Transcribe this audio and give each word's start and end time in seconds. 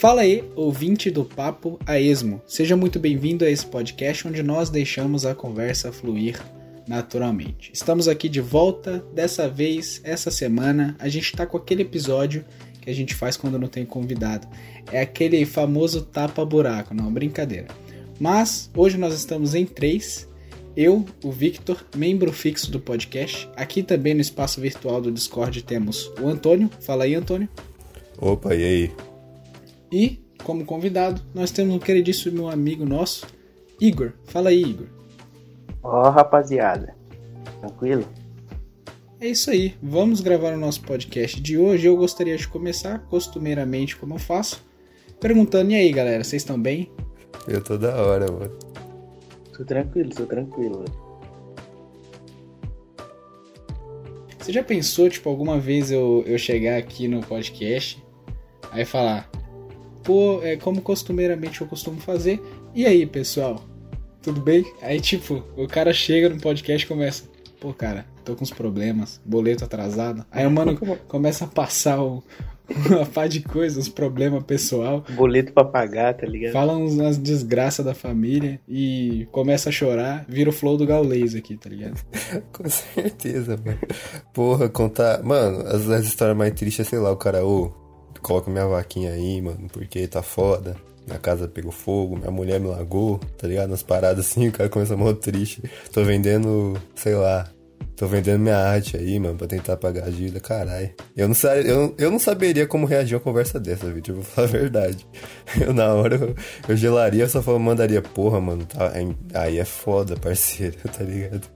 Fala 0.00 0.22
aí, 0.22 0.42
ouvinte 0.56 1.10
do 1.10 1.26
Papo 1.26 1.78
a 1.84 2.00
Esmo. 2.00 2.40
Seja 2.46 2.74
muito 2.74 2.98
bem-vindo 2.98 3.44
a 3.44 3.50
esse 3.50 3.66
podcast 3.66 4.26
onde 4.26 4.42
nós 4.42 4.70
deixamos 4.70 5.26
a 5.26 5.34
conversa 5.34 5.92
fluir 5.92 6.40
naturalmente. 6.88 7.70
Estamos 7.70 8.08
aqui 8.08 8.26
de 8.26 8.40
volta, 8.40 9.04
dessa 9.14 9.46
vez, 9.46 10.00
essa 10.02 10.30
semana, 10.30 10.96
a 10.98 11.06
gente 11.10 11.36
tá 11.36 11.44
com 11.44 11.58
aquele 11.58 11.82
episódio 11.82 12.46
que 12.80 12.88
a 12.88 12.94
gente 12.94 13.14
faz 13.14 13.36
quando 13.36 13.58
não 13.58 13.68
tem 13.68 13.84
convidado. 13.84 14.48
É 14.90 15.02
aquele 15.02 15.44
famoso 15.44 16.00
tapa-buraco, 16.00 16.94
não, 16.94 17.12
brincadeira. 17.12 17.68
Mas 18.18 18.70
hoje 18.74 18.96
nós 18.96 19.12
estamos 19.12 19.54
em 19.54 19.66
três. 19.66 20.26
Eu, 20.74 21.04
o 21.22 21.30
Victor, 21.30 21.84
membro 21.94 22.32
fixo 22.32 22.70
do 22.70 22.80
podcast. 22.80 23.50
Aqui 23.54 23.82
também 23.82 24.14
no 24.14 24.22
espaço 24.22 24.62
virtual 24.62 25.02
do 25.02 25.12
Discord 25.12 25.62
temos 25.62 26.10
o 26.18 26.26
Antônio. 26.26 26.70
Fala 26.80 27.04
aí, 27.04 27.14
Antônio. 27.14 27.50
Opa, 28.18 28.54
e 28.54 28.64
aí? 28.64 29.09
E, 29.92 30.22
como 30.44 30.64
convidado, 30.64 31.20
nós 31.34 31.50
temos 31.50 31.74
um 31.74 31.78
queridíssimo 31.78 32.48
amigo 32.48 32.84
nosso, 32.84 33.26
Igor. 33.80 34.12
Fala 34.24 34.50
aí, 34.50 34.62
Igor. 34.62 34.86
Ó, 35.82 36.06
oh, 36.06 36.10
rapaziada. 36.10 36.94
Tranquilo? 37.60 38.04
É 39.20 39.28
isso 39.28 39.50
aí. 39.50 39.74
Vamos 39.82 40.20
gravar 40.20 40.54
o 40.54 40.58
nosso 40.58 40.82
podcast 40.82 41.40
de 41.40 41.58
hoje. 41.58 41.86
Eu 41.86 41.96
gostaria 41.96 42.36
de 42.36 42.48
começar, 42.48 43.00
costumeiramente, 43.00 43.96
como 43.96 44.14
eu 44.14 44.18
faço, 44.18 44.64
perguntando: 45.20 45.72
e 45.72 45.74
aí, 45.74 45.92
galera, 45.92 46.24
vocês 46.24 46.42
estão 46.42 46.60
bem? 46.60 46.90
Eu 47.46 47.62
tô 47.62 47.76
da 47.76 47.94
hora, 48.02 48.30
mano. 48.30 48.56
Tô 49.56 49.64
tranquilo, 49.64 50.10
tô 50.10 50.24
tranquilo. 50.24 50.84
Você 54.38 54.52
já 54.52 54.62
pensou, 54.62 55.10
tipo, 55.10 55.28
alguma 55.28 55.58
vez 55.58 55.90
eu, 55.90 56.24
eu 56.26 56.38
chegar 56.38 56.78
aqui 56.78 57.06
no 57.06 57.20
podcast, 57.20 58.02
aí 58.72 58.86
falar, 58.86 59.30
pô, 60.10 60.40
é 60.42 60.56
como 60.56 60.82
costumeiramente 60.82 61.60
eu 61.60 61.68
costumo 61.68 62.00
fazer. 62.00 62.42
E 62.74 62.84
aí, 62.84 63.06
pessoal? 63.06 63.64
Tudo 64.20 64.40
bem? 64.40 64.64
Aí, 64.82 65.00
tipo, 65.00 65.44
o 65.56 65.68
cara 65.68 65.92
chega 65.92 66.28
no 66.28 66.40
podcast 66.40 66.84
e 66.84 66.88
começa. 66.88 67.22
Pô, 67.60 67.72
cara, 67.72 68.04
tô 68.24 68.34
com 68.34 68.42
uns 68.42 68.50
problemas, 68.50 69.20
boleto 69.24 69.64
atrasado. 69.64 70.26
Aí 70.32 70.44
o 70.44 70.50
mano 70.50 70.76
começa 71.06 71.44
a 71.44 71.46
passar 71.46 72.02
o, 72.02 72.24
uma 72.90 73.06
pá 73.06 73.28
de 73.28 73.40
coisas, 73.40 73.88
problema 73.88 74.42
pessoal. 74.42 75.04
Boleto 75.10 75.52
pra 75.52 75.64
pagar, 75.64 76.14
tá 76.14 76.26
ligado? 76.26 76.54
Fala 76.54 76.76
umas 76.76 77.16
desgraças 77.16 77.86
da 77.86 77.94
família 77.94 78.60
e 78.68 79.28
começa 79.30 79.68
a 79.68 79.72
chorar, 79.72 80.24
vira 80.28 80.50
o 80.50 80.52
flow 80.52 80.76
do 80.76 80.86
Gaulês 80.86 81.36
aqui, 81.36 81.56
tá 81.56 81.70
ligado? 81.70 82.00
Com 82.52 82.68
certeza, 82.68 83.56
mano. 83.64 83.78
Porra, 84.34 84.68
contar. 84.68 85.22
Mano, 85.22 85.60
as, 85.68 85.88
as 85.88 86.04
histórias 86.04 86.36
mais 86.36 86.52
tristes 86.52 86.84
é, 86.84 86.90
sei 86.90 86.98
lá, 86.98 87.12
o 87.12 87.16
cara, 87.16 87.44
ô, 87.44 87.79
coloca 88.20 88.50
minha 88.50 88.66
vaquinha 88.66 89.12
aí, 89.12 89.40
mano, 89.40 89.68
porque 89.72 90.06
tá 90.06 90.22
foda. 90.22 90.76
Minha 91.06 91.18
casa 91.18 91.48
pegou 91.48 91.72
fogo, 91.72 92.16
minha 92.16 92.30
mulher 92.30 92.60
me 92.60 92.68
largou, 92.68 93.18
tá 93.36 93.48
ligado? 93.48 93.70
Nas 93.70 93.82
paradas 93.82 94.26
assim, 94.26 94.46
o 94.48 94.52
cara 94.52 94.68
começa 94.68 94.94
a 94.94 95.14
triste. 95.14 95.62
Tô 95.92 96.04
vendendo, 96.04 96.80
sei 96.94 97.14
lá, 97.14 97.50
tô 97.96 98.06
vendendo 98.06 98.40
minha 98.40 98.56
arte 98.56 98.96
aí, 98.96 99.18
mano, 99.18 99.36
pra 99.36 99.46
tentar 99.46 99.76
pagar 99.76 100.06
a 100.06 100.10
dívida, 100.10 100.40
caralho. 100.40 100.90
Eu 101.16 101.28
não, 101.28 101.34
eu, 101.54 101.94
eu 101.98 102.10
não 102.10 102.18
saberia 102.18 102.66
como 102.66 102.86
reagir 102.86 103.14
a 103.14 103.18
uma 103.18 103.24
conversa 103.24 103.58
dessa, 103.58 103.90
Vitor, 103.90 104.14
eu 104.14 104.22
vou 104.22 104.24
falar 104.24 104.46
a 104.46 104.50
verdade. 104.50 105.06
Eu, 105.60 105.74
na 105.74 105.92
hora, 105.92 106.14
eu, 106.14 106.34
eu 106.68 106.76
gelaria, 106.76 107.28
só 107.28 107.58
mandaria, 107.58 108.00
porra, 108.00 108.40
mano, 108.40 108.64
tá, 108.64 108.92
aí 109.34 109.58
é 109.58 109.64
foda, 109.64 110.16
parceiro, 110.16 110.76
tá 110.96 111.02
ligado? 111.02 111.46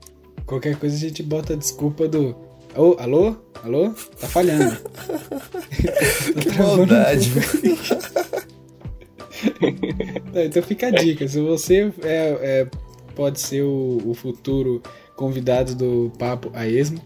Qualquer 0.45 0.77
coisa 0.77 0.95
a 0.95 0.99
gente 0.99 1.23
bota 1.23 1.53
a 1.53 1.55
desculpa 1.55 2.07
do 2.07 2.35
Oh, 2.77 2.95
alô? 2.99 3.37
Alô? 3.63 3.91
Tá 4.19 4.27
falhando. 4.27 4.75
que 6.41 6.51
tá 6.51 6.63
maldade. 6.63 7.31
então 10.45 10.63
fica 10.63 10.87
a 10.87 10.91
dica. 10.91 11.25
Se 11.25 11.39
você 11.39 11.93
é, 12.03 12.37
é 12.41 12.67
pode 13.15 13.39
ser 13.39 13.63
o, 13.63 14.01
o, 14.05 14.13
futuro 14.13 14.83
convidado 15.15 15.73
do 15.73 16.11
Papo 16.19 16.51
a 16.53 16.67
Esmo, 16.67 16.99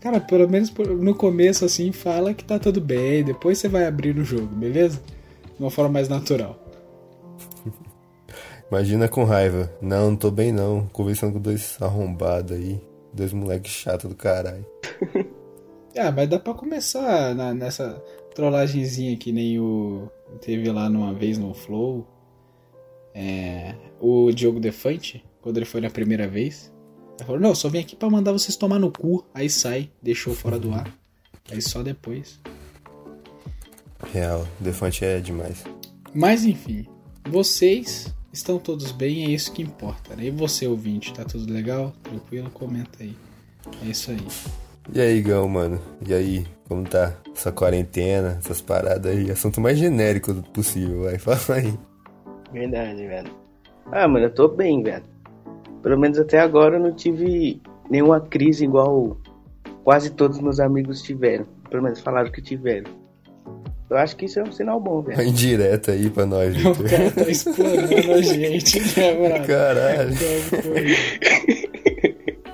cara, 0.00 0.18
pelo 0.18 0.48
menos 0.48 0.72
no 0.98 1.14
começo 1.14 1.64
assim, 1.64 1.92
fala 1.92 2.34
que 2.34 2.44
tá 2.44 2.58
tudo 2.58 2.80
bem. 2.80 3.22
Depois 3.22 3.58
você 3.58 3.68
vai 3.68 3.86
abrir 3.86 4.18
o 4.18 4.24
jogo, 4.24 4.48
beleza? 4.48 5.00
De 5.54 5.60
uma 5.60 5.70
forma 5.70 5.92
mais 5.92 6.08
natural. 6.08 6.58
Imagina 8.68 9.06
com 9.06 9.22
raiva. 9.22 9.72
Não, 9.80 10.10
não 10.10 10.16
tô 10.16 10.32
bem 10.32 10.50
não. 10.50 10.88
Conversando 10.92 11.34
com 11.34 11.40
dois 11.40 11.76
arrombados 11.80 12.56
aí. 12.56 12.80
Dois 13.12 13.32
moleques 13.32 13.70
chato 13.70 14.08
do 14.08 14.16
caralho. 14.16 14.71
Ah, 15.96 16.12
mas 16.12 16.28
dá 16.28 16.38
pra 16.38 16.54
começar 16.54 17.34
na, 17.34 17.52
nessa 17.54 18.02
trollagenzinha 18.34 19.16
que 19.16 19.32
nem 19.32 19.58
o. 19.58 20.10
Teve 20.40 20.70
lá 20.70 20.88
numa 20.88 21.12
vez 21.12 21.38
no 21.38 21.52
Flow. 21.54 22.06
É, 23.14 23.74
o 24.00 24.30
Diogo 24.32 24.58
Defante, 24.58 25.22
quando 25.40 25.58
ele 25.58 25.66
foi 25.66 25.80
na 25.80 25.90
primeira 25.90 26.26
vez. 26.26 26.72
Ele 27.18 27.26
falou: 27.26 27.40
Não, 27.40 27.54
só 27.54 27.68
vim 27.68 27.80
aqui 27.80 27.94
pra 27.94 28.08
mandar 28.10 28.32
vocês 28.32 28.56
tomar 28.56 28.78
no 28.78 28.90
cu. 28.90 29.24
Aí 29.34 29.50
sai, 29.50 29.90
deixou 30.02 30.34
fora 30.34 30.58
do 30.58 30.72
ar. 30.72 30.92
Aí 31.50 31.60
só 31.60 31.82
depois. 31.82 32.40
Real, 34.12 34.46
Defante 34.58 35.04
é 35.04 35.20
demais. 35.20 35.64
Mas 36.14 36.44
enfim, 36.44 36.86
vocês 37.28 38.12
estão 38.32 38.58
todos 38.58 38.90
bem, 38.92 39.26
é 39.26 39.30
isso 39.30 39.52
que 39.52 39.62
importa, 39.62 40.16
né? 40.16 40.26
E 40.26 40.30
você, 40.30 40.66
ouvinte, 40.66 41.12
tá 41.12 41.24
tudo 41.24 41.52
legal? 41.52 41.92
Tranquilo? 42.02 42.50
Comenta 42.50 43.02
aí. 43.02 43.14
É 43.82 43.90
isso 43.90 44.10
aí. 44.10 44.26
E 44.90 45.00
aí, 45.00 45.20
Gão, 45.22 45.48
mano? 45.48 45.80
E 46.06 46.12
aí, 46.12 46.46
como 46.68 46.84
tá 46.84 47.14
essa 47.34 47.52
quarentena, 47.52 48.38
essas 48.38 48.60
paradas 48.60 49.12
aí? 49.12 49.30
Assunto 49.30 49.60
mais 49.60 49.78
genérico 49.78 50.34
possível, 50.52 51.04
vai, 51.04 51.18
fala 51.20 51.58
aí. 51.58 51.74
Verdade, 52.52 53.06
velho. 53.06 53.30
Ah, 53.90 54.08
mano, 54.08 54.26
eu 54.26 54.34
tô 54.34 54.48
bem, 54.48 54.82
velho. 54.82 55.04
Pelo 55.82 55.98
menos 55.98 56.18
até 56.18 56.40
agora 56.40 56.76
eu 56.76 56.80
não 56.80 56.92
tive 56.92 57.60
nenhuma 57.90 58.20
crise 58.20 58.64
igual 58.64 59.16
quase 59.84 60.10
todos 60.10 60.40
meus 60.40 60.60
amigos 60.60 61.02
tiveram. 61.02 61.46
Pelo 61.68 61.82
menos 61.82 62.00
falaram 62.00 62.30
que 62.30 62.42
tiveram. 62.42 62.90
Eu 63.90 63.98
acho 63.98 64.16
que 64.16 64.24
isso 64.24 64.40
é 64.40 64.42
um 64.42 64.52
sinal 64.52 64.80
bom, 64.80 65.02
velho. 65.02 65.22
Indireta 65.22 65.92
aí 65.92 66.08
pra 66.08 66.24
nós, 66.24 66.56
Victor. 66.56 66.86
O 66.86 66.88
cara 66.88 67.10
tá 67.10 67.28
explorando 67.28 68.12
a 68.12 68.22
gente, 68.22 68.80
né, 68.98 69.28
mano? 69.28 69.46
Caralho. 69.46 70.12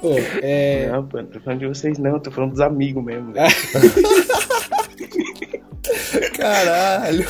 Pô, 0.08 0.14
é... 0.42 0.88
Não, 0.91 1.06
pô, 1.06 1.19
não 1.19 1.26
tô 1.26 1.38
falando 1.41 1.60
de 1.60 1.66
vocês 1.66 1.98
não, 1.98 2.19
tô 2.19 2.30
falando 2.30 2.52
dos 2.52 2.60
amigos 2.60 3.04
mesmo, 3.04 3.30
velho. 3.32 3.48
Caralho. 6.34 7.26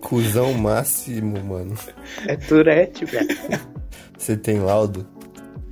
Cusão 0.00 0.54
máximo, 0.54 1.38
mano. 1.44 1.74
É 2.26 2.36
Turete, 2.36 3.04
velho. 3.04 3.28
Você 4.16 4.34
tem 4.34 4.60
laudo? 4.60 5.06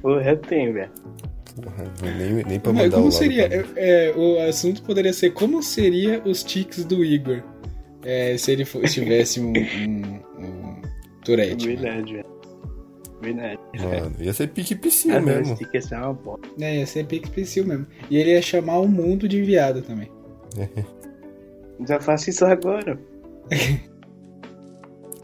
Porra, 0.03 0.31
eu 0.31 0.37
tenho, 0.37 0.75
velho. 0.75 0.91
Porra, 1.62 1.91
nem, 2.19 2.44
nem 2.44 2.60
pra 2.60 2.75
mandar 2.75 2.97
como 2.97 3.09
o 3.09 3.12
seria? 3.12 3.47
É, 3.47 3.65
é, 3.76 4.12
o 4.15 4.38
assunto 4.47 4.82
poderia 4.82 5.15
ser 5.15 5.31
como 5.31 5.62
seria 5.62 6.20
os 6.26 6.43
tics 6.43 6.84
do 6.84 7.03
Igor 7.03 7.43
é, 8.04 8.37
se 8.37 8.53
ele 8.53 8.66
for, 8.66 8.84
tivesse 8.84 9.41
um, 9.41 9.53
um, 9.53 10.20
um 10.38 10.82
Tourette. 11.25 11.66
Verdade, 11.66 12.12
velho. 12.15 12.40
Verdade. 13.20 13.58
Mano, 13.78 14.16
ia 14.19 14.32
ser 14.32 14.48
pique 14.48 14.75
psil 14.75 15.16
ah, 15.16 15.20
mesmo. 15.20 15.58
Ia 15.72 15.82
ser 15.82 15.97
uma 15.97 16.12
bosta. 16.14 16.48
É, 16.60 16.78
ia 16.78 16.86
ser 16.86 17.06
pique 17.06 17.31
psil 17.31 17.66
mesmo. 17.66 17.86
E 18.10 18.16
ele 18.16 18.31
ia 18.31 18.42
chamar 18.42 18.78
o 18.78 18.88
mundo 18.88 19.28
de 19.28 19.42
viado 19.42 19.82
também. 19.82 20.10
Já 21.86 22.00
faço 22.00 22.31
isso 22.31 22.44
agora. 22.44 22.98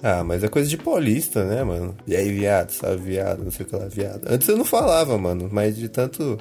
Ah, 0.02 0.22
mas 0.22 0.44
é 0.44 0.48
coisa 0.48 0.68
de 0.68 0.76
paulista, 0.76 1.44
né, 1.44 1.64
mano? 1.64 1.96
E 2.06 2.14
aí, 2.14 2.30
viado, 2.30 2.70
sabe, 2.70 2.96
viado, 2.98 3.42
não 3.42 3.50
sei 3.50 3.64
o 3.64 3.68
que 3.68 3.74
lá, 3.74 3.88
viado. 3.88 4.26
Antes 4.28 4.46
eu 4.46 4.56
não 4.56 4.64
falava, 4.64 5.16
mano, 5.16 5.48
mas 5.50 5.74
de 5.74 5.88
tanto 5.88 6.38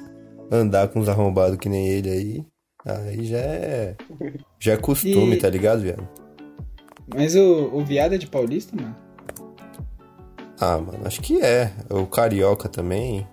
andar 0.51 0.89
com 0.89 0.99
uns 0.99 1.09
arrombados 1.09 1.57
que 1.57 1.69
nem 1.69 1.87
ele 1.87 2.09
aí, 2.09 2.45
aí 2.85 3.25
já 3.25 3.37
é. 3.37 3.95
Já 4.59 4.73
é 4.73 4.77
costume, 4.77 5.35
e... 5.35 5.39
tá 5.39 5.49
ligado, 5.49 5.81
viado? 5.81 6.07
Mas 7.13 7.35
o, 7.35 7.69
o 7.73 7.83
viado 7.83 8.13
é 8.13 8.17
de 8.17 8.27
paulista, 8.27 8.75
mano? 8.75 8.95
Ah, 10.59 10.77
mano, 10.77 10.99
acho 11.05 11.21
que 11.21 11.41
é. 11.41 11.71
O 11.89 12.05
carioca 12.05 12.69
também. 12.69 13.27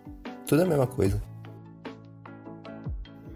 Tudo 0.46 0.62
é 0.62 0.64
a 0.64 0.68
mesma 0.68 0.86
coisa. 0.86 1.22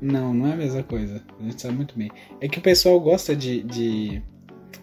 Não, 0.01 0.35
não 0.35 0.47
é 0.49 0.53
a 0.53 0.57
mesma 0.57 0.83
coisa. 0.83 1.23
A 1.39 1.43
gente 1.43 1.63
sabe 1.63 1.75
muito 1.75 1.97
bem. 1.97 2.11
É 2.41 2.49
que 2.49 2.59
o 2.59 2.63
pessoal 2.63 2.99
gosta 3.01 3.35
de, 3.35 3.63
de 3.63 4.23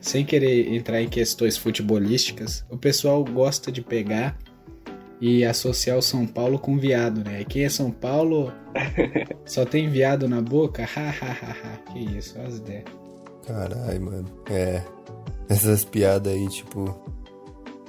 sem 0.02 0.26
querer 0.26 0.74
entrar 0.74 1.02
em 1.02 1.08
questões 1.08 1.58
futebolísticas, 1.58 2.66
o 2.70 2.78
pessoal 2.78 3.24
gosta 3.24 3.72
de 3.72 3.82
pegar 3.82 4.38
e 5.22 5.46
associar 5.46 5.98
o 5.98 6.02
São 6.02 6.28
Paulo 6.28 6.60
com 6.60 6.78
viado, 6.78 7.24
né? 7.24 7.46
Quem 7.46 7.64
é 7.64 7.70
São 7.70 7.90
Paulo 7.90 8.52
só 9.46 9.64
tem 9.64 9.90
viado 9.90 10.28
na 10.28 10.42
boca? 10.42 10.84
Hahaha. 10.84 11.78
que 11.92 12.00
isso, 12.00 12.38
as 12.42 12.58
ideias. 12.58 12.84
Caralho, 13.48 14.02
mano. 14.02 14.26
É. 14.50 14.82
Essas 15.48 15.86
piadas 15.86 16.34
aí, 16.34 16.48
tipo. 16.50 17.00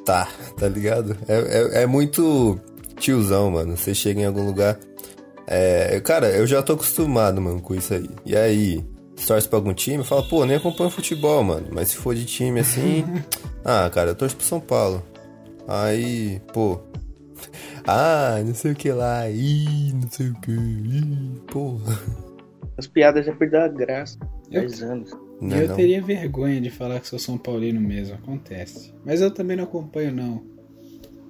Tá, 0.05 0.29
tá 0.59 0.69
ligado? 0.69 1.17
É, 1.27 1.81
é, 1.81 1.83
é 1.83 1.87
muito 1.87 2.59
tiozão, 2.99 3.51
mano. 3.51 3.77
Você 3.77 3.95
chega 3.95 4.21
em 4.21 4.27
algum 4.27 4.45
lugar. 4.45 4.79
É, 5.47 6.01
cara, 6.01 6.29
eu 6.31 6.47
já 6.47 6.62
tô 6.62 6.75
acostumado, 6.75 7.41
mano, 7.41 7.61
com 7.61 7.75
isso 7.75 7.95
aí. 7.95 8.09
E 8.25 8.37
aí? 8.37 8.85
torce 9.27 9.49
pra 9.49 9.59
algum 9.59 9.73
time, 9.73 10.03
fala, 10.05 10.23
pô, 10.29 10.45
nem 10.45 10.56
acompanho 10.56 10.91
futebol, 10.91 11.43
mano. 11.43 11.69
Mas 11.73 11.89
se 11.89 11.97
for 11.97 12.15
de 12.15 12.25
time 12.25 12.61
assim. 12.61 13.05
ah, 13.65 13.89
cara, 13.93 14.11
eu 14.11 14.15
torço 14.15 14.37
pro 14.37 14.45
São 14.45 14.61
Paulo. 14.61 15.03
Aí, 15.67 16.41
pô. 16.53 16.81
Ah, 17.87 18.41
não 18.43 18.55
sei 18.55 18.73
o 18.73 18.75
que 18.75 18.91
lá. 18.91 19.29
Ih, 19.29 19.93
não 19.93 20.11
sei 20.11 20.31
o 20.31 20.35
que. 20.41 20.51
Ih, 20.51 21.43
porra. 21.53 21.99
As 22.79 22.87
piadas 22.87 23.27
já 23.27 23.35
perderam 23.35 23.65
a 23.67 23.69
graça. 23.69 24.19
Eu- 24.51 24.62
10 24.62 24.83
anos. 24.83 25.11
Não, 25.44 25.58
eu 25.58 25.69
não. 25.69 25.76
teria 25.76 26.00
vergonha 26.00 26.58
de 26.58 26.70
falar 26.70 27.00
que 27.00 27.06
sou 27.06 27.19
São 27.19 27.37
Paulino 27.37 27.79
mesmo, 27.79 28.14
acontece. 28.14 28.94
Mas 29.05 29.20
eu 29.20 29.31
também 29.31 29.56
não 29.56 29.64
acompanho, 29.64 30.11
não. 30.11 30.43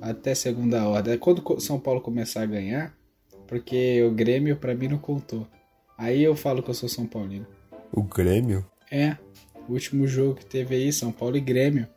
Até 0.00 0.34
segunda 0.34 0.86
ordem. 0.86 1.14
É 1.14 1.16
Quando 1.16 1.42
o 1.44 1.60
São 1.60 1.80
Paulo 1.80 2.00
começar 2.00 2.42
a 2.42 2.46
ganhar, 2.46 2.94
porque 3.48 4.02
o 4.04 4.12
Grêmio 4.12 4.56
pra 4.56 4.74
mim 4.74 4.86
não 4.86 4.98
contou. 4.98 5.46
Aí 5.98 6.22
eu 6.22 6.36
falo 6.36 6.62
que 6.62 6.70
eu 6.70 6.74
sou 6.74 6.88
São 6.88 7.06
Paulino. 7.06 7.46
O 7.92 8.02
Grêmio? 8.02 8.64
É, 8.90 9.16
o 9.68 9.72
último 9.72 10.06
jogo 10.06 10.36
que 10.36 10.46
teve 10.46 10.76
aí, 10.76 10.92
São 10.92 11.10
Paulo 11.10 11.36
e 11.36 11.40
Grêmio. 11.40 11.88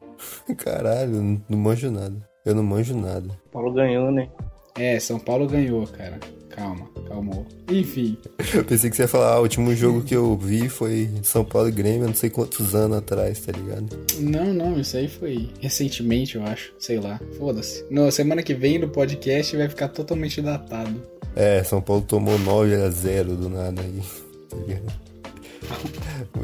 Caralho, 0.56 1.20
não, 1.20 1.42
não 1.48 1.58
manjo 1.58 1.90
nada. 1.90 2.16
Eu 2.46 2.54
não 2.54 2.62
manjo 2.62 2.96
nada. 2.96 3.28
O 3.46 3.48
Paulo 3.50 3.72
ganhou, 3.72 4.10
né? 4.10 4.30
É, 4.74 4.98
São 4.98 5.18
Paulo 5.18 5.46
ganhou, 5.46 5.86
cara. 5.86 6.18
Calma, 6.58 6.88
calmou. 7.06 7.46
Enfim, 7.70 8.18
Eu 8.54 8.64
pensei 8.64 8.90
que 8.90 8.96
você 8.96 9.02
ia 9.02 9.08
falar, 9.08 9.34
ah, 9.34 9.38
o 9.38 9.42
último 9.42 9.72
jogo 9.76 10.02
que 10.02 10.14
eu 10.16 10.36
vi 10.36 10.68
foi 10.68 11.08
São 11.22 11.44
Paulo 11.44 11.68
e 11.68 11.72
Grêmio, 11.72 12.06
não 12.08 12.14
sei 12.14 12.30
quantos 12.30 12.74
anos 12.74 12.98
atrás, 12.98 13.38
tá 13.40 13.52
ligado? 13.52 13.86
não, 14.18 14.52
não, 14.52 14.80
isso 14.80 14.96
aí 14.96 15.06
foi 15.08 15.50
recentemente, 15.60 16.34
eu 16.36 16.42
acho. 16.42 16.72
Sei 16.78 16.98
lá, 16.98 17.20
foda-se. 17.38 17.84
Na 17.90 18.10
semana 18.10 18.42
que 18.42 18.54
vem 18.54 18.78
no 18.78 18.88
podcast 18.88 19.56
vai 19.56 19.68
ficar 19.68 19.88
totalmente 19.88 20.42
datado. 20.42 21.00
É, 21.36 21.62
São 21.62 21.80
Paulo 21.80 22.02
tomou 22.02 22.36
9 22.38 22.74
a 22.74 22.90
0 22.90 23.36
do 23.36 23.48
nada 23.48 23.80
aí. 23.80 24.02
tá 24.50 24.56
ligado? 24.56 24.92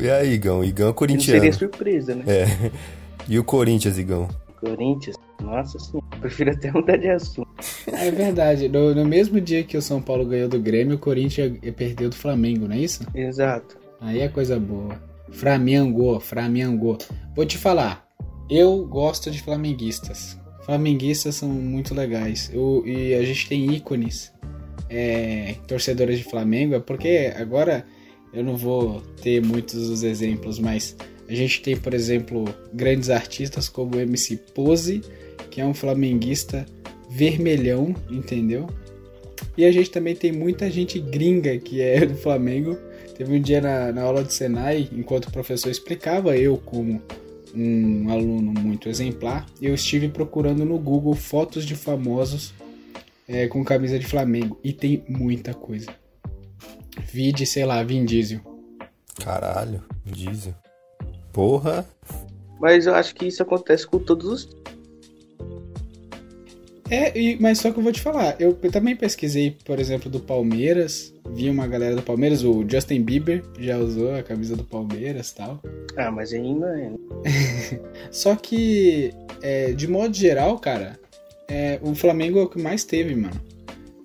E 0.00 0.10
aí, 0.10 0.32
Igão? 0.34 0.62
Igão 0.62 0.86
é 0.86 0.88
Não 0.90 0.94
corintiano. 0.94 1.40
seria 1.40 1.52
surpresa, 1.52 2.14
né? 2.14 2.24
É. 2.26 2.70
E 3.28 3.38
o 3.38 3.42
Corinthians, 3.44 3.96
Igão? 3.98 4.28
Corinthians, 4.60 5.16
nossa 5.44 5.78
senhora. 5.78 6.04
Prefiro 6.20 6.50
até 6.50 6.72
mudar 6.72 6.96
de 6.96 7.08
assunto. 7.08 7.48
É 7.86 8.10
verdade, 8.10 8.68
no, 8.68 8.94
no 8.94 9.04
mesmo 9.04 9.40
dia 9.40 9.62
que 9.62 9.76
o 9.76 9.82
São 9.82 10.00
Paulo 10.00 10.24
ganhou 10.26 10.48
do 10.48 10.58
Grêmio, 10.58 10.96
o 10.96 10.98
Corinthians 10.98 11.58
perdeu 11.76 12.08
do 12.10 12.16
Flamengo, 12.16 12.66
não 12.66 12.74
é 12.74 12.78
isso? 12.80 13.06
Exato. 13.14 13.76
Aí 14.00 14.20
é 14.20 14.28
coisa 14.28 14.58
boa. 14.58 15.00
Flamengo, 15.30 16.18
Flamengo. 16.20 16.96
Vou 17.34 17.44
te 17.44 17.58
falar, 17.58 18.06
eu 18.48 18.86
gosto 18.86 19.30
de 19.30 19.42
flamenguistas. 19.42 20.38
Flamenguistas 20.64 21.34
são 21.34 21.48
muito 21.48 21.94
legais. 21.94 22.50
Eu- 22.52 22.82
e 22.86 23.14
a 23.14 23.22
gente 23.22 23.48
tem 23.48 23.70
ícones, 23.74 24.32
é, 24.88 25.56
torcedores 25.66 26.18
de 26.18 26.24
Flamengo, 26.24 26.74
é 26.74 26.80
porque 26.80 27.32
agora 27.36 27.84
eu 28.32 28.42
não 28.42 28.56
vou 28.56 29.00
ter 29.22 29.42
muitos 29.42 29.88
dos 29.88 30.02
exemplos, 30.02 30.58
mas 30.58 30.96
a 31.28 31.34
gente 31.34 31.62
tem, 31.62 31.76
por 31.76 31.94
exemplo, 31.94 32.44
grandes 32.72 33.10
artistas 33.10 33.68
como 33.68 33.98
MC 33.98 34.36
Pose, 34.54 35.02
que 35.54 35.60
é 35.60 35.64
um 35.64 35.72
flamenguista 35.72 36.66
vermelhão, 37.08 37.94
entendeu? 38.10 38.68
E 39.56 39.64
a 39.64 39.70
gente 39.70 39.88
também 39.88 40.16
tem 40.16 40.32
muita 40.32 40.68
gente 40.68 40.98
gringa 40.98 41.56
que 41.58 41.80
é 41.80 42.04
do 42.04 42.16
Flamengo. 42.16 42.76
Teve 43.16 43.36
um 43.36 43.40
dia 43.40 43.60
na, 43.60 43.92
na 43.92 44.02
aula 44.02 44.24
de 44.24 44.34
Senai, 44.34 44.88
enquanto 44.92 45.26
o 45.26 45.30
professor 45.30 45.70
explicava, 45.70 46.36
eu 46.36 46.58
como 46.58 47.00
um 47.54 48.10
aluno 48.10 48.52
muito 48.52 48.88
exemplar, 48.88 49.46
eu 49.62 49.74
estive 49.74 50.08
procurando 50.08 50.64
no 50.64 50.76
Google 50.76 51.14
fotos 51.14 51.64
de 51.64 51.76
famosos 51.76 52.52
é, 53.28 53.46
com 53.46 53.64
camisa 53.64 53.96
de 53.96 54.06
Flamengo. 54.06 54.58
E 54.64 54.72
tem 54.72 55.04
muita 55.08 55.54
coisa. 55.54 55.94
Vide, 57.12 57.46
sei 57.46 57.64
lá, 57.64 57.80
Vin 57.84 58.04
Diesel. 58.04 58.40
Caralho, 59.22 59.84
diesel. 60.04 60.54
Porra. 61.32 61.86
Mas 62.58 62.86
eu 62.86 62.94
acho 62.96 63.14
que 63.14 63.26
isso 63.26 63.40
acontece 63.40 63.86
com 63.86 64.00
todos 64.00 64.26
os. 64.26 64.64
É, 66.90 67.18
e- 67.18 67.36
mas 67.40 67.58
só 67.58 67.70
que 67.70 67.78
eu 67.78 67.82
vou 67.82 67.92
te 67.92 68.00
falar, 68.00 68.36
eu, 68.38 68.56
eu 68.62 68.70
também 68.70 68.94
pesquisei, 68.94 69.56
por 69.64 69.78
exemplo, 69.80 70.10
do 70.10 70.20
Palmeiras, 70.20 71.14
vi 71.32 71.48
uma 71.48 71.66
galera 71.66 71.96
do 71.96 72.02
Palmeiras, 72.02 72.44
o 72.44 72.64
Justin 72.68 73.00
Bieber 73.02 73.42
já 73.58 73.78
usou 73.78 74.14
a 74.14 74.22
camisa 74.22 74.54
do 74.54 74.64
Palmeiras 74.64 75.30
e 75.30 75.34
tal. 75.36 75.62
Ah, 75.96 76.10
mas 76.10 76.32
ainda 76.32 76.66
é. 76.78 76.90
Só 78.10 78.36
que, 78.36 79.12
é, 79.42 79.72
de 79.72 79.88
modo 79.88 80.14
geral, 80.14 80.58
cara, 80.58 80.98
é, 81.48 81.78
o 81.82 81.94
Flamengo 81.94 82.38
é 82.38 82.42
o 82.42 82.48
que 82.48 82.60
mais 82.60 82.84
teve, 82.84 83.14
mano. 83.14 83.40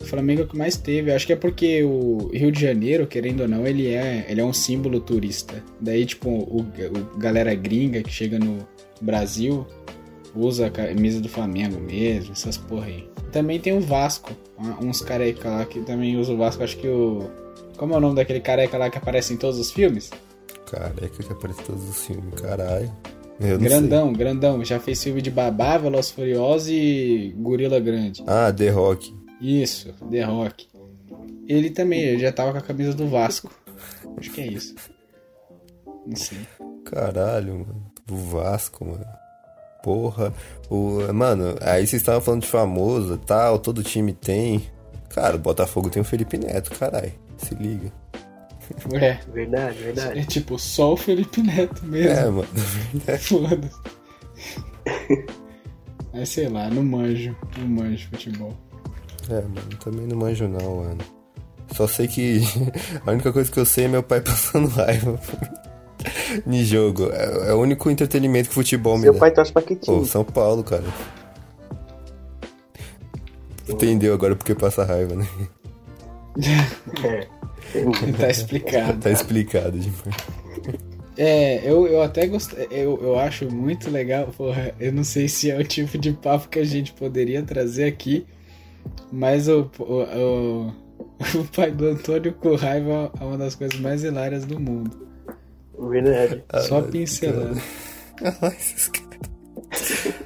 O 0.02 0.06
Flamengo 0.06 0.42
é 0.42 0.44
o 0.46 0.48
que 0.48 0.58
mais 0.58 0.78
teve. 0.78 1.12
Acho 1.12 1.28
que 1.28 1.34
é 1.34 1.36
porque 1.36 1.84
o 1.84 2.30
Rio 2.34 2.52
de 2.52 2.62
Janeiro, 2.62 3.06
querendo 3.06 3.42
ou 3.42 3.48
não, 3.50 3.68
ele 3.68 3.88
é, 3.88 4.26
ele 4.30 4.40
é 4.40 4.46
um 4.46 4.54
símbolo 4.54 5.02
turista. 5.02 5.62
Daí, 5.82 6.06
tipo, 6.06 6.30
o, 6.30 6.62
o 6.62 7.18
galera 7.20 7.54
gringa 7.54 8.02
que 8.02 8.10
chega 8.10 8.40
no 8.40 8.66
Brasil 9.02 9.68
usa 10.36 10.68
a 10.68 10.70
camisa 10.70 11.20
do 11.20 11.30
Flamengo 11.30 11.80
mesmo, 11.80 12.32
essas 12.32 12.58
porra 12.58 12.86
aí. 12.86 13.10
Também 13.32 13.60
tem 13.60 13.78
o 13.78 13.82
Vasco, 13.82 14.32
uns 14.82 15.02
careca 15.02 15.50
lá 15.50 15.66
que 15.66 15.80
também 15.82 16.18
usam 16.18 16.36
o 16.36 16.38
Vasco. 16.38 16.64
Acho 16.64 16.78
que 16.78 16.88
o. 16.88 17.30
Como 17.78 17.94
é 17.94 17.98
o 17.98 18.00
nome 18.02 18.16
daquele 18.16 18.40
careca 18.42 18.78
lá 18.78 18.90
que 18.90 18.98
aparece 18.98 19.34
em 19.34 19.38
todos 19.38 19.60
os 19.60 19.72
filmes? 19.72 20.10
Careca 20.70 21.24
que 21.24 21.32
aparece 21.32 21.62
em 21.62 21.66
todos 21.66 21.90
os 21.90 22.06
filmes, 22.06 22.34
caralho. 22.40 22.92
Eu 23.40 23.58
Grandão, 23.58 24.12
grandão. 24.12 24.66
Já 24.66 24.80
fez 24.80 25.02
filme 25.02 25.22
de 25.22 25.32
Babá, 25.32 25.78
Veloz 25.78 26.12
Furioso 26.12 26.70
e 26.72 27.34
Gorila 27.38 27.80
Grande. 27.80 28.22
Ah, 28.28 28.52
The 28.52 28.70
Rock. 28.70 29.16
Isso, 29.40 29.94
The 30.12 30.24
Rock. 30.24 30.68
Ele 31.48 31.70
também, 31.70 32.02
ele 32.02 32.20
já 32.20 32.32
tava 32.32 32.52
com 32.52 32.58
a 32.58 32.62
camisa 32.62 32.94
do 32.94 33.08
Vasco. 33.08 33.50
Acho 34.18 34.32
que 34.32 34.42
é 34.42 34.48
isso. 34.48 34.76
Não 36.06 36.16
sei. 36.16 36.40
Caralho, 36.86 37.60
mano. 37.60 37.92
O 38.12 38.16
Vasco, 38.16 38.86
mano. 38.86 39.06
Porra. 39.84 40.34
O, 40.70 41.00
mano, 41.14 41.56
aí 41.62 41.86
vocês 41.88 42.02
estavam 42.02 42.22
falando 42.22 42.42
de 42.42 42.48
famoso 42.48 43.14
e 43.16 43.18
tal, 43.26 43.58
todo 43.60 43.82
time 43.84 44.14
tem. 44.14 44.64
Cara, 45.10 45.36
o 45.36 45.40
Botafogo 45.40 45.90
tem 45.90 46.02
o 46.02 46.06
Felipe 46.06 46.38
Neto, 46.38 46.72
caralho. 46.78 47.12
Se 47.38 47.56
liga. 47.56 47.92
É, 48.94 49.18
Verdade, 49.34 49.78
verdade. 49.82 50.20
é 50.20 50.24
tipo 50.24 50.60
só 50.60 50.94
o 50.94 50.98
Felipe 50.98 51.42
Neto 51.42 51.82
É, 51.86 51.88
mesmo. 51.88 52.32
mano. 52.34 53.18
Foda-se. 53.20 53.80
Mas 56.14 56.30
sei 56.30 56.48
lá, 56.50 56.70
não 56.70 56.84
manjo. 56.84 57.36
Não 57.58 57.68
manjo 57.68 58.08
futebol. 58.10 58.54
É, 59.30 59.42
mano, 59.42 59.70
também 59.84 60.06
não 60.08 60.18
manjo 60.18 60.48
não, 60.48 60.78
mano. 60.84 60.98
Só 61.76 61.88
sei 61.88 62.08
que 62.08 62.42
a 63.06 63.12
única 63.12 63.32
coisa 63.32 63.52
que 63.52 63.60
eu 63.60 63.66
sei 63.66 63.86
é 63.86 63.88
meu 63.88 64.04
pai 64.04 64.22
passando 64.22 64.68
raiva 64.70 65.20
em 66.46 66.64
jogo. 66.64 67.10
É, 67.12 67.50
é 67.50 67.54
o 67.54 67.60
único 67.60 67.90
entretenimento 67.90 68.50
que 68.50 68.54
o 68.54 68.56
futebol 68.56 68.98
me 68.98 69.04
Seu 69.04 69.14
dá. 69.14 69.20
pai 69.20 69.32
torce 69.32 69.52
pra 69.52 69.62
que 69.62 69.76
Pô, 69.76 69.94
time? 69.94 70.06
São 70.08 70.24
Paulo, 70.24 70.64
cara. 70.64 70.84
Entendeu 73.68 74.14
agora 74.14 74.36
porque 74.36 74.56
passa 74.56 74.84
raiva, 74.84 75.16
né? 75.16 75.28
É. 77.04 77.28
tá 78.18 78.30
explicado. 78.30 79.00
Tá 79.00 79.12
explicado 79.12 79.78
demais. 79.78 80.16
É, 81.18 81.70
eu, 81.70 81.86
eu 81.86 82.02
até 82.02 82.26
gostei, 82.28 82.66
eu, 82.72 82.98
eu 83.02 83.20
acho 83.20 83.52
muito 83.52 83.92
legal, 83.92 84.28
porra, 84.28 84.74
eu 84.80 84.94
não 84.94 85.04
sei 85.04 85.28
se 85.28 85.52
é 85.52 85.58
o 85.58 85.64
tipo 85.66 85.98
de 85.98 86.14
papo 86.14 86.48
que 86.48 86.60
a 86.60 86.64
gente 86.64 86.94
poderia 86.94 87.44
trazer 87.44 87.84
aqui, 87.84 88.26
mas 89.12 89.50
o, 89.50 89.70
o, 89.80 89.84
o, 89.84 90.68
o 91.38 91.44
pai 91.54 91.72
do 91.72 91.88
Antônio 91.88 92.34
com 92.34 92.56
raiva 92.56 93.12
é 93.20 93.24
uma 93.24 93.38
das 93.38 93.54
coisas 93.54 93.78
mais 93.82 94.02
hilárias 94.02 94.46
do 94.46 94.58
mundo. 94.58 95.09
Verdade. 95.88 96.44
Só 96.68 96.82
pincelando. 96.82 97.62
Ah, 98.22 98.48
esses 98.58 98.88
caras. 98.88 99.10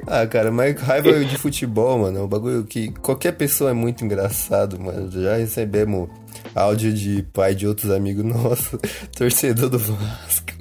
Ah, 0.08 0.26
cara, 0.26 0.52
mas 0.52 0.80
raiva 0.80 1.24
de 1.24 1.38
futebol, 1.38 2.00
mano, 2.00 2.20
é 2.20 2.22
um 2.24 2.28
bagulho 2.28 2.64
que 2.64 2.92
qualquer 2.94 3.34
pessoa 3.34 3.72
é 3.72 3.74
muito 3.74 4.04
engraçado, 4.04 4.80
mano. 4.80 5.12
Já 5.12 5.38
recebemos 5.38 6.10
áudio 6.56 6.94
de 6.94 7.24
pai 7.34 7.54
de 7.54 7.68
outros 7.68 7.92
amigos 7.92 8.24
nossos, 8.24 8.80
torcedor 9.16 9.70
do 9.70 9.80
Vasco. 9.80 10.54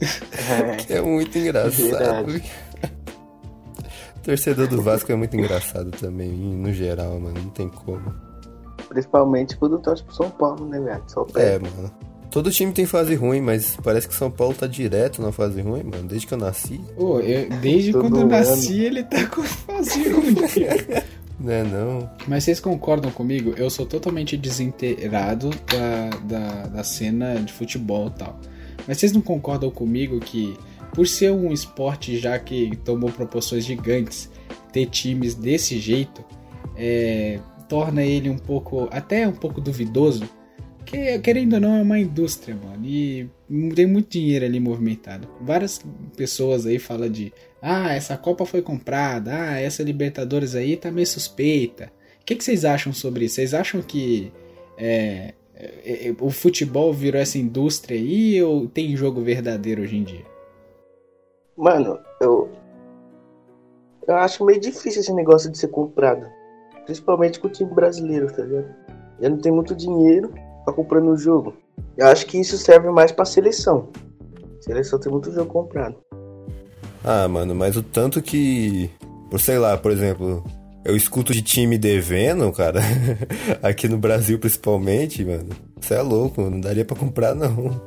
É. 0.88 0.98
É 0.98 1.00
muito 1.00 1.36
engraçado. 1.36 1.74
Verdade. 1.76 2.44
Torcedor 4.22 4.68
do 4.68 4.80
Vasco 4.80 5.10
é 5.10 5.16
muito 5.16 5.36
engraçado 5.36 5.90
também, 5.90 6.30
no 6.30 6.72
geral, 6.72 7.18
mano. 7.18 7.34
Não 7.42 7.50
tem 7.50 7.68
como. 7.68 8.14
Principalmente 8.88 9.56
quando 9.56 9.78
torce 9.80 10.04
pro 10.04 10.14
São 10.14 10.30
Paulo, 10.30 10.66
né, 10.66 10.80
velho? 10.80 11.02
Só 11.08 11.22
o 11.22 11.38
É, 11.38 11.58
mano. 11.58 11.90
Todo 12.30 12.50
time 12.50 12.72
tem 12.72 12.84
fase 12.86 13.14
ruim, 13.14 13.40
mas 13.40 13.76
parece 13.82 14.06
que 14.06 14.14
São 14.14 14.30
Paulo 14.30 14.54
tá 14.54 14.66
direto 14.66 15.22
na 15.22 15.32
fase 15.32 15.60
ruim, 15.62 15.82
mano. 15.82 16.06
Desde 16.06 16.26
que 16.26 16.34
eu 16.34 16.38
nasci. 16.38 16.80
Pô, 16.96 17.20
eu- 17.20 17.48
desde 17.60 17.92
Todo 17.92 18.02
quando 18.02 18.16
eu 18.16 18.20
ano. 18.22 18.30
nasci 18.30 18.80
ele 18.80 19.02
tá 19.02 19.26
com 19.26 19.42
fase 19.42 20.08
ruim. 20.10 20.34
Né, 21.40 21.62
não. 21.62 22.10
Mas 22.26 22.42
vocês 22.42 22.58
concordam 22.58 23.12
comigo? 23.12 23.54
Eu 23.56 23.70
sou 23.70 23.86
totalmente 23.86 24.36
desinteirado 24.36 25.50
da, 25.70 26.10
da, 26.24 26.62
da 26.66 26.82
cena 26.82 27.36
de 27.36 27.52
futebol 27.52 28.08
e 28.08 28.18
tal. 28.18 28.40
Mas 28.88 28.98
vocês 28.98 29.12
não 29.12 29.20
concordam 29.20 29.70
comigo 29.70 30.18
que, 30.18 30.56
por 30.92 31.06
ser 31.06 31.30
um 31.30 31.52
esporte 31.52 32.18
já 32.18 32.36
que 32.40 32.76
tomou 32.84 33.08
proporções 33.12 33.64
gigantes, 33.64 34.28
ter 34.72 34.86
times 34.86 35.36
desse 35.36 35.78
jeito 35.78 36.24
é, 36.76 37.38
torna 37.68 38.02
ele 38.02 38.28
um 38.28 38.38
pouco, 38.38 38.88
até 38.90 39.26
um 39.28 39.32
pouco 39.32 39.60
duvidoso? 39.60 40.24
Que, 40.88 41.18
querendo 41.18 41.54
ou 41.54 41.60
não, 41.60 41.76
é 41.76 41.82
uma 41.82 41.98
indústria, 41.98 42.56
mano. 42.56 42.84
E 42.84 43.28
tem 43.74 43.86
muito 43.86 44.08
dinheiro 44.08 44.44
ali 44.44 44.58
movimentado. 44.58 45.28
Várias 45.40 45.84
pessoas 46.16 46.64
aí 46.66 46.78
falam 46.78 47.08
de. 47.08 47.32
Ah, 47.60 47.94
essa 47.94 48.16
Copa 48.16 48.46
foi 48.46 48.62
comprada. 48.62 49.32
Ah, 49.32 49.60
essa 49.60 49.82
Libertadores 49.82 50.54
aí 50.54 50.76
tá 50.76 50.90
meio 50.90 51.06
suspeita. 51.06 51.92
O 52.20 52.24
que, 52.24 52.34
que 52.34 52.44
vocês 52.44 52.64
acham 52.64 52.92
sobre 52.92 53.26
isso? 53.26 53.36
Vocês 53.36 53.52
acham 53.52 53.82
que 53.82 54.32
é, 54.78 55.34
é, 55.54 56.08
é, 56.08 56.14
o 56.20 56.30
futebol 56.30 56.92
virou 56.92 57.20
essa 57.20 57.36
indústria 57.38 57.98
aí 57.98 58.42
ou 58.42 58.66
tem 58.66 58.96
jogo 58.96 59.20
verdadeiro 59.20 59.82
hoje 59.82 59.96
em 59.96 60.04
dia? 60.04 60.24
Mano, 61.56 61.98
eu. 62.20 62.50
Eu 64.06 64.16
acho 64.16 64.42
meio 64.42 64.58
difícil 64.58 65.02
esse 65.02 65.12
negócio 65.12 65.50
de 65.50 65.58
ser 65.58 65.68
comprado. 65.68 66.26
Principalmente 66.86 67.38
com 67.38 67.48
o 67.48 67.50
time 67.50 67.74
brasileiro, 67.74 68.32
tá 68.32 68.42
ligado? 68.42 68.74
Já 69.20 69.28
não 69.28 69.38
tem 69.38 69.52
muito 69.52 69.74
dinheiro 69.74 70.32
pra 70.68 70.72
comprar 70.72 71.00
no 71.00 71.16
jogo. 71.16 71.54
Eu 71.96 72.06
acho 72.06 72.26
que 72.26 72.38
isso 72.38 72.58
serve 72.58 72.90
mais 72.90 73.10
pra 73.10 73.24
seleção. 73.24 73.88
A 74.58 74.62
seleção 74.62 74.98
tem 74.98 75.10
muito 75.10 75.32
jogo 75.32 75.50
comprado. 75.50 75.96
Ah, 77.02 77.26
mano, 77.26 77.54
mas 77.54 77.76
o 77.76 77.82
tanto 77.82 78.20
que. 78.20 78.90
Por 79.30 79.40
sei 79.40 79.58
lá, 79.58 79.76
por 79.76 79.90
exemplo, 79.90 80.44
eu 80.84 80.96
escuto 80.96 81.32
de 81.32 81.42
time 81.42 81.78
devendo, 81.78 82.50
cara. 82.52 82.80
Aqui 83.62 83.88
no 83.88 83.98
Brasil, 83.98 84.38
principalmente, 84.38 85.24
mano. 85.24 85.48
Você 85.80 85.94
é 85.94 86.02
louco, 86.02 86.42
não 86.42 86.60
daria 86.60 86.84
para 86.84 86.96
comprar, 86.96 87.34
não. 87.34 87.80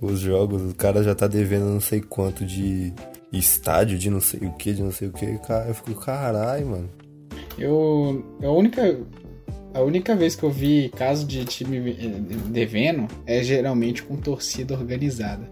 Os 0.00 0.20
jogos, 0.20 0.72
o 0.72 0.74
cara 0.74 1.02
já 1.02 1.14
tá 1.14 1.26
devendo 1.26 1.64
não 1.64 1.80
sei 1.80 2.02
quanto 2.02 2.44
de 2.44 2.92
estádio, 3.32 3.98
de 3.98 4.10
não 4.10 4.20
sei 4.20 4.40
o 4.40 4.52
que, 4.52 4.74
de 4.74 4.82
não 4.82 4.92
sei 4.92 5.08
o 5.08 5.12
que. 5.12 5.38
Cara, 5.38 5.68
eu 5.68 5.74
fico, 5.74 5.94
caralho, 5.94 6.66
mano. 6.66 6.90
Eu. 7.58 8.24
A 8.42 8.50
única. 8.50 8.98
A 9.76 9.82
única 9.82 10.16
vez 10.16 10.34
que 10.34 10.42
eu 10.42 10.50
vi 10.50 10.88
caso 10.88 11.26
de 11.26 11.44
time 11.44 11.92
devendo 12.48 13.06
é 13.26 13.42
geralmente 13.42 14.02
com 14.02 14.16
torcida 14.16 14.72
organizada. 14.72 15.46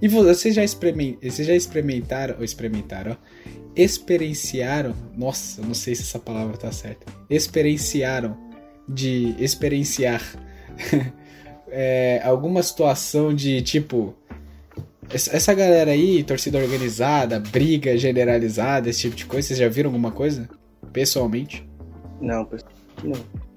E 0.00 0.08
vocês 0.08 0.52
já, 0.52 0.64
experiment, 0.64 1.16
vocês 1.22 1.46
já 1.46 1.54
experimentaram, 1.54 2.34
ou 2.38 2.44
experimentaram, 2.44 3.16
experienciaram, 3.76 4.92
nossa, 5.16 5.62
não 5.62 5.74
sei 5.74 5.94
se 5.94 6.02
essa 6.02 6.18
palavra 6.18 6.56
tá 6.56 6.72
certa, 6.72 7.06
experienciaram 7.30 8.36
de 8.88 9.36
experienciar 9.38 10.20
é, 11.70 12.20
alguma 12.24 12.64
situação 12.64 13.32
de 13.32 13.62
tipo 13.62 14.12
essa 15.08 15.54
galera 15.54 15.92
aí, 15.92 16.24
torcida 16.24 16.58
organizada, 16.58 17.38
briga 17.38 17.96
generalizada, 17.96 18.90
esse 18.90 19.02
tipo 19.02 19.14
de 19.14 19.26
coisa, 19.26 19.46
vocês 19.46 19.60
já 19.60 19.68
viram 19.68 19.90
alguma 19.90 20.10
coisa? 20.10 20.48
Pessoalmente? 20.92 21.64
Não, 22.20 22.48
não. 23.04 23.51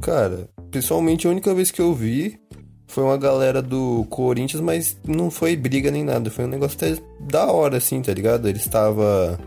Cara, 0.00 0.48
pessoalmente 0.70 1.26
a 1.26 1.30
única 1.30 1.54
vez 1.54 1.70
que 1.70 1.80
eu 1.80 1.94
vi 1.94 2.38
foi 2.86 3.02
uma 3.02 3.16
galera 3.16 3.60
do 3.60 4.06
Corinthians, 4.08 4.62
mas 4.62 4.96
não 5.06 5.30
foi 5.30 5.56
briga 5.56 5.90
nem 5.90 6.04
nada. 6.04 6.30
Foi 6.30 6.44
um 6.44 6.48
negócio 6.48 6.76
até 6.76 7.00
da 7.20 7.50
hora, 7.50 7.78
assim, 7.78 8.00
tá 8.00 8.12
ligado? 8.12 8.48
Eles 8.48 8.62
estava 8.62 9.38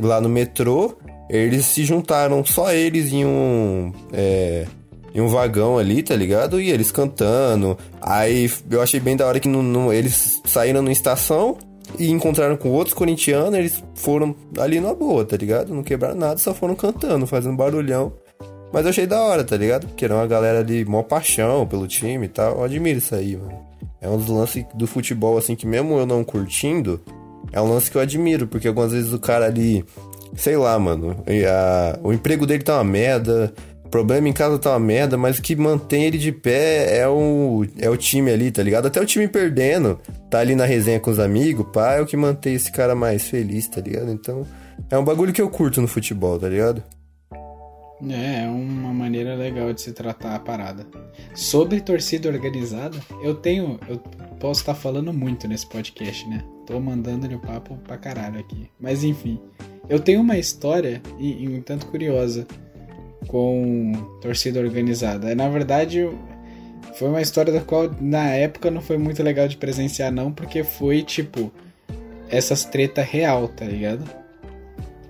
lá 0.00 0.20
no 0.20 0.28
metrô, 0.28 0.96
eles 1.28 1.66
se 1.66 1.84
juntaram, 1.84 2.44
só 2.44 2.72
eles 2.72 3.12
em 3.12 3.24
um. 3.24 3.92
É, 4.12 4.66
em 5.14 5.20
um 5.20 5.28
vagão 5.28 5.76
ali, 5.76 6.02
tá 6.02 6.14
ligado? 6.14 6.60
E 6.60 6.70
eles 6.70 6.92
cantando. 6.92 7.76
Aí 8.00 8.50
eu 8.70 8.80
achei 8.80 9.00
bem 9.00 9.16
da 9.16 9.26
hora 9.26 9.40
que 9.40 9.48
no, 9.48 9.62
no, 9.62 9.92
eles 9.92 10.40
saíram 10.44 10.82
na 10.82 10.92
estação 10.92 11.58
e 11.98 12.10
encontraram 12.10 12.56
com 12.56 12.70
outros 12.70 12.94
corintianos. 12.94 13.58
Eles 13.58 13.84
foram 13.94 14.34
ali 14.58 14.80
na 14.80 14.94
boa, 14.94 15.24
tá 15.24 15.36
ligado? 15.36 15.74
Não 15.74 15.82
quebraram 15.82 16.16
nada, 16.16 16.38
só 16.38 16.54
foram 16.54 16.74
cantando, 16.74 17.26
fazendo 17.26 17.56
barulhão. 17.56 18.12
Mas 18.72 18.84
eu 18.84 18.90
achei 18.90 19.06
da 19.06 19.20
hora, 19.20 19.42
tá 19.42 19.56
ligado? 19.56 19.86
Porque 19.88 20.04
era 20.04 20.14
uma 20.14 20.26
galera 20.26 20.64
de 20.64 20.84
mó 20.84 21.02
paixão 21.02 21.66
pelo 21.66 21.86
time 21.86 22.26
e 22.26 22.28
tal. 22.28 22.58
Eu 22.58 22.64
admiro 22.64 22.98
isso 22.98 23.14
aí, 23.14 23.36
mano. 23.36 23.58
É 24.00 24.08
um 24.08 24.16
dos 24.16 24.28
lances 24.28 24.64
do 24.74 24.86
futebol, 24.86 25.36
assim, 25.36 25.54
que 25.54 25.66
mesmo 25.66 25.98
eu 25.98 26.06
não 26.06 26.24
curtindo, 26.24 27.00
é 27.52 27.60
um 27.60 27.68
lance 27.68 27.90
que 27.90 27.96
eu 27.96 28.00
admiro, 28.00 28.46
porque 28.46 28.68
algumas 28.68 28.92
vezes 28.92 29.12
o 29.12 29.18
cara 29.18 29.46
ali, 29.46 29.84
sei 30.34 30.56
lá, 30.56 30.78
mano, 30.78 31.22
a, 31.26 31.98
o 32.02 32.12
emprego 32.12 32.46
dele 32.46 32.62
tá 32.62 32.76
uma 32.76 32.84
merda, 32.84 33.52
problema 33.90 34.28
em 34.28 34.32
casa 34.32 34.58
tá 34.58 34.70
uma 34.70 34.78
merda, 34.78 35.18
mas 35.18 35.38
o 35.38 35.42
que 35.42 35.54
mantém 35.56 36.04
ele 36.04 36.16
de 36.16 36.32
pé 36.32 36.98
é 36.98 37.08
o, 37.08 37.66
é 37.78 37.90
o 37.90 37.96
time 37.96 38.30
ali, 38.30 38.50
tá 38.50 38.62
ligado? 38.62 38.86
Até 38.86 39.00
o 39.00 39.06
time 39.06 39.28
perdendo, 39.28 39.98
tá 40.30 40.38
ali 40.38 40.54
na 40.54 40.64
resenha 40.64 41.00
com 41.00 41.10
os 41.10 41.18
amigos, 41.18 41.66
pá, 41.72 41.94
é 41.94 42.00
o 42.00 42.06
que 42.06 42.16
mantém 42.16 42.54
esse 42.54 42.70
cara 42.72 42.94
mais 42.94 43.28
feliz, 43.28 43.68
tá 43.68 43.80
ligado? 43.80 44.10
Então, 44.10 44.46
é 44.88 44.96
um 44.96 45.04
bagulho 45.04 45.32
que 45.32 45.42
eu 45.42 45.50
curto 45.50 45.82
no 45.82 45.88
futebol, 45.88 46.38
tá 46.38 46.48
ligado? 46.48 46.82
É, 48.08 48.46
uma 48.48 48.94
maneira 48.94 49.34
legal 49.34 49.72
de 49.72 49.80
se 49.82 49.92
tratar 49.92 50.34
a 50.34 50.38
parada. 50.38 50.86
Sobre 51.34 51.80
torcida 51.80 52.28
organizada, 52.28 52.98
eu 53.22 53.34
tenho. 53.34 53.78
Eu 53.88 53.98
posso 54.38 54.60
estar 54.60 54.74
falando 54.74 55.12
muito 55.12 55.46
nesse 55.46 55.66
podcast, 55.66 56.26
né? 56.28 56.42
Tô 56.66 56.80
mandando-lhe 56.80 57.34
o 57.34 57.40
papo 57.40 57.76
pra 57.84 57.98
caralho 57.98 58.40
aqui. 58.40 58.70
Mas 58.80 59.04
enfim, 59.04 59.38
eu 59.88 60.00
tenho 60.00 60.20
uma 60.20 60.38
história, 60.38 61.02
e, 61.18 61.44
e 61.44 61.48
um 61.48 61.60
tanto 61.60 61.86
curiosa, 61.86 62.46
com 63.26 63.92
torcida 64.22 64.60
organizada. 64.60 65.34
Na 65.34 65.48
verdade, 65.48 66.08
foi 66.94 67.08
uma 67.08 67.20
história 67.20 67.52
da 67.52 67.60
qual 67.60 67.90
na 68.00 68.30
época 68.30 68.70
não 68.70 68.80
foi 68.80 68.96
muito 68.96 69.22
legal 69.22 69.46
de 69.46 69.56
presenciar, 69.56 70.10
não, 70.10 70.32
porque 70.32 70.64
foi 70.64 71.02
tipo. 71.02 71.52
Essas 72.28 72.64
treta 72.64 73.02
real, 73.02 73.48
tá 73.48 73.64
ligado? 73.64 74.08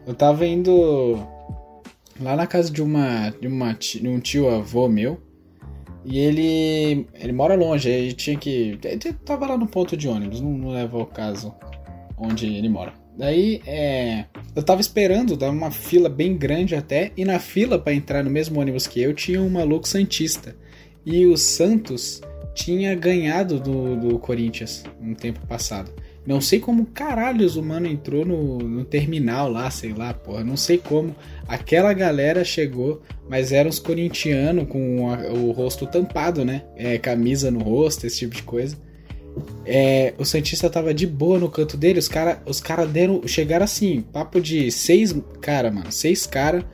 Eu 0.06 0.14
tava 0.14 0.46
indo 0.46 1.22
lá 2.20 2.36
na 2.36 2.46
casa 2.46 2.70
de 2.70 2.82
uma 2.82 3.30
de, 3.30 3.48
uma, 3.48 3.72
de 3.72 4.08
um 4.08 4.20
tio 4.20 4.48
avô 4.48 4.88
meu. 4.88 5.20
E 6.04 6.18
ele 6.18 7.06
ele 7.14 7.32
mora 7.32 7.54
longe, 7.54 7.88
ele 7.88 8.12
tinha 8.12 8.36
que 8.36 8.78
ele 8.82 9.12
tava 9.24 9.46
lá 9.46 9.56
no 9.56 9.66
ponto 9.66 9.96
de 9.96 10.08
ônibus, 10.08 10.40
não, 10.40 10.50
não 10.50 10.70
leva 10.70 10.98
ao 10.98 11.06
caso 11.06 11.54
onde 12.16 12.46
ele 12.46 12.68
mora. 12.68 12.94
Daí 13.16 13.60
é, 13.66 14.24
eu 14.56 14.62
tava 14.62 14.80
esperando, 14.80 15.36
dar 15.36 15.50
uma 15.50 15.70
fila 15.70 16.08
bem 16.08 16.36
grande 16.36 16.74
até, 16.74 17.12
e 17.16 17.24
na 17.24 17.38
fila 17.38 17.78
para 17.78 17.92
entrar 17.92 18.24
no 18.24 18.30
mesmo 18.30 18.58
ônibus 18.60 18.86
que 18.86 19.00
eu 19.00 19.12
tinha 19.12 19.42
um 19.42 19.50
maluco 19.50 19.86
santista. 19.86 20.56
E 21.04 21.26
o 21.26 21.36
Santos 21.36 22.22
tinha 22.54 22.94
ganhado 22.94 23.60
do, 23.60 23.96
do 23.96 24.18
Corinthians 24.18 24.84
no 25.00 25.14
tempo 25.14 25.46
passado. 25.46 25.92
Não 26.26 26.40
sei 26.40 26.60
como 26.60 26.86
caralhos 26.86 27.56
o 27.56 27.62
mano 27.62 27.86
entrou 27.86 28.24
no, 28.24 28.58
no 28.58 28.84
terminal 28.84 29.50
lá, 29.50 29.70
sei 29.70 29.92
lá, 29.92 30.12
porra. 30.12 30.44
Não 30.44 30.56
sei 30.56 30.76
como 30.76 31.14
aquela 31.48 31.92
galera 31.92 32.44
chegou, 32.44 33.00
mas 33.28 33.52
eram 33.52 33.70
os 33.70 33.78
corintianos 33.78 34.68
com 34.68 35.10
a, 35.10 35.32
o 35.32 35.50
rosto 35.50 35.86
tampado, 35.86 36.44
né? 36.44 36.62
É, 36.76 36.98
camisa 36.98 37.50
no 37.50 37.60
rosto, 37.60 38.06
esse 38.06 38.18
tipo 38.18 38.34
de 38.34 38.42
coisa. 38.42 38.76
É, 39.64 40.12
o 40.18 40.24
Santista 40.24 40.68
tava 40.68 40.92
de 40.92 41.06
boa 41.06 41.38
no 41.38 41.48
canto 41.48 41.76
dele, 41.76 41.98
os 41.98 42.08
caras 42.08 42.38
os 42.44 42.60
cara 42.60 42.86
deram. 42.86 43.26
Chegaram 43.26 43.64
assim, 43.64 44.02
papo 44.12 44.40
de 44.40 44.70
seis. 44.70 45.14
Cara, 45.40 45.70
mano, 45.70 45.90
seis 45.90 46.26
cara, 46.26 46.64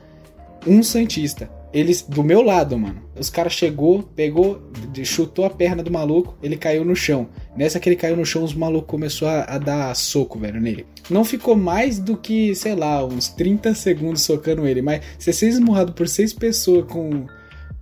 um 0.65 0.83
Santista. 0.83 1.49
Eles, 1.77 2.01
do 2.01 2.23
meu 2.23 2.41
lado, 2.41 2.75
mano. 2.75 3.03
Os 3.19 3.29
caras 3.29 3.53
chegou, 3.53 4.01
pegou, 4.01 4.59
chutou 5.03 5.45
a 5.45 5.49
perna 5.49 5.83
do 5.83 5.91
maluco, 5.91 6.35
ele 6.41 6.57
caiu 6.57 6.83
no 6.83 6.95
chão. 6.95 7.29
Nessa 7.55 7.79
que 7.79 7.87
ele 7.87 7.95
caiu 7.95 8.17
no 8.17 8.25
chão, 8.25 8.43
os 8.43 8.55
malucos 8.55 8.89
começou 8.89 9.27
a, 9.27 9.43
a, 9.43 9.59
dar 9.59 9.95
soco, 9.95 10.39
velho, 10.39 10.59
nele. 10.59 10.87
Não 11.07 11.23
ficou 11.23 11.55
mais 11.55 11.99
do 11.99 12.17
que, 12.17 12.55
sei 12.55 12.73
lá, 12.73 13.05
uns 13.05 13.27
30 13.27 13.75
segundos 13.75 14.23
socando 14.23 14.65
ele. 14.65 14.81
Mas 14.81 15.03
se 15.19 15.31
ser 15.31 15.49
esmurrado 15.49 15.93
por 15.93 16.07
seis 16.07 16.33
pessoas 16.33 16.83
com 16.91 17.27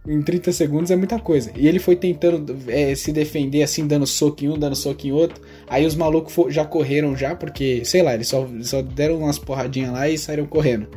em 0.05 0.21
30 0.21 0.51
segundos 0.51 0.91
é 0.91 0.97
muita 0.97 1.17
coisa. 1.17 1.51
E 1.55 1.65
ele 1.65 1.79
foi 1.79 1.95
tentando 1.95 2.53
é, 2.67 2.93
se 2.95 3.13
defender, 3.13 3.63
assim, 3.63 3.87
dando 3.87 4.05
soco 4.05 4.43
em 4.43 4.49
um, 4.49 4.59
dando 4.59 4.75
soco 4.75 5.07
em 5.07 5.13
outro. 5.13 5.41
Aí 5.69 5.85
os 5.85 5.95
malucos 5.95 6.53
já 6.53 6.65
correram 6.65 7.15
já, 7.15 7.33
porque, 7.33 7.85
sei 7.85 8.03
lá, 8.03 8.13
eles 8.13 8.27
só, 8.27 8.45
só 8.61 8.81
deram 8.81 9.19
umas 9.19 9.39
porradinhas 9.39 9.93
lá 9.93 10.09
e 10.09 10.17
saíram 10.17 10.45
correndo. 10.45 10.89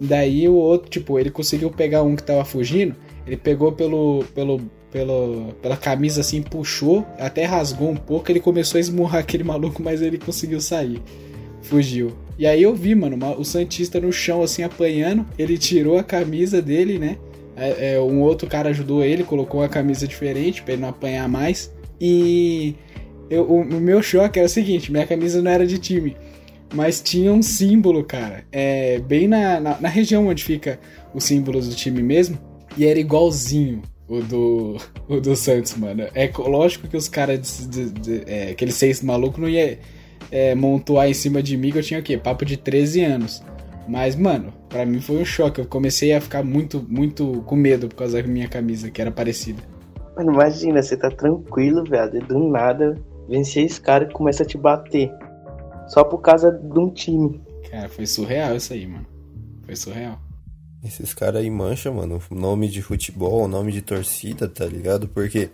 Daí 0.00 0.48
o 0.48 0.54
outro, 0.54 0.90
tipo, 0.90 1.18
ele 1.18 1.30
conseguiu 1.30 1.70
pegar 1.70 2.02
um 2.02 2.14
que 2.14 2.22
tava 2.22 2.44
fugindo, 2.44 2.94
ele 3.26 3.36
pegou 3.36 3.72
pelo, 3.72 4.24
pelo, 4.34 4.60
pelo, 4.92 5.54
pela 5.62 5.76
camisa 5.76 6.20
assim, 6.20 6.42
puxou, 6.42 7.06
até 7.18 7.44
rasgou 7.44 7.90
um 7.90 7.96
pouco, 7.96 8.30
ele 8.30 8.40
começou 8.40 8.78
a 8.78 8.80
esmurrar 8.80 9.20
aquele 9.22 9.44
maluco, 9.44 9.82
mas 9.82 10.02
ele 10.02 10.18
conseguiu 10.18 10.60
sair. 10.60 11.00
Fugiu. 11.62 12.12
E 12.38 12.46
aí 12.46 12.62
eu 12.62 12.74
vi, 12.74 12.94
mano, 12.94 13.18
o 13.38 13.44
Santista 13.44 13.98
no 13.98 14.12
chão, 14.12 14.42
assim, 14.42 14.62
apanhando. 14.62 15.26
Ele 15.38 15.56
tirou 15.56 15.98
a 15.98 16.04
camisa 16.04 16.60
dele, 16.60 16.98
né? 16.98 17.16
É, 17.56 17.94
é, 17.94 18.00
um 18.00 18.20
outro 18.20 18.46
cara 18.46 18.68
ajudou 18.68 19.02
ele, 19.02 19.24
colocou 19.24 19.60
uma 19.62 19.68
camisa 19.68 20.06
diferente 20.06 20.62
pra 20.62 20.74
ele 20.74 20.82
não 20.82 20.90
apanhar 20.90 21.26
mais. 21.28 21.74
E 21.98 22.74
eu, 23.30 23.42
o, 23.44 23.62
o 23.62 23.80
meu 23.80 24.02
choque 24.02 24.38
era 24.38 24.46
o 24.46 24.50
seguinte: 24.50 24.92
minha 24.92 25.06
camisa 25.06 25.40
não 25.40 25.50
era 25.50 25.66
de 25.66 25.78
time. 25.78 26.16
Mas 26.74 27.00
tinha 27.00 27.32
um 27.32 27.42
símbolo, 27.42 28.04
cara. 28.04 28.44
É, 28.50 28.98
bem 28.98 29.28
na, 29.28 29.60
na, 29.60 29.80
na 29.80 29.88
região 29.88 30.26
onde 30.26 30.44
fica 30.44 30.78
os 31.14 31.24
símbolos 31.24 31.68
do 31.68 31.74
time 31.74 32.02
mesmo. 32.02 32.38
E 32.76 32.84
era 32.84 32.98
igualzinho 32.98 33.82
o 34.08 34.20
do, 34.20 34.76
o 35.08 35.20
do 35.20 35.36
Santos, 35.36 35.76
mano. 35.76 36.04
É 36.14 36.30
lógico 36.36 36.88
que 36.88 36.96
os 36.96 37.08
caras, 37.08 37.68
é, 38.26 38.50
aqueles 38.50 38.74
seis 38.74 39.02
malucos, 39.02 39.40
não 39.40 39.48
ia 39.48 39.78
é, 40.30 40.54
montuar 40.54 41.08
em 41.08 41.14
cima 41.14 41.42
de 41.42 41.56
mim, 41.56 41.70
que 41.70 41.78
eu 41.78 41.82
tinha 41.82 42.00
o 42.00 42.02
quê? 42.02 42.16
Papo 42.16 42.44
de 42.44 42.56
13 42.56 43.04
anos. 43.04 43.42
Mas, 43.88 44.16
mano, 44.16 44.52
para 44.68 44.84
mim 44.84 45.00
foi 45.00 45.16
um 45.16 45.24
choque. 45.24 45.60
Eu 45.60 45.66
comecei 45.66 46.12
a 46.12 46.20
ficar 46.20 46.42
muito, 46.42 46.84
muito 46.88 47.42
com 47.46 47.54
medo 47.54 47.88
por 47.88 47.94
causa 47.96 48.20
da 48.20 48.28
minha 48.28 48.48
camisa, 48.48 48.90
que 48.90 49.00
era 49.00 49.10
parecida. 49.10 49.62
Mano, 50.16 50.32
imagina, 50.32 50.82
você 50.82 50.96
tá 50.96 51.10
tranquilo, 51.10 51.84
velho, 51.84 52.20
do 52.26 52.48
nada 52.48 52.96
vem 53.28 53.44
seis 53.44 53.78
caras 53.78 54.08
e 54.08 54.12
começa 54.12 54.42
a 54.42 54.46
te 54.46 54.56
bater. 54.56 55.10
Só 55.88 56.04
por 56.04 56.18
causa 56.18 56.50
de 56.50 56.78
um 56.78 56.90
time. 56.90 57.40
Cara, 57.70 57.88
foi 57.88 58.06
surreal 58.06 58.56
isso 58.56 58.72
aí, 58.72 58.86
mano. 58.86 59.06
Foi 59.64 59.76
surreal. 59.76 60.18
Esses 60.84 61.12
caras 61.12 61.40
aí 61.40 61.50
mancham, 61.50 61.94
mano, 61.94 62.20
nome 62.30 62.68
de 62.68 62.80
futebol, 62.80 63.48
nome 63.48 63.72
de 63.72 63.82
torcida, 63.82 64.46
tá 64.46 64.64
ligado? 64.64 65.08
Porque, 65.08 65.50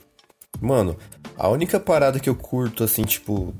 mano, 0.60 0.96
a 1.36 1.48
única 1.48 1.80
parada 1.80 2.20
que 2.20 2.28
eu 2.28 2.34
curto, 2.34 2.84
assim, 2.84 3.02
tipo, 3.02 3.54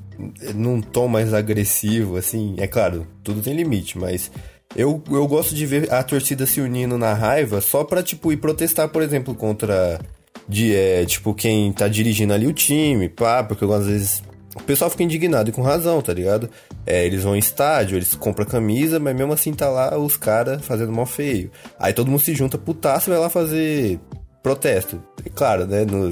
num 0.54 0.82
tom 0.82 1.08
mais 1.08 1.32
agressivo, 1.32 2.16
assim, 2.16 2.56
é 2.58 2.66
claro, 2.66 3.06
tudo 3.24 3.40
tem 3.40 3.54
limite, 3.54 3.96
mas 3.96 4.30
eu, 4.76 5.02
eu 5.10 5.26
gosto 5.26 5.54
de 5.54 5.64
ver 5.64 5.92
a 5.92 6.02
torcida 6.02 6.44
se 6.44 6.60
unindo 6.60 6.98
na 6.98 7.14
raiva 7.14 7.60
só 7.60 7.84
pra, 7.84 8.02
tipo, 8.02 8.30
ir 8.32 8.36
protestar, 8.36 8.88
por 8.90 9.02
exemplo, 9.02 9.34
contra, 9.34 9.98
de, 10.46 10.74
é, 10.74 11.04
tipo, 11.06 11.32
quem 11.32 11.72
tá 11.72 11.88
dirigindo 11.88 12.34
ali 12.34 12.46
o 12.46 12.52
time, 12.52 13.08
pá, 13.08 13.42
porque 13.42 13.64
às 13.64 13.86
vezes 13.86 14.22
o 14.54 14.62
pessoal 14.62 14.90
fica 14.90 15.02
indignado 15.02 15.48
e 15.48 15.52
com 15.52 15.62
razão, 15.62 16.02
tá 16.02 16.12
ligado? 16.12 16.48
É, 16.86 17.06
eles 17.06 17.22
vão 17.22 17.34
em 17.34 17.38
estádio, 17.38 17.96
eles 17.96 18.14
compram 18.14 18.44
camisa, 18.44 18.98
mas 18.98 19.14
mesmo 19.14 19.32
assim 19.32 19.52
tá 19.52 19.68
lá 19.68 19.96
os 19.96 20.16
caras 20.16 20.64
fazendo 20.64 20.92
mal 20.92 21.06
feio. 21.06 21.50
Aí 21.78 21.92
todo 21.92 22.10
mundo 22.10 22.20
se 22.20 22.34
junta 22.34 22.58
putaço 22.58 23.08
e 23.08 23.12
vai 23.12 23.18
lá 23.18 23.30
fazer 23.30 23.98
protesto. 24.42 25.02
E 25.24 25.30
claro, 25.30 25.66
né? 25.66 25.84
No, 25.84 26.10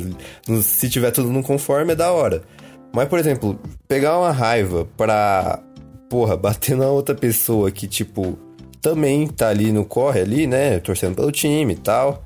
no, 0.49 0.63
se 0.63 0.89
tiver 0.89 1.11
tudo 1.11 1.31
no 1.31 1.43
conforme 1.43 1.93
é 1.93 1.97
da 1.97 2.13
hora. 2.13 2.43
Mas, 2.93 3.09
por 3.09 3.19
exemplo, 3.19 3.59
pegar 3.87 4.19
uma 4.19 4.33
raiva 4.33 4.89
pra, 4.97 5.63
porra, 6.09 6.37
bater 6.37 6.77
na 6.77 6.87
outra 6.87 7.15
pessoa 7.15 7.71
que, 7.71 7.87
tipo, 7.87 8.39
também 8.81 9.27
tá 9.27 9.49
ali 9.49 9.71
no 9.71 9.85
corre 9.85 10.21
ali, 10.21 10.47
né? 10.47 10.79
Torcendo 10.81 11.15
pelo 11.15 11.31
time 11.31 11.75
e 11.75 11.77
tal. 11.77 12.25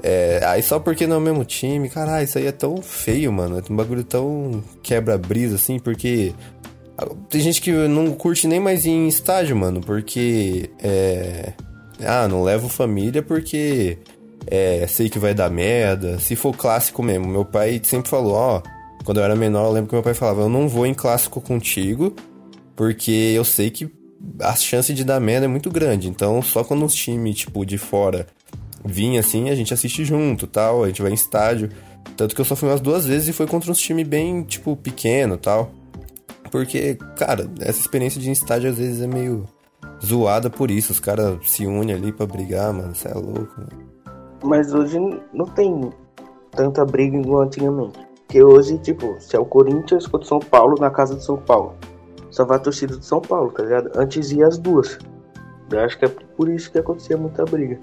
É, 0.00 0.40
aí 0.46 0.62
só 0.62 0.78
porque 0.78 1.06
não 1.06 1.16
é 1.16 1.18
o 1.18 1.22
mesmo 1.22 1.44
time, 1.44 1.88
caralho, 1.88 2.24
isso 2.24 2.38
aí 2.38 2.46
é 2.46 2.52
tão 2.52 2.80
feio, 2.80 3.32
mano. 3.32 3.58
É 3.58 3.72
um 3.72 3.76
bagulho 3.76 4.04
tão 4.04 4.62
quebra-brisa, 4.82 5.56
assim, 5.56 5.78
porque. 5.78 6.32
Tem 7.28 7.40
gente 7.40 7.60
que 7.60 7.72
não 7.72 8.12
curte 8.12 8.46
nem 8.46 8.60
mais 8.60 8.84
ir 8.84 8.90
em 8.90 9.08
estádio, 9.08 9.56
mano, 9.56 9.80
porque. 9.80 10.70
É. 10.82 11.52
Ah, 12.00 12.26
não 12.28 12.42
levo 12.42 12.68
família 12.68 13.22
porque. 13.22 13.98
É, 14.46 14.86
sei 14.88 15.08
que 15.08 15.18
vai 15.18 15.34
dar 15.34 15.50
merda. 15.50 16.18
Se 16.18 16.34
for 16.34 16.56
clássico 16.56 17.02
mesmo, 17.02 17.26
meu 17.26 17.44
pai 17.44 17.80
sempre 17.84 18.10
falou, 18.10 18.34
ó. 18.34 18.62
Quando 19.04 19.18
eu 19.18 19.24
era 19.24 19.34
menor, 19.34 19.66
eu 19.66 19.72
lembro 19.72 19.88
que 19.88 19.94
meu 19.94 20.02
pai 20.02 20.14
falava: 20.14 20.42
Eu 20.42 20.48
não 20.48 20.68
vou 20.68 20.86
em 20.86 20.94
clássico 20.94 21.40
contigo, 21.40 22.14
porque 22.76 23.10
eu 23.10 23.44
sei 23.44 23.70
que 23.70 23.90
a 24.40 24.54
chance 24.54 24.92
de 24.94 25.04
dar 25.04 25.20
merda 25.20 25.46
é 25.46 25.48
muito 25.48 25.70
grande. 25.70 26.08
Então, 26.08 26.40
só 26.42 26.62
quando 26.62 26.84
os 26.84 26.94
times, 26.94 27.36
tipo, 27.36 27.64
de 27.64 27.78
fora 27.78 28.26
vinha 28.84 29.20
assim, 29.20 29.50
a 29.50 29.54
gente 29.54 29.72
assiste 29.72 30.04
junto 30.04 30.46
tal, 30.46 30.84
a 30.84 30.88
gente 30.88 31.02
vai 31.02 31.10
em 31.10 31.14
estádio. 31.14 31.70
Tanto 32.16 32.34
que 32.34 32.40
eu 32.40 32.44
só 32.44 32.56
fui 32.56 32.68
umas 32.68 32.80
duas 32.80 33.06
vezes 33.06 33.28
e 33.28 33.32
foi 33.32 33.46
contra 33.46 33.70
uns 33.70 33.78
times 33.78 34.06
bem, 34.06 34.42
tipo, 34.42 34.76
pequeno 34.76 35.36
tal. 35.36 35.70
Porque, 36.50 36.96
cara, 37.16 37.48
essa 37.60 37.80
experiência 37.80 38.20
de 38.20 38.30
estádio 38.30 38.70
às 38.70 38.76
vezes 38.76 39.00
é 39.00 39.06
meio 39.06 39.44
zoada 40.04 40.50
por 40.50 40.70
isso. 40.70 40.92
Os 40.92 41.00
caras 41.00 41.38
se 41.48 41.66
unem 41.66 41.94
ali 41.94 42.12
pra 42.12 42.26
brigar, 42.26 42.72
mano. 42.72 42.94
Você 42.94 43.08
é 43.08 43.14
louco, 43.14 43.54
mano. 43.56 43.92
Mas 44.42 44.74
hoje 44.74 44.98
não 45.32 45.46
tem 45.46 45.90
tanta 46.50 46.84
briga 46.84 47.16
igual 47.16 47.42
antigamente. 47.42 47.98
Porque 48.26 48.42
hoje, 48.42 48.78
tipo, 48.78 49.16
se 49.20 49.36
é 49.36 49.38
o 49.38 49.44
Corinthians 49.44 50.06
contra 50.06 50.24
o 50.24 50.28
São 50.28 50.40
Paulo 50.40 50.76
na 50.78 50.90
casa 50.90 51.14
do 51.14 51.22
São 51.22 51.38
Paulo. 51.38 51.74
Só 52.30 52.44
vai 52.44 52.56
a 52.56 52.60
torcida 52.60 52.96
do 52.96 53.04
São 53.04 53.20
Paulo, 53.20 53.50
tá 53.52 53.62
ligado? 53.62 53.90
Antes 53.94 54.32
ia 54.32 54.46
as 54.46 54.58
duas. 54.58 54.98
Eu 55.70 55.80
acho 55.80 55.98
que 55.98 56.04
é 56.04 56.08
por 56.08 56.48
isso 56.48 56.70
que 56.70 56.78
acontecia 56.78 57.16
muita 57.16 57.44
briga. 57.44 57.78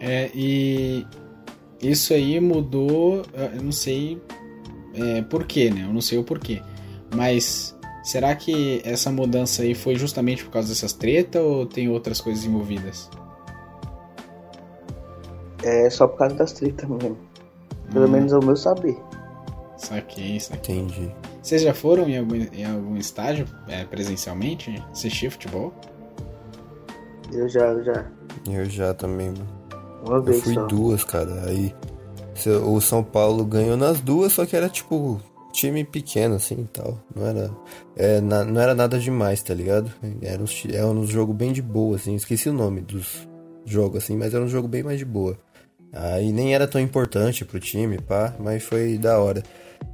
É, 0.00 0.30
e 0.34 1.06
isso 1.80 2.14
aí 2.14 2.40
mudou, 2.40 3.22
eu 3.54 3.62
não 3.62 3.70
sei 3.70 4.20
é, 4.94 5.20
porquê, 5.22 5.70
né? 5.70 5.82
Eu 5.82 5.92
não 5.92 6.00
sei 6.00 6.18
o 6.18 6.24
porquê. 6.24 6.62
Mas 7.14 7.76
será 8.02 8.34
que 8.34 8.80
essa 8.82 9.12
mudança 9.12 9.62
aí 9.62 9.74
foi 9.74 9.96
justamente 9.96 10.42
por 10.42 10.50
causa 10.52 10.68
dessas 10.68 10.94
tretas 10.94 11.42
ou 11.42 11.66
tem 11.66 11.88
outras 11.88 12.20
coisas 12.20 12.44
envolvidas? 12.44 13.10
É 15.62 15.90
só 15.90 16.08
por 16.08 16.16
causa 16.16 16.34
das 16.34 16.52
tretas 16.52 16.88
mesmo. 16.88 17.18
Pelo 17.92 18.06
hum. 18.06 18.10
menos 18.10 18.32
é 18.32 18.38
o 18.38 18.44
meu 18.44 18.56
saber. 18.56 18.96
Saquei, 19.76 20.40
saquei. 20.40 20.78
Entendi. 20.78 21.14
Vocês 21.42 21.62
já 21.62 21.74
foram 21.74 22.08
em 22.08 22.18
algum, 22.18 22.36
em 22.36 22.64
algum 22.64 22.96
estágio 22.96 23.46
é, 23.68 23.84
presencialmente 23.84 24.82
assistir 24.90 25.30
futebol? 25.30 25.72
Eu 27.32 27.48
já, 27.48 27.66
eu 27.66 27.84
já. 27.84 28.06
Eu 28.48 28.64
já 28.64 28.94
também, 28.94 29.28
mano. 29.28 29.59
Uma 30.04 30.20
vez 30.20 30.38
eu 30.38 30.42
fui 30.42 30.54
só. 30.54 30.66
duas, 30.66 31.04
cara. 31.04 31.44
Aí 31.46 31.74
o 32.64 32.80
São 32.80 33.02
Paulo 33.02 33.44
ganhou 33.44 33.76
nas 33.76 34.00
duas, 34.00 34.32
só 34.32 34.46
que 34.46 34.56
era 34.56 34.68
tipo 34.68 35.20
time 35.52 35.84
pequeno, 35.84 36.36
assim 36.36 36.60
e 36.60 36.68
tal. 36.72 36.98
Não 37.14 37.26
era, 37.26 37.50
é, 37.96 38.20
na, 38.20 38.44
não 38.44 38.60
era 38.60 38.74
nada 38.74 38.98
demais, 38.98 39.42
tá 39.42 39.52
ligado? 39.52 39.92
Era 40.22 40.42
um, 40.42 40.46
era 40.72 40.86
um 40.86 41.06
jogo 41.06 41.32
bem 41.32 41.52
de 41.52 41.62
boa, 41.62 41.96
assim. 41.96 42.14
Esqueci 42.14 42.48
o 42.48 42.52
nome 42.52 42.80
dos 42.80 43.28
jogos, 43.64 44.04
assim, 44.04 44.16
mas 44.16 44.34
era 44.34 44.42
um 44.42 44.48
jogo 44.48 44.68
bem 44.68 44.82
mais 44.82 44.98
de 44.98 45.04
boa. 45.04 45.36
Aí 45.92 46.32
nem 46.32 46.54
era 46.54 46.68
tão 46.68 46.80
importante 46.80 47.44
pro 47.44 47.58
time, 47.58 47.98
pá, 47.98 48.34
mas 48.38 48.62
foi 48.62 48.96
da 48.96 49.18
hora. 49.18 49.42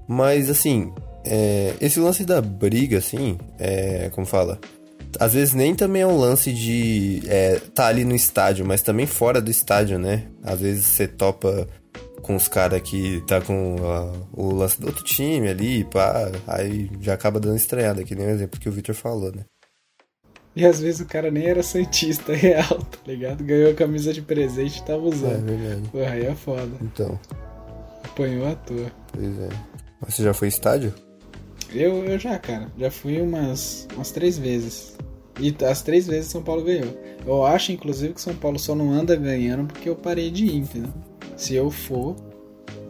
Mas 0.06 0.50
assim, 0.50 0.92
é, 1.24 1.74
esse 1.80 1.98
lance 1.98 2.24
da 2.24 2.40
briga, 2.40 2.98
assim, 2.98 3.38
é, 3.58 4.10
como 4.10 4.26
fala? 4.26 4.60
Às 5.18 5.34
vezes 5.34 5.54
nem 5.54 5.74
também 5.74 6.02
é 6.02 6.06
um 6.06 6.16
lance 6.16 6.52
de 6.52 7.22
é, 7.26 7.60
tá 7.74 7.86
ali 7.86 8.04
no 8.04 8.14
estádio, 8.14 8.64
mas 8.64 8.82
também 8.82 9.06
fora 9.06 9.40
do 9.40 9.50
estádio, 9.50 9.98
né? 9.98 10.24
Às 10.42 10.60
vezes 10.60 10.86
você 10.86 11.06
topa 11.06 11.66
com 12.22 12.34
os 12.34 12.48
caras 12.48 12.82
que 12.82 13.22
tá 13.26 13.40
com 13.40 13.76
o 14.32 14.54
lance 14.54 14.80
do 14.80 14.88
outro 14.88 15.04
time 15.04 15.48
ali, 15.48 15.84
pá, 15.84 16.30
aí 16.46 16.90
já 17.00 17.14
acaba 17.14 17.38
dando 17.38 17.56
estranhada, 17.56 18.02
que 18.02 18.14
nem 18.14 18.26
o 18.26 18.30
exemplo 18.30 18.58
que 18.58 18.68
o 18.68 18.72
Victor 18.72 18.94
falou, 18.94 19.32
né? 19.34 19.44
E 20.56 20.64
às 20.64 20.80
vezes 20.80 21.00
o 21.02 21.06
cara 21.06 21.30
nem 21.30 21.46
era 21.46 21.62
santista 21.62 22.32
real, 22.34 22.78
tá 22.78 22.98
ligado? 23.06 23.44
Ganhou 23.44 23.70
a 23.70 23.74
camisa 23.74 24.12
de 24.12 24.22
presente 24.22 24.78
e 24.78 24.84
tava 24.84 25.02
usando. 25.02 25.48
É 25.50 25.56
verdade. 25.56 25.88
Porra, 25.88 26.10
aí 26.10 26.24
é 26.24 26.34
foda. 26.34 26.72
Então. 26.80 27.20
Apanhou 28.02 28.48
à 28.48 28.54
toa. 28.54 28.90
Pois 29.12 29.38
é. 29.38 29.48
Mas 30.00 30.14
você 30.14 30.22
já 30.22 30.32
foi 30.32 30.48
estádio? 30.48 30.94
Eu, 31.70 32.04
eu 32.06 32.18
já, 32.18 32.38
cara. 32.38 32.72
Já 32.78 32.90
fui 32.90 33.20
umas, 33.20 33.86
umas 33.94 34.10
três 34.10 34.38
vezes. 34.38 34.95
E 35.38 35.54
as 35.64 35.82
três 35.82 36.06
vezes 36.06 36.30
São 36.30 36.42
Paulo 36.42 36.62
ganhou. 36.62 36.92
Eu 37.26 37.44
acho, 37.44 37.72
inclusive, 37.72 38.14
que 38.14 38.20
São 38.20 38.34
Paulo 38.34 38.58
só 38.58 38.74
não 38.74 38.90
anda 38.90 39.14
ganhando 39.16 39.66
porque 39.66 39.88
eu 39.88 39.96
parei 39.96 40.30
de 40.30 40.46
ir, 40.46 40.56
entendeu? 40.56 40.92
Se 41.36 41.54
eu 41.54 41.70
for, 41.70 42.16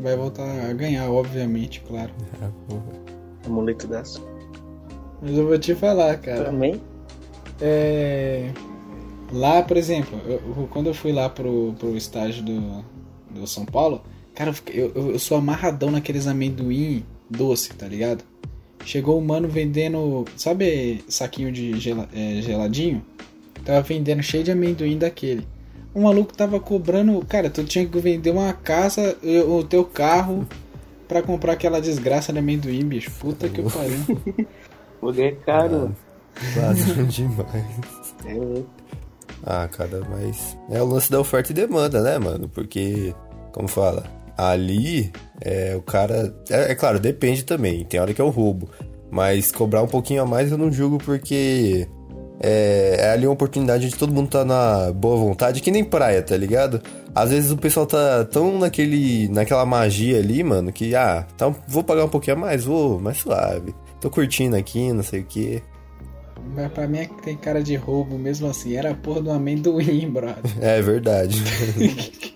vai 0.00 0.16
voltar 0.16 0.44
a 0.44 0.72
ganhar, 0.72 1.10
obviamente, 1.10 1.80
claro. 1.86 2.12
É, 2.40 3.46
Amuleto 3.46 3.86
dessa. 3.86 4.20
Mas 5.20 5.36
eu 5.36 5.46
vou 5.46 5.58
te 5.58 5.74
falar, 5.74 6.16
cara. 6.18 6.44
Também? 6.44 6.80
É. 7.60 8.50
Lá, 9.32 9.62
por 9.62 9.76
exemplo, 9.76 10.20
eu, 10.26 10.68
quando 10.70 10.86
eu 10.86 10.94
fui 10.94 11.12
lá 11.12 11.28
pro, 11.28 11.74
pro 11.78 11.96
estágio 11.96 12.44
do, 12.44 12.84
do 13.30 13.46
São 13.46 13.64
Paulo, 13.64 14.02
cara, 14.34 14.54
eu, 14.72 14.92
eu, 14.94 15.10
eu 15.12 15.18
sou 15.18 15.36
amarradão 15.38 15.90
naqueles 15.90 16.26
amendoim 16.26 17.04
doce, 17.28 17.70
tá 17.74 17.88
ligado? 17.88 18.24
Chegou 18.86 19.18
um 19.18 19.24
mano 19.24 19.48
vendendo, 19.48 20.24
sabe 20.36 21.04
saquinho 21.08 21.50
de 21.50 21.76
gel, 21.80 22.06
é, 22.14 22.40
geladinho? 22.40 23.04
Tava 23.64 23.80
vendendo 23.82 24.22
cheio 24.22 24.44
de 24.44 24.52
amendoim 24.52 24.96
daquele. 24.96 25.44
O 25.92 26.02
maluco 26.02 26.32
tava 26.32 26.60
cobrando, 26.60 27.20
cara, 27.26 27.50
tu 27.50 27.64
tinha 27.64 27.84
que 27.84 27.98
vender 27.98 28.30
uma 28.30 28.52
casa, 28.52 29.18
o 29.48 29.64
teu 29.64 29.84
carro 29.84 30.46
para 31.08 31.20
comprar 31.20 31.54
aquela 31.54 31.80
desgraça 31.80 32.32
de 32.32 32.38
amendoim, 32.38 32.84
bicho. 32.84 33.10
Puta 33.18 33.48
que 33.48 33.60
pariu. 33.60 34.46
Porque 35.00 35.22
é 35.22 35.32
caro. 35.32 35.92
Quase 36.54 36.94
demais. 37.10 38.14
É 38.24 38.62
Ah, 39.42 39.66
cara, 39.66 40.06
mas 40.08 40.56
é 40.70 40.80
o 40.80 40.86
lance 40.86 41.10
da 41.10 41.18
oferta 41.18 41.50
e 41.50 41.54
demanda, 41.56 42.00
né, 42.00 42.20
mano? 42.20 42.48
Porque, 42.48 43.12
como 43.50 43.66
fala, 43.66 44.04
ali 44.36 45.12
é, 45.40 45.74
o 45.76 45.82
cara. 45.82 46.34
É, 46.50 46.72
é, 46.72 46.74
claro, 46.74 46.98
depende 46.98 47.44
também. 47.44 47.84
Tem 47.84 48.00
hora 48.00 48.12
que 48.12 48.20
é 48.20 48.24
o 48.24 48.30
roubo. 48.30 48.68
Mas 49.10 49.52
cobrar 49.52 49.82
um 49.82 49.88
pouquinho 49.88 50.22
a 50.22 50.26
mais 50.26 50.50
eu 50.50 50.58
não 50.58 50.70
julgo 50.70 50.98
porque. 50.98 51.86
É, 52.38 52.96
é 52.98 53.10
ali 53.12 53.26
uma 53.26 53.32
oportunidade 53.32 53.88
de 53.88 53.96
todo 53.96 54.12
mundo 54.12 54.28
tá 54.28 54.44
na 54.44 54.92
boa 54.92 55.16
vontade, 55.16 55.62
que 55.62 55.70
nem 55.70 55.82
praia, 55.82 56.22
tá 56.22 56.36
ligado? 56.36 56.82
Às 57.14 57.30
vezes 57.30 57.50
o 57.50 57.56
pessoal 57.56 57.86
tá 57.86 58.26
tão 58.26 58.58
naquele, 58.58 59.26
naquela 59.28 59.64
magia 59.64 60.18
ali, 60.18 60.44
mano, 60.44 60.70
que, 60.70 60.94
ah, 60.94 61.26
tá, 61.34 61.48
vou 61.66 61.82
pagar 61.82 62.04
um 62.04 62.10
pouquinho 62.10 62.36
a 62.36 62.40
mais, 62.40 62.64
vou, 62.66 63.00
mais 63.00 63.16
suave. 63.16 63.74
Tô 64.02 64.10
curtindo 64.10 64.54
aqui, 64.54 64.92
não 64.92 65.02
sei 65.02 65.20
o 65.20 65.24
que. 65.24 65.62
Mas 66.54 66.70
pra 66.72 66.86
mim 66.86 66.98
é 66.98 67.06
que 67.06 67.22
tem 67.22 67.36
cara 67.38 67.62
de 67.62 67.74
roubo 67.74 68.18
mesmo 68.18 68.48
assim. 68.48 68.76
Era 68.76 68.90
a 68.90 68.94
porra 68.94 69.22
do 69.22 69.30
amendoim, 69.30 70.10
brother. 70.10 70.36
É 70.60 70.82
verdade. 70.82 71.42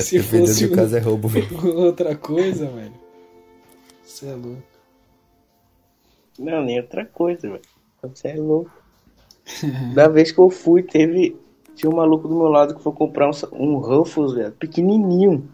Se 0.00 0.22
fosse 0.22 0.68
do 0.68 0.76
caso 0.76 0.96
é 0.96 1.00
roubo. 1.00 1.28
outra 1.76 2.14
coisa, 2.14 2.66
velho. 2.66 2.92
Você 4.04 4.26
é 4.26 4.34
louco. 4.34 4.62
Não, 6.38 6.62
nem 6.62 6.80
outra 6.80 7.04
coisa, 7.04 7.48
velho. 7.48 7.62
Você 8.02 8.28
é 8.28 8.36
louco. 8.36 8.70
da 9.94 10.08
vez 10.08 10.30
que 10.30 10.38
eu 10.38 10.50
fui, 10.50 10.82
teve. 10.82 11.36
Tinha 11.74 11.90
um 11.90 11.96
maluco 11.96 12.28
do 12.28 12.36
meu 12.36 12.48
lado 12.48 12.74
que 12.76 12.82
foi 12.82 12.92
comprar 12.92 13.28
um, 13.28 13.32
um 13.52 13.78
Ruffles, 13.78 14.32
velho, 14.34 14.52
pequenininho. 14.52 15.48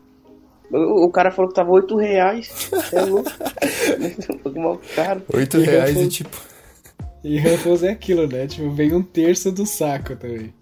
O, 0.71 1.07
o 1.07 1.11
cara 1.11 1.31
falou 1.31 1.49
que 1.49 1.55
tava 1.55 1.71
8 1.71 1.97
reais. 1.97 2.71
É 2.93 3.03
louco. 3.03 3.31
Mal 4.55 4.81
caro. 4.95 5.23
8 5.33 5.59
reais 5.59 5.97
e 5.97 6.09
tipo. 6.09 6.37
E 7.25 7.39
Ruffles 7.39 7.83
é 7.83 7.91
aquilo, 7.91 8.27
né? 8.27 8.47
Tipo, 8.47 8.71
vem 8.71 8.93
um 8.95 9.03
terço 9.03 9.51
do 9.51 9.67
saco 9.67 10.17
também. 10.17 10.53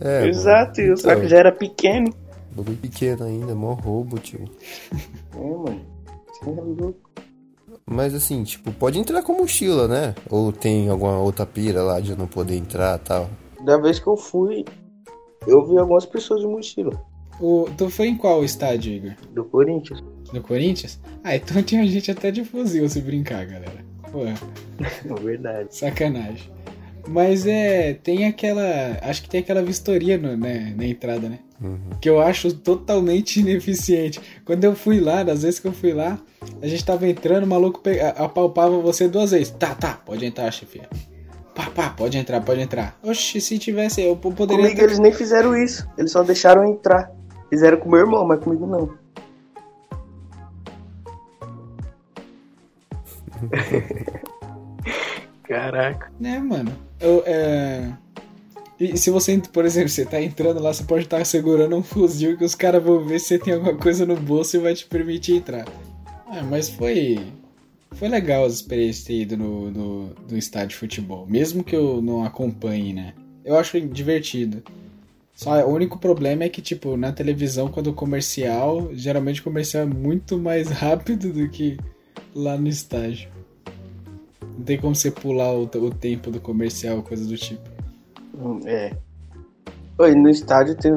É, 0.00 0.26
Exato, 0.26 0.80
mano. 0.80 0.90
e 0.90 0.92
o 0.92 0.96
saco 0.96 1.18
Então, 1.18 1.28
já 1.28 1.38
era 1.38 1.52
pequeno. 1.52 2.12
Bagulho 2.54 2.76
pequeno 2.76 3.24
ainda, 3.24 3.54
mó 3.54 3.72
roubo, 3.74 4.18
tio. 4.18 4.44
É, 5.34 5.38
mano. 5.38 5.80
Você 6.42 6.50
é 6.50 6.52
louco. 6.52 7.10
Mas 7.86 8.14
assim, 8.14 8.44
tipo, 8.44 8.70
pode 8.72 8.98
entrar 8.98 9.22
com 9.22 9.32
mochila, 9.34 9.88
né? 9.88 10.14
Ou 10.30 10.52
tem 10.52 10.88
alguma 10.88 11.18
outra 11.18 11.44
pira 11.46 11.82
lá 11.82 12.00
de 12.00 12.16
não 12.16 12.26
poder 12.26 12.56
entrar 12.56 12.98
e 12.98 13.02
tal. 13.02 13.30
Da 13.64 13.76
vez 13.76 13.98
que 13.98 14.06
eu 14.06 14.16
fui, 14.16 14.64
eu 15.46 15.66
vi 15.66 15.78
algumas 15.78 16.06
pessoas 16.06 16.40
de 16.40 16.46
mochila. 16.46 17.02
O, 17.40 17.66
tu 17.76 17.90
foi 17.90 18.08
em 18.08 18.16
qual 18.16 18.44
estádio, 18.44 18.92
Igor? 18.92 19.12
Do 19.32 19.44
Corinthians. 19.44 20.02
No 20.32 20.40
Corinthians? 20.42 21.00
Ah, 21.24 21.34
então 21.34 21.60
tinha 21.64 21.84
gente 21.86 22.10
até 22.10 22.30
de 22.30 22.44
fuzil 22.44 22.88
se 22.88 23.00
brincar, 23.00 23.44
galera. 23.46 23.84
Pô, 24.10 24.20
É 24.26 25.20
verdade. 25.22 25.74
sacanagem. 25.74 26.50
Mas 27.08 27.46
é. 27.46 27.94
Tem 27.94 28.26
aquela. 28.26 28.98
Acho 29.02 29.22
que 29.22 29.28
tem 29.28 29.40
aquela 29.40 29.62
vistoria 29.62 30.16
no- 30.18 30.36
né, 30.36 30.72
na 30.76 30.84
entrada, 30.86 31.28
né? 31.28 31.38
Que 32.00 32.08
eu 32.08 32.20
acho 32.20 32.52
totalmente 32.54 33.38
ineficiente. 33.40 34.20
Quando 34.44 34.64
eu 34.64 34.74
fui 34.74 34.98
lá, 35.00 35.22
das 35.22 35.42
vezes 35.42 35.60
que 35.60 35.66
eu 35.68 35.72
fui 35.72 35.92
lá, 35.92 36.18
a 36.60 36.66
gente 36.66 36.84
tava 36.84 37.06
entrando, 37.08 37.44
o 37.44 37.46
maluco 37.46 37.80
pe- 37.80 38.00
apalpava 38.00 38.78
você 38.80 39.08
duas 39.08 39.30
vezes. 39.30 39.50
Tá, 39.50 39.74
tá, 39.74 39.92
pode 40.04 40.24
entrar, 40.24 40.50
chefia. 40.52 40.88
Pá, 41.54 41.70
pá, 41.70 41.90
pode 41.90 42.16
entrar, 42.16 42.40
pode 42.40 42.60
entrar. 42.60 42.98
Oxi, 43.02 43.40
se 43.40 43.58
tivesse, 43.58 44.00
eu 44.02 44.16
po- 44.16 44.32
poderia. 44.32 44.64
Comigo 44.64 44.80
eles 44.82 44.98
nem 44.98 45.12
fizeram 45.12 45.56
isso. 45.56 45.86
Eles 45.98 46.10
só 46.10 46.22
deixaram 46.22 46.64
entrar. 46.68 47.10
Fizeram 47.50 47.78
com 47.78 47.90
meu 47.90 48.00
irmão, 48.00 48.26
mas 48.26 48.40
comigo 48.42 48.66
não. 48.66 48.90
Caraca. 55.44 56.10
Né, 56.18 56.38
mano? 56.38 56.72
Eu, 57.02 57.22
é... 57.26 57.92
E 58.78 58.96
se 58.96 59.10
você, 59.10 59.40
por 59.52 59.64
exemplo, 59.64 59.88
você 59.88 60.04
tá 60.04 60.20
entrando 60.20 60.60
lá, 60.60 60.72
você 60.72 60.84
pode 60.84 61.04
estar 61.04 61.24
segurando 61.24 61.76
um 61.76 61.82
fuzil 61.82 62.36
que 62.36 62.44
os 62.44 62.54
caras 62.54 62.82
vão 62.82 63.04
ver 63.04 63.20
se 63.20 63.26
você 63.26 63.38
tem 63.38 63.54
alguma 63.54 63.76
coisa 63.76 64.06
no 64.06 64.16
bolso 64.16 64.56
e 64.56 64.60
vai 64.60 64.74
te 64.74 64.86
permitir 64.86 65.36
entrar. 65.36 65.66
Ah, 66.26 66.42
mas 66.42 66.68
foi. 66.68 67.18
Foi 67.92 68.08
legal 68.08 68.44
as 68.44 68.54
experiências 68.54 69.04
ter 69.04 69.20
ido 69.20 69.36
no, 69.36 69.70
no, 69.70 70.14
no 70.28 70.36
estádio 70.36 70.70
de 70.70 70.76
futebol. 70.76 71.26
Mesmo 71.26 71.62
que 71.62 71.76
eu 71.76 72.00
não 72.00 72.24
acompanhe, 72.24 72.92
né? 72.92 73.12
Eu 73.44 73.56
acho 73.56 73.80
divertido. 73.80 74.62
Só 75.34 75.64
o 75.66 75.72
único 75.72 75.98
problema 75.98 76.44
é 76.44 76.48
que, 76.48 76.62
tipo, 76.62 76.96
na 76.96 77.12
televisão, 77.12 77.68
quando 77.68 77.88
o 77.88 77.94
comercial, 77.94 78.90
geralmente 78.92 79.40
o 79.40 79.44
comercial 79.44 79.82
é 79.84 79.86
muito 79.86 80.38
mais 80.38 80.68
rápido 80.72 81.32
do 81.32 81.48
que 81.48 81.76
lá 82.34 82.56
no 82.56 82.68
estádio. 82.68 83.28
Não 84.56 84.64
tem 84.64 84.78
como 84.78 84.94
você 84.94 85.10
pular 85.10 85.52
o, 85.52 85.62
o 85.64 85.90
tempo 85.90 86.30
do 86.30 86.40
comercial, 86.40 87.02
coisa 87.02 87.26
do 87.26 87.36
tipo. 87.36 87.62
Hum, 88.38 88.60
É. 88.64 88.92
Oi, 89.98 90.14
no 90.14 90.28
estádio 90.28 90.74
tem 90.74 90.92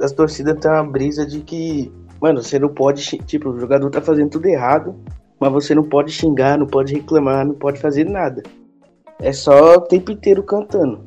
as 0.00 0.12
torcidas 0.12 0.58
tem 0.58 0.70
uma 0.70 0.84
brisa 0.84 1.26
de 1.26 1.40
que, 1.40 1.92
mano, 2.20 2.42
você 2.42 2.58
não 2.58 2.68
pode, 2.70 3.02
tipo, 3.18 3.50
o 3.50 3.60
jogador 3.60 3.90
tá 3.90 4.00
fazendo 4.00 4.30
tudo 4.30 4.46
errado, 4.46 4.96
mas 5.38 5.52
você 5.52 5.74
não 5.74 5.84
pode 5.84 6.10
xingar, 6.10 6.58
não 6.58 6.66
pode 6.66 6.94
reclamar, 6.94 7.46
não 7.46 7.54
pode 7.54 7.78
fazer 7.80 8.04
nada. 8.04 8.42
É 9.18 9.32
só 9.32 9.74
o 9.74 9.80
tempo 9.82 10.10
inteiro 10.10 10.42
cantando. 10.42 11.04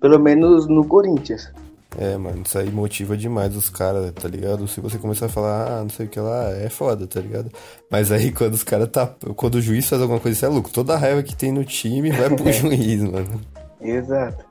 Pelo 0.00 0.18
menos 0.20 0.68
no 0.68 0.86
Corinthians. 0.86 1.52
É, 1.98 2.16
mano, 2.16 2.42
isso 2.44 2.58
aí 2.58 2.70
motiva 2.70 3.16
demais 3.16 3.54
os 3.54 3.68
caras, 3.68 4.10
tá 4.12 4.26
ligado? 4.26 4.66
Se 4.66 4.80
você 4.80 4.98
começar 4.98 5.26
a 5.26 5.28
falar, 5.28 5.70
ah, 5.70 5.82
não 5.82 5.90
sei 5.90 6.06
o 6.06 6.08
que 6.08 6.18
lá, 6.18 6.50
é 6.50 6.68
foda, 6.68 7.06
tá 7.06 7.20
ligado? 7.20 7.50
Mas 7.90 8.10
aí 8.10 8.32
quando 8.32 8.54
os 8.54 8.64
caras 8.64 8.88
tá. 8.88 9.06
Quando 9.36 9.56
o 9.56 9.62
juiz 9.62 9.88
faz 9.88 10.00
alguma 10.00 10.20
coisa, 10.20 10.36
isso 10.36 10.46
é 10.46 10.48
louco. 10.48 10.70
Toda 10.70 10.94
a 10.94 10.98
raiva 10.98 11.22
que 11.22 11.36
tem 11.36 11.52
no 11.52 11.64
time 11.64 12.10
vai 12.10 12.30
pro 12.30 12.50
juiz, 12.52 13.02
mano. 13.02 13.40
Exato. 13.80 14.44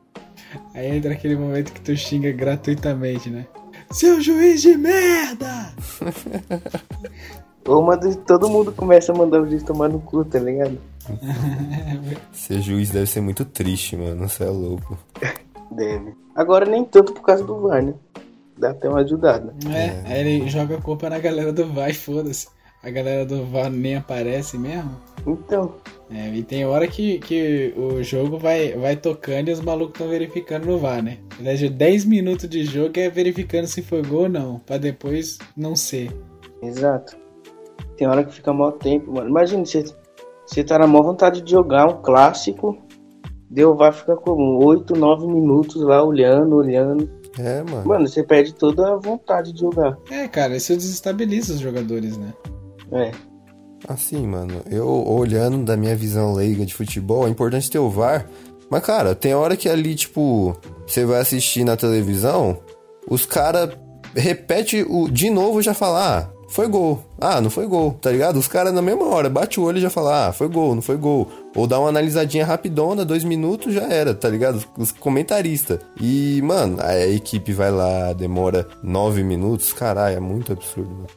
Aí 0.73 0.97
entra 0.97 1.13
aquele 1.13 1.35
momento 1.35 1.71
que 1.71 1.81
tu 1.81 1.95
xinga 1.95 2.31
gratuitamente, 2.31 3.29
né? 3.29 3.45
Seu 3.91 4.21
juiz 4.21 4.61
de 4.61 4.77
merda! 4.77 5.73
Ou 7.67 7.83
manda, 7.83 8.13
todo 8.15 8.49
mundo 8.49 8.71
começa 8.71 9.11
a 9.11 9.15
mandar 9.15 9.41
o 9.41 9.47
juiz 9.47 9.63
tomar 9.63 9.87
no 9.87 9.99
cu, 9.99 10.25
tá 10.25 10.39
ligado? 10.39 10.77
Ser 12.31 12.61
juiz 12.61 12.89
deve 12.89 13.05
ser 13.05 13.21
muito 13.21 13.45
triste, 13.45 13.95
mano. 13.95 14.27
Você 14.27 14.43
é 14.43 14.49
louco. 14.49 14.97
Deve. 15.71 16.13
Agora 16.35 16.65
nem 16.65 16.83
tanto 16.85 17.13
por 17.13 17.21
causa 17.23 17.43
do 17.43 17.59
VAR, 17.61 17.81
né? 17.83 17.93
Dá 18.57 18.71
até 18.71 18.87
uma 18.89 18.99
ajudada. 18.99 19.53
É, 19.73 20.01
aí 20.05 20.19
ele 20.27 20.49
joga 20.49 20.75
a 20.77 20.81
culpa 20.81 21.09
na 21.09 21.17
galera 21.19 21.51
do 21.51 21.65
VAR 21.65 21.89
e 21.89 21.93
foda-se. 21.93 22.47
A 22.83 22.89
galera 22.89 23.25
do 23.25 23.45
VAR 23.45 23.69
nem 23.69 23.95
aparece 23.95 24.57
mesmo. 24.57 24.91
Então, 25.25 25.75
É, 26.09 26.27
e 26.33 26.43
tem 26.43 26.65
hora 26.65 26.87
que, 26.87 27.19
que 27.19 27.73
o 27.77 28.01
jogo 28.03 28.37
vai, 28.37 28.73
vai 28.73 28.95
tocando 28.95 29.49
e 29.49 29.51
os 29.53 29.61
malucos 29.61 29.93
estão 29.93 30.09
verificando 30.09 30.65
no 30.65 30.77
VAR, 30.77 31.01
né? 31.01 31.19
Aliás, 31.39 31.59
de 31.59 31.69
10 31.69 32.05
minutos 32.05 32.49
de 32.49 32.63
jogo 32.65 32.99
é 32.99 33.09
verificando 33.09 33.65
se 33.67 33.81
foi 33.81 34.01
gol 34.01 34.23
ou 34.23 34.29
não, 34.29 34.59
pra 34.59 34.77
depois 34.77 35.37
não 35.55 35.75
ser. 35.75 36.11
exato. 36.61 37.15
Tem 37.97 38.07
hora 38.07 38.23
que 38.23 38.33
fica 38.33 38.51
mó 38.51 38.71
tempo, 38.71 39.11
mano. 39.13 39.29
Imagina, 39.29 39.63
você, 39.63 39.85
você 40.45 40.63
tá 40.63 40.79
na 40.79 40.87
maior 40.87 41.03
vontade 41.03 41.41
de 41.41 41.51
jogar 41.51 41.85
um 41.87 42.01
clássico, 42.01 42.77
deu 43.51 43.75
vai 43.75 43.91
ficar 43.91 44.15
como 44.15 44.63
8, 44.65 44.95
9 44.95 45.27
minutos 45.27 45.81
lá 45.81 46.01
olhando, 46.03 46.55
olhando. 46.55 47.09
É, 47.37 47.61
mano. 47.63 47.87
Mano, 47.87 48.07
você 48.07 48.23
perde 48.23 48.53
toda 48.53 48.93
a 48.93 48.97
vontade 48.97 49.51
de 49.53 49.59
jogar. 49.59 49.97
É, 50.09 50.27
cara, 50.27 50.55
isso 50.55 50.73
desestabiliza 50.73 51.53
os 51.53 51.59
jogadores, 51.59 52.17
né? 52.17 52.33
É. 52.91 53.11
Assim, 53.87 54.25
mano, 54.25 54.61
eu 54.69 54.87
olhando 54.87 55.63
da 55.65 55.75
minha 55.75 55.95
visão 55.95 56.33
leiga 56.33 56.65
de 56.65 56.73
futebol, 56.73 57.27
é 57.27 57.29
importante 57.29 57.69
ter 57.69 57.79
o 57.79 57.89
VAR. 57.89 58.27
Mas, 58.69 58.83
cara, 58.83 59.13
tem 59.13 59.33
hora 59.33 59.57
que 59.57 59.67
ali, 59.67 59.95
tipo, 59.95 60.55
você 60.87 61.05
vai 61.05 61.19
assistir 61.19 61.63
na 61.65 61.75
televisão, 61.75 62.57
os 63.09 63.25
caras 63.25 63.71
repete 64.15 64.85
o 64.87 65.09
de 65.09 65.29
novo 65.29 65.59
e 65.59 65.63
já 65.63 65.73
fala, 65.73 66.19
ah, 66.19 66.41
foi 66.47 66.67
gol. 66.67 67.03
Ah, 67.19 67.41
não 67.41 67.49
foi 67.49 67.65
gol, 67.65 67.93
tá 67.93 68.11
ligado? 68.11 68.37
Os 68.37 68.47
caras 68.47 68.73
na 68.73 68.81
mesma 68.81 69.05
hora 69.05 69.29
bate 69.29 69.59
o 69.59 69.63
olho 69.63 69.77
e 69.77 69.81
já 69.81 69.89
fala, 69.89 70.27
ah, 70.27 70.33
foi 70.33 70.47
gol, 70.47 70.75
não 70.75 70.81
foi 70.81 70.97
gol. 70.97 71.27
Ou 71.55 71.67
dá 71.67 71.79
uma 71.79 71.89
analisadinha 71.89 72.45
rapidona, 72.45 73.03
dois 73.03 73.23
minutos 73.23 73.73
já 73.73 73.83
era, 73.83 74.13
tá 74.13 74.29
ligado? 74.29 74.55
Os- 74.55 74.67
Os 74.77 74.91
comentaristas. 74.91 75.79
E, 75.99 76.41
mano, 76.43 76.77
a 76.79 76.97
equipe 77.07 77.51
vai 77.53 77.69
lá, 77.71 78.13
demora 78.13 78.67
nove 78.81 79.23
minutos, 79.23 79.73
caralho, 79.73 80.15
é 80.17 80.19
muito 80.19 80.53
absurdo, 80.53 80.89
mano. 80.89 81.07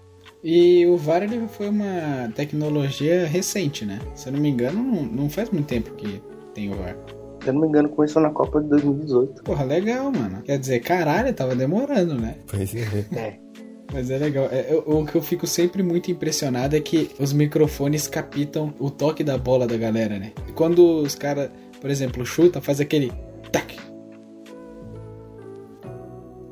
E 0.42 0.84
o 0.86 0.96
VAR 0.96 1.22
ele 1.22 1.46
foi 1.48 1.68
uma 1.70 2.30
tecnologia 2.34 3.26
recente, 3.26 3.84
né? 3.86 3.98
Se 4.14 4.28
eu 4.28 4.32
não 4.34 4.40
me 4.40 4.50
engano, 4.50 4.82
não, 4.82 5.02
não 5.02 5.30
faz 5.30 5.48
muito 5.50 5.66
tempo 5.66 5.90
que 5.94 6.20
tem 6.52 6.70
o 6.70 6.76
VAR. 6.76 6.96
Se 7.42 7.48
eu 7.48 7.54
não 7.54 7.60
me 7.62 7.68
engano, 7.68 7.88
começou 7.88 8.20
na 8.20 8.30
Copa 8.30 8.60
de 8.60 8.68
2018. 8.68 9.42
Porra, 9.42 9.64
legal, 9.64 10.10
mano. 10.12 10.42
Quer 10.42 10.58
dizer, 10.58 10.80
caralho, 10.80 11.32
tava 11.32 11.54
demorando, 11.54 12.14
né? 12.20 12.36
Pois 12.46 12.74
é. 12.74 13.06
É. 13.16 13.43
Mas 13.94 14.10
é 14.10 14.18
legal. 14.18 14.48
É, 14.50 14.66
eu- 14.70 14.82
o 14.86 15.06
que 15.06 15.14
eu 15.14 15.22
fico 15.22 15.46
sempre 15.46 15.80
muito 15.82 16.10
impressionado 16.10 16.74
é 16.74 16.80
que 16.80 17.10
os 17.18 17.32
microfones 17.32 18.08
capitam 18.08 18.74
o 18.80 18.90
toque 18.90 19.22
da 19.22 19.38
bola 19.38 19.66
da 19.68 19.76
galera, 19.76 20.18
né? 20.18 20.32
Quando 20.56 20.84
os 21.00 21.14
caras, 21.14 21.48
por 21.80 21.88
exemplo, 21.88 22.26
chuta, 22.26 22.60
faz 22.60 22.80
aquele 22.80 23.12
tac. 23.52 23.72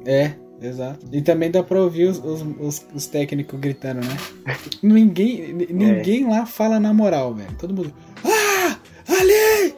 É, 0.07 0.33
exato. 0.61 1.05
E 1.13 1.21
também 1.21 1.51
dá 1.51 1.63
pra 1.65 1.81
ouvir 1.83 2.05
os, 2.09 2.19
os, 2.19 2.43
os- 2.61 2.87
os 2.95 3.07
técnicos 3.07 3.59
gritando, 3.59 4.01
né? 4.07 4.17
ninguém 4.83 5.53
ni- 5.53 5.67
ninguém 5.73 6.29
lá 6.29 6.47
fala 6.47 6.79
na 6.79 6.93
moral, 6.95 7.35
velho. 7.35 7.53
Todo 7.59 7.75
mundo. 7.75 7.93
Ah! 8.25 8.79
Ali! 9.09 9.75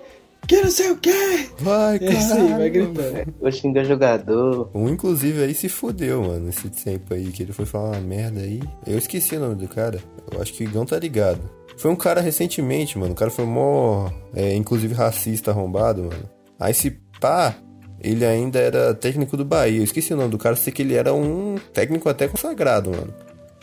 Que 0.47 0.61
não 0.63 0.71
sei 0.71 0.91
o 0.91 0.97
quê! 0.97 1.49
Vai, 1.61 1.97
É 1.99 2.13
isso 2.13 2.33
aí, 2.35 2.39
caralho. 2.39 2.59
vai 2.59 2.71
gritando. 2.71 3.35
Eu 3.41 3.53
xinga 3.53 3.85
jogador. 3.85 4.71
Um, 4.75 4.89
inclusive, 4.89 5.43
aí 5.43 5.55
se 5.55 5.69
fudeu, 5.69 6.23
mano, 6.23 6.49
esse 6.49 6.69
tempo 6.69 7.15
aí, 7.15 7.27
que 7.27 7.43
ele 7.43 7.53
foi 7.53 7.65
falar 7.65 7.93
uma 7.93 8.01
merda 8.01 8.41
aí. 8.41 8.61
Eu 8.87 8.99
esqueci 8.99 9.37
o 9.37 9.41
nome 9.41 9.55
do 9.55 9.69
cara. 9.69 9.99
Eu 10.31 10.41
acho 10.43 10.53
que 10.53 10.65
o 10.65 10.69
Igão 10.69 10.85
tá 10.85 10.99
ligado. 10.99 11.41
Foi 11.77 11.91
um 11.91 11.97
cara 11.97 12.21
recentemente, 12.21 12.99
mano. 12.99 13.13
O 13.13 13.17
cara 13.17 13.31
foi 13.31 13.45
mó, 13.45 14.11
é, 14.35 14.55
inclusive, 14.55 14.95
racista 14.95 15.51
arrombado, 15.51 16.03
mano. 16.05 16.29
Aí 16.61 16.73
se 16.75 16.91
pá, 17.21 17.55
ele 18.01 18.25
ainda 18.25 18.59
era 18.59 18.95
técnico 18.95 19.37
do 19.37 19.45
Bahia. 19.45 19.79
Eu 19.79 19.85
esqueci 19.85 20.13
o 20.13 20.17
nome 20.17 20.31
do 20.31 20.39
cara, 20.39 20.55
sei 20.57 20.73
que 20.73 20.83
ele 20.83 20.95
era 20.95 21.13
um 21.15 21.57
técnico 21.73 22.09
até 22.09 22.29
consagrado, 22.29 22.91
mano. 22.91 23.15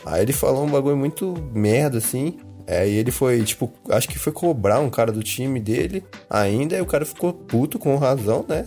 Aí 0.04 0.22
ele 0.22 0.32
falou 0.32 0.64
um 0.64 0.70
bagulho 0.70 0.96
muito 0.96 1.32
merda, 1.54 1.98
assim. 1.98 2.38
Aí 2.80 2.96
ele 2.96 3.10
foi, 3.10 3.42
tipo, 3.42 3.72
acho 3.88 4.08
que 4.08 4.18
foi 4.18 4.32
cobrar 4.32 4.80
um 4.80 4.90
cara 4.90 5.12
do 5.12 5.22
time 5.22 5.60
dele 5.60 6.04
ainda, 6.28 6.76
e 6.76 6.80
o 6.80 6.86
cara 6.86 7.04
ficou 7.04 7.32
puto 7.32 7.78
com 7.78 7.96
razão, 7.96 8.44
né? 8.48 8.66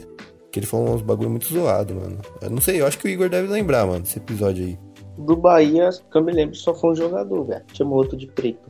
Que 0.52 0.60
ele 0.60 0.66
falou 0.66 0.96
uns 0.96 1.02
bagulho 1.02 1.30
muito 1.30 1.48
zoado, 1.48 1.96
mano. 1.96 2.18
Eu 2.42 2.50
não 2.50 2.62
sei, 2.62 2.82
eu 2.82 2.88
acho 2.88 2.98
que 2.98 3.08
o 3.08 3.10
Igor 3.10 3.30
deve 3.30 3.48
lembrar, 3.48 3.86
mano, 3.86 4.02
desse 4.02 4.18
episódio 4.18 4.66
aí. 4.66 4.80
Do 5.18 5.36
Bahia, 5.36 5.90
que 6.12 6.18
eu 6.18 6.24
me 6.24 6.32
lembro, 6.32 6.56
só 6.56 6.74
foi 6.74 6.92
um 6.92 6.96
jogador, 6.96 7.46
velho. 7.46 7.64
Chamou 7.74 7.98
outro 7.98 8.18
de 8.18 8.28
preto. 8.28 8.70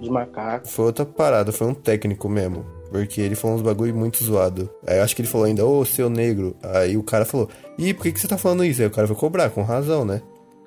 De 0.00 0.10
macaco. 0.10 0.68
Foi 0.68 0.86
outra 0.86 1.04
parada, 1.04 1.52
foi 1.52 1.66
um 1.66 1.74
técnico 1.74 2.28
mesmo. 2.28 2.64
Porque 2.90 3.20
ele 3.20 3.34
falou 3.34 3.56
uns 3.56 3.62
bagulho 3.62 3.94
muito 3.94 4.22
zoado. 4.24 4.68
Aí 4.86 4.98
eu 4.98 5.02
acho 5.02 5.14
que 5.14 5.22
ele 5.22 5.28
falou 5.28 5.46
ainda, 5.46 5.64
ô, 5.64 5.84
seu 5.84 6.10
negro. 6.10 6.56
Aí 6.62 6.96
o 6.96 7.02
cara 7.02 7.24
falou, 7.24 7.48
ih, 7.78 7.94
por 7.94 8.02
que, 8.02 8.12
que 8.12 8.20
você 8.20 8.28
tá 8.28 8.38
falando 8.38 8.64
isso? 8.64 8.80
Aí 8.80 8.88
o 8.88 8.90
cara 8.90 9.06
foi 9.06 9.16
cobrar, 9.16 9.50
com 9.50 9.62
razão, 9.62 10.04
né? 10.04 10.22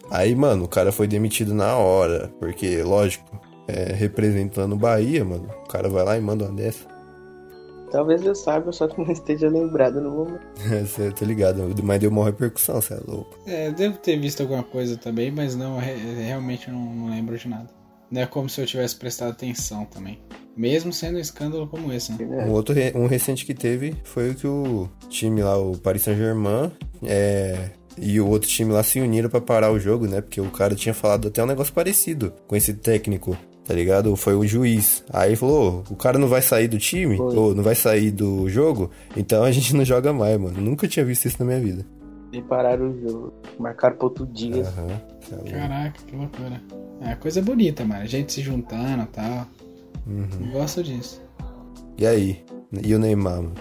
Aí, 0.10 0.36
mano, 0.36 0.66
o 0.66 0.68
cara 0.68 0.92
foi 0.92 1.08
demitido 1.08 1.54
na 1.54 1.78
hora, 1.78 2.32
porque, 2.40 2.84
lógico, 2.84 3.26
é, 3.72 3.94
representando 3.94 4.74
o 4.74 4.78
Bahia, 4.78 5.24
mano, 5.24 5.50
o 5.64 5.68
cara 5.68 5.88
vai 5.90 6.04
lá 6.04 6.18
e 6.18 6.22
manda 6.22 6.46
uma 6.46 6.54
dessa. 6.56 6.86
Talvez 7.92 8.26
eu 8.26 8.34
saiba, 8.34 8.72
só 8.72 8.88
que 8.88 9.02
não 9.02 9.12
esteja 9.12 9.50
lembrado 9.50 10.00
no 10.00 10.12
momento. 10.12 10.42
Você 10.88 11.12
tá 11.12 11.26
ligado, 11.26 11.62
mas 11.84 12.00
deu 12.00 12.10
uma 12.10 12.24
repercussão, 12.26 12.80
você 12.82 12.94
é 12.94 13.00
louco. 13.06 13.38
É, 13.46 13.70
devo 13.72 13.98
ter 13.98 14.18
visto 14.18 14.42
alguma 14.42 14.64
coisa 14.64 14.96
também, 14.96 15.30
mas 15.30 15.56
não, 15.56 15.78
re- 15.78 15.96
realmente 16.26 16.72
não, 16.72 16.80
não 16.80 17.10
lembro 17.10 17.38
de 17.38 17.50
nada. 17.50 17.68
Não 18.10 18.22
é 18.22 18.26
como 18.26 18.48
se 18.50 18.62
eu 18.62 18.66
tivesse 18.66 18.96
prestado 18.96 19.32
atenção 19.32 19.84
também. 19.86 20.20
Mesmo 20.56 20.92
sendo 20.94 21.18
um 21.18 21.20
escândalo 21.20 21.68
como 21.68 21.92
esse, 21.92 22.12
né? 22.14 22.18
Um 22.46 22.52
outro 22.52 22.74
re- 22.74 22.94
um 22.96 23.08
recente 23.08 23.46
que 23.46 23.54
teve 23.54 23.94
foi 24.06 24.32
o 24.32 24.36
que 24.36 24.48
o 24.48 24.90
time 25.10 25.42
lá, 25.44 25.58
o 25.58 25.78
Paris 25.78 26.04
Saint-Germain, 26.04 26.72
é, 27.04 27.72
e 27.98 28.20
o 28.22 28.28
outro 28.28 28.48
time 28.50 28.72
lá 28.72 28.84
se 28.84 29.00
uniram 29.02 29.30
pra 29.30 29.40
parar 29.42 29.70
o 29.72 29.80
jogo, 29.80 30.08
né? 30.08 30.22
Porque 30.22 30.40
o 30.42 30.50
cara 30.50 30.76
tinha 30.76 30.94
falado 30.94 31.28
até 31.28 31.42
um 31.44 31.48
negócio 31.48 31.74
parecido 31.74 32.34
com 32.48 32.56
esse 32.56 32.74
técnico, 32.74 33.36
tá 33.66 33.74
ligado? 33.74 34.16
Foi 34.16 34.36
o 34.36 34.46
juiz. 34.46 35.04
Aí 35.12 35.36
falou: 35.36 35.84
"Ô, 35.90 35.94
o 35.94 35.96
cara 35.96 36.18
não 36.18 36.28
vai 36.28 36.42
sair 36.42 36.68
do 36.68 36.78
time, 36.78 37.18
Foi. 37.18 37.36
ou 37.36 37.56
não 37.56 37.64
vai 37.64 37.76
sair 37.76 38.12
do 38.12 38.50
jogo, 38.50 38.90
então 39.16 39.44
a 39.44 39.52
gente 39.52 39.76
não 39.76 39.86
joga 39.86 40.12
mais, 40.14 40.40
mano. 40.40 40.60
Nunca 40.62 40.88
tinha 40.88 41.06
visto 41.06 41.26
isso 41.26 41.38
na 41.40 41.46
minha 41.46 41.60
vida. 41.60 41.86
E 42.32 42.42
pararam 42.42 42.90
o 42.90 43.02
jogo. 43.02 43.34
Marcaram 43.60 43.96
pra 43.98 44.06
outro 44.06 44.26
dia. 44.26 44.64
Aham. 44.64 44.88
louco. 45.32 45.52
Caraca, 45.52 46.00
que 46.08 46.16
loucura. 46.16 46.62
É 47.02 47.16
coisa 47.16 47.42
bonita, 47.42 47.84
mano. 47.84 48.02
A 48.02 48.06
gente 48.06 48.32
se 48.32 48.42
juntando 48.42 49.04
e 49.04 49.08
tal. 49.08 49.46
Uhum. 50.08 50.52
Gosto 50.54 50.82
disso. 50.82 51.22
E 51.98 52.06
aí? 52.08 52.44
E 52.84 52.96
o 52.96 53.00
Neymar, 53.00 53.42
mano? 53.42 53.54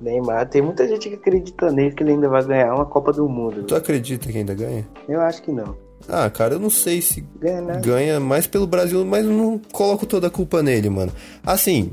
Neymar, 0.00 0.48
tem 0.48 0.62
muita 0.62 0.86
gente 0.88 1.08
que 1.08 1.14
acredita 1.16 1.70
nele 1.70 1.94
que 1.94 2.02
ele 2.02 2.12
ainda 2.12 2.28
vai 2.28 2.42
ganhar 2.44 2.74
uma 2.74 2.86
Copa 2.86 3.12
do 3.12 3.28
Mundo. 3.28 3.64
Tu 3.64 3.74
acredita 3.74 4.30
que 4.30 4.38
ainda 4.38 4.54
ganha? 4.54 4.86
Eu 5.08 5.20
acho 5.20 5.42
que 5.42 5.50
não. 5.52 5.76
Ah, 6.08 6.28
cara, 6.30 6.54
eu 6.54 6.58
não 6.58 6.70
sei 6.70 7.00
se 7.00 7.24
Ganha 7.40 7.60
nada. 7.60 7.80
ganha 7.80 8.20
mais 8.20 8.46
pelo 8.46 8.66
Brasil, 8.66 9.04
mas 9.04 9.24
não 9.24 9.60
coloco 9.72 10.06
toda 10.06 10.26
a 10.26 10.30
culpa 10.30 10.62
nele, 10.62 10.88
mano. 10.90 11.12
Assim, 11.44 11.92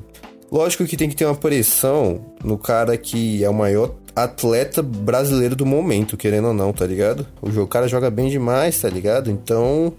lógico 0.52 0.86
que 0.86 0.98
tem 0.98 1.10
que 1.10 1.16
ter 1.16 1.26
uma 1.26 1.36
pressão 1.36 2.22
no 2.44 2.58
cara 2.58 2.98
que 2.98 3.44
é 3.44 3.50
o 3.50 3.54
maior 3.54 3.94
atleta 4.16 4.82
brasileiro 4.82 5.56
do 5.56 5.66
momento, 5.66 6.18
querendo 6.18 6.48
ou 6.48 6.54
não, 6.54 6.74
tá 6.74 6.86
ligado? 6.88 7.28
O 7.42 7.68
cara 7.68 7.88
joga 7.88 8.10
bem 8.10 8.30
demais, 8.30 8.82
tá 8.82 8.90
ligado? 8.90 9.30
Então, 9.30 9.94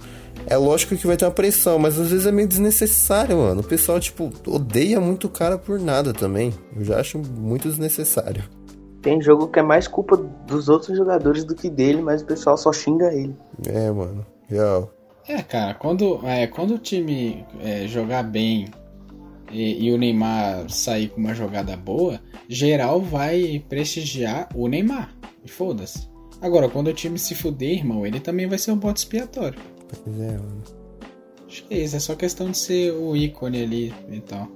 é 0.46 0.56
lógico 0.56 0.96
que 0.96 1.06
vai 1.06 1.16
ter 1.16 1.24
uma 1.24 1.30
pressão, 1.30 1.78
mas 1.78 1.96
às 1.98 2.10
vezes 2.10 2.26
é 2.26 2.32
meio 2.32 2.48
desnecessário, 2.48 3.36
mano. 3.36 3.60
O 3.60 3.64
pessoal, 3.64 4.00
tipo, 4.00 4.32
odeia 4.46 5.00
muito 5.00 5.28
o 5.28 5.30
cara 5.30 5.56
por 5.56 5.78
nada 5.78 6.12
também. 6.12 6.52
Eu 6.76 6.84
já 6.84 6.98
acho 6.98 7.18
muito 7.18 7.68
desnecessário. 7.68 8.42
Tem 9.08 9.22
jogo 9.22 9.48
que 9.48 9.58
é 9.58 9.62
mais 9.62 9.88
culpa 9.88 10.18
dos 10.18 10.68
outros 10.68 10.94
jogadores 10.94 11.42
do 11.42 11.54
que 11.54 11.70
dele, 11.70 12.02
mas 12.02 12.20
o 12.20 12.26
pessoal 12.26 12.58
só 12.58 12.70
xinga 12.70 13.10
ele. 13.10 13.34
É, 13.66 13.90
mano. 13.90 14.26
Real. 14.46 14.92
É, 15.26 15.40
cara, 15.40 15.72
quando, 15.72 16.20
é, 16.26 16.46
quando 16.46 16.74
o 16.74 16.78
time 16.78 17.42
é, 17.58 17.86
jogar 17.86 18.22
bem 18.22 18.68
e, 19.50 19.86
e 19.86 19.90
o 19.90 19.96
Neymar 19.96 20.68
sair 20.68 21.08
com 21.08 21.22
uma 21.22 21.32
jogada 21.32 21.74
boa, 21.74 22.20
geral 22.50 23.00
vai 23.00 23.64
prestigiar 23.66 24.50
o 24.54 24.68
Neymar. 24.68 25.10
E 25.42 25.48
foda-se. 25.48 26.06
Agora, 26.42 26.68
quando 26.68 26.88
o 26.88 26.92
time 26.92 27.18
se 27.18 27.34
fuder, 27.34 27.78
irmão, 27.78 28.06
ele 28.06 28.20
também 28.20 28.46
vai 28.46 28.58
ser 28.58 28.72
um 28.72 28.76
bote 28.76 28.98
expiatório. 28.98 29.58
Pois 30.04 30.20
é, 30.20 30.32
mano. 30.32 30.62
Acho 31.46 31.64
que 31.64 31.72
é 31.72 31.78
isso, 31.78 31.96
é 31.96 31.98
só 31.98 32.14
questão 32.14 32.50
de 32.50 32.58
ser 32.58 32.92
o 32.92 33.16
ícone 33.16 33.62
ali 33.62 33.94
e 34.10 34.20
tal. 34.20 34.46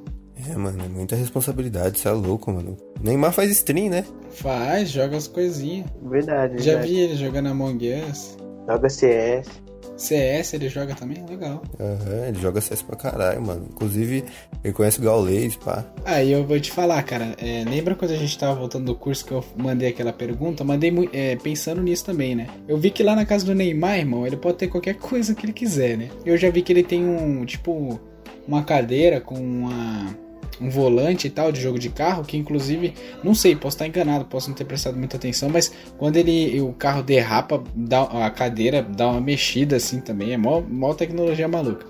É, 0.51 0.57
mano, 0.57 0.85
é 0.85 0.89
muita 0.89 1.15
responsabilidade, 1.17 1.99
você 1.99 2.09
é 2.09 2.13
louco, 2.13 2.51
mano. 2.53 2.77
Neymar 3.01 3.33
faz 3.33 3.51
stream, 3.51 3.91
né? 3.91 4.05
Faz, 4.31 4.91
joga 4.91 5.17
as 5.17 5.27
coisinhas. 5.29 5.87
Verdade, 6.03 6.63
Já 6.63 6.73
verdade. 6.73 6.93
vi 6.93 7.01
ele 7.01 7.17
jogando 7.17 7.49
Among 7.49 7.79
Us. 8.11 8.37
Joga 8.67 8.89
CS. 8.89 9.49
CS 9.97 10.55
ele 10.55 10.69
joga 10.69 10.95
também? 10.95 11.25
Legal. 11.29 11.63
Aham, 11.79 12.27
ele 12.29 12.41
joga 12.41 12.61
CS 12.61 12.83
pra 12.83 12.97
caralho, 12.97 13.41
mano. 13.43 13.67
Inclusive, 13.71 14.25
ele 14.65 14.73
conhece 14.73 14.99
o 14.99 15.03
Gaules, 15.03 15.55
pá. 15.57 15.85
Aí 16.05 16.33
eu 16.33 16.45
vou 16.45 16.59
te 16.59 16.73
falar, 16.73 17.03
cara. 17.03 17.37
é, 17.39 17.63
lembra 17.69 17.95
quando 17.95 18.11
a 18.13 18.17
gente 18.17 18.37
tava 18.37 18.55
voltando 18.59 18.87
do 18.87 18.95
curso 18.95 19.25
que 19.25 19.33
eu 19.33 19.45
mandei 19.57 19.91
aquela 19.91 20.13
pergunta? 20.13 20.63
Eu 20.63 20.67
mandei 20.67 20.93
é, 21.13 21.37
pensando 21.37 21.83
nisso 21.83 22.05
também, 22.05 22.35
né? 22.35 22.49
Eu 22.67 22.79
vi 22.79 22.91
que 22.91 23.03
lá 23.03 23.15
na 23.15 23.25
casa 23.27 23.45
do 23.45 23.55
Neymar, 23.55 23.99
irmão, 23.99 24.27
ele 24.27 24.37
pode 24.37 24.57
ter 24.59 24.67
qualquer 24.69 24.95
coisa 24.95 25.35
que 25.35 25.45
ele 25.45 25.53
quiser, 25.53 25.97
né? 25.97 26.09
Eu 26.25 26.37
já 26.37 26.51
vi 26.51 26.63
que 26.63 26.73
ele 26.73 26.83
tem 26.83 27.05
um, 27.05 27.45
tipo, 27.45 28.01
uma 28.49 28.65
cadeira 28.65 29.21
com 29.21 29.37
uma, 29.37 30.17
um 30.61 30.69
volante 30.69 31.27
e 31.27 31.31
tal 31.31 31.51
de 31.51 31.61
jogo 31.61 31.79
de 31.79 31.88
carro, 31.88 32.25
que 32.25 32.37
inclusive, 32.37 32.95
não 33.23 33.35
sei, 33.35 33.57
posso 33.57 33.77
estar 33.77 33.87
enganado, 33.87 34.25
posso 34.25 34.49
não 34.49 34.57
ter 34.57 34.65
prestado 34.65 34.97
muita 34.97 35.17
atenção, 35.17 35.49
mas 35.49 35.73
quando 35.99 36.17
ele 36.17 36.61
o 36.61 36.73
carro 36.73 37.03
derrapa, 37.03 37.62
dá, 37.75 38.03
a 38.03 38.31
cadeira 38.31 38.83
dá 38.83 39.09
uma 39.09 39.21
mexida 39.21 39.77
assim 39.77 40.01
também, 40.01 40.33
é 40.33 40.37
mó, 40.37 40.61
mó 40.61 40.95
tecnologia 40.95 41.49
maluca. 41.49 41.87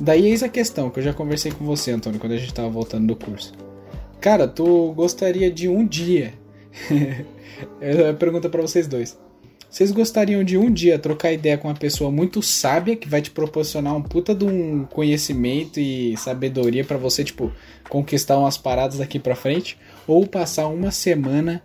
Daí 0.00 0.26
eis 0.26 0.42
a 0.42 0.48
questão 0.48 0.90
que 0.90 0.98
eu 0.98 1.02
já 1.02 1.12
conversei 1.12 1.52
com 1.52 1.64
você, 1.64 1.92
Antônio, 1.92 2.18
quando 2.18 2.32
a 2.32 2.36
gente 2.36 2.52
tava 2.52 2.68
voltando 2.68 3.06
do 3.06 3.16
curso. 3.16 3.52
Cara, 4.20 4.48
tu 4.48 4.92
gostaria 4.92 5.50
de 5.50 5.68
um 5.68 5.86
dia. 5.86 6.34
Eu 7.80 8.14
pergunta 8.14 8.48
pra 8.48 8.62
vocês 8.62 8.86
dois. 8.86 9.18
Vocês 9.72 9.90
gostariam 9.90 10.44
de 10.44 10.58
um 10.58 10.70
dia 10.70 10.98
trocar 10.98 11.32
ideia 11.32 11.56
com 11.56 11.66
uma 11.66 11.74
pessoa 11.74 12.10
muito 12.10 12.42
sábia 12.42 12.94
que 12.94 13.08
vai 13.08 13.22
te 13.22 13.30
proporcionar 13.30 13.96
um 13.96 14.02
puta 14.02 14.34
de 14.34 14.44
um 14.44 14.84
conhecimento 14.84 15.80
e 15.80 16.14
sabedoria 16.18 16.84
pra 16.84 16.98
você, 16.98 17.24
tipo, 17.24 17.50
conquistar 17.92 18.38
umas 18.38 18.56
paradas 18.56 18.96
daqui 18.96 19.18
pra 19.18 19.36
frente? 19.36 19.76
Ou 20.06 20.26
passar 20.26 20.66
uma 20.68 20.90
semana 20.90 21.62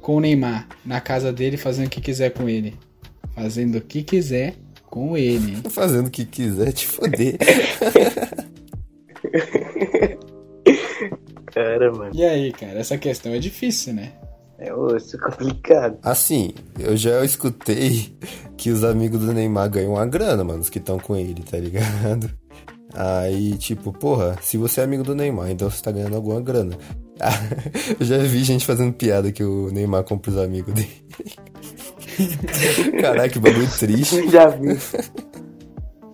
com 0.00 0.16
o 0.16 0.20
Neymar 0.20 0.66
na 0.84 1.00
casa 1.00 1.32
dele 1.32 1.56
fazendo 1.56 1.86
o 1.86 1.90
que 1.90 2.00
quiser 2.00 2.30
com 2.30 2.48
ele? 2.48 2.76
Fazendo 3.36 3.78
o 3.78 3.80
que 3.80 4.02
quiser 4.02 4.56
com 4.86 5.16
ele. 5.16 5.58
Fazendo 5.70 6.08
o 6.08 6.10
que 6.10 6.24
quiser 6.24 6.72
te 6.72 6.88
foder. 6.88 7.38
Cara, 11.54 11.92
mano. 11.92 12.10
E 12.12 12.24
aí, 12.24 12.52
cara, 12.52 12.78
essa 12.78 12.96
questão 12.96 13.32
é 13.32 13.38
difícil, 13.38 13.92
né? 13.92 14.12
É 14.58 14.72
osso 14.74 15.18
complicado. 15.18 15.98
assim, 16.02 16.52
eu 16.78 16.96
já 16.96 17.24
escutei 17.24 18.16
que 18.56 18.70
os 18.70 18.84
amigos 18.84 19.20
do 19.20 19.32
Neymar 19.32 19.68
ganham 19.70 19.94
uma 19.94 20.06
grana, 20.06 20.44
mano, 20.44 20.60
os 20.60 20.70
que 20.70 20.78
estão 20.78 20.98
com 20.98 21.16
ele, 21.16 21.42
tá 21.42 21.58
ligado? 21.58 22.30
Aí, 22.94 23.56
tipo, 23.56 23.92
porra, 23.92 24.36
se 24.42 24.56
você 24.56 24.80
é 24.80 24.84
amigo 24.84 25.02
do 25.02 25.14
Neymar, 25.14 25.50
então 25.50 25.70
você 25.70 25.82
tá 25.82 25.90
ganhando 25.90 26.16
alguma 26.16 26.40
grana. 26.40 26.76
eu 28.00 28.06
já 28.06 28.18
vi 28.18 28.42
gente 28.42 28.64
fazendo 28.66 28.92
piada 28.92 29.30
que 29.30 29.44
o 29.44 29.70
Neymar 29.70 30.04
compra 30.04 30.30
os 30.30 30.38
amigos 30.38 30.74
dele. 30.74 30.90
Caraca, 33.00 33.28
que 33.28 33.38
bagulho 33.38 33.68
triste. 33.78 34.28
Já 34.30 34.48
vi. 34.48 34.78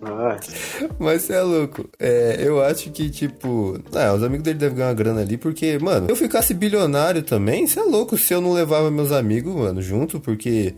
Mas 0.99 1.23
você 1.23 1.35
é 1.35 1.43
louco. 1.43 1.89
É, 1.99 2.37
eu 2.41 2.63
acho 2.63 2.91
que, 2.91 3.11
tipo. 3.11 3.79
Ah, 3.93 4.15
os 4.15 4.23
amigos 4.23 4.45
dele 4.45 4.59
devem 4.59 4.77
ganhar 4.77 4.89
uma 4.89 4.95
grana 4.95 5.21
ali, 5.21 5.37
porque, 5.37 5.79
mano, 5.79 6.07
se 6.07 6.13
eu 6.13 6.17
ficasse 6.17 6.55
bilionário 6.55 7.23
também, 7.23 7.67
você 7.67 7.81
é 7.81 7.83
louco 7.83 8.17
se 8.17 8.33
eu 8.33 8.41
não 8.41 8.53
levava 8.53 8.91
meus 8.91 9.13
amigos, 9.13 9.55
mano, 9.55 9.81
junto, 9.83 10.21
porque. 10.21 10.75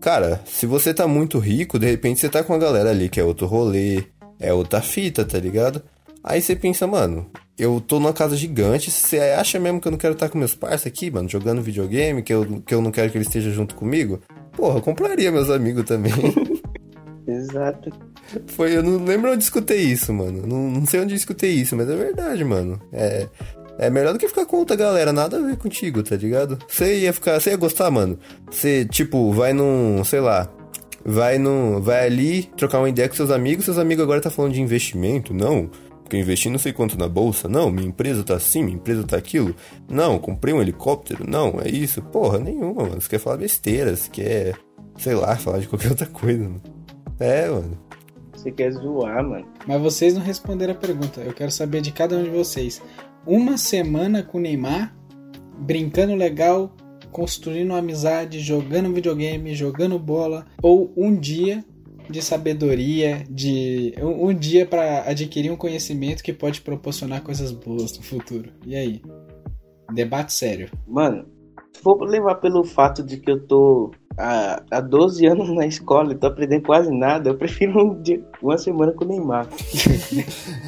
Cara, 0.00 0.40
se 0.44 0.66
você 0.66 0.92
tá 0.92 1.08
muito 1.08 1.38
rico, 1.38 1.78
de 1.78 1.86
repente 1.86 2.20
você 2.20 2.28
tá 2.28 2.42
com 2.44 2.52
a 2.52 2.58
galera 2.58 2.90
ali 2.90 3.08
que 3.08 3.18
é 3.18 3.24
outro 3.24 3.46
rolê, 3.46 4.04
é 4.38 4.52
outra 4.52 4.80
fita, 4.80 5.24
tá 5.24 5.38
ligado? 5.38 5.82
Aí 6.22 6.42
você 6.42 6.56
pensa, 6.56 6.86
mano, 6.86 7.30
eu 7.56 7.80
tô 7.80 8.00
numa 8.00 8.12
casa 8.12 8.36
gigante, 8.36 8.90
você 8.90 9.18
acha 9.18 9.60
mesmo 9.60 9.80
que 9.80 9.86
eu 9.86 9.92
não 9.92 9.98
quero 9.98 10.14
estar 10.14 10.28
com 10.28 10.38
meus 10.38 10.54
parceiros 10.54 10.86
aqui, 10.86 11.10
mano, 11.10 11.28
jogando 11.28 11.62
videogame, 11.62 12.22
que 12.22 12.34
eu, 12.34 12.62
que 12.66 12.74
eu 12.74 12.82
não 12.82 12.90
quero 12.90 13.10
que 13.10 13.18
eles 13.18 13.28
estejam 13.28 13.52
junto 13.52 13.74
comigo? 13.74 14.20
Porra, 14.52 14.78
eu 14.78 14.82
compraria 14.82 15.30
meus 15.30 15.48
amigos 15.50 15.84
também. 15.84 16.12
Exato. 17.26 17.90
Foi, 18.48 18.76
eu 18.76 18.82
não 18.82 19.04
lembro 19.04 19.32
onde 19.32 19.42
escutei 19.42 19.82
isso, 19.82 20.12
mano. 20.12 20.46
Não, 20.46 20.70
não 20.70 20.86
sei 20.86 21.00
onde 21.00 21.14
escutei 21.14 21.52
isso, 21.52 21.76
mas 21.76 21.88
é 21.88 21.96
verdade, 21.96 22.44
mano. 22.44 22.80
É, 22.92 23.28
é 23.78 23.90
melhor 23.90 24.12
do 24.12 24.18
que 24.18 24.28
ficar 24.28 24.46
com 24.46 24.56
outra 24.56 24.76
galera, 24.76 25.12
nada 25.12 25.36
a 25.36 25.42
ver 25.42 25.56
contigo, 25.56 26.02
tá 26.02 26.16
ligado? 26.16 26.58
Você 26.68 27.00
ia 27.00 27.12
ficar, 27.12 27.40
você 27.40 27.50
ia 27.50 27.56
gostar, 27.56 27.90
mano. 27.90 28.18
Você, 28.50 28.84
tipo, 28.84 29.32
vai 29.32 29.52
num, 29.52 30.02
sei 30.04 30.20
lá, 30.20 30.48
vai 31.06 31.38
num, 31.38 31.80
vai 31.80 32.04
ali 32.04 32.42
trocar 32.56 32.80
uma 32.80 32.88
ideia 32.88 33.08
com 33.08 33.14
seus 33.14 33.30
amigos, 33.30 33.64
seus 33.64 33.78
amigos 33.78 34.02
agora 34.02 34.20
tá 34.20 34.30
falando 34.30 34.52
de 34.52 34.60
investimento, 34.60 35.32
não. 35.32 35.70
Porque 36.02 36.16
eu 36.16 36.20
investi 36.20 36.48
não 36.48 36.58
sei 36.58 36.72
quanto 36.72 36.98
na 36.98 37.08
bolsa, 37.08 37.48
não, 37.48 37.70
minha 37.70 37.86
empresa 37.86 38.22
tá 38.22 38.34
assim, 38.34 38.62
minha 38.62 38.76
empresa 38.76 39.04
tá 39.04 39.16
aquilo. 39.16 39.54
Não, 39.88 40.18
comprei 40.18 40.52
um 40.52 40.60
helicóptero, 40.60 41.28
não, 41.28 41.60
é 41.60 41.68
isso. 41.68 42.02
Porra, 42.02 42.38
nenhuma, 42.38 42.82
mano. 42.82 43.00
Você 43.00 43.08
quer 43.08 43.18
falar 43.18 43.36
besteira, 43.38 43.96
você 43.96 44.10
quer, 44.10 44.54
sei 44.98 45.14
lá, 45.14 45.36
falar 45.36 45.58
de 45.58 45.68
qualquer 45.68 45.90
outra 45.90 46.06
coisa, 46.06 46.44
mano. 46.44 46.62
É, 47.18 47.48
mano. 47.48 47.78
Você 48.32 48.52
quer 48.52 48.70
zoar, 48.72 49.24
mano. 49.24 49.46
Mas 49.66 49.80
vocês 49.80 50.14
não 50.14 50.22
responderam 50.22 50.74
a 50.74 50.76
pergunta. 50.76 51.20
Eu 51.20 51.32
quero 51.32 51.50
saber 51.50 51.80
de 51.80 51.90
cada 51.90 52.16
um 52.16 52.22
de 52.22 52.30
vocês. 52.30 52.80
Uma 53.26 53.58
semana 53.58 54.22
com 54.22 54.38
o 54.38 54.40
Neymar, 54.40 54.94
brincando 55.58 56.14
legal, 56.14 56.72
construindo 57.16 57.72
amizade, 57.72 58.40
jogando 58.40 58.92
videogame, 58.92 59.54
jogando 59.54 59.98
bola, 59.98 60.44
ou 60.62 60.92
um 60.94 61.18
dia 61.18 61.64
de 62.10 62.20
sabedoria, 62.20 63.24
de 63.30 63.94
um, 63.98 64.26
um 64.26 64.34
dia 64.34 64.66
para 64.66 65.00
adquirir 65.08 65.50
um 65.50 65.56
conhecimento 65.56 66.22
que 66.22 66.30
pode 66.30 66.60
proporcionar 66.60 67.22
coisas 67.22 67.52
boas 67.52 67.96
no 67.96 68.04
futuro. 68.04 68.52
E 68.66 68.76
aí? 68.76 69.00
Debate 69.94 70.34
sério. 70.34 70.68
Mano, 70.86 71.24
for 71.82 72.02
levar 72.02 72.34
pelo 72.34 72.62
fato 72.64 73.02
de 73.02 73.16
que 73.16 73.30
eu 73.30 73.40
tô 73.46 73.92
há, 74.18 74.62
há 74.70 74.80
12 74.80 75.26
anos 75.26 75.48
na 75.54 75.66
escola 75.66 76.12
e 76.12 76.16
tô 76.16 76.26
aprendendo 76.26 76.62
quase 76.62 76.90
nada, 76.90 77.30
eu 77.30 77.34
prefiro 77.36 77.82
um 77.82 78.00
dia, 78.00 78.22
uma 78.42 78.58
semana 78.58 78.92
com 78.92 79.04
o 79.04 79.08
Neymar. 79.08 79.46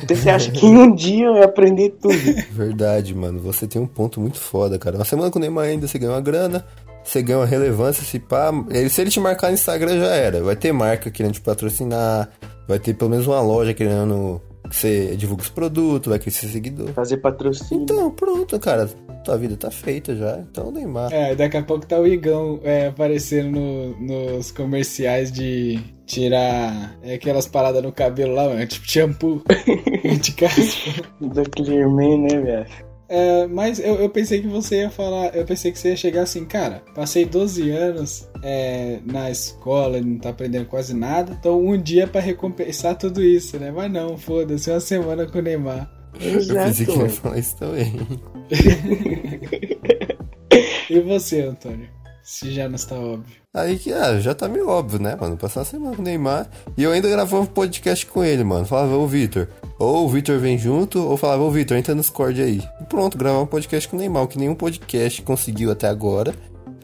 Então, 0.02 0.16
você 0.16 0.30
acha 0.30 0.50
que 0.50 0.64
em 0.64 0.76
um 0.76 0.94
dia 0.94 1.26
eu 1.26 1.36
ia 1.36 1.44
aprender 1.44 1.90
tudo? 2.00 2.14
Verdade, 2.50 3.14
mano. 3.14 3.40
Você 3.40 3.66
tem 3.66 3.80
um 3.80 3.86
ponto 3.86 4.20
muito 4.20 4.38
foda, 4.38 4.78
cara. 4.78 4.96
Uma 4.96 5.04
semana 5.04 5.30
com 5.30 5.38
o 5.38 5.40
Neymar 5.40 5.66
ainda 5.66 5.86
você 5.86 5.98
ganha 5.98 6.12
uma 6.12 6.20
grana, 6.20 6.64
você 7.02 7.22
ganha 7.22 7.38
uma 7.38 7.46
relevância, 7.46 8.04
se 8.04 8.18
pá. 8.18 8.50
Ele, 8.70 8.88
se 8.88 9.00
ele 9.00 9.10
te 9.10 9.20
marcar 9.20 9.48
no 9.48 9.54
Instagram 9.54 10.00
já 10.00 10.14
era. 10.14 10.42
Vai 10.42 10.56
ter 10.56 10.72
marca 10.72 11.10
querendo 11.10 11.32
te 11.32 11.40
patrocinar, 11.40 12.30
vai 12.66 12.78
ter 12.78 12.94
pelo 12.94 13.10
menos 13.10 13.26
uma 13.26 13.40
loja 13.40 13.74
querendo 13.74 14.40
que 14.68 14.76
você 14.76 15.16
divulga 15.16 15.42
os 15.42 15.48
produtos, 15.48 16.10
vai 16.10 16.18
crescer 16.18 16.46
seguidor. 16.48 16.92
Fazer 16.92 17.18
patrocínio. 17.18 17.84
Então, 17.84 18.10
pronto, 18.10 18.58
cara. 18.58 18.88
Tua 19.28 19.36
vida 19.36 19.58
tá 19.58 19.70
feita 19.70 20.16
já. 20.16 20.38
Então, 20.50 20.72
Neymar. 20.72 21.12
É, 21.12 21.34
daqui 21.34 21.58
a 21.58 21.62
pouco 21.62 21.84
tá 21.86 22.00
o 22.00 22.06
Igão 22.06 22.60
é, 22.64 22.86
aparecendo 22.86 23.50
no- 23.60 24.00
nos 24.00 24.50
comerciais 24.50 25.30
de 25.30 25.78
tirar 26.06 26.96
é, 27.02 27.12
aquelas 27.12 27.46
paradas 27.46 27.82
no 27.82 27.92
cabelo 27.92 28.32
lá, 28.32 28.48
mano, 28.48 28.66
tipo 28.66 28.90
shampoo 28.90 29.42
de 30.22 30.32
caspa. 30.32 31.02
Da 31.20 31.42
Clearman, 31.44 32.22
né, 32.22 32.40
velho? 32.40 32.66
É, 33.10 33.46
mas 33.48 33.78
eu, 33.78 33.96
eu 33.96 34.08
pensei 34.08 34.40
que 34.40 34.46
você 34.48 34.76
ia 34.82 34.90
falar, 34.90 35.36
eu 35.36 35.44
pensei 35.44 35.72
que 35.72 35.78
você 35.78 35.90
ia 35.90 35.96
chegar 35.96 36.22
assim, 36.22 36.46
cara, 36.46 36.82
passei 36.94 37.26
12 37.26 37.70
anos 37.70 38.26
é, 38.42 38.98
na 39.04 39.30
escola 39.30 39.98
e 39.98 40.00
não 40.02 40.18
tá 40.18 40.30
aprendendo 40.30 40.64
quase 40.66 40.94
nada, 40.94 41.36
então 41.38 41.58
um 41.62 41.76
dia 41.76 42.06
pra 42.06 42.20
recompensar 42.22 42.96
tudo 42.96 43.22
isso, 43.22 43.58
né? 43.58 43.70
Mas 43.70 43.92
não, 43.92 44.16
foda-se, 44.16 44.70
uma 44.70 44.80
semana 44.80 45.26
com 45.26 45.38
o 45.38 45.42
Neymar. 45.42 45.90
Eu 46.14 46.20
pensei 46.20 46.38
Exato. 46.38 46.84
que 46.84 46.98
ia 46.98 47.08
falar 47.08 47.38
isso 47.38 47.56
também. 47.56 47.92
E 50.90 51.00
você, 51.00 51.42
Antônio? 51.42 51.86
Se 52.22 52.50
já 52.50 52.66
não 52.68 52.76
está 52.76 52.94
óbvio. 52.94 53.36
Aí 53.54 53.78
que, 53.78 53.92
ah, 53.92 54.18
já 54.20 54.34
tá 54.34 54.48
meio 54.48 54.68
óbvio, 54.68 55.00
né, 55.00 55.16
mano? 55.18 55.36
Passar 55.36 55.60
uma 55.60 55.66
semana 55.66 55.96
com 55.96 56.02
o 56.02 56.04
Neymar. 56.04 56.48
E 56.76 56.82
eu 56.82 56.92
ainda 56.92 57.08
gravava 57.08 57.42
um 57.42 57.46
podcast 57.46 58.06
com 58.06 58.24
ele, 58.24 58.44
mano. 58.44 58.64
Falava, 58.66 58.94
ô 58.96 59.06
Vitor. 59.06 59.48
Ou 59.78 60.06
o 60.06 60.08
Vitor 60.08 60.38
vem 60.38 60.58
junto, 60.58 60.98
ou 60.98 61.16
falava, 61.16 61.42
ô 61.42 61.50
Vitor, 61.50 61.76
entra 61.76 61.94
no 61.94 62.00
Discord 62.00 62.40
aí. 62.40 62.62
E 62.80 62.84
pronto, 62.84 63.18
gravar 63.18 63.40
um 63.40 63.46
podcast 63.46 63.88
com 63.88 63.96
o 63.96 63.98
Neymar. 63.98 64.22
O 64.24 64.28
que 64.28 64.38
nenhum 64.38 64.54
podcast 64.54 65.22
conseguiu 65.22 65.70
até 65.70 65.88
agora, 65.88 66.34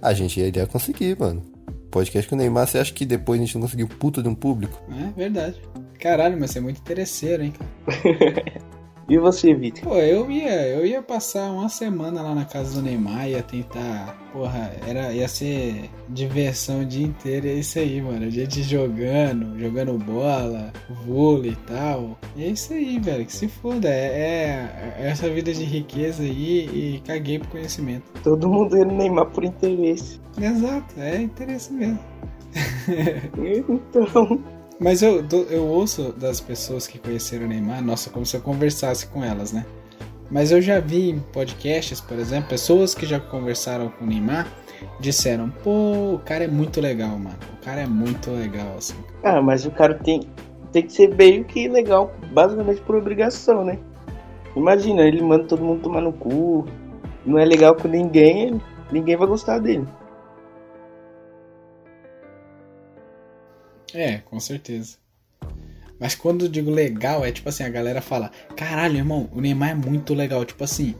a 0.00 0.12
gente 0.12 0.38
iria 0.40 0.66
conseguir, 0.66 1.18
mano. 1.18 1.42
Podcast 1.90 2.28
com 2.28 2.34
o 2.34 2.38
Neymar, 2.38 2.66
você 2.66 2.78
acha 2.78 2.92
que 2.92 3.06
depois 3.06 3.40
a 3.40 3.44
gente 3.44 3.54
não 3.54 3.62
conseguiu 3.62 3.88
puta 3.88 4.22
de 4.22 4.28
um 4.28 4.34
público? 4.34 4.82
É 4.90 5.10
verdade. 5.16 5.60
Caralho, 5.98 6.38
mas 6.38 6.50
você 6.50 6.58
é 6.58 6.62
muito 6.62 6.80
interesseiro, 6.80 7.42
hein, 7.42 7.52
cara? 7.52 8.64
E 9.08 9.18
você, 9.18 9.52
Vitor? 9.52 9.84
Pô, 9.84 9.96
eu 9.96 10.30
ia, 10.30 10.66
eu 10.68 10.86
ia 10.86 11.02
passar 11.02 11.50
uma 11.50 11.68
semana 11.68 12.22
lá 12.22 12.34
na 12.34 12.44
casa 12.44 12.76
do 12.76 12.82
Neymar, 12.82 13.28
ia 13.28 13.42
tentar. 13.42 14.16
Porra, 14.32 14.72
era, 14.86 15.12
ia 15.12 15.28
ser 15.28 15.90
diversão 16.08 16.80
o 16.80 16.84
dia 16.86 17.06
inteiro, 17.06 17.46
é 17.46 17.52
isso 17.52 17.78
aí, 17.78 18.00
mano. 18.00 18.24
A 18.24 18.30
gente 18.30 18.62
jogando, 18.62 19.58
jogando 19.58 19.98
bola, 19.98 20.72
vôlei 21.04 21.52
e 21.52 21.56
tal. 21.66 22.18
E 22.34 22.44
é 22.44 22.48
isso 22.48 22.72
aí, 22.72 22.98
velho, 22.98 23.26
que 23.26 23.32
se 23.32 23.46
foda. 23.46 23.88
É, 23.88 24.94
é 24.98 25.08
essa 25.10 25.28
vida 25.28 25.52
de 25.52 25.64
riqueza 25.64 26.22
aí 26.22 26.64
e 26.66 27.02
caguei 27.06 27.38
pro 27.38 27.48
conhecimento. 27.48 28.04
Todo 28.22 28.48
mundo 28.48 28.76
ia 28.76 28.84
no 28.86 28.96
Neymar 28.96 29.26
por 29.26 29.44
interesse. 29.44 30.18
Exato, 30.40 30.98
é 30.98 31.20
interesse 31.20 31.72
mesmo. 31.72 31.98
Então, 33.36 34.42
Mas 34.85 35.01
eu, 35.01 35.25
eu 35.49 35.66
ouço 35.66 36.12
das 36.12 36.42
pessoas 36.42 36.87
que 36.87 36.99
conheceram 36.99 37.47
o 37.47 37.49
Neymar, 37.49 37.83
nossa, 37.83 38.11
como 38.11 38.27
se 38.27 38.37
eu 38.37 38.42
conversasse 38.42 39.07
com 39.07 39.25
elas, 39.25 39.51
né? 39.51 39.64
Mas 40.31 40.53
eu 40.53 40.61
já 40.61 40.79
vi 40.79 41.09
em 41.09 41.20
podcasts, 41.20 42.03
por 42.03 42.18
exemplo, 42.18 42.51
pessoas 42.51 42.94
que 42.94 43.07
já 43.07 43.18
conversaram 43.18 43.88
com 43.88 44.05
o 44.05 44.07
Neymar 44.07 44.47
disseram: 45.01 45.49
pô, 45.49 46.16
o 46.16 46.18
cara 46.18 46.44
é 46.44 46.49
muito 46.49 46.83
legal, 46.83 47.18
mano. 47.18 47.35
O 47.59 47.64
cara 47.64 47.81
é 47.81 47.87
muito 47.87 48.31
legal, 48.31 48.75
assim. 48.77 48.92
ah, 49.23 49.40
mas 49.40 49.64
o 49.64 49.70
cara 49.70 49.94
tem, 49.94 50.20
tem 50.70 50.83
que 50.83 50.92
ser 50.92 51.14
meio 51.14 51.44
que 51.44 51.66
legal, 51.66 52.12
basicamente 52.35 52.83
por 52.83 52.97
obrigação, 52.97 53.64
né? 53.64 53.79
Imagina, 54.55 55.01
ele 55.01 55.23
manda 55.23 55.44
todo 55.44 55.64
mundo 55.64 55.81
tomar 55.81 56.03
no 56.03 56.12
cu, 56.12 56.66
não 57.25 57.38
é 57.38 57.44
legal 57.47 57.75
com 57.75 57.88
ninguém, 57.88 58.61
ninguém 58.92 59.16
vai 59.16 59.29
gostar 59.29 59.61
dele. 59.61 59.87
É, 63.94 64.18
com 64.18 64.40
certeza. 64.40 64.96
Mas 65.98 66.14
quando 66.14 66.46
eu 66.46 66.48
digo 66.48 66.70
legal, 66.70 67.24
é 67.24 67.30
tipo 67.30 67.48
assim, 67.48 67.62
a 67.62 67.68
galera 67.68 68.00
fala: 68.00 68.30
caralho, 68.57 68.96
irmão, 68.96 69.28
o 69.33 69.40
Neymar 69.40 69.70
é 69.70 69.74
muito 69.74 70.12
legal. 70.12 70.44
Tipo 70.44 70.64
assim, 70.64 70.94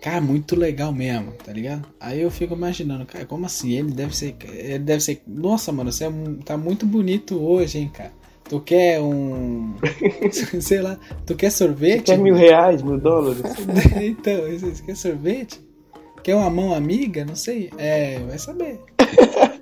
cara, 0.00 0.20
muito 0.20 0.54
legal 0.54 0.92
mesmo, 0.92 1.32
tá 1.32 1.52
ligado? 1.52 1.86
Aí 2.00 2.22
eu 2.22 2.30
fico 2.30 2.54
imaginando, 2.54 3.04
cara, 3.04 3.26
como 3.26 3.44
assim? 3.44 3.72
Ele 3.72 3.90
deve 3.90 4.16
ser. 4.16 4.36
Ele 4.44 4.78
deve 4.78 5.02
ser. 5.02 5.22
Nossa, 5.26 5.72
mano, 5.72 5.90
você 5.90 6.04
é 6.04 6.10
tá 6.44 6.56
muito 6.56 6.86
bonito 6.86 7.42
hoje, 7.42 7.78
hein, 7.78 7.90
cara. 7.92 8.12
Tu 8.48 8.60
quer 8.60 9.00
um. 9.00 9.74
sei 10.62 10.80
lá, 10.80 10.98
tu 11.26 11.34
quer 11.34 11.50
sorvete? 11.50 12.04
Quer 12.04 12.18
mil 12.18 12.34
reais, 12.34 12.80
mil 12.80 12.98
dólares? 12.98 13.42
então, 14.00 14.40
você 14.50 14.82
quer 14.84 14.96
sorvete? 14.96 15.60
Quer 16.22 16.34
uma 16.34 16.48
mão 16.48 16.72
amiga? 16.72 17.24
Não 17.24 17.36
sei. 17.36 17.70
É, 17.76 18.18
vai 18.20 18.38
saber. 18.38 18.80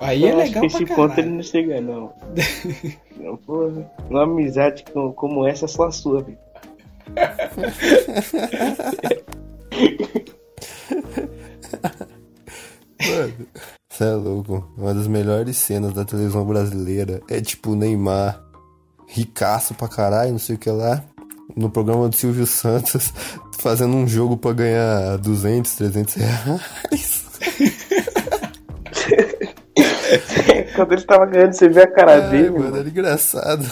Aí 0.00 0.24
é 0.24 0.32
Eu 0.32 0.38
acho 0.40 0.46
legal 0.48 0.62
que 0.62 0.68
pra 0.70 0.82
esse 0.82 0.94
ponto 0.94 1.18
ele 1.18 1.28
não 1.30 1.42
chega, 1.42 1.80
não. 1.80 2.12
não 3.20 3.36
porra, 3.36 3.90
uma 4.08 4.22
amizade 4.24 4.84
com- 4.92 5.12
como 5.12 5.46
essa 5.46 5.64
é 5.66 5.68
só 5.68 5.84
a 5.86 5.92
sua, 5.92 6.22
Vitor. 6.22 6.44
Mano, 13.06 13.34
você 13.90 14.04
é 14.04 14.12
louco. 14.14 14.72
Uma 14.76 14.94
das 14.94 15.06
melhores 15.06 15.56
cenas 15.56 15.92
da 15.92 16.04
televisão 16.04 16.44
brasileira 16.44 17.20
é 17.28 17.40
tipo 17.40 17.72
o 17.72 17.76
Neymar, 17.76 18.40
ricaço 19.06 19.74
pra 19.74 19.88
caralho, 19.88 20.32
não 20.32 20.38
sei 20.38 20.56
o 20.56 20.58
que 20.58 20.70
lá, 20.70 21.04
no 21.56 21.70
programa 21.70 22.08
do 22.08 22.16
Silvio 22.16 22.46
Santos, 22.46 23.12
fazendo 23.58 23.94
um 23.96 24.06
jogo 24.06 24.36
pra 24.36 24.52
ganhar 24.52 25.16
200, 25.18 25.74
300 25.74 26.14
reais. 26.14 27.24
Quando 30.74 30.92
ele 30.92 31.02
tava 31.02 31.26
ganhando, 31.26 31.52
você 31.52 31.68
vê 31.68 31.82
a 31.82 31.86
cara 31.90 32.24
Ai, 32.24 32.30
dele, 32.30 32.50
mano, 32.50 32.76
era 32.76 32.88
engraçado. 32.88 33.64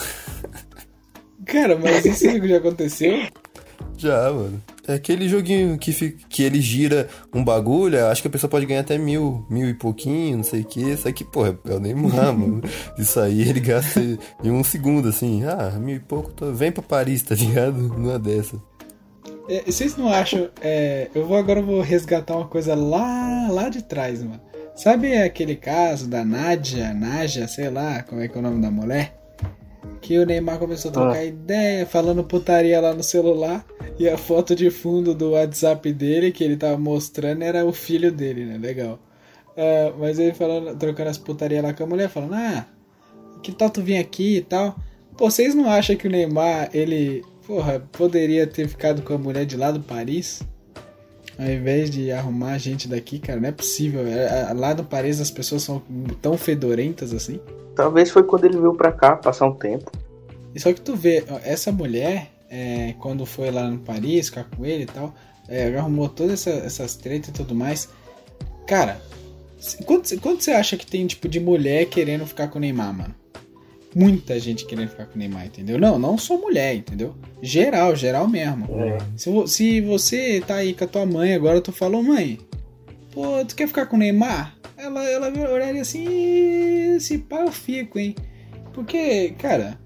Cara, 1.45 1.77
mas 1.77 2.05
isso 2.05 2.47
já 2.47 2.57
aconteceu? 2.57 3.27
Já, 3.97 4.31
mano. 4.31 4.61
É 4.87 4.95
aquele 4.95 5.29
joguinho 5.29 5.77
que, 5.77 5.93
fi- 5.93 6.17
que 6.27 6.43
ele 6.43 6.59
gira 6.59 7.07
um 7.33 7.43
bagulho, 7.43 8.05
acho 8.07 8.21
que 8.21 8.27
a 8.27 8.31
pessoa 8.31 8.49
pode 8.49 8.65
ganhar 8.65 8.81
até 8.81 8.97
mil, 8.97 9.45
mil 9.49 9.69
e 9.69 9.73
pouquinho, 9.73 10.37
não 10.37 10.43
sei 10.43 10.61
o 10.61 10.65
que. 10.65 10.81
Isso 10.81 11.07
aqui, 11.07 11.23
porra, 11.23 11.57
é 11.69 11.73
o 11.73 11.79
Neymar, 11.79 12.33
mano. 12.33 12.61
Isso 12.97 13.19
aí 13.19 13.41
ele 13.41 13.59
gasta 13.61 14.01
em 14.43 14.51
um 14.51 14.63
segundo, 14.63 15.07
assim. 15.07 15.43
Ah, 15.45 15.71
mil 15.79 15.95
e 15.95 15.99
pouco, 15.99 16.31
tô... 16.31 16.51
vem 16.51 16.71
pra 16.71 16.83
Paris, 16.83 17.21
tá 17.21 17.33
ligado? 17.35 17.77
Numa 17.77 18.19
dessa. 18.19 18.57
É, 19.49 19.63
vocês 19.65 19.95
não 19.95 20.09
acham. 20.09 20.49
é, 20.61 21.09
eu 21.15 21.25
vou 21.25 21.37
agora 21.37 21.59
eu 21.59 21.65
vou 21.65 21.81
resgatar 21.81 22.35
uma 22.35 22.47
coisa 22.47 22.75
lá, 22.75 23.47
lá 23.49 23.69
de 23.69 23.83
trás, 23.83 24.21
mano. 24.21 24.41
Sabe 24.75 25.15
aquele 25.17 25.55
caso 25.55 26.07
da 26.07 26.25
Nádia, 26.25 26.93
Nádia, 26.93 27.47
sei 27.47 27.69
lá, 27.69 28.01
como 28.03 28.21
é 28.21 28.27
que 28.27 28.35
é 28.35 28.39
o 28.39 28.43
nome 28.43 28.61
da 28.61 28.71
mulher? 28.71 29.15
Que 30.01 30.17
o 30.17 30.25
Neymar 30.25 30.57
começou 30.57 30.89
a 30.89 30.93
trocar 30.93 31.17
Ah. 31.17 31.23
ideia, 31.23 31.85
falando 31.85 32.23
putaria 32.23 32.81
lá 32.81 32.93
no 32.93 33.03
celular, 33.03 33.65
e 33.99 34.09
a 34.09 34.17
foto 34.17 34.55
de 34.55 34.69
fundo 34.69 35.13
do 35.13 35.31
WhatsApp 35.31 35.93
dele, 35.93 36.31
que 36.31 36.43
ele 36.43 36.57
tava 36.57 36.77
mostrando, 36.77 37.43
era 37.43 37.63
o 37.65 37.71
filho 37.71 38.11
dele, 38.11 38.45
né? 38.45 38.57
Legal. 38.57 38.99
Ah, 39.55 39.93
mas 39.97 40.17
ele 40.17 40.33
falando, 40.33 40.75
trocando 40.77 41.09
as 41.09 41.17
putaria 41.17 41.61
lá 41.61 41.71
com 41.73 41.83
a 41.83 41.87
mulher, 41.87 42.09
falando, 42.09 42.33
ah, 42.33 42.65
que 43.43 43.51
tal 43.51 43.69
tu 43.69 43.81
vir 43.81 43.97
aqui 43.97 44.37
e 44.37 44.41
tal. 44.41 44.75
Pô, 45.15 45.29
vocês 45.29 45.53
não 45.53 45.69
acham 45.69 45.95
que 45.95 46.07
o 46.07 46.11
Neymar, 46.11 46.69
ele, 46.73 47.23
porra, 47.45 47.79
poderia 47.91 48.47
ter 48.47 48.67
ficado 48.67 49.03
com 49.03 49.13
a 49.13 49.17
mulher 49.17 49.45
de 49.45 49.55
lá 49.55 49.69
do 49.71 49.79
Paris? 49.79 50.41
Ao 51.37 51.47
invés 51.47 51.89
de 51.89 52.11
arrumar 52.11 52.53
a 52.53 52.57
gente 52.57 52.87
daqui, 52.87 53.19
cara, 53.19 53.39
não 53.39 53.49
é 53.49 53.51
possível. 53.51 54.05
É, 54.05 54.49
é, 54.49 54.53
Lá 54.53 54.73
no 54.73 54.83
Paris 54.83 55.19
as 55.19 55.31
pessoas 55.31 55.63
são 55.63 55.81
tão 56.21 56.37
fedorentas 56.37 57.13
assim. 57.13 57.39
Talvez 57.75 58.11
foi 58.11 58.23
quando 58.23 58.45
ele 58.45 58.57
veio 58.57 58.75
pra 58.75 58.91
cá 58.91 59.15
passar 59.15 59.47
um 59.47 59.53
tempo. 59.53 59.91
E 60.53 60.59
só 60.59 60.71
que 60.71 60.81
tu 60.81 60.95
vê, 60.95 61.23
essa 61.43 61.71
mulher, 61.71 62.29
é, 62.49 62.93
quando 62.99 63.25
foi 63.25 63.49
lá 63.49 63.67
no 63.67 63.79
Paris, 63.79 64.29
ficar 64.29 64.43
com 64.43 64.63
ele 64.63 64.83
e 64.83 64.85
tal, 64.85 65.13
é, 65.49 65.75
arrumou 65.75 66.07
todas 66.07 66.47
essa, 66.47 66.65
essas 66.65 66.95
tretas 66.95 67.29
e 67.29 67.33
tudo 67.33 67.55
mais. 67.55 67.89
Cara, 68.67 69.01
quanto, 69.85 70.19
quanto 70.19 70.43
você 70.43 70.51
acha 70.51 70.77
que 70.77 70.85
tem, 70.85 71.07
tipo, 71.07 71.27
de 71.27 71.39
mulher 71.39 71.85
querendo 71.85 72.27
ficar 72.27 72.47
com 72.47 72.59
o 72.59 72.61
Neymar, 72.61 72.93
mano? 72.93 73.15
Muita 73.95 74.39
gente 74.39 74.65
querendo 74.65 74.89
ficar 74.89 75.05
com 75.05 75.15
o 75.15 75.17
Neymar, 75.17 75.45
entendeu? 75.45 75.77
Não, 75.77 75.99
não 75.99 76.17
só 76.17 76.37
mulher, 76.37 76.75
entendeu? 76.75 77.15
Geral, 77.41 77.95
geral 77.95 78.27
mesmo. 78.27 78.67
É. 78.79 78.97
Se, 79.15 79.29
se 79.47 79.81
você 79.81 80.41
tá 80.45 80.55
aí 80.55 80.73
com 80.73 80.83
a 80.83 80.87
tua 80.87 81.05
mãe 81.05 81.33
agora, 81.33 81.61
tu 81.61 81.71
falou, 81.71 82.01
mãe, 82.01 82.39
pô, 83.11 83.43
tu 83.45 83.55
quer 83.55 83.67
ficar 83.67 83.85
com 83.85 83.95
o 83.95 83.99
Neymar? 83.99 84.55
Ela, 84.77 85.03
ela 85.05 85.27
olharia 85.51 85.81
assim, 85.81 86.03
"Ih, 86.03 86.99
se 86.99 87.19
pá 87.19 87.41
eu 87.41 87.51
fico, 87.51 87.99
hein? 87.99 88.15
Porque, 88.73 89.29
cara, 89.37 89.79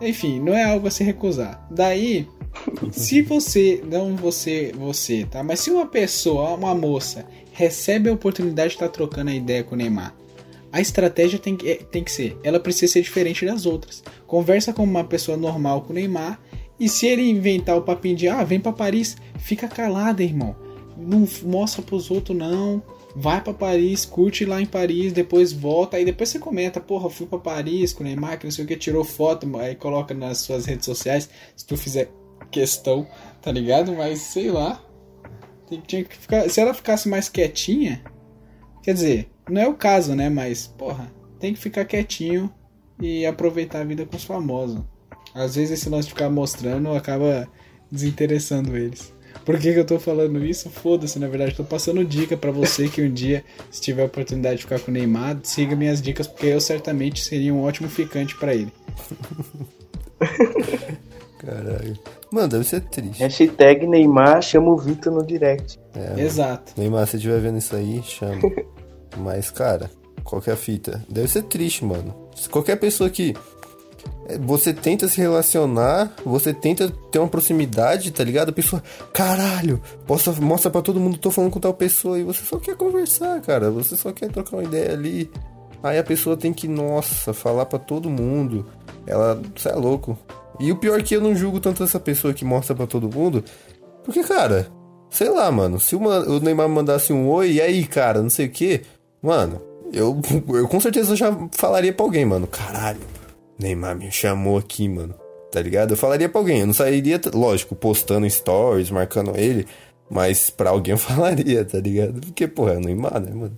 enfim, 0.00 0.40
não 0.40 0.54
é 0.54 0.64
algo 0.64 0.86
a 0.86 0.90
se 0.90 1.02
recusar. 1.02 1.66
Daí, 1.70 2.26
Se 2.92 3.22
você, 3.22 3.82
não 3.84 4.16
você, 4.16 4.72
você, 4.76 5.26
tá? 5.30 5.42
Mas 5.42 5.60
se 5.60 5.70
uma 5.70 5.86
pessoa, 5.86 6.54
uma 6.54 6.74
moça, 6.74 7.26
recebe 7.52 8.08
a 8.08 8.12
oportunidade 8.12 8.70
de 8.70 8.76
estar 8.76 8.88
trocando 8.88 9.30
a 9.30 9.34
ideia 9.34 9.64
com 9.64 9.74
o 9.74 9.78
Neymar, 9.78 10.14
a 10.72 10.80
estratégia 10.80 11.38
tem 11.38 11.56
que, 11.56 11.76
tem 11.90 12.04
que 12.04 12.12
ser, 12.12 12.36
ela 12.42 12.60
precisa 12.60 12.92
ser 12.92 13.02
diferente 13.02 13.46
das 13.46 13.66
outras. 13.66 14.02
Conversa 14.26 14.72
com 14.72 14.84
uma 14.84 15.04
pessoa 15.04 15.36
normal 15.36 15.82
com 15.82 15.92
o 15.92 15.94
Neymar, 15.94 16.40
e 16.78 16.88
se 16.88 17.06
ele 17.06 17.28
inventar 17.28 17.76
o 17.76 17.82
papinho 17.82 18.16
de, 18.16 18.28
ah, 18.28 18.44
vem 18.44 18.60
para 18.60 18.72
Paris, 18.72 19.16
fica 19.38 19.66
calado, 19.66 20.22
irmão. 20.22 20.54
Não 20.96 21.26
mostra 21.44 21.82
pros 21.82 22.10
outros, 22.10 22.36
não 22.36 22.82
vai 23.14 23.40
para 23.40 23.52
Paris, 23.52 24.04
curte 24.04 24.44
lá 24.44 24.60
em 24.60 24.66
Paris, 24.66 25.12
depois 25.12 25.52
volta, 25.52 25.96
aí 25.96 26.04
depois 26.04 26.28
você 26.28 26.38
comenta, 26.38 26.80
porra, 26.80 27.10
fui 27.10 27.26
para 27.26 27.38
Paris 27.38 27.92
com 27.92 28.04
o 28.04 28.06
Neymar, 28.06 28.38
que 28.38 28.44
não 28.44 28.50
sei 28.52 28.64
o 28.64 28.68
que, 28.68 28.76
tirou 28.76 29.02
foto, 29.02 29.48
aí 29.58 29.74
coloca 29.74 30.14
nas 30.14 30.38
suas 30.38 30.66
redes 30.66 30.84
sociais, 30.84 31.28
se 31.56 31.66
tu 31.66 31.76
fizer 31.76 32.12
questão, 32.50 33.06
tá 33.42 33.50
ligado? 33.50 33.92
Mas 33.94 34.20
sei 34.20 34.50
lá. 34.50 34.82
Tinha 35.86 36.02
que 36.02 36.16
ficar, 36.16 36.48
se 36.48 36.60
ela 36.60 36.72
ficasse 36.72 37.08
mais 37.10 37.28
quietinha, 37.28 38.02
quer 38.82 38.94
dizer, 38.94 39.28
não 39.48 39.60
é 39.60 39.68
o 39.68 39.74
caso, 39.74 40.14
né? 40.14 40.28
Mas, 40.28 40.66
porra, 40.66 41.10
tem 41.38 41.54
que 41.54 41.60
ficar 41.60 41.84
quietinho 41.84 42.52
e 43.00 43.24
aproveitar 43.26 43.80
a 43.80 43.84
vida 43.84 44.04
com 44.04 44.16
os 44.16 44.24
famosos. 44.24 44.80
Às 45.34 45.54
vezes 45.56 45.78
esse 45.78 45.88
lance 45.88 46.08
de 46.08 46.14
ficar 46.14 46.30
mostrando 46.30 46.92
acaba 46.92 47.48
desinteressando 47.90 48.76
eles. 48.76 49.12
Por 49.44 49.58
que, 49.58 49.72
que 49.72 49.78
eu 49.78 49.84
tô 49.84 49.98
falando 49.98 50.44
isso? 50.44 50.68
Foda-se, 50.68 51.18
na 51.18 51.28
verdade, 51.28 51.54
tô 51.54 51.64
passando 51.64 52.04
dica 52.04 52.36
para 52.36 52.50
você 52.50 52.88
que 52.88 53.00
um 53.02 53.10
dia, 53.10 53.44
se 53.70 53.80
tiver 53.80 54.02
a 54.02 54.06
oportunidade 54.06 54.56
de 54.56 54.62
ficar 54.62 54.80
com 54.80 54.90
o 54.90 54.94
Neymar, 54.94 55.38
siga 55.42 55.74
minhas 55.76 56.02
dicas, 56.02 56.26
porque 56.26 56.46
eu 56.46 56.60
certamente 56.60 57.24
seria 57.24 57.54
um 57.54 57.62
ótimo 57.62 57.88
ficante 57.88 58.36
para 58.36 58.54
ele. 58.54 58.72
Caralho. 61.38 61.96
Mano, 62.32 62.48
deve 62.48 62.64
ser 62.64 62.80
triste. 62.82 63.20
Hashtag 63.20 63.86
Neymar 63.86 64.42
chama 64.42 64.70
o 64.70 64.76
Vitor 64.76 65.12
no 65.12 65.24
direct. 65.24 65.78
É, 65.94 66.20
Exato. 66.20 66.72
Neymar, 66.76 67.06
se 67.06 67.16
estiver 67.16 67.40
vendo 67.40 67.58
isso 67.58 67.74
aí, 67.74 68.02
chama. 68.02 68.40
Mas, 69.16 69.50
cara, 69.50 69.90
qual 70.24 70.42
que 70.42 70.50
é 70.50 70.52
a 70.52 70.56
fita? 70.56 71.04
Deve 71.08 71.28
ser 71.28 71.42
triste, 71.42 71.84
mano. 71.84 72.28
Qualquer 72.50 72.76
pessoa 72.76 73.08
que 73.10 73.34
é, 74.26 74.38
você 74.38 74.72
tenta 74.72 75.08
se 75.08 75.20
relacionar, 75.20 76.12
você 76.24 76.52
tenta 76.52 76.90
ter 77.10 77.18
uma 77.18 77.28
proximidade, 77.28 78.10
tá 78.10 78.22
ligado? 78.22 78.50
A 78.50 78.52
pessoa, 78.52 78.82
caralho, 79.12 79.80
possa, 80.06 80.32
mostra 80.32 80.70
pra 80.70 80.82
todo 80.82 81.00
mundo, 81.00 81.18
tô 81.18 81.30
falando 81.30 81.50
com 81.50 81.60
tal 81.60 81.74
pessoa, 81.74 82.18
e 82.18 82.24
você 82.24 82.44
só 82.44 82.58
quer 82.58 82.76
conversar, 82.76 83.40
cara, 83.40 83.70
você 83.70 83.96
só 83.96 84.12
quer 84.12 84.30
trocar 84.30 84.56
uma 84.56 84.64
ideia 84.64 84.92
ali. 84.92 85.30
Aí 85.82 85.98
a 85.98 86.04
pessoa 86.04 86.36
tem 86.36 86.52
que, 86.52 86.66
nossa, 86.68 87.32
falar 87.32 87.64
para 87.66 87.78
todo 87.78 88.10
mundo. 88.10 88.66
Ela, 89.06 89.40
você 89.54 89.68
é 89.68 89.74
louco. 89.74 90.18
E 90.60 90.72
o 90.72 90.76
pior 90.76 90.98
é 90.98 91.02
que 91.02 91.14
eu 91.14 91.20
não 91.20 91.36
julgo 91.36 91.60
tanto 91.60 91.84
essa 91.84 92.00
pessoa 92.00 92.34
que 92.34 92.44
mostra 92.44 92.74
para 92.74 92.86
todo 92.86 93.08
mundo, 93.08 93.44
porque, 94.04 94.24
cara, 94.24 94.66
sei 95.08 95.28
lá, 95.30 95.50
mano, 95.52 95.78
se 95.78 95.94
o 95.94 96.40
Neymar 96.40 96.68
mandasse 96.68 97.12
um 97.12 97.28
oi, 97.28 97.52
e 97.52 97.60
aí, 97.60 97.86
cara, 97.86 98.20
não 98.20 98.30
sei 98.30 98.46
o 98.46 98.50
que, 98.50 98.82
mano, 99.28 99.60
eu, 99.92 100.20
eu 100.48 100.66
com 100.66 100.80
certeza 100.80 101.14
já 101.14 101.30
falaria 101.52 101.92
pra 101.92 102.04
alguém, 102.04 102.24
mano, 102.24 102.46
caralho 102.46 103.00
Neymar 103.58 103.96
me 103.96 104.10
chamou 104.10 104.56
aqui, 104.56 104.88
mano. 104.88 105.14
Tá 105.50 105.60
ligado? 105.60 105.92
Eu 105.92 105.96
falaria 105.96 106.28
pra 106.28 106.40
alguém. 106.40 106.60
Eu 106.60 106.66
não 106.66 106.74
sairia, 106.74 107.20
lógico, 107.34 107.74
postando 107.74 108.28
stories, 108.28 108.90
marcando 108.90 109.36
ele. 109.36 109.66
Mas 110.08 110.48
pra 110.48 110.70
alguém 110.70 110.92
eu 110.92 110.98
falaria, 110.98 111.64
tá 111.64 111.80
ligado? 111.80 112.20
Porque, 112.20 112.46
porra, 112.46 112.74
é 112.74 112.76
o 112.76 112.80
Neymar, 112.80 113.20
né, 113.20 113.32
mano? 113.32 113.56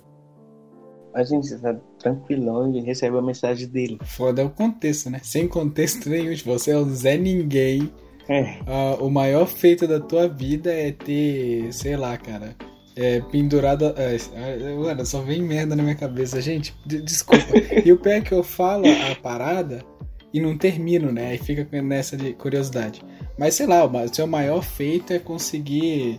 A 1.12 1.24
gente 1.24 1.54
tá 1.58 1.74
tranquilão 1.98 2.72
e 2.74 2.80
recebe 2.80 3.18
a 3.18 3.22
mensagem 3.22 3.66
dele. 3.66 3.98
Foda 4.04 4.42
é 4.42 4.44
o 4.44 4.50
contexto, 4.50 5.10
né? 5.10 5.20
Sem 5.22 5.48
contexto 5.48 6.08
nenhum. 6.08 6.34
Você 6.46 6.70
é 6.70 6.76
o 6.76 6.84
Zé 6.84 7.16
Ninguém. 7.16 7.92
É. 8.28 8.42
Uh, 8.62 9.04
o 9.04 9.10
maior 9.10 9.46
feito 9.46 9.88
da 9.88 9.98
tua 9.98 10.28
vida 10.28 10.72
é 10.72 10.92
ter, 10.92 11.72
sei 11.72 11.96
lá, 11.96 12.16
cara, 12.16 12.54
é, 12.96 13.20
pendurada. 13.20 13.94
É, 13.96 14.74
mano, 14.74 15.06
só 15.06 15.20
vem 15.20 15.42
merda 15.42 15.76
na 15.76 15.82
minha 15.82 15.94
cabeça, 15.94 16.40
gente. 16.40 16.74
Desculpa. 16.84 17.44
e 17.84 17.92
o 17.92 17.98
pé 17.98 18.18
é 18.18 18.20
que 18.20 18.32
eu 18.32 18.42
falo 18.42 18.84
a 18.86 19.14
parada 19.14 19.84
e 20.32 20.40
não 20.40 20.56
termino, 20.56 21.10
né? 21.12 21.28
Aí 21.28 21.38
fica 21.38 21.66
nessa 21.82 22.16
de 22.16 22.32
curiosidade. 22.34 23.02
Mas 23.38 23.54
sei 23.54 23.66
lá, 23.66 23.84
o 23.84 24.14
seu 24.14 24.26
maior 24.26 24.62
feito 24.62 25.12
é 25.12 25.18
conseguir 25.18 26.18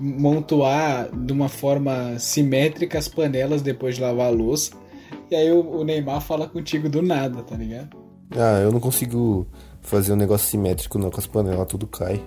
montuar 0.00 1.08
de 1.14 1.32
uma 1.32 1.48
forma 1.48 2.18
simétrica 2.18 2.98
as 2.98 3.08
panelas 3.08 3.62
depois 3.62 3.96
de 3.96 4.00
lavar 4.00 4.26
a 4.26 4.30
louça. 4.30 4.72
E 5.30 5.34
aí 5.34 5.50
o 5.50 5.84
Neymar 5.84 6.20
fala 6.20 6.48
contigo 6.48 6.88
do 6.88 7.02
nada, 7.02 7.42
tá 7.42 7.56
ligado? 7.56 7.96
Ah, 8.32 8.60
eu 8.60 8.72
não 8.72 8.80
consigo 8.80 9.46
fazer 9.80 10.12
um 10.12 10.16
negócio 10.16 10.48
simétrico 10.48 10.98
não, 10.98 11.10
com 11.10 11.20
as 11.20 11.26
panelas, 11.26 11.66
tudo 11.68 11.86
cai. 11.86 12.22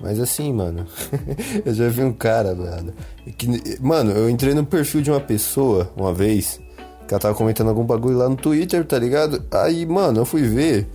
Mas 0.00 0.20
assim, 0.20 0.52
mano, 0.52 0.86
eu 1.64 1.74
já 1.74 1.88
vi 1.88 2.02
um 2.02 2.12
cara, 2.12 2.54
mano. 2.54 2.92
Que, 3.36 3.78
mano, 3.80 4.12
eu 4.12 4.30
entrei 4.30 4.54
no 4.54 4.64
perfil 4.64 5.02
de 5.02 5.10
uma 5.10 5.20
pessoa 5.20 5.90
uma 5.96 6.14
vez, 6.14 6.60
que 7.06 7.12
ela 7.12 7.20
tava 7.20 7.34
comentando 7.34 7.68
algum 7.68 7.84
bagulho 7.84 8.16
lá 8.16 8.28
no 8.28 8.36
Twitter, 8.36 8.84
tá 8.84 8.98
ligado? 8.98 9.42
Aí, 9.50 9.84
mano, 9.84 10.20
eu 10.20 10.24
fui 10.24 10.42
ver. 10.42 10.88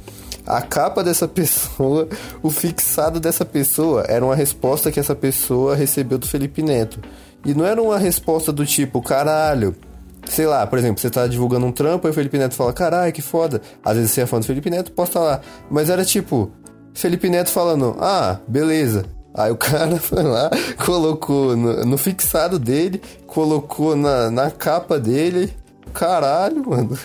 A 0.46 0.62
capa 0.62 1.04
dessa 1.04 1.28
pessoa, 1.28 2.08
o 2.42 2.50
fixado 2.50 3.20
dessa 3.20 3.44
pessoa, 3.44 4.06
era 4.08 4.24
uma 4.24 4.36
resposta 4.36 4.92
que 4.92 5.00
essa 5.00 5.16
pessoa 5.16 5.76
recebeu 5.76 6.18
do 6.18 6.28
Felipe 6.28 6.62
Neto. 6.62 7.00
E 7.46 7.54
não 7.54 7.66
era 7.66 7.82
uma 7.82 7.98
resposta 7.98 8.54
do 8.54 8.66
tipo, 8.66 9.02
caralho, 9.02 9.76
sei 10.26 10.46
lá, 10.46 10.66
por 10.66 10.80
exemplo, 10.80 11.02
você 11.02 11.10
tá 11.10 11.28
divulgando 11.28 11.66
um 11.66 11.72
trampo, 11.74 12.08
aí 12.08 12.12
o 12.12 12.14
Felipe 12.14 12.38
Neto 12.38 12.56
fala, 12.56 12.72
caralho, 12.72 13.12
que 13.12 13.22
foda. 13.22 13.62
Às 13.84 13.98
vezes 13.98 14.12
você 14.12 14.22
é 14.22 14.26
fã 14.26 14.40
do 14.40 14.46
Felipe 14.46 14.70
Neto, 14.70 14.94
posta 14.94 15.20
lá. 15.20 15.42
Mas 15.70 15.90
era 15.90 16.06
tipo, 16.06 16.52
Felipe 16.94 17.30
Neto 17.30 17.50
falando, 17.50 17.96
ah, 18.00 18.40
beleza. 18.48 19.06
Aí 19.34 19.52
o 19.52 19.58
cara 19.58 19.98
foi 19.98 20.24
lá, 20.24 20.50
colocou 20.86 21.56
no, 21.56 21.86
no 21.86 21.98
fixado 21.98 22.60
dele, 22.60 23.02
colocou 23.26 23.96
na, 23.96 24.30
na 24.30 24.52
capa 24.52 25.00
dele. 25.00 25.52
Caralho, 25.94 26.70
mano. 26.70 26.98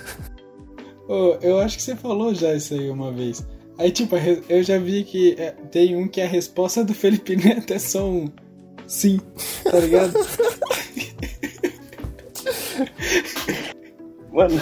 Oh, 1.09 1.37
eu 1.41 1.59
acho 1.59 1.77
que 1.77 1.83
você 1.83 1.97
falou 1.97 2.35
já 2.35 2.55
isso 2.55 2.75
aí 2.75 2.91
uma 2.91 3.11
vez. 3.11 3.43
Aí, 3.79 3.91
tipo, 3.91 4.17
eu 4.49 4.63
já 4.63 4.79
vi 4.79 5.05
que 5.05 5.37
é, 5.39 5.53
tem 5.71 5.97
um 5.97 6.09
que 6.09 6.21
a 6.21 6.27
resposta 6.27 6.85
do 6.85 6.93
Felipe 6.95 7.37
Neto 7.37 7.73
é 7.73 7.79
só 7.79 8.05
um 8.05 8.29
sim, 8.87 9.21
tá 9.65 9.79
ligado? 9.79 10.13
Mano, 14.33 14.61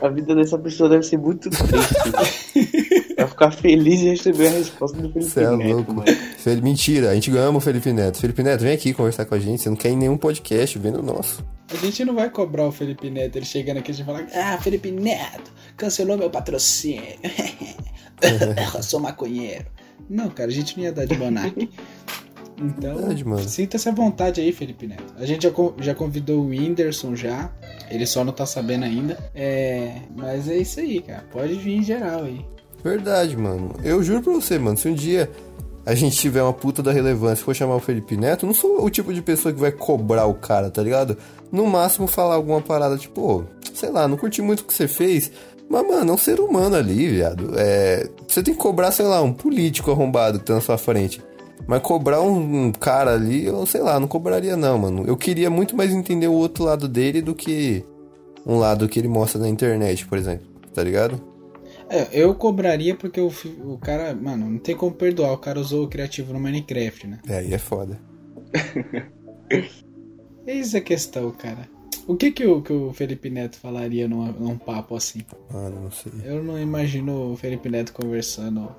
a 0.00 0.08
vida 0.08 0.34
dessa 0.34 0.58
pessoa 0.58 0.88
deve 0.88 1.02
ser 1.02 1.18
muito 1.18 1.50
triste. 1.50 2.47
Vai 3.18 3.26
ficar 3.26 3.50
feliz 3.50 3.98
de 3.98 4.10
receber 4.10 4.46
a 4.46 4.50
resposta 4.50 4.96
do 4.96 5.12
Felipe 5.12 5.28
Cê 5.28 5.40
é 5.40 5.50
Neto, 5.56 5.74
louco. 5.74 5.92
mano. 5.92 6.06
Mentira, 6.62 7.10
a 7.10 7.14
gente 7.14 7.36
ama 7.36 7.58
o 7.58 7.60
Felipe 7.60 7.92
Neto. 7.92 8.18
Felipe 8.18 8.44
Neto, 8.44 8.60
vem 8.62 8.72
aqui 8.72 8.94
conversar 8.94 9.24
com 9.24 9.34
a 9.34 9.40
gente. 9.40 9.60
Você 9.60 9.68
não 9.68 9.76
quer 9.76 9.88
ir 9.88 9.94
em 9.94 9.96
nenhum 9.96 10.16
podcast, 10.16 10.78
vendo 10.78 11.00
o 11.00 11.02
nosso. 11.02 11.44
A 11.68 11.76
gente 11.76 12.04
não 12.04 12.14
vai 12.14 12.30
cobrar 12.30 12.68
o 12.68 12.72
Felipe 12.72 13.10
Neto, 13.10 13.34
ele 13.34 13.44
chegando 13.44 13.78
aqui 13.78 13.90
e 13.90 14.04
falar: 14.04 14.24
Ah, 14.32 14.56
Felipe 14.62 14.92
Neto, 14.92 15.50
cancelou 15.76 16.16
meu 16.16 16.30
patrocínio. 16.30 17.02
Eu 18.74 18.82
sou 18.84 19.00
maconheiro. 19.00 19.66
Não, 20.08 20.30
cara, 20.30 20.48
a 20.48 20.52
gente 20.52 20.76
não 20.76 20.84
ia 20.84 20.92
dar 20.92 21.04
de 21.04 21.18
Monark. 21.18 21.68
Então, 22.60 23.38
sinta-se 23.46 23.88
à 23.88 23.92
vontade 23.92 24.40
aí, 24.40 24.52
Felipe 24.52 24.86
Neto. 24.86 25.14
A 25.16 25.26
gente 25.26 25.42
já, 25.42 25.50
já 25.80 25.94
convidou 25.94 26.40
o 26.40 26.48
Whindersson 26.48 27.14
já. 27.14 27.52
Ele 27.90 28.06
só 28.06 28.24
não 28.24 28.32
tá 28.32 28.46
sabendo 28.46 28.84
ainda. 28.84 29.18
É. 29.34 30.02
Mas 30.16 30.48
é 30.48 30.56
isso 30.56 30.80
aí, 30.80 31.00
cara. 31.00 31.24
Pode 31.32 31.54
vir 31.54 31.78
em 31.78 31.82
geral 31.82 32.24
aí. 32.24 32.44
Verdade, 32.82 33.36
mano. 33.36 33.74
Eu 33.82 34.02
juro 34.02 34.22
pra 34.22 34.32
você, 34.32 34.58
mano. 34.58 34.76
Se 34.76 34.88
um 34.88 34.94
dia 34.94 35.30
a 35.84 35.94
gente 35.94 36.16
tiver 36.16 36.42
uma 36.42 36.52
puta 36.52 36.82
da 36.82 36.92
relevância 36.92 37.42
e 37.42 37.44
for 37.44 37.54
chamar 37.54 37.76
o 37.76 37.80
Felipe 37.80 38.16
Neto, 38.16 38.46
não 38.46 38.54
sou 38.54 38.84
o 38.84 38.90
tipo 38.90 39.12
de 39.12 39.22
pessoa 39.22 39.52
que 39.52 39.60
vai 39.60 39.72
cobrar 39.72 40.26
o 40.26 40.34
cara, 40.34 40.70
tá 40.70 40.82
ligado? 40.82 41.16
No 41.50 41.66
máximo 41.66 42.06
falar 42.06 42.34
alguma 42.34 42.60
parada 42.60 42.96
tipo, 42.98 43.20
oh, 43.20 43.44
sei 43.74 43.90
lá, 43.90 44.06
não 44.06 44.16
curti 44.16 44.42
muito 44.42 44.60
o 44.60 44.64
que 44.64 44.74
você 44.74 44.86
fez. 44.86 45.32
Mas, 45.68 45.86
mano, 45.86 46.12
é 46.12 46.14
um 46.14 46.18
ser 46.18 46.40
humano 46.40 46.76
ali, 46.76 47.08
viado. 47.08 47.52
É. 47.56 48.08
Você 48.26 48.42
tem 48.42 48.54
que 48.54 48.60
cobrar, 48.60 48.90
sei 48.90 49.06
lá, 49.06 49.20
um 49.22 49.32
político 49.32 49.90
arrombado 49.90 50.38
que 50.38 50.46
tá 50.46 50.54
na 50.54 50.60
sua 50.60 50.78
frente. 50.78 51.22
Mas 51.66 51.82
cobrar 51.82 52.22
um, 52.22 52.66
um, 52.66 52.72
cara 52.72 53.12
ali, 53.12 53.44
eu 53.44 53.66
sei 53.66 53.82
lá, 53.82 54.00
não 54.00 54.08
cobraria 54.08 54.56
não, 54.56 54.78
mano. 54.78 55.04
Eu 55.06 55.16
queria 55.16 55.50
muito 55.50 55.76
mais 55.76 55.92
entender 55.92 56.28
o 56.28 56.32
outro 56.32 56.64
lado 56.64 56.88
dele 56.88 57.20
do 57.20 57.34
que 57.34 57.84
um 58.46 58.58
lado 58.58 58.88
que 58.88 58.98
ele 58.98 59.08
mostra 59.08 59.40
na 59.40 59.48
internet, 59.48 60.06
por 60.06 60.16
exemplo. 60.16 60.46
Tá 60.74 60.82
ligado? 60.82 61.20
É, 61.90 62.08
eu 62.12 62.34
cobraria 62.34 62.94
porque 62.94 63.20
o, 63.20 63.30
o 63.64 63.78
cara, 63.78 64.14
mano, 64.14 64.50
não 64.50 64.58
tem 64.58 64.76
como 64.76 64.94
perdoar. 64.94 65.32
O 65.32 65.38
cara 65.38 65.58
usou 65.58 65.84
o 65.84 65.88
criativo 65.88 66.32
no 66.32 66.40
Minecraft, 66.40 67.06
né? 67.06 67.18
É, 67.28 67.38
aí 67.38 67.54
é 67.54 67.58
foda. 67.58 67.98
Eis 70.46 70.74
a 70.74 70.80
questão, 70.80 71.30
cara. 71.30 71.68
O 72.06 72.16
que 72.16 72.30
que 72.30 72.46
o, 72.46 72.62
que 72.62 72.72
o 72.72 72.92
Felipe 72.92 73.28
Neto 73.28 73.58
falaria 73.58 74.08
num, 74.08 74.32
num 74.32 74.58
papo 74.58 74.96
assim? 74.96 75.20
Ah, 75.50 75.68
não 75.68 75.90
sei. 75.90 76.12
Eu 76.24 76.42
não 76.42 76.58
imagino 76.58 77.32
o 77.32 77.36
Felipe 77.36 77.68
Neto 77.68 77.92
conversando 77.92 78.74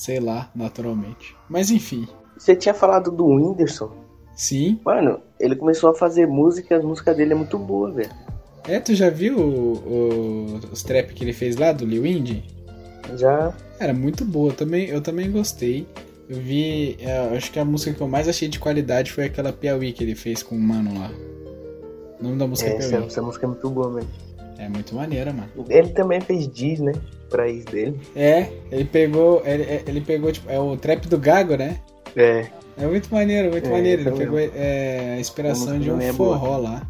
sei 0.00 0.18
lá, 0.18 0.50
naturalmente. 0.54 1.36
Mas 1.46 1.70
enfim. 1.70 2.08
Você 2.38 2.56
tinha 2.56 2.72
falado 2.72 3.10
do 3.10 3.26
Whindersson? 3.26 3.92
Sim. 4.34 4.80
Mano, 4.82 5.20
ele 5.38 5.54
começou 5.54 5.90
a 5.90 5.94
fazer 5.94 6.26
música, 6.26 6.78
a 6.78 6.82
música 6.82 7.12
dele 7.12 7.34
é 7.34 7.36
muito 7.36 7.58
boa, 7.58 7.92
velho. 7.92 8.10
É, 8.68 8.78
tu 8.78 8.94
já 8.94 9.10
viu 9.10 9.38
o, 9.38 9.72
o, 9.74 10.60
os 10.72 10.82
trap 10.82 11.12
que 11.14 11.24
ele 11.24 11.32
fez 11.32 11.56
lá 11.56 11.72
do 11.72 11.84
Lil 11.84 12.06
Indy? 12.06 12.44
Já. 13.16 13.52
Era 13.78 13.92
muito 13.94 14.24
boa, 14.24 14.52
também, 14.52 14.86
eu 14.88 15.00
também 15.00 15.30
gostei. 15.30 15.86
eu 16.28 16.36
vi. 16.36 16.96
é, 17.00 17.16
acho 17.36 17.50
que 17.50 17.58
a 17.58 17.64
música 17.64 17.92
que 17.94 18.00
eu 18.00 18.08
mais 18.08 18.28
achei 18.28 18.48
de 18.48 18.58
qualidade 18.58 19.10
foi 19.12 19.24
aquela 19.24 19.52
Piauí 19.52 19.92
que 19.92 20.04
ele 20.04 20.14
fez 20.14 20.42
com 20.42 20.54
o 20.54 20.60
Mano 20.60 20.98
lá. 20.98 21.10
O 22.20 22.24
nome 22.24 22.36
da 22.36 22.46
música 22.46 22.70
é, 22.70 22.74
É, 22.74 22.88
Piauí. 22.88 23.06
essa 23.06 23.22
música 23.22 23.46
é 23.46 23.48
muito 23.48 23.68
boa, 23.70 23.88
mano. 23.88 24.08
É 24.58 24.68
muito 24.68 24.94
maneira, 24.94 25.32
mano. 25.32 25.48
Ele 25.70 25.88
também 25.88 26.20
fez 26.20 26.46
Diz, 26.46 26.80
né? 26.80 26.92
Pra 27.30 27.48
ex 27.48 27.64
dele. 27.64 27.98
É, 28.14 28.48
ele 28.70 28.84
pegou. 28.84 29.42
Ele, 29.46 29.64
ele 29.86 30.00
pegou, 30.02 30.30
tipo, 30.30 30.50
é 30.50 30.60
o 30.60 30.76
trap 30.76 31.08
do 31.08 31.16
Gago, 31.16 31.56
né? 31.56 31.80
É. 32.14 32.46
É 32.76 32.86
muito 32.86 33.08
maneiro, 33.12 33.50
muito 33.50 33.66
É, 33.66 33.70
maneiro. 33.70 34.02
Ele 34.02 34.10
pegou 34.10 34.38
é, 34.38 35.14
a 35.16 35.20
inspiração 35.20 35.78
de 35.78 35.90
um 35.90 35.98
é 36.00 36.12
boa. 36.12 36.38
forró 36.38 36.58
lá. 36.58 36.86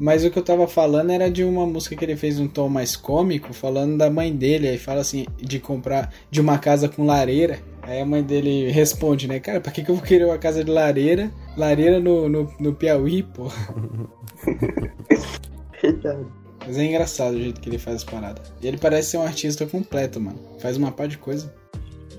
Mas 0.00 0.24
o 0.24 0.30
que 0.30 0.38
eu 0.38 0.42
tava 0.42 0.66
falando 0.66 1.10
era 1.10 1.30
de 1.30 1.44
uma 1.44 1.66
música 1.66 1.94
que 1.94 2.02
ele 2.02 2.16
fez 2.16 2.40
um 2.40 2.48
tom 2.48 2.70
mais 2.70 2.96
cômico, 2.96 3.52
falando 3.52 3.98
da 3.98 4.08
mãe 4.08 4.34
dele. 4.34 4.66
Aí 4.66 4.78
fala 4.78 5.02
assim, 5.02 5.26
de 5.36 5.60
comprar 5.60 6.10
de 6.30 6.40
uma 6.40 6.58
casa 6.58 6.88
com 6.88 7.04
lareira. 7.04 7.58
Aí 7.82 8.00
a 8.00 8.06
mãe 8.06 8.22
dele 8.22 8.70
responde, 8.70 9.28
né? 9.28 9.38
Cara, 9.38 9.60
pra 9.60 9.70
que, 9.70 9.84
que 9.84 9.90
eu 9.90 9.94
vou 9.96 10.02
querer 10.02 10.24
uma 10.24 10.38
casa 10.38 10.64
de 10.64 10.70
lareira? 10.70 11.30
Lareira 11.54 12.00
no, 12.00 12.30
no, 12.30 12.50
no 12.58 12.74
Piauí, 12.74 13.22
pô. 13.22 13.48
Mas 16.66 16.78
é 16.78 16.84
engraçado 16.84 17.34
o 17.34 17.42
jeito 17.42 17.60
que 17.60 17.68
ele 17.68 17.78
faz 17.78 17.96
as 17.96 18.04
paradas. 18.04 18.50
E 18.62 18.66
ele 18.66 18.78
parece 18.78 19.10
ser 19.10 19.18
um 19.18 19.22
artista 19.22 19.66
completo, 19.66 20.18
mano. 20.18 20.38
Faz 20.60 20.78
uma 20.78 20.90
par 20.90 21.08
de 21.08 21.18
coisa. 21.18 21.52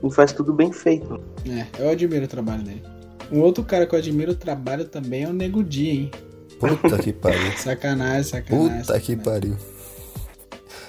E 0.03 0.11
faz 0.13 0.32
tudo 0.32 0.53
bem 0.53 0.71
feito. 0.71 1.09
mano. 1.09 1.23
É, 1.49 1.65
eu 1.82 1.89
admiro 1.89 2.25
o 2.25 2.27
trabalho 2.27 2.61
dele. 2.61 2.84
Um 3.32 3.39
outro 3.39 3.63
cara 3.63 3.88
que 3.88 3.95
eu 3.95 3.99
admiro 3.99 4.34
o 4.34 4.36
trabalho 4.36 4.86
também 4.86 5.23
é 5.23 5.27
o 5.27 5.34
Nego 5.34 5.63
Di, 5.63 5.89
hein? 5.89 6.11
Puta 6.62 6.97
que 6.97 7.12
pariu. 7.12 7.51
Sacanagem, 7.57 8.24
sacanagem. 8.24 8.70
Puta 8.70 8.99
que 8.99 9.16
sacanagem. 9.16 9.18
pariu. 9.18 9.55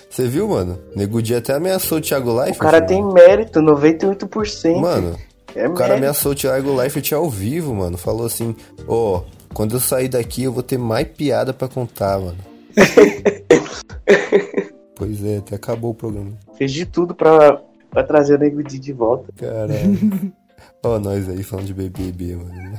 Você 0.08 0.28
viu, 0.28 0.46
mano? 0.46 0.78
Nego 0.94 1.22
Di 1.22 1.34
até 1.34 1.54
ameaçou 1.54 1.96
o 1.96 2.00
Thiago 2.00 2.44
Life. 2.44 2.58
O 2.58 2.62
cara 2.62 2.82
tem 2.82 3.02
mérito, 3.02 3.60
98%. 3.60 4.76
Mano, 4.78 5.18
é 5.54 5.66
o 5.66 5.72
cara 5.72 5.94
mérito. 5.94 6.04
ameaçou 6.04 6.32
o 6.32 6.34
Thiago 6.34 6.82
Life 6.82 7.14
ao 7.14 7.30
vivo, 7.30 7.74
mano. 7.74 7.96
Falou 7.96 8.26
assim: 8.26 8.54
Ó, 8.86 9.22
quando 9.54 9.76
eu 9.76 9.80
sair 9.80 10.08
daqui 10.08 10.42
eu 10.44 10.52
vou 10.52 10.62
ter 10.62 10.78
mais 10.78 11.08
piada 11.08 11.54
pra 11.54 11.66
contar, 11.66 12.18
mano. 12.18 12.36
pois 14.96 15.24
é, 15.24 15.38
até 15.38 15.56
acabou 15.56 15.92
o 15.92 15.94
programa. 15.94 16.32
Fez 16.58 16.72
de 16.72 16.84
tudo 16.84 17.14
pra, 17.14 17.58
pra 17.90 18.04
trazer 18.04 18.34
o 18.34 18.38
Nego 18.38 18.62
Di 18.62 18.78
de 18.78 18.92
volta. 18.92 19.32
Caralho. 19.34 20.32
Ó, 20.84 20.98
nós 20.98 21.28
aí 21.28 21.42
falando 21.44 21.66
de 21.66 21.74
BBB, 21.74 22.36
mano. 22.36 22.78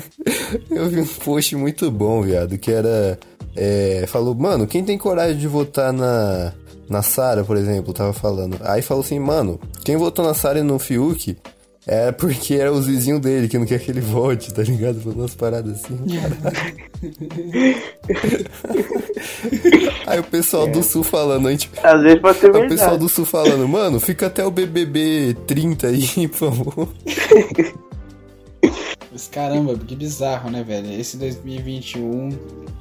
Eu 0.70 0.88
vi 0.88 1.00
um 1.00 1.06
post 1.06 1.54
muito 1.54 1.90
bom, 1.90 2.22
viado, 2.22 2.56
que 2.56 2.70
era. 2.72 3.18
é, 3.54 4.04
falou, 4.06 4.34
mano, 4.34 4.66
quem 4.66 4.82
tem 4.82 4.96
coragem 4.96 5.38
de 5.38 5.46
votar 5.46 5.92
na. 5.92 6.52
Na 6.88 7.00
Sara, 7.00 7.42
por 7.42 7.56
exemplo, 7.56 7.94
tava 7.94 8.12
falando. 8.12 8.58
Aí 8.62 8.82
falou 8.82 9.02
assim, 9.02 9.18
mano, 9.18 9.58
quem 9.82 9.96
votou 9.96 10.26
na 10.26 10.34
Sara 10.34 10.58
e 10.58 10.62
no 10.62 10.78
Fiuk 10.78 11.38
é 11.86 12.12
porque 12.12 12.54
era 12.54 12.72
os 12.72 12.86
vizinhos 12.86 13.20
dele 13.20 13.48
que 13.48 13.58
não 13.58 13.66
quer 13.66 13.78
que 13.80 13.90
ele 13.90 14.00
vote, 14.00 14.52
tá 14.54 14.62
ligado? 14.62 15.00
Falando 15.00 15.18
umas 15.20 15.34
paradas 15.34 15.84
assim, 15.84 15.98
caralho. 16.06 16.82
Aí 20.06 20.20
o 20.20 20.24
pessoal 20.24 20.66
do 20.68 20.82
Sul 20.82 21.02
falando, 21.02 21.48
a 21.48 21.50
gente, 21.50 21.70
Às 21.82 22.02
vezes 22.02 22.20
pode 22.20 22.38
ser 22.38 22.50
o 22.50 22.68
pessoal 22.68 22.98
do 22.98 23.08
Sul 23.08 23.24
falando, 23.24 23.66
mano, 23.68 23.98
fica 24.00 24.26
até 24.26 24.44
o 24.44 24.50
BBB 24.50 25.36
30 25.46 25.86
aí, 25.88 26.28
por 26.28 26.36
favor. 26.38 26.88
Mas 29.10 29.28
caramba, 29.28 29.76
que 29.76 29.94
bizarro, 29.94 30.50
né, 30.50 30.62
velho? 30.62 30.90
Esse 30.98 31.16
2021, 31.18 32.30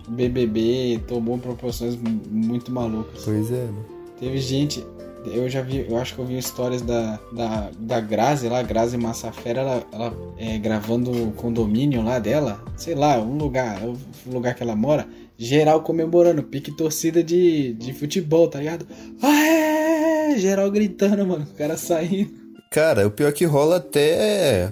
BBB 0.08 1.02
tomou 1.08 1.38
proporções 1.38 1.96
mu- 1.96 2.22
muito 2.30 2.72
malucas. 2.72 3.24
Pois 3.26 3.52
é, 3.52 3.66
mano. 3.66 3.86
Teve 4.20 4.38
gente, 4.38 4.86
eu 5.26 5.50
já 5.50 5.62
vi, 5.62 5.86
eu 5.90 5.98
acho 5.98 6.16
que 6.16 6.20
eu 6.20 6.26
vi 6.26 6.38
histórias 6.38 6.82
da, 6.82 7.20
da, 7.32 7.70
da 7.78 8.00
Grazi 8.00 8.50
lá, 8.50 8.62
Grazi 8.64 8.98
Massafera, 8.98 9.62
ela, 9.62 9.84
ela 9.92 10.14
é, 10.38 10.58
gravando 10.58 11.12
o 11.12 11.32
condomínio 11.34 12.02
lá 12.02 12.20
dela, 12.20 12.64
sei 12.76 12.96
lá, 12.96 13.20
um 13.20 13.38
lugar, 13.38 13.82
o 13.84 13.98
lugar 14.26 14.56
que 14.56 14.64
ela 14.64 14.76
mora, 14.76 15.08
geral 15.38 15.82
comemorando, 15.82 16.44
pique 16.44 16.72
torcida 16.72 17.24
de, 17.24 17.74
de 17.74 17.94
futebol, 17.94 18.48
tá 18.48 18.60
ligado? 18.60 18.88
Aê! 19.22 20.38
Geral 20.38 20.72
gritando, 20.72 21.26
mano, 21.26 21.48
o 21.52 21.58
cara 21.58 21.78
saindo. 21.78 22.32
Cara, 22.72 23.06
o 23.06 23.12
pior 23.12 23.30
é 23.30 23.34
que 23.34 23.44
rola 23.46 23.78
até. 23.78 24.72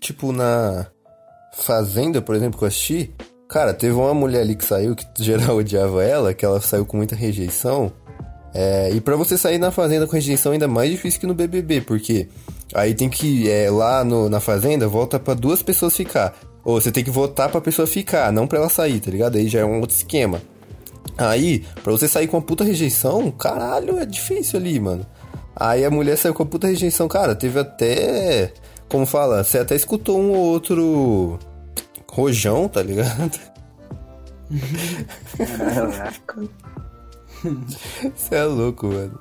Tipo, 0.00 0.32
na 0.32 0.86
Fazenda, 1.52 2.22
por 2.22 2.34
exemplo, 2.34 2.58
que 2.58 2.64
eu 2.64 2.68
assisti. 2.68 3.12
Cara, 3.48 3.74
teve 3.74 3.92
uma 3.92 4.14
mulher 4.14 4.40
ali 4.40 4.56
que 4.56 4.64
saiu, 4.64 4.96
que 4.96 5.04
geral 5.22 5.56
odiava 5.58 6.02
ela, 6.02 6.32
que 6.32 6.44
ela 6.44 6.60
saiu 6.60 6.86
com 6.86 6.96
muita 6.96 7.14
rejeição. 7.14 7.92
É, 8.54 8.90
e 8.92 9.00
pra 9.00 9.16
você 9.16 9.38
sair 9.38 9.58
na 9.58 9.70
Fazenda 9.70 10.06
com 10.06 10.12
rejeição 10.12 10.52
ainda 10.52 10.68
mais 10.68 10.90
difícil 10.90 11.20
que 11.20 11.26
no 11.26 11.34
BBB, 11.34 11.80
porque 11.80 12.28
aí 12.74 12.94
tem 12.94 13.08
que, 13.08 13.50
é, 13.50 13.70
lá 13.70 14.04
no, 14.04 14.28
na 14.28 14.40
Fazenda, 14.40 14.86
volta 14.86 15.18
pra 15.18 15.34
duas 15.34 15.62
pessoas 15.62 15.96
ficar. 15.96 16.34
Ou 16.64 16.80
você 16.80 16.92
tem 16.92 17.02
que 17.02 17.10
votar 17.10 17.48
pra 17.48 17.60
pessoa 17.60 17.86
ficar, 17.86 18.30
não 18.32 18.46
pra 18.46 18.58
ela 18.58 18.68
sair, 18.68 19.00
tá 19.00 19.10
ligado? 19.10 19.36
Aí 19.36 19.48
já 19.48 19.60
é 19.60 19.64
um 19.64 19.80
outro 19.80 19.96
esquema. 19.96 20.40
Aí, 21.16 21.64
pra 21.82 21.92
você 21.92 22.06
sair 22.06 22.28
com 22.28 22.36
uma 22.36 22.42
puta 22.42 22.62
rejeição, 22.62 23.30
caralho, 23.30 23.98
é 23.98 24.06
difícil 24.06 24.58
ali, 24.58 24.78
mano. 24.78 25.04
Aí 25.56 25.84
a 25.84 25.90
mulher 25.90 26.16
saiu 26.16 26.34
com 26.34 26.42
a 26.42 26.46
puta 26.46 26.66
rejeição, 26.66 27.08
cara, 27.08 27.34
teve 27.34 27.58
até. 27.58 28.52
Como 28.88 29.06
fala? 29.06 29.42
Você 29.42 29.58
até 29.58 29.74
escutou 29.74 30.18
um 30.20 30.30
ou 30.30 30.36
outro. 30.36 31.38
Rojão, 32.08 32.68
tá 32.68 32.82
ligado? 32.82 33.40
Caraca. 35.38 36.48
Você 38.14 38.34
é 38.34 38.44
louco, 38.44 38.86
mano. 38.86 39.18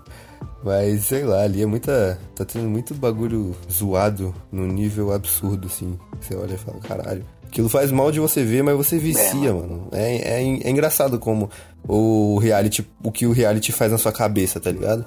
Mas 0.63 1.05
sei 1.05 1.24
lá, 1.24 1.43
ali 1.43 1.63
é 1.63 1.65
muita. 1.65 2.19
Tá 2.36 2.45
tendo 2.45 2.69
muito 2.69 2.93
bagulho 2.93 3.55
zoado 3.72 4.34
num 4.51 4.67
nível 4.67 5.11
absurdo, 5.11 5.67
assim. 5.67 5.97
Você 6.19 6.36
olha 6.36 6.53
e 6.53 6.57
fala, 6.57 6.80
caralho. 6.80 7.26
Aquilo 7.45 7.67
faz 7.67 7.91
mal 7.91 8.11
de 8.11 8.19
você 8.19 8.43
ver, 8.43 8.63
mas 8.63 8.78
você 8.78 8.97
vicia, 8.97 9.53
mano. 9.53 9.89
É, 9.91 10.39
é, 10.39 10.43
é 10.43 10.69
engraçado 10.69 11.19
como 11.19 11.49
o 11.88 12.38
reality. 12.38 12.88
O 13.03 13.11
que 13.11 13.26
o 13.26 13.32
reality 13.32 13.72
faz 13.72 13.91
na 13.91 13.97
sua 13.97 14.11
cabeça, 14.11 14.59
tá 14.59 14.72
ligado? 14.72 15.05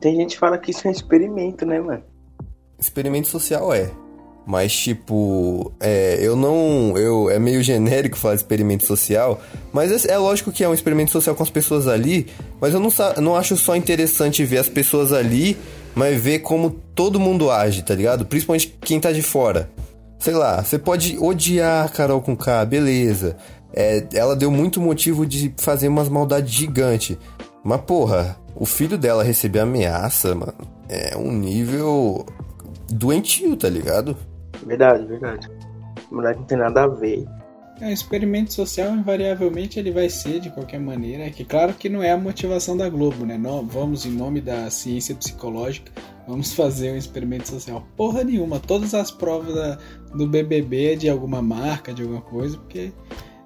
Tem 0.00 0.16
gente 0.16 0.34
que 0.34 0.38
fala 0.38 0.58
que 0.58 0.72
isso 0.72 0.86
é 0.86 0.90
um 0.90 0.92
experimento, 0.92 1.64
né, 1.64 1.80
mano? 1.80 2.02
Experimento 2.78 3.28
social 3.28 3.72
é. 3.72 3.90
Mas, 4.44 4.72
tipo, 4.74 5.72
é, 5.78 6.18
eu 6.20 6.34
não. 6.34 6.96
Eu, 6.98 7.30
é 7.30 7.38
meio 7.38 7.62
genérico 7.62 8.18
falar 8.18 8.34
experimento 8.34 8.84
social. 8.84 9.40
Mas 9.72 10.04
é, 10.04 10.12
é 10.12 10.18
lógico 10.18 10.50
que 10.50 10.64
é 10.64 10.68
um 10.68 10.74
experimento 10.74 11.12
social 11.12 11.34
com 11.34 11.42
as 11.42 11.50
pessoas 11.50 11.86
ali. 11.86 12.26
Mas 12.60 12.74
eu 12.74 12.80
não, 12.80 12.90
não 13.18 13.36
acho 13.36 13.56
só 13.56 13.76
interessante 13.76 14.44
ver 14.44 14.58
as 14.58 14.68
pessoas 14.68 15.12
ali, 15.12 15.56
mas 15.94 16.20
ver 16.20 16.40
como 16.40 16.70
todo 16.94 17.20
mundo 17.20 17.50
age, 17.50 17.82
tá 17.82 17.94
ligado? 17.94 18.26
Principalmente 18.26 18.76
quem 18.80 18.98
tá 18.98 19.12
de 19.12 19.22
fora. 19.22 19.70
Sei 20.18 20.34
lá, 20.34 20.62
você 20.62 20.78
pode 20.78 21.16
odiar 21.18 21.86
a 21.86 21.88
Carol 21.88 22.20
com 22.20 22.36
K, 22.36 22.64
beleza. 22.64 23.36
É, 23.72 24.04
ela 24.12 24.36
deu 24.36 24.50
muito 24.50 24.80
motivo 24.80 25.24
de 25.24 25.54
fazer 25.56 25.88
umas 25.88 26.08
maldades 26.08 26.52
gigantes. 26.52 27.16
Mas, 27.64 27.80
porra, 27.82 28.36
o 28.56 28.66
filho 28.66 28.98
dela 28.98 29.22
receber 29.22 29.60
ameaça, 29.60 30.34
mano, 30.34 30.54
é 30.88 31.16
um 31.16 31.32
nível 31.32 32.26
doentio, 32.90 33.56
tá 33.56 33.68
ligado? 33.68 34.16
Verdade, 34.66 35.04
verdade. 35.06 35.48
O 36.10 36.16
moleque 36.16 36.40
não 36.40 36.46
tem 36.46 36.58
nada 36.58 36.84
a 36.84 36.88
ver. 36.88 37.26
É, 37.80 37.92
experimento 37.92 38.52
social, 38.52 38.94
invariavelmente, 38.94 39.78
ele 39.78 39.90
vai 39.90 40.08
ser 40.08 40.38
de 40.38 40.50
qualquer 40.50 40.78
maneira. 40.78 41.24
É 41.24 41.30
que 41.30 41.44
claro 41.44 41.74
que 41.74 41.88
não 41.88 42.02
é 42.02 42.12
a 42.12 42.16
motivação 42.16 42.76
da 42.76 42.88
Globo, 42.88 43.24
né? 43.26 43.36
Não, 43.36 43.66
vamos, 43.66 44.06
em 44.06 44.10
nome 44.10 44.40
da 44.40 44.70
ciência 44.70 45.14
psicológica, 45.14 45.90
vamos 46.28 46.52
fazer 46.54 46.92
um 46.92 46.96
experimento 46.96 47.48
social. 47.48 47.84
Porra 47.96 48.22
nenhuma. 48.22 48.60
Todas 48.60 48.94
as 48.94 49.10
provas 49.10 49.54
da- 49.54 49.78
do 50.14 50.28
BBB 50.28 50.92
é 50.92 50.96
de 50.96 51.08
alguma 51.08 51.42
marca, 51.42 51.92
de 51.92 52.02
alguma 52.02 52.20
coisa, 52.20 52.56
porque 52.56 52.92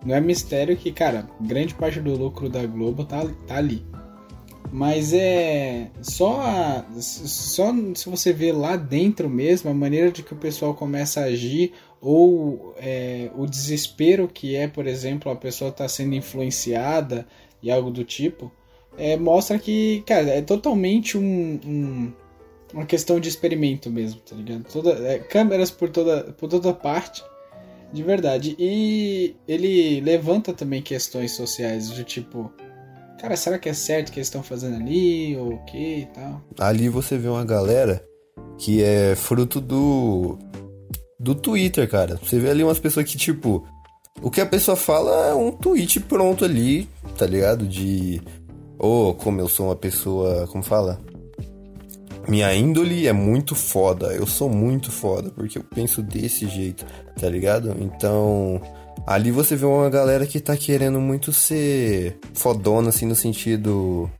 não 0.05 0.15
é 0.15 0.21
mistério 0.21 0.77
que, 0.77 0.93
cara, 0.93 1.27
grande 1.41 1.75
parte 1.75 2.01
do 2.01 2.15
lucro 2.15 2.49
da 2.51 2.67
Globo 2.67 3.05
tá, 3.05 3.25
tá 3.47 3.57
ali. 3.57 3.87
Mas 4.73 5.13
é 5.13 5.89
só 6.03 6.41
a- 6.41 6.85
só 7.01 7.73
se 7.95 8.09
você 8.11 8.33
ver 8.33 8.53
lá 8.53 8.77
dentro 8.77 9.29
mesmo 9.29 9.71
a 9.71 9.75
maneira 9.75 10.11
de 10.11 10.23
que 10.23 10.35
o 10.35 10.37
pessoal 10.37 10.75
começa 10.75 11.21
a 11.21 11.25
agir 11.25 11.73
ou 12.01 12.75
é, 12.79 13.31
o 13.37 13.47
desespero 13.47 14.29
que 14.29 14.55
é, 14.55 14.69
por 14.69 14.87
exemplo, 14.87 15.31
a 15.33 15.37
pessoa 15.37 15.71
está 15.71 15.89
sendo 15.89 16.15
influenciada 16.15 17.27
e 17.63 17.71
algo 17.71 17.91
do 17.91 18.05
tipo, 18.05 18.53
é, 18.99 19.17
mostra 19.17 19.59
que, 19.59 20.03
cara, 20.07 20.29
é 20.29 20.43
totalmente 20.43 21.17
um, 21.17 21.61
um- 21.65 22.13
uma 22.75 22.85
questão 22.85 23.19
de 23.19 23.29
experimento 23.29 23.91
mesmo, 23.91 24.21
tá 24.21 24.37
ligado? 24.37 24.65
Toda, 24.71 24.91
é, 25.09 25.19
câmeras 25.19 25.71
por 25.71 25.89
toda, 25.89 26.25
por 26.35 26.49
toda 26.49 26.73
parte, 26.75 27.25
de 27.93 28.03
verdade. 28.03 28.55
E 28.59 29.35
ele 29.49 30.01
levanta 30.01 30.53
também 30.53 30.83
questões 30.83 31.33
sociais 31.33 31.89
do 31.91 32.05
tipo, 32.05 32.53
cara, 33.21 33.37
será 33.37 33.59
que 33.59 33.69
é 33.69 33.75
certo 33.75 34.09
o 34.09 34.13
que 34.13 34.19
eles 34.19 34.29
estão 34.29 34.43
fazendo 34.43 34.77
ali 34.77 35.37
ou 35.37 35.55
o 35.55 35.65
que 35.65 36.01
e 36.01 36.07
tal? 36.07 36.43
Ali 36.59 36.89
você 36.89 37.17
vê 37.19 37.29
uma 37.29 37.45
galera 37.45 38.05
que 38.59 38.83
é 38.83 39.15
fruto 39.15 39.61
do 39.61 40.39
do 41.19 41.35
Twitter, 41.35 41.89
cara. 41.89 42.19
Você 42.23 42.39
vê 42.39 42.51
ali 42.51 42.63
umas 42.63 42.79
pessoas 42.79 43.11
que 43.11 43.17
tipo, 43.17 43.67
o 44.23 44.31
que 44.31 44.41
a 44.41 44.47
pessoa 44.47 44.77
fala 44.77 45.29
é 45.29 45.35
um 45.35 45.51
tweet 45.51 46.01
pronto 46.01 46.45
ali, 46.45 46.89
tá 47.17 47.27
ligado? 47.27 47.67
De 47.67 48.21
ou 48.79 49.15
como 49.15 49.41
eu 49.41 49.49
sou 49.49 49.67
uma 49.67 49.77
pessoa, 49.77 50.47
como 50.49 50.63
fala? 50.63 51.01
minha 52.29 52.53
índole 52.55 53.07
é 53.07 53.13
muito 53.13 53.55
foda. 53.55 54.09
Eu 54.09 54.27
sou 54.27 54.49
muito 54.49 54.91
foda, 54.91 55.31
porque 55.31 55.59
eu 55.59 55.65
penso 55.65 56.03
desse 56.03 56.49
jeito, 56.49 56.85
tá 57.19 57.29
ligado? 57.29 57.75
Então, 57.81 58.61
ali 59.07 59.31
você 59.31 59.57
vê 59.57 59.65
uma 59.65 59.89
galera 59.89 60.27
que 60.27 60.41
tá 60.41 60.57
querendo 60.57 61.01
muito 61.01 61.33
ser 61.33 62.19
fodona, 62.35 62.89
assim, 62.89 63.07
no 63.07 63.15
sentido. 63.15 64.11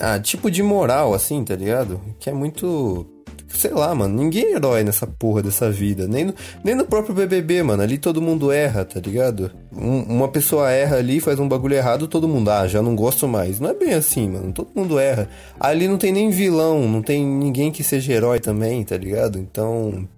Ah, 0.00 0.18
tipo 0.18 0.50
de 0.50 0.62
moral, 0.62 1.12
assim, 1.12 1.44
tá 1.44 1.54
ligado? 1.54 2.00
Que 2.18 2.30
é 2.30 2.32
muito 2.32 3.06
sei 3.54 3.70
lá, 3.70 3.94
mano, 3.94 4.14
ninguém 4.14 4.46
é 4.46 4.56
herói 4.56 4.82
nessa 4.82 5.06
porra 5.06 5.42
dessa 5.42 5.70
vida. 5.70 6.06
Nem 6.08 6.26
no, 6.26 6.34
nem 6.64 6.74
no 6.74 6.86
próprio 6.86 7.14
BBB, 7.14 7.62
mano. 7.62 7.82
Ali 7.82 7.98
todo 7.98 8.22
mundo 8.22 8.50
erra, 8.50 8.84
tá 8.84 9.00
ligado? 9.00 9.50
Um, 9.72 10.02
uma 10.02 10.28
pessoa 10.28 10.70
erra 10.70 10.96
ali, 10.96 11.20
faz 11.20 11.38
um 11.38 11.48
bagulho 11.48 11.74
errado, 11.74 12.08
todo 12.08 12.28
mundo, 12.28 12.50
ah, 12.50 12.66
já 12.66 12.82
não 12.82 12.96
gosto 12.96 13.28
mais. 13.28 13.60
Não 13.60 13.70
é 13.70 13.74
bem 13.74 13.94
assim, 13.94 14.28
mano. 14.28 14.52
Todo 14.52 14.70
mundo 14.74 14.98
erra. 14.98 15.28
Ali 15.60 15.86
não 15.86 15.98
tem 15.98 16.12
nem 16.12 16.30
vilão, 16.30 16.88
não 16.88 17.02
tem 17.02 17.24
ninguém 17.24 17.70
que 17.70 17.84
seja 17.84 18.12
herói 18.12 18.40
também, 18.40 18.82
tá 18.84 18.96
ligado? 18.96 19.38
Então. 19.38 20.08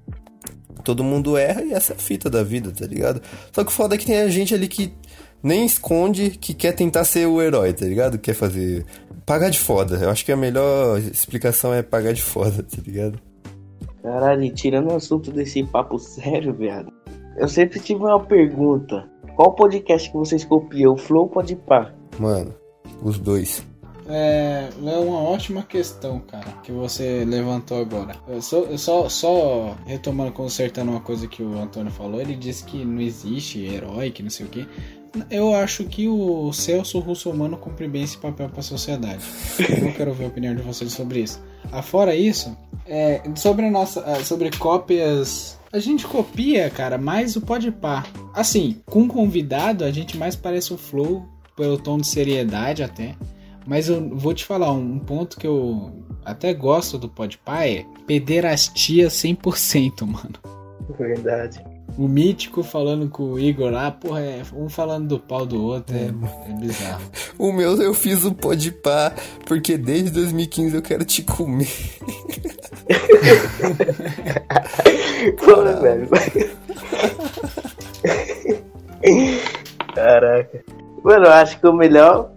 Todo 0.85 1.03
mundo 1.03 1.37
erra 1.37 1.63
e 1.63 1.73
essa 1.73 1.95
é 1.95 1.97
a 1.97 1.99
fita 1.99 2.29
da 2.29 2.43
vida, 2.43 2.71
tá 2.71 2.87
ligado? 2.87 3.21
Só 3.51 3.65
que 3.65 3.71
o 3.71 3.75
foda 3.75 3.95
é 3.95 3.99
que 3.99 4.07
tem 4.07 4.21
a 4.21 4.29
gente 4.29 4.55
ali 4.55 4.69
que 4.69 4.93
nem 5.43 5.65
esconde 5.67 6.31
que 6.31 6.55
quer 6.55 6.73
tentar 6.73 7.05
ser 7.05 7.27
o 7.27 7.41
herói, 7.41 7.73
tá 7.73 7.85
ligado? 7.85 8.19
Quer 8.19 8.35
fazer. 8.35 8.85
Pagar 9.27 9.51
de 9.51 9.59
foda. 9.59 9.97
Eu 9.97 10.11
acho 10.11 10.25
que 10.25 10.33
a 10.33 10.37
melhor 10.37 10.99
explicação 10.99 11.73
é 11.73 11.83
pagar 11.83 12.13
de 12.13 12.23
foda, 12.23 12.63
tá 12.63 12.77
ligado? 12.85 13.19
Caralho, 14.03 14.55
tirando 14.55 14.91
o 14.91 14.97
assunto 14.97 15.33
desse 15.33 15.65
papo 15.65 15.99
sério, 15.99 16.53
viado. 16.53 16.93
Eu 17.37 17.49
sempre 17.49 17.81
tive 17.81 18.01
uma 18.01 18.21
pergunta. 18.21 19.09
Qual 19.35 19.55
podcast 19.55 20.11
que 20.11 20.17
vocês 20.17 20.45
copiam, 20.45 20.93
o 20.93 20.97
Flow 20.97 21.23
ou 21.23 21.29
Podpah? 21.29 21.93
Mano, 22.19 22.55
os 23.03 23.19
dois. 23.19 23.67
É, 24.09 24.69
é 24.85 24.97
uma 24.99 25.19
ótima 25.19 25.63
questão, 25.63 26.21
cara, 26.21 26.53
que 26.63 26.71
você 26.71 27.25
levantou 27.25 27.81
agora. 27.81 28.17
Eu 28.29 28.43
só, 28.43 28.59
eu 28.59 28.79
só, 28.79 29.09
só 29.09 29.77
retomando, 29.87 30.33
consertando 30.33 30.91
uma 30.91 31.01
coisa 31.01 31.27
que 31.27 31.43
o 31.43 31.59
Antônio 31.59 31.91
falou, 31.91 32.21
ele 32.21 32.35
disse 32.35 32.65
que 32.65 32.85
não 32.85 33.01
existe 33.01 33.65
herói, 33.65 34.11
que 34.11 34.23
não 34.23 34.31
sei 34.31 34.47
o 34.47 34.49
que. 34.49 34.67
Eu 35.31 35.55
acho 35.55 35.85
que 35.85 36.09
o 36.09 36.53
Celso 36.53 36.99
Russomano 36.99 37.57
cumpre 37.57 37.87
bem 37.87 38.03
esse 38.03 38.19
papel 38.19 38.49
para 38.49 38.61
a 38.61 38.65
sociedade. 38.65 39.23
Eu 39.59 39.93
quero 39.93 40.13
ver 40.13 40.25
a 40.25 40.29
opinião 40.29 40.55
de 40.55 40.63
vocês 40.63 40.93
sobre 40.93 41.21
isso. 41.21 41.41
Afora 41.71 42.15
isso, 42.17 42.57
é, 42.87 43.23
sobre, 43.37 43.71
nossa, 43.71 44.01
é, 44.01 44.25
sobre 44.25 44.51
cópias. 44.51 45.59
A 45.73 45.79
gente 45.79 46.07
copia, 46.07 46.69
cara, 46.69 46.99
mais 46.99 47.37
o 47.37 47.41
Podpah. 47.41 48.05
Assim, 48.35 48.81
com 48.87 49.09
convidado, 49.09 49.85
a 49.85 49.91
gente 49.91 50.17
mais 50.17 50.35
parece 50.37 50.75
o 50.75 50.77
Flow, 50.77 51.25
pelo 51.57 51.79
tom 51.79 51.99
de 51.99 52.07
seriedade 52.07 52.83
até. 52.83 53.15
Mas 53.67 53.89
eu 53.89 54.11
vou 54.11 54.35
te 54.35 54.45
falar, 54.45 54.73
um 54.73 54.99
ponto 54.99 55.39
que 55.39 55.47
eu 55.47 55.91
até 56.25 56.53
gosto 56.53 56.99
do 56.99 57.09
Podpah 57.09 57.67
é 57.67 57.87
pederastia 58.07 59.09
100%, 59.09 60.03
mano. 60.03 60.35
Verdade. 60.99 61.65
O 61.97 62.09
mítico 62.09 62.65
falando 62.65 63.09
com 63.09 63.23
o 63.23 63.39
Igor 63.39 63.71
lá, 63.71 63.89
porra, 63.91 64.21
é 64.21 64.43
um 64.53 64.69
falando 64.69 65.07
do 65.07 65.19
pau 65.19 65.47
do 65.47 65.63
outro, 65.63 65.95
é, 65.95 66.09
é 66.09 66.13
bizarro. 66.59 67.05
o 67.39 67.53
meu 67.53 67.81
eu 67.81 67.95
fiz 67.95 68.25
o 68.25 68.35
Podpah, 68.35 69.15
porque 69.47 69.79
desde 69.79 70.11
2015 70.11 70.75
eu 70.75 70.83
quero 70.83 71.05
te 71.05 71.23
comer. 71.23 71.69
Porra, 75.39 75.81
velho. 75.81 76.09
Caraca. 79.95 80.65
Mano, 81.03 81.27
eu 81.27 81.33
acho 81.33 81.61
que 81.61 81.67
o 81.67 81.73
melhor, 81.73 82.31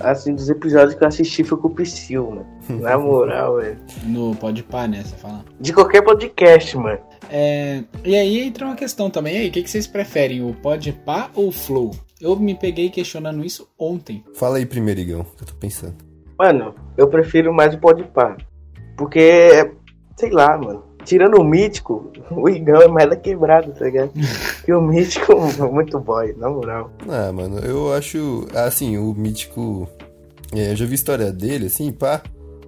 assim, 0.00 0.34
dos 0.34 0.48
episódios 0.48 0.94
que 0.94 1.02
eu 1.02 1.08
assisti 1.08 1.44
foi 1.44 1.58
com 1.58 1.68
o 1.68 1.74
Psyll, 1.74 2.30
mano. 2.30 2.46
Na 2.80 2.98
moral, 2.98 3.56
velho. 3.56 3.78
No 4.04 4.34
Podpah, 4.36 4.86
né, 4.86 5.02
você 5.04 5.16
fala? 5.16 5.44
De 5.60 5.72
qualquer 5.72 6.02
podcast, 6.02 6.76
mano. 6.76 6.98
É, 7.30 7.82
e 8.04 8.16
aí 8.16 8.40
entra 8.40 8.66
uma 8.66 8.76
questão 8.76 9.10
também. 9.10 9.34
E 9.34 9.38
aí, 9.38 9.48
o 9.48 9.52
que, 9.52 9.62
que 9.62 9.70
vocês 9.70 9.86
preferem, 9.86 10.42
o 10.42 10.54
Podpah 10.54 11.30
ou 11.34 11.48
o 11.48 11.52
Flow? 11.52 11.92
Eu 12.20 12.34
me 12.36 12.54
peguei 12.54 12.90
questionando 12.90 13.44
isso 13.44 13.68
ontem. 13.78 14.24
Fala 14.34 14.58
aí 14.58 14.66
primeiro, 14.66 15.00
Igão, 15.00 15.24
que 15.36 15.42
eu 15.42 15.46
tô 15.46 15.54
pensando. 15.54 15.96
Mano, 16.38 16.74
eu 16.96 17.08
prefiro 17.08 17.52
mais 17.52 17.74
o 17.74 17.78
Podpah. 17.78 18.36
Porque, 18.96 19.72
sei 20.16 20.30
lá, 20.30 20.56
mano. 20.58 20.87
Tirando 21.08 21.40
o 21.40 21.44
Mítico, 21.44 22.12
o 22.30 22.50
Igão 22.50 22.82
é 22.82 22.86
mais 22.86 23.08
da 23.08 23.16
quebrada, 23.16 23.72
tá 23.72 23.86
ligado? 23.86 24.12
que 24.62 24.70
o 24.74 24.82
Mítico 24.82 25.32
é 25.32 25.62
muito 25.62 25.98
boy, 25.98 26.34
na 26.36 26.50
moral. 26.50 26.90
Ah, 27.08 27.32
mano, 27.32 27.60
eu 27.60 27.94
acho... 27.94 28.46
Assim, 28.54 28.98
o 28.98 29.14
Mítico... 29.14 29.88
É, 30.52 30.72
eu 30.72 30.76
já 30.76 30.84
vi 30.84 30.94
história 30.94 31.32
dele, 31.32 31.66
assim, 31.66 31.90
pá... 31.90 32.22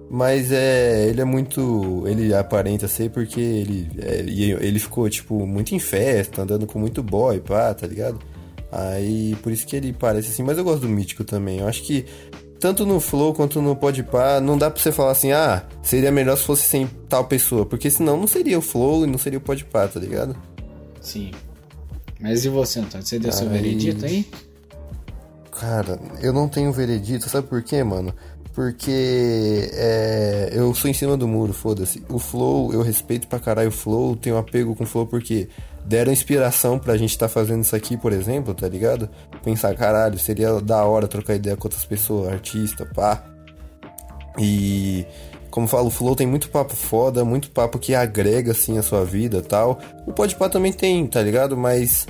Mas 0.09 0.51
é, 0.51 1.07
ele 1.07 1.21
é 1.21 1.23
muito. 1.23 2.03
Ele 2.05 2.33
aparenta 2.33 2.85
ser 2.85 3.09
porque 3.11 3.39
ele, 3.39 3.89
é, 3.97 4.19
ele 4.19 4.77
ficou, 4.77 5.09
tipo, 5.09 5.47
muito 5.47 5.73
em 5.73 5.79
festa, 5.79 6.41
andando 6.41 6.67
com 6.67 6.77
muito 6.77 7.01
boy, 7.01 7.39
pá, 7.39 7.73
tá 7.73 7.87
ligado? 7.87 8.19
Aí 8.69 9.37
por 9.41 9.53
isso 9.53 9.65
que 9.65 9.73
ele 9.73 9.93
parece 9.93 10.27
assim. 10.27 10.43
Mas 10.43 10.57
eu 10.57 10.65
gosto 10.65 10.81
do 10.81 10.89
Mítico 10.89 11.23
também. 11.23 11.59
Eu 11.59 11.67
acho 11.69 11.81
que 11.83 12.05
tanto 12.61 12.85
no 12.85 12.99
Flow 12.99 13.33
quanto 13.33 13.59
no 13.59 13.75
Podpah, 13.75 14.39
não 14.39 14.55
dá 14.55 14.69
pra 14.69 14.79
você 14.79 14.91
falar 14.91 15.11
assim, 15.11 15.31
ah, 15.31 15.65
seria 15.81 16.11
melhor 16.11 16.37
se 16.37 16.43
fosse 16.43 16.69
sem 16.69 16.87
tal 17.09 17.25
pessoa. 17.25 17.65
Porque 17.65 17.89
senão 17.89 18.15
não 18.15 18.27
seria 18.27 18.59
o 18.59 18.61
Flow 18.61 19.03
e 19.03 19.07
não 19.07 19.17
seria 19.17 19.39
o 19.39 19.41
Podpah, 19.41 19.87
tá 19.87 19.99
ligado? 19.99 20.37
Sim. 21.01 21.31
Mas 22.19 22.45
e 22.45 22.49
você, 22.49 22.79
Antônio? 22.79 23.05
Você 23.05 23.17
deu 23.17 23.31
aí... 23.31 23.37
seu 23.37 23.49
veredito 23.49 24.05
aí? 24.05 24.29
Cara, 25.59 25.99
eu 26.21 26.31
não 26.31 26.47
tenho 26.47 26.71
veredito, 26.71 27.27
sabe 27.27 27.47
por 27.47 27.63
quê, 27.63 27.83
mano? 27.83 28.13
Porque 28.53 29.71
é, 29.73 30.51
eu 30.53 30.71
sou 30.75 30.89
em 30.89 30.93
cima 30.93 31.17
do 31.17 31.27
muro, 31.27 31.53
foda-se. 31.53 32.03
O 32.09 32.19
Flow, 32.19 32.71
eu 32.71 32.83
respeito 32.83 33.27
pra 33.27 33.39
caralho 33.39 33.69
o 33.69 33.71
Flow, 33.71 34.15
tenho 34.15 34.37
apego 34.37 34.75
com 34.75 34.83
o 34.83 34.87
Flow 34.87 35.07
porque 35.07 35.49
deram 35.85 36.11
inspiração 36.11 36.77
pra 36.77 36.97
gente 36.97 37.11
estar 37.11 37.27
tá 37.27 37.33
fazendo 37.33 37.61
isso 37.63 37.75
aqui, 37.75 37.97
por 37.97 38.11
exemplo, 38.11 38.53
tá 38.53 38.67
ligado? 38.67 39.09
Pensar, 39.43 39.75
caralho, 39.75 40.17
seria 40.19 40.59
da 40.61 40.83
hora 40.85 41.07
trocar 41.07 41.35
ideia 41.35 41.55
com 41.55 41.67
outras 41.67 41.85
pessoas, 41.85 42.31
artista, 42.31 42.85
pá. 42.85 43.23
E 44.37 45.05
como 45.49 45.67
falo, 45.67 45.87
o 45.87 45.91
Flow 45.91 46.15
tem 46.15 46.25
muito 46.25 46.49
papo 46.49 46.75
foda, 46.75 47.25
muito 47.25 47.51
papo 47.51 47.77
que 47.77 47.93
agrega 47.93 48.51
assim 48.51 48.77
a 48.77 48.83
sua 48.83 49.03
vida 49.03 49.41
tal. 49.41 49.79
O 50.07 50.13
Podpah 50.13 50.49
também 50.49 50.71
tem, 50.71 51.05
tá 51.05 51.21
ligado? 51.21 51.57
Mas 51.57 52.07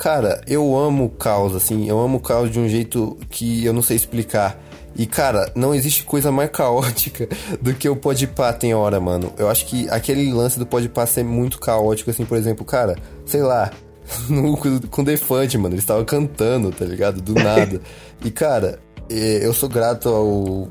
cara, 0.00 0.40
eu 0.46 0.76
amo 0.76 1.04
o 1.04 1.10
caos 1.10 1.54
assim, 1.54 1.86
eu 1.86 2.00
amo 2.00 2.16
o 2.16 2.20
caos 2.20 2.50
de 2.50 2.58
um 2.58 2.66
jeito 2.66 3.18
que 3.28 3.64
eu 3.64 3.72
não 3.72 3.82
sei 3.82 3.96
explicar. 3.96 4.58
E, 4.96 5.06
cara, 5.06 5.50
não 5.54 5.74
existe 5.74 6.04
coisa 6.04 6.32
mais 6.32 6.50
caótica 6.50 7.28
do 7.60 7.72
que 7.74 7.88
o 7.88 7.96
Podpah 7.96 8.52
tem 8.52 8.74
hora, 8.74 9.00
mano. 9.00 9.32
Eu 9.38 9.48
acho 9.48 9.66
que 9.66 9.88
aquele 9.88 10.32
lance 10.32 10.58
do 10.58 10.66
Podpah 10.66 11.06
ser 11.06 11.24
muito 11.24 11.58
caótico, 11.58 12.10
assim, 12.10 12.24
por 12.24 12.36
exemplo, 12.36 12.64
cara, 12.64 12.96
sei 13.24 13.42
lá, 13.42 13.70
no, 14.28 14.56
com 14.88 15.04
Defante, 15.04 15.56
mano, 15.56 15.74
eles 15.74 15.84
estavam 15.84 16.04
cantando, 16.04 16.70
tá 16.70 16.84
ligado? 16.84 17.20
Do 17.20 17.34
nada. 17.34 17.80
e, 18.24 18.30
cara, 18.30 18.78
eu 19.08 19.52
sou 19.52 19.68
grato 19.68 20.08
ao, 20.08 20.68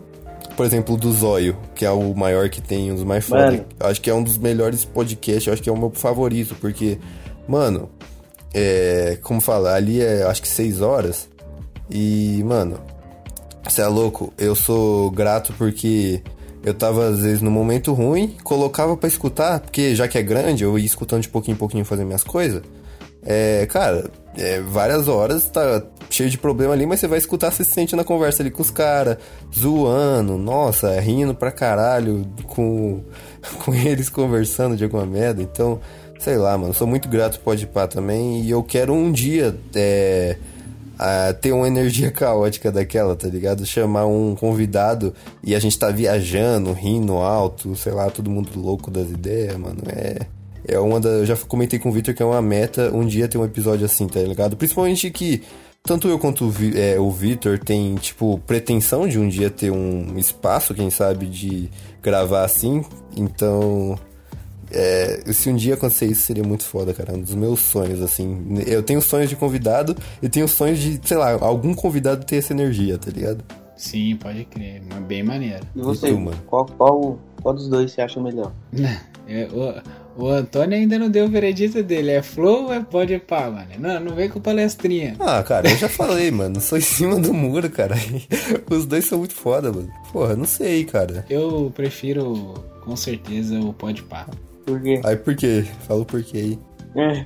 por 0.55 0.65
exemplo, 0.65 0.97
do 0.97 1.11
Zóio, 1.11 1.57
que 1.73 1.85
é 1.85 1.91
o 1.91 2.13
maior 2.13 2.49
que 2.49 2.61
tem, 2.61 2.91
um 2.91 2.95
dos 2.95 3.03
mais 3.03 3.25
foda. 3.25 3.65
Acho 3.79 4.01
que 4.01 4.09
é 4.09 4.13
um 4.13 4.21
dos 4.21 4.37
melhores 4.37 4.83
podcasts, 4.83 5.51
acho 5.51 5.61
que 5.61 5.69
é 5.69 5.73
o 5.73 5.77
meu 5.77 5.89
favorito, 5.91 6.55
porque, 6.59 6.99
mano, 7.47 7.89
é, 8.53 9.17
como 9.21 9.39
falar, 9.39 9.75
ali 9.75 10.01
é 10.01 10.23
acho 10.23 10.41
que 10.41 10.47
seis 10.47 10.81
horas. 10.81 11.29
E, 11.89 12.43
mano, 12.45 12.79
você 13.69 13.81
é 13.81 13.87
louco? 13.87 14.33
Eu 14.37 14.55
sou 14.55 15.11
grato 15.11 15.53
porque 15.57 16.21
eu 16.63 16.73
tava, 16.73 17.07
às 17.07 17.19
vezes, 17.19 17.41
no 17.41 17.51
momento 17.51 17.93
ruim, 17.93 18.35
colocava 18.43 18.97
para 18.97 19.07
escutar, 19.07 19.59
porque 19.59 19.95
já 19.95 20.07
que 20.07 20.17
é 20.17 20.23
grande, 20.23 20.63
eu 20.63 20.77
ia 20.77 20.85
escutando 20.85 21.21
de 21.21 21.29
pouquinho 21.29 21.55
em 21.55 21.57
pouquinho 21.57 21.85
fazer 21.85 22.03
minhas 22.03 22.23
coisas. 22.23 22.61
É, 23.23 23.65
cara, 23.67 24.09
é, 24.37 24.61
várias 24.61 25.07
horas, 25.07 25.45
tá 25.47 25.83
cheio 26.09 26.29
de 26.29 26.37
problema 26.37 26.73
ali, 26.73 26.85
mas 26.85 26.99
você 26.99 27.07
vai 27.07 27.17
escutar, 27.17 27.51
você 27.51 27.63
se 27.63 27.71
sente 27.71 27.95
na 27.95 28.03
conversa 28.03 28.41
ali 28.41 28.49
com 28.49 28.61
os 28.61 28.71
caras, 28.71 29.17
zoando, 29.57 30.37
nossa, 30.37 30.99
rindo 30.99 31.35
pra 31.35 31.51
caralho, 31.51 32.25
com, 32.47 33.03
com 33.63 33.73
eles 33.73 34.09
conversando 34.09 34.75
de 34.75 34.83
alguma 34.83 35.05
merda. 35.05 35.41
Então, 35.41 35.79
sei 36.19 36.37
lá, 36.37 36.57
mano, 36.57 36.73
sou 36.73 36.87
muito 36.87 37.07
grato 37.07 37.39
pode 37.39 37.67
pá 37.67 37.87
também, 37.87 38.41
e 38.41 38.49
eu 38.49 38.63
quero 38.63 38.93
um 38.93 39.11
dia, 39.11 39.55
é 39.75 40.37
a 40.99 41.33
ter 41.33 41.53
uma 41.53 41.67
energia 41.67 42.11
caótica 42.11 42.69
daquela, 42.69 43.15
tá 43.15 43.27
ligado? 43.29 43.65
Chamar 43.65 44.05
um 44.05 44.35
convidado 44.35 45.13
e 45.41 45.55
a 45.55 45.59
gente 45.59 45.79
tá 45.79 45.89
viajando, 45.89 46.73
rindo 46.73 47.13
alto, 47.13 47.73
sei 47.75 47.93
lá, 47.93 48.09
todo 48.09 48.29
mundo 48.29 48.49
louco 48.59 48.91
das 48.91 49.09
ideias, 49.09 49.55
mano. 49.57 49.81
É. 49.87 50.27
É 50.67 50.77
uma 50.77 50.99
da. 50.99 51.09
Eu 51.09 51.25
já 51.25 51.35
comentei 51.35 51.79
com 51.79 51.89
o 51.89 51.91
Victor 51.91 52.13
que 52.13 52.21
é 52.21 52.25
uma 52.25 52.41
meta 52.41 52.91
um 52.93 53.03
dia 53.05 53.27
ter 53.27 53.39
um 53.39 53.45
episódio 53.45 53.85
assim, 53.85 54.05
tá 54.07 54.19
ligado? 54.19 54.55
Principalmente 54.55 55.09
que 55.09 55.41
tanto 55.81 56.07
eu 56.07 56.19
quanto 56.19 56.45
o, 56.45 56.53
é, 56.77 56.99
o 56.99 57.09
Victor 57.09 57.57
tem, 57.57 57.95
tipo, 57.95 58.39
pretensão 58.45 59.07
de 59.07 59.17
um 59.17 59.27
dia 59.27 59.49
ter 59.49 59.71
um 59.71 60.17
espaço, 60.17 60.75
quem 60.75 60.89
sabe, 60.89 61.25
de 61.25 61.69
gravar 62.03 62.43
assim. 62.43 62.83
Então, 63.15 63.97
é, 64.71 65.23
se 65.31 65.49
um 65.49 65.55
dia 65.55 65.73
acontecer 65.73 66.05
isso, 66.05 66.21
seria 66.21 66.43
muito 66.43 66.63
foda, 66.63 66.93
cara. 66.93 67.13
Um 67.13 67.21
dos 67.21 67.35
meus 67.35 67.59
sonhos, 67.59 68.01
assim. 68.01 68.61
Eu 68.65 68.83
tenho 68.83 69.01
sonhos 69.01 69.29
de 69.29 69.35
convidado 69.35 69.95
e 70.21 70.29
tenho 70.29 70.47
sonhos 70.47 70.79
de, 70.79 70.99
sei 71.03 71.17
lá, 71.17 71.31
algum 71.31 71.73
convidado 71.73 72.25
ter 72.25 72.37
essa 72.37 72.53
energia, 72.53 72.97
tá 72.97 73.11
ligado? 73.11 73.43
Sim, 73.75 74.17
pode 74.17 74.43
crer. 74.45 74.81
Bem 75.07 75.23
maneiro. 75.23 75.65
E 75.75 75.81
você, 75.81 76.07
e 76.07 76.11
tu, 76.11 76.19
mano? 76.19 76.37
Qual, 76.47 76.65
qual 76.65 77.19
Qual 77.41 77.55
dos 77.55 77.69
dois 77.69 77.91
você 77.91 78.01
acha 78.01 78.19
melhor? 78.21 78.51
É, 79.31 79.47
o, 79.53 80.23
o 80.23 80.27
Antônio 80.27 80.75
ainda 80.75 80.97
não 80.97 81.07
deu 81.07 81.25
o 81.25 81.29
veredito 81.29 81.83
dele. 81.83 82.09
É 82.09 82.23
flow 82.23 82.63
ou 82.63 82.73
é 82.73 82.79
pode 82.79 83.15
pá, 83.19 83.47
mano? 83.47 83.67
Não, 83.77 83.99
não 83.99 84.15
vem 84.15 84.27
com 84.27 84.41
palestrinha. 84.41 85.15
Ah, 85.19 85.43
cara, 85.43 85.69
eu 85.69 85.77
já 85.77 85.87
falei, 85.87 86.31
mano. 86.31 86.59
Sou 86.59 86.79
em 86.79 86.81
cima 86.81 87.19
do 87.19 87.31
muro, 87.31 87.69
cara. 87.69 87.93
Os 88.67 88.87
dois 88.87 89.05
são 89.05 89.19
muito 89.19 89.35
foda, 89.35 89.71
mano. 89.71 89.87
Porra, 90.11 90.35
não 90.35 90.45
sei, 90.45 90.83
cara. 90.83 91.23
Eu 91.29 91.71
prefiro, 91.75 92.55
com 92.83 92.95
certeza, 92.95 93.59
o 93.59 93.71
pode 93.71 94.01
pá. 94.01 94.25
Por 94.69 94.81
quê? 94.81 95.01
Aí 95.03 95.15
por 95.15 95.35
quê? 95.35 95.65
Fala 95.87 96.01
o 96.01 96.05
porquê 96.05 96.37
aí. 96.37 96.59
É, 96.95 97.25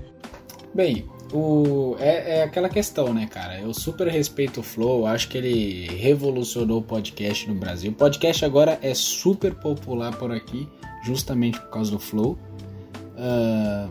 Bem, 0.73 1.05
o, 1.33 1.95
é, 1.99 2.37
é 2.39 2.43
aquela 2.43 2.69
questão, 2.69 3.13
né, 3.13 3.27
cara? 3.29 3.59
Eu 3.59 3.73
super 3.73 4.07
respeito 4.07 4.61
o 4.61 4.63
Flow, 4.63 5.05
acho 5.05 5.27
que 5.29 5.37
ele 5.37 5.87
revolucionou 5.97 6.79
o 6.79 6.81
podcast 6.81 7.47
no 7.49 7.55
Brasil. 7.55 7.91
O 7.91 7.95
podcast 7.95 8.43
agora 8.45 8.79
é 8.81 8.93
super 8.93 9.53
popular 9.55 10.15
por 10.17 10.31
aqui, 10.31 10.67
justamente 11.03 11.59
por 11.59 11.69
causa 11.69 11.91
do 11.91 11.99
Flow. 11.99 12.37
Ah, 13.17 13.89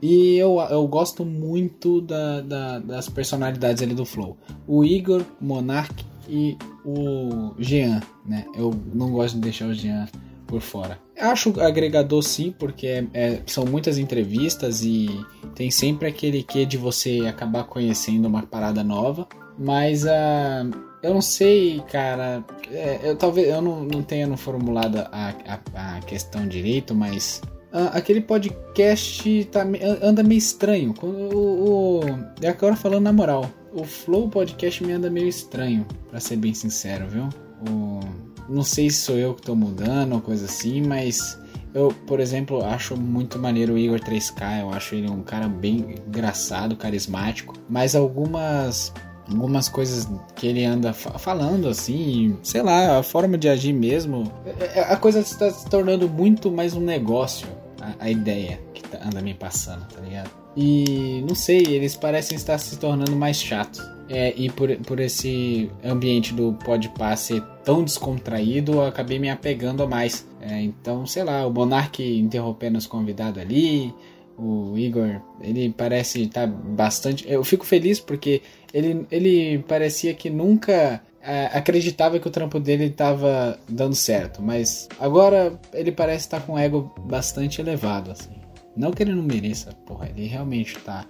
e 0.00 0.36
eu, 0.36 0.58
eu 0.70 0.86
gosto 0.88 1.24
muito 1.24 2.00
da, 2.00 2.40
da- 2.40 2.78
das 2.80 3.08
personalidades 3.08 3.82
ali 3.82 3.94
do 3.94 4.04
Flow. 4.04 4.36
O 4.66 4.84
Igor, 4.84 5.22
o 5.40 5.44
Monark 5.44 6.04
e 6.28 6.56
o 6.84 7.52
Jean, 7.58 8.00
né? 8.26 8.46
Eu 8.56 8.72
não 8.94 9.10
gosto 9.10 9.34
de 9.34 9.40
deixar 9.42 9.66
o 9.68 9.74
Jean 9.74 10.06
por 10.46 10.60
fora. 10.60 10.98
Acho 11.22 11.60
agregador 11.60 12.22
sim, 12.22 12.52
porque 12.58 12.86
é- 12.86 13.06
é- 13.14 13.42
são 13.46 13.64
muitas 13.64 13.96
entrevistas 13.96 14.82
e 14.82 15.08
tem 15.54 15.70
sempre 15.70 16.08
aquele 16.08 16.42
quê 16.42 16.66
de 16.66 16.76
você 16.76 17.20
acabar 17.28 17.64
conhecendo 17.64 18.26
uma 18.26 18.42
parada 18.42 18.82
nova. 18.82 19.26
Mas 19.58 20.04
ah, 20.06 20.66
eu 21.02 21.14
não 21.14 21.22
sei, 21.22 21.80
cara. 21.90 22.44
é, 22.70 23.00
eu 23.04 23.16
talvez 23.16 23.48
eu 23.48 23.62
não, 23.62 23.84
não 23.84 24.02
tenha 24.02 24.36
formulado 24.36 24.98
a, 24.98 25.34
a, 25.46 25.96
a 25.96 26.00
questão 26.00 26.46
direito, 26.48 26.94
mas 26.94 27.40
ah, 27.72 27.90
aquele 27.94 28.20
podcast 28.20 29.44
tá, 29.52 29.64
anda 30.02 30.22
meio 30.22 30.38
estranho. 30.38 30.92
Quando 30.98 31.16
O, 31.36 32.00
é 32.40 32.48
agora 32.48 32.74
falando 32.76 33.04
na 33.04 33.12
moral, 33.12 33.48
o 33.72 33.84
Flow 33.84 34.28
Podcast 34.28 34.82
me 34.84 34.92
anda 34.92 35.08
meio 35.10 35.28
estranho, 35.28 35.86
pra 36.10 36.20
ser 36.20 36.36
bem 36.36 36.52
sincero, 36.54 37.06
viu? 37.08 37.28
O, 37.70 38.00
não 38.48 38.62
sei 38.62 38.90
se 38.90 38.98
sou 39.02 39.16
eu 39.16 39.34
que 39.34 39.42
tô 39.42 39.54
mudando 39.54 40.12
ou 40.14 40.20
coisa 40.20 40.44
assim, 40.46 40.82
mas 40.82 41.38
eu, 41.74 41.88
por 42.06 42.20
exemplo, 42.20 42.64
acho 42.64 42.96
muito 42.96 43.38
maneiro 43.38 43.74
o 43.74 43.78
Igor 43.78 43.98
3K. 44.00 44.60
Eu 44.60 44.70
acho 44.70 44.94
ele 44.94 45.08
um 45.10 45.22
cara 45.22 45.48
bem 45.48 45.94
engraçado, 46.06 46.76
carismático. 46.76 47.54
Mas 47.68 47.94
algumas 47.94 48.92
algumas 49.30 49.68
coisas 49.68 50.06
que 50.34 50.46
ele 50.48 50.64
anda 50.64 50.92
fa- 50.92 51.16
falando 51.18 51.68
assim, 51.68 52.36
sei 52.42 52.60
lá, 52.60 52.98
a 52.98 53.02
forma 53.02 53.38
de 53.38 53.48
agir 53.48 53.72
mesmo, 53.72 54.30
é- 54.44 54.80
é- 54.80 54.92
a 54.92 54.96
coisa 54.96 55.20
está 55.20 55.50
se 55.50 55.64
tornando 55.70 56.08
muito 56.08 56.50
mais 56.50 56.74
um 56.74 56.80
negócio, 56.80 57.46
a, 57.80 58.04
a 58.04 58.10
ideia 58.10 58.60
que 58.74 58.82
tá- 58.82 58.98
anda 59.06 59.22
me 59.22 59.32
passando, 59.32 59.86
tá 59.86 60.00
ligado? 60.00 60.28
E 60.54 61.24
não 61.26 61.34
sei, 61.34 61.60
eles 61.62 61.96
parecem 61.96 62.36
estar 62.36 62.58
se 62.58 62.76
tornando 62.76 63.16
mais 63.16 63.40
chatos. 63.40 63.80
É, 64.08 64.34
e 64.36 64.50
por, 64.50 64.74
por 64.78 65.00
esse 65.00 65.70
ambiente 65.84 66.34
do 66.34 66.52
Podpah 66.52 67.16
ser 67.16 67.42
tão 67.64 67.82
descontraído, 67.82 68.72
eu 68.72 68.86
acabei 68.86 69.18
me 69.18 69.30
apegando 69.30 69.82
a 69.82 69.86
mais. 69.86 70.26
É, 70.40 70.60
então, 70.60 71.06
sei 71.06 71.24
lá, 71.24 71.46
o 71.46 71.52
Monark 71.52 72.02
interrompendo 72.02 72.78
os 72.78 72.86
convidados 72.86 73.40
ali, 73.40 73.94
o 74.36 74.76
Igor, 74.76 75.20
ele 75.40 75.72
parece 75.76 76.22
estar 76.22 76.46
bastante. 76.46 77.24
Eu 77.28 77.44
fico 77.44 77.64
feliz 77.64 78.00
porque 78.00 78.42
ele, 78.72 79.06
ele 79.10 79.58
parecia 79.60 80.12
que 80.14 80.28
nunca 80.28 81.02
é, 81.22 81.46
acreditava 81.52 82.18
que 82.18 82.26
o 82.26 82.30
trampo 82.30 82.58
dele 82.58 82.86
estava 82.86 83.58
dando 83.68 83.94
certo, 83.94 84.42
mas 84.42 84.88
agora 84.98 85.58
ele 85.72 85.92
parece 85.92 86.26
estar 86.26 86.40
com 86.40 86.54
um 86.54 86.58
ego 86.58 86.92
bastante 87.04 87.60
elevado, 87.60 88.10
assim. 88.10 88.32
Não 88.76 88.90
que 88.90 89.02
ele 89.02 89.14
não 89.14 89.22
mereça, 89.22 89.72
porra, 89.86 90.08
ele 90.08 90.26
realmente 90.26 90.78
tá, 90.78 91.06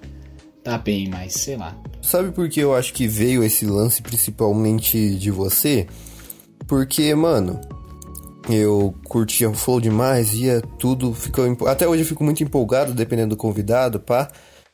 tá 0.63 0.79
bem, 0.79 1.09
mas 1.09 1.35
sei 1.35 1.57
lá. 1.57 1.77
Sabe 2.01 2.31
por 2.31 2.49
que 2.49 2.61
eu 2.61 2.75
acho 2.75 2.93
que 2.93 3.07
veio 3.07 3.43
esse 3.43 3.67
lance 3.67 4.03
principalmente 4.03 5.17
de 5.17 5.31
você? 5.31 5.87
Porque, 6.67 7.15
mano, 7.15 7.61
eu 8.49 8.95
curtia 9.05 9.51
o 9.51 9.55
flow 9.55 9.81
demais, 9.81 10.35
ia 10.35 10.61
tudo, 10.79 11.13
ficou 11.15 11.45
até 11.69 11.87
hoje 11.87 12.03
eu 12.03 12.07
fico 12.07 12.25
muito 12.25 12.43
empolgado 12.43 12.93
dependendo 12.95 13.31
do 13.31 13.39
convidado, 13.39 14.01
pá. 14.01 14.31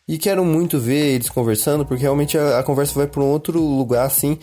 E 0.06 0.16
quero 0.16 0.42
muito 0.44 0.78
ver 0.78 1.14
eles 1.14 1.28
conversando, 1.28 1.84
porque 1.84 2.02
realmente 2.02 2.38
a, 2.38 2.60
a 2.60 2.62
conversa 2.62 2.94
vai 2.94 3.06
pra 3.06 3.20
um 3.20 3.26
outro 3.26 3.60
lugar 3.60 4.06
assim. 4.06 4.38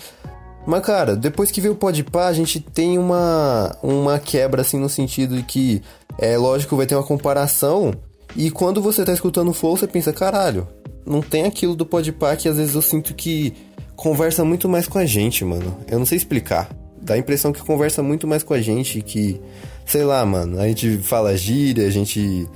Mas 0.67 0.85
cara, 0.85 1.15
depois 1.15 1.51
que 1.51 1.61
veio 1.61 1.73
o 1.73 1.77
Podpah, 1.77 2.27
a 2.27 2.33
gente 2.33 2.59
tem 2.59 2.97
uma 2.97 3.75
uma 3.81 4.19
quebra 4.19 4.61
assim 4.61 4.79
no 4.79 4.89
sentido 4.89 5.35
de 5.35 5.43
que 5.43 5.81
é 6.17 6.37
lógico 6.37 6.75
vai 6.75 6.85
ter 6.85 6.95
uma 6.95 7.03
comparação 7.03 7.93
e 8.35 8.51
quando 8.51 8.81
você 8.81 9.05
tá 9.05 9.13
escutando 9.13 9.49
o 9.49 9.53
flow, 9.53 9.77
você 9.77 9.87
pensa, 9.87 10.11
caralho, 10.11 10.67
não 11.05 11.21
tem 11.21 11.45
aquilo 11.45 11.75
do 11.75 11.85
Podpah 11.85 12.35
que 12.35 12.49
às 12.49 12.57
vezes 12.57 12.75
eu 12.75 12.81
sinto 12.81 13.13
que 13.13 13.53
conversa 13.95 14.43
muito 14.43 14.67
mais 14.67 14.87
com 14.87 14.97
a 14.97 15.05
gente, 15.05 15.45
mano. 15.45 15.77
Eu 15.87 15.99
não 15.99 16.05
sei 16.05 16.17
explicar. 16.17 16.69
Dá 17.01 17.13
a 17.13 17.17
impressão 17.17 17.53
que 17.53 17.61
conversa 17.61 18.01
muito 18.01 18.27
mais 18.27 18.43
com 18.43 18.53
a 18.53 18.61
gente, 18.61 19.01
que, 19.01 19.39
sei 19.85 20.03
lá, 20.03 20.25
mano, 20.25 20.59
a 20.59 20.67
gente 20.67 20.97
fala 20.97 21.37
gíria, 21.37 21.87
a 21.87 21.89
gente. 21.89 22.47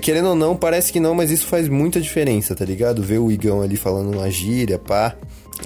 Querendo 0.00 0.28
ou 0.28 0.34
não, 0.34 0.56
parece 0.56 0.92
que 0.92 1.00
não, 1.00 1.14
mas 1.14 1.30
isso 1.30 1.46
faz 1.46 1.68
muita 1.68 2.00
diferença, 2.00 2.54
tá 2.54 2.64
ligado? 2.64 3.02
Ver 3.02 3.18
o 3.18 3.30
Igão 3.30 3.60
ali 3.62 3.76
falando 3.76 4.14
uma 4.16 4.30
gíria, 4.30 4.78
pá. 4.78 5.16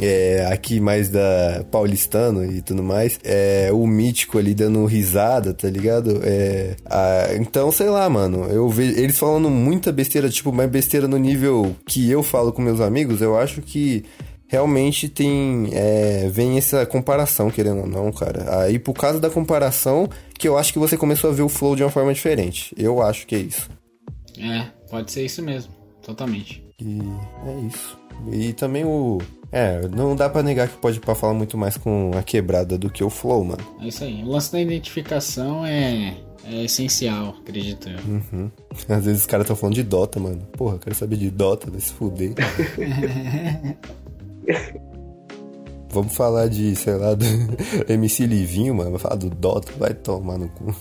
É, 0.00 0.46
aqui 0.52 0.78
mais 0.80 1.08
da 1.08 1.64
paulistano 1.70 2.44
e 2.44 2.62
tudo 2.62 2.82
mais. 2.82 3.18
É, 3.24 3.70
o 3.72 3.84
mítico 3.86 4.38
ali 4.38 4.54
dando 4.54 4.84
risada, 4.84 5.52
tá 5.52 5.68
ligado? 5.68 6.20
É, 6.22 6.76
a- 6.86 7.34
então, 7.34 7.70
sei 7.72 7.88
lá, 7.88 8.08
mano. 8.08 8.44
Eu 8.44 8.68
vejo 8.68 8.98
eles 8.98 9.18
falando 9.18 9.50
muita 9.50 9.90
besteira, 9.92 10.28
tipo, 10.30 10.52
mais 10.52 10.70
besteira 10.70 11.08
no 11.08 11.18
nível 11.18 11.74
que 11.86 12.08
eu 12.10 12.22
falo 12.22 12.52
com 12.52 12.62
meus 12.62 12.80
amigos. 12.80 13.20
Eu 13.20 13.36
acho 13.36 13.60
que 13.60 14.04
realmente 14.46 15.08
tem. 15.08 15.70
é, 15.72 16.28
vem 16.32 16.56
essa 16.56 16.86
comparação, 16.86 17.50
querendo 17.50 17.80
ou 17.80 17.86
não, 17.86 18.12
cara. 18.12 18.60
Aí, 18.62 18.78
por 18.78 18.94
causa 18.94 19.18
da 19.20 19.28
comparação, 19.28 20.08
que 20.38 20.46
eu 20.48 20.56
acho 20.56 20.72
que 20.72 20.78
você 20.78 20.96
começou 20.96 21.30
a 21.30 21.32
ver 21.32 21.42
o 21.42 21.48
flow 21.48 21.74
de 21.74 21.82
uma 21.82 21.90
forma 21.90 22.14
diferente. 22.14 22.72
Eu 22.78 23.02
acho 23.02 23.26
que 23.26 23.34
é 23.34 23.38
isso. 23.40 23.68
É, 24.40 24.66
pode 24.88 25.12
ser 25.12 25.24
isso 25.24 25.42
mesmo, 25.42 25.72
totalmente. 26.02 26.64
E 26.80 27.00
é 27.46 27.60
isso. 27.66 27.98
E 28.32 28.52
também 28.52 28.84
o. 28.84 29.18
É, 29.52 29.86
não 29.88 30.14
dá 30.14 30.28
pra 30.28 30.42
negar 30.42 30.68
que 30.68 30.76
pode 30.76 31.00
pra 31.00 31.14
falar 31.14 31.34
muito 31.34 31.58
mais 31.58 31.76
com 31.76 32.12
a 32.16 32.22
quebrada 32.22 32.78
do 32.78 32.88
que 32.88 33.02
o 33.02 33.10
flow, 33.10 33.44
mano. 33.44 33.62
É 33.80 33.88
isso 33.88 34.04
aí. 34.04 34.22
O 34.22 34.28
lance 34.28 34.52
da 34.52 34.60
identificação 34.60 35.66
é, 35.66 36.16
é 36.44 36.64
essencial, 36.64 37.34
acredito 37.40 37.88
eu. 37.88 37.98
Uhum. 37.98 38.50
Às 38.88 39.04
vezes 39.04 39.22
os 39.22 39.26
caras 39.26 39.46
tão 39.46 39.56
falando 39.56 39.74
de 39.74 39.82
Dota, 39.82 40.20
mano. 40.20 40.40
Porra, 40.52 40.76
eu 40.76 40.78
quero 40.78 40.94
saber 40.94 41.16
de 41.16 41.30
Dota, 41.30 41.70
vai 41.70 41.80
se 41.80 41.92
fuder. 41.92 42.34
Vamos 45.92 46.14
falar 46.14 46.48
de, 46.48 46.76
sei 46.76 46.94
lá, 46.94 47.14
do 47.14 47.24
MC 47.92 48.24
Livinho, 48.24 48.74
mano. 48.76 48.90
Vai 48.90 49.00
falar 49.00 49.16
do 49.16 49.28
Dota, 49.28 49.72
vai 49.76 49.92
tomar 49.92 50.38
no 50.38 50.48
cu. 50.48 50.74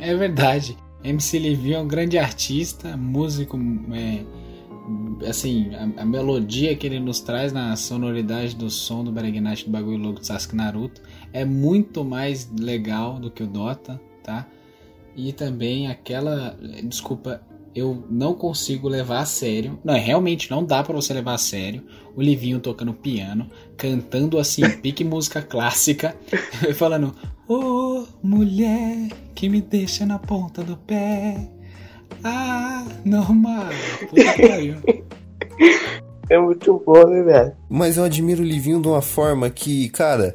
É 0.00 0.14
verdade. 0.14 0.76
MC 1.02 1.38
Livinho 1.38 1.76
é 1.76 1.80
um 1.80 1.88
grande 1.88 2.18
artista, 2.18 2.96
músico, 2.96 3.58
é, 3.92 4.24
assim, 5.28 5.74
a, 5.74 6.02
a 6.02 6.04
melodia 6.04 6.76
que 6.76 6.86
ele 6.86 7.00
nos 7.00 7.20
traz 7.20 7.52
na 7.52 7.74
sonoridade 7.76 8.54
do 8.54 8.68
som 8.70 9.02
do 9.02 9.10
Beregnite 9.10 9.64
do 9.64 9.70
bagulho 9.70 9.98
louco 9.98 10.20
de 10.20 10.26
Sasuke 10.26 10.54
Naruto 10.54 11.00
é 11.32 11.44
muito 11.44 12.04
mais 12.04 12.50
legal 12.58 13.18
do 13.18 13.30
que 13.30 13.42
o 13.42 13.46
Dota, 13.46 14.00
tá? 14.22 14.46
E 15.16 15.32
também 15.32 15.88
aquela, 15.88 16.56
desculpa, 16.84 17.42
eu 17.74 18.04
não 18.10 18.34
consigo 18.34 18.88
levar 18.88 19.20
a 19.20 19.24
sério. 19.24 19.78
Não, 19.84 19.94
realmente 19.94 20.50
não 20.50 20.64
dá 20.64 20.82
pra 20.82 20.94
você 20.94 21.12
levar 21.12 21.34
a 21.34 21.38
sério. 21.38 21.84
O 22.16 22.22
Livinho 22.22 22.60
tocando 22.60 22.92
piano, 22.92 23.48
cantando 23.76 24.38
assim, 24.38 24.68
pique 24.80 25.04
música 25.04 25.40
clássica, 25.42 26.16
falando: 26.74 27.14
Ô 27.52 28.06
mulher 28.22 29.08
que 29.34 29.48
me 29.48 29.60
deixa 29.60 30.06
na 30.06 30.20
ponta 30.20 30.62
do 30.62 30.76
pé. 30.76 31.36
Ah, 32.22 32.86
normal. 33.04 33.70
É 36.30 36.38
muito 36.38 36.80
bom, 36.86 37.08
né, 37.08 37.24
velho? 37.24 37.52
Mas 37.68 37.96
eu 37.96 38.04
admiro 38.04 38.40
o 38.40 38.46
Livinho 38.46 38.80
de 38.80 38.86
uma 38.86 39.02
forma 39.02 39.50
que, 39.50 39.88
cara, 39.88 40.32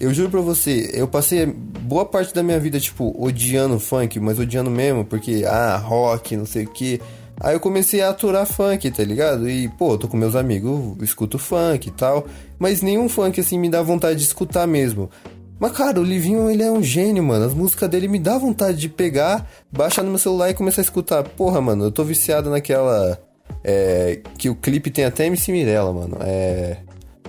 eu 0.00 0.12
juro 0.14 0.30
pra 0.30 0.40
você, 0.40 0.90
eu 0.94 1.06
passei 1.06 1.44
boa 1.44 2.06
parte 2.06 2.32
da 2.32 2.42
minha 2.42 2.58
vida, 2.58 2.80
tipo, 2.80 3.14
odiando 3.22 3.78
funk, 3.78 4.18
mas 4.18 4.38
odiando 4.38 4.70
mesmo, 4.70 5.04
porque, 5.04 5.44
ah, 5.46 5.76
rock, 5.76 6.34
não 6.34 6.46
sei 6.46 6.64
o 6.64 6.70
que. 6.70 6.98
Aí 7.38 7.54
eu 7.54 7.60
comecei 7.60 8.00
a 8.00 8.08
aturar 8.08 8.46
funk, 8.46 8.90
tá 8.90 9.04
ligado? 9.04 9.46
E, 9.46 9.68
pô, 9.68 9.98
tô 9.98 10.08
com 10.08 10.16
meus 10.16 10.34
amigos, 10.34 10.96
escuto 11.02 11.38
funk 11.38 11.88
e 11.88 11.92
tal, 11.92 12.26
mas 12.58 12.80
nenhum 12.80 13.06
funk, 13.06 13.38
assim, 13.38 13.58
me 13.58 13.68
dá 13.68 13.82
vontade 13.82 14.16
de 14.16 14.24
escutar 14.24 14.66
mesmo. 14.66 15.10
Mas, 15.64 15.72
cara, 15.72 15.98
o 15.98 16.04
Livinho, 16.04 16.50
ele 16.50 16.62
é 16.62 16.70
um 16.70 16.82
gênio, 16.82 17.22
mano. 17.22 17.46
As 17.46 17.54
músicas 17.54 17.88
dele 17.88 18.06
me 18.06 18.18
dá 18.18 18.36
vontade 18.36 18.76
de 18.76 18.86
pegar, 18.86 19.48
baixar 19.72 20.02
no 20.02 20.10
meu 20.10 20.18
celular 20.18 20.50
e 20.50 20.54
começar 20.54 20.82
a 20.82 20.84
escutar. 20.84 21.22
Porra, 21.24 21.58
mano, 21.58 21.84
eu 21.84 21.90
tô 21.90 22.04
viciado 22.04 22.50
naquela... 22.50 23.18
É, 23.64 24.20
que 24.36 24.50
o 24.50 24.54
clipe 24.54 24.90
tem 24.90 25.06
até 25.06 25.24
MC 25.24 25.50
Mirella, 25.50 25.90
mano. 25.90 26.18
É... 26.20 26.76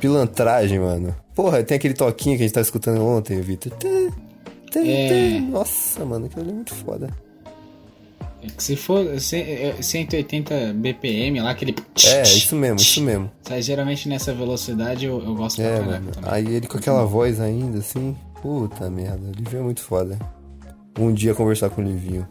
Pilantragem, 0.02 0.80
mano. 0.80 1.16
Porra, 1.34 1.64
tem 1.64 1.78
aquele 1.78 1.94
toquinho 1.94 2.36
que 2.36 2.44
a 2.44 2.46
gente 2.46 2.54
tava 2.54 2.66
escutando 2.66 3.02
ontem, 3.06 3.40
Vitor. 3.40 3.72
É. 4.76 5.40
Nossa, 5.40 6.04
mano, 6.04 6.26
aquilo 6.26 6.42
ali 6.42 6.52
é 6.52 6.54
muito 6.56 6.74
foda. 6.76 7.10
É 8.44 8.48
que 8.48 8.62
Se 8.62 8.76
for 8.76 9.18
ce- 9.20 9.38
é, 9.38 9.76
180 9.82 10.74
BPM 10.76 11.40
lá, 11.40 11.52
aquele. 11.52 11.74
É, 12.06 12.22
isso 12.24 12.56
mesmo, 12.56 12.80
isso 12.80 13.02
mesmo. 13.02 13.32
Sai 13.44 13.62
geralmente 13.62 14.10
nessa 14.10 14.34
velocidade 14.34 15.06
eu, 15.06 15.24
eu 15.24 15.34
gosto 15.34 15.62
É, 15.62 15.78
pra 15.78 15.86
caralho. 15.86 16.12
Aí 16.24 16.56
ele 16.56 16.68
com 16.68 16.78
aquela 16.78 17.06
voz 17.06 17.40
ainda, 17.40 17.80
assim. 17.80 18.16
Puta 18.46 18.91
merda, 18.91 19.28
o 19.28 19.32
Livinho 19.32 19.62
é 19.62 19.64
muito 19.64 19.82
foda. 19.82 20.20
Um 21.00 21.12
dia 21.12 21.34
conversar 21.34 21.72
com 21.72 21.82
o 21.82 21.84
Livinho. 21.84 22.28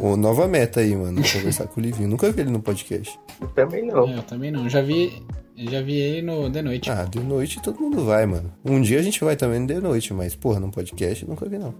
Ô, 0.00 0.16
nova 0.16 0.46
meta 0.46 0.78
aí, 0.78 0.94
mano. 0.94 1.20
Conversar 1.20 1.66
com 1.66 1.80
o 1.80 1.82
Livinho. 1.82 2.08
Nunca 2.08 2.30
vi 2.30 2.42
ele 2.42 2.50
no 2.52 2.62
podcast. 2.62 3.18
Eu 3.40 3.48
também 3.48 3.84
não. 3.84 4.08
É, 4.08 4.16
eu 4.16 4.22
também 4.22 4.52
não. 4.52 4.68
Já 4.68 4.80
vi, 4.80 5.20
já 5.56 5.82
vi 5.82 5.96
ele 5.96 6.22
no 6.22 6.48
The 6.48 6.62
Noite. 6.62 6.88
Ah, 6.88 7.02
de 7.04 7.18
noite 7.18 7.60
todo 7.60 7.80
mundo 7.80 8.04
vai, 8.04 8.24
mano. 8.26 8.52
Um 8.64 8.80
dia 8.80 9.00
a 9.00 9.02
gente 9.02 9.24
vai 9.24 9.34
também 9.34 9.58
no 9.58 9.66
de 9.66 9.80
noite, 9.80 10.14
mas, 10.14 10.36
porra, 10.36 10.60
no 10.60 10.70
podcast 10.70 11.26
nunca 11.26 11.48
vi, 11.48 11.58
não. 11.58 11.74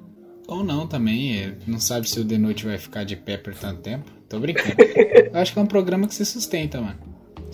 Ou 0.49 0.65
não 0.65 0.89
também. 0.89 1.39
é, 1.39 1.55
Não 1.65 1.79
sabe 1.79 2.11
se 2.11 2.19
o 2.19 2.25
The 2.25 2.39
Noite 2.39 2.67
vai 2.67 2.79
ficar 2.79 3.05
de 3.05 3.15
pé 3.15 3.37
por 3.37 3.55
tanto 3.55 3.83
tempo. 3.83 4.11
Tô 4.29 4.41
brincando. 4.41 4.75
eu 5.33 5.39
acho 5.41 5.53
que 5.53 5.61
é 5.61 5.63
um 5.63 5.67
programa 5.67 6.09
que 6.09 6.15
se 6.17 6.27
sustenta, 6.27 6.81
mano. 6.81 6.99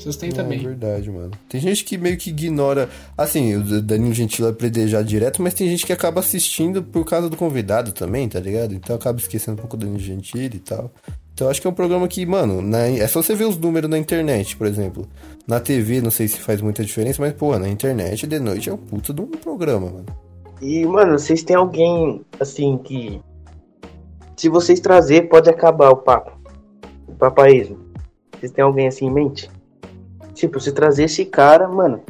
Sustenta 0.03 0.41
É 0.41 0.45
bem. 0.45 0.59
verdade, 0.59 1.11
mano. 1.11 1.31
Tem 1.49 1.61
gente 1.61 1.85
que 1.85 1.97
meio 1.97 2.17
que 2.17 2.31
ignora. 2.31 2.89
Assim, 3.17 3.55
o 3.57 3.81
Danilo 3.83 4.13
Gentili 4.13 4.49
é 4.49 4.53
predejar 4.53 5.03
direto, 5.05 5.41
mas 5.43 5.55
tem 5.55 5.69
gente 5.69 5.87
que 5.87 5.93
acaba 5.93 6.21
assistindo 6.21 6.83
por 6.83 7.05
causa 7.05 7.29
do 7.31 7.37
convidado 7.37 7.93
também, 7.93 8.29
tá 8.29 8.41
ligado? 8.41 8.75
Então 8.75 8.97
acaba 8.97 9.19
esquecendo 9.19 9.55
um 9.59 9.61
pouco 9.61 9.77
do 9.77 9.81
Danilo 9.87 9.99
Gentili 10.03 10.57
e 10.57 10.61
tal. 10.61 10.91
Então 11.35 11.49
acho 11.49 11.61
que 11.61 11.67
é 11.67 11.71
um 11.71 11.75
programa 11.75 12.07
que, 12.09 12.27
mano, 12.27 12.61
na- 12.61 12.87
é 12.89 13.07
só 13.07 13.23
você 13.23 13.35
ver 13.35 13.45
os 13.47 13.57
números 13.57 13.89
na 13.89 13.97
internet, 13.99 14.57
por 14.57 14.67
exemplo. 14.67 15.09
Na 15.47 15.59
TV, 15.61 16.01
não 16.03 16.11
sei 16.11 16.29
se 16.29 16.39
faz 16.39 16.61
muita 16.61 16.85
diferença, 16.85 17.23
mas, 17.23 17.33
pô, 17.33 17.59
na 17.59 17.69
internet, 17.69 18.27
de 18.27 18.39
noite 18.39 18.69
é 18.69 18.73
um 18.75 18.77
puta 18.77 19.15
de 19.15 19.21
um 19.23 19.27
programa, 19.27 19.87
mano. 19.91 20.07
E, 20.61 20.85
mano, 20.87 21.19
vocês 21.19 21.43
têm 21.43 21.57
alguém, 21.57 22.21
assim, 22.39 22.79
que. 22.79 23.21
Se 24.37 24.49
vocês 24.49 24.79
trazer, 24.81 25.29
pode 25.29 25.49
acabar 25.49 25.91
o 25.91 25.97
papo. 25.97 26.33
O 27.09 27.13
papaísmo. 27.13 27.79
Vocês 28.39 28.53
têm 28.53 28.63
alguém 28.65 28.87
assim 28.89 29.07
em 29.07 29.11
mente? 29.13 29.49
Tipo, 30.35 30.61
se 30.61 30.73
trazer 30.73 31.05
esse 31.05 31.25
cara, 31.25 31.69
mano, 31.69 32.01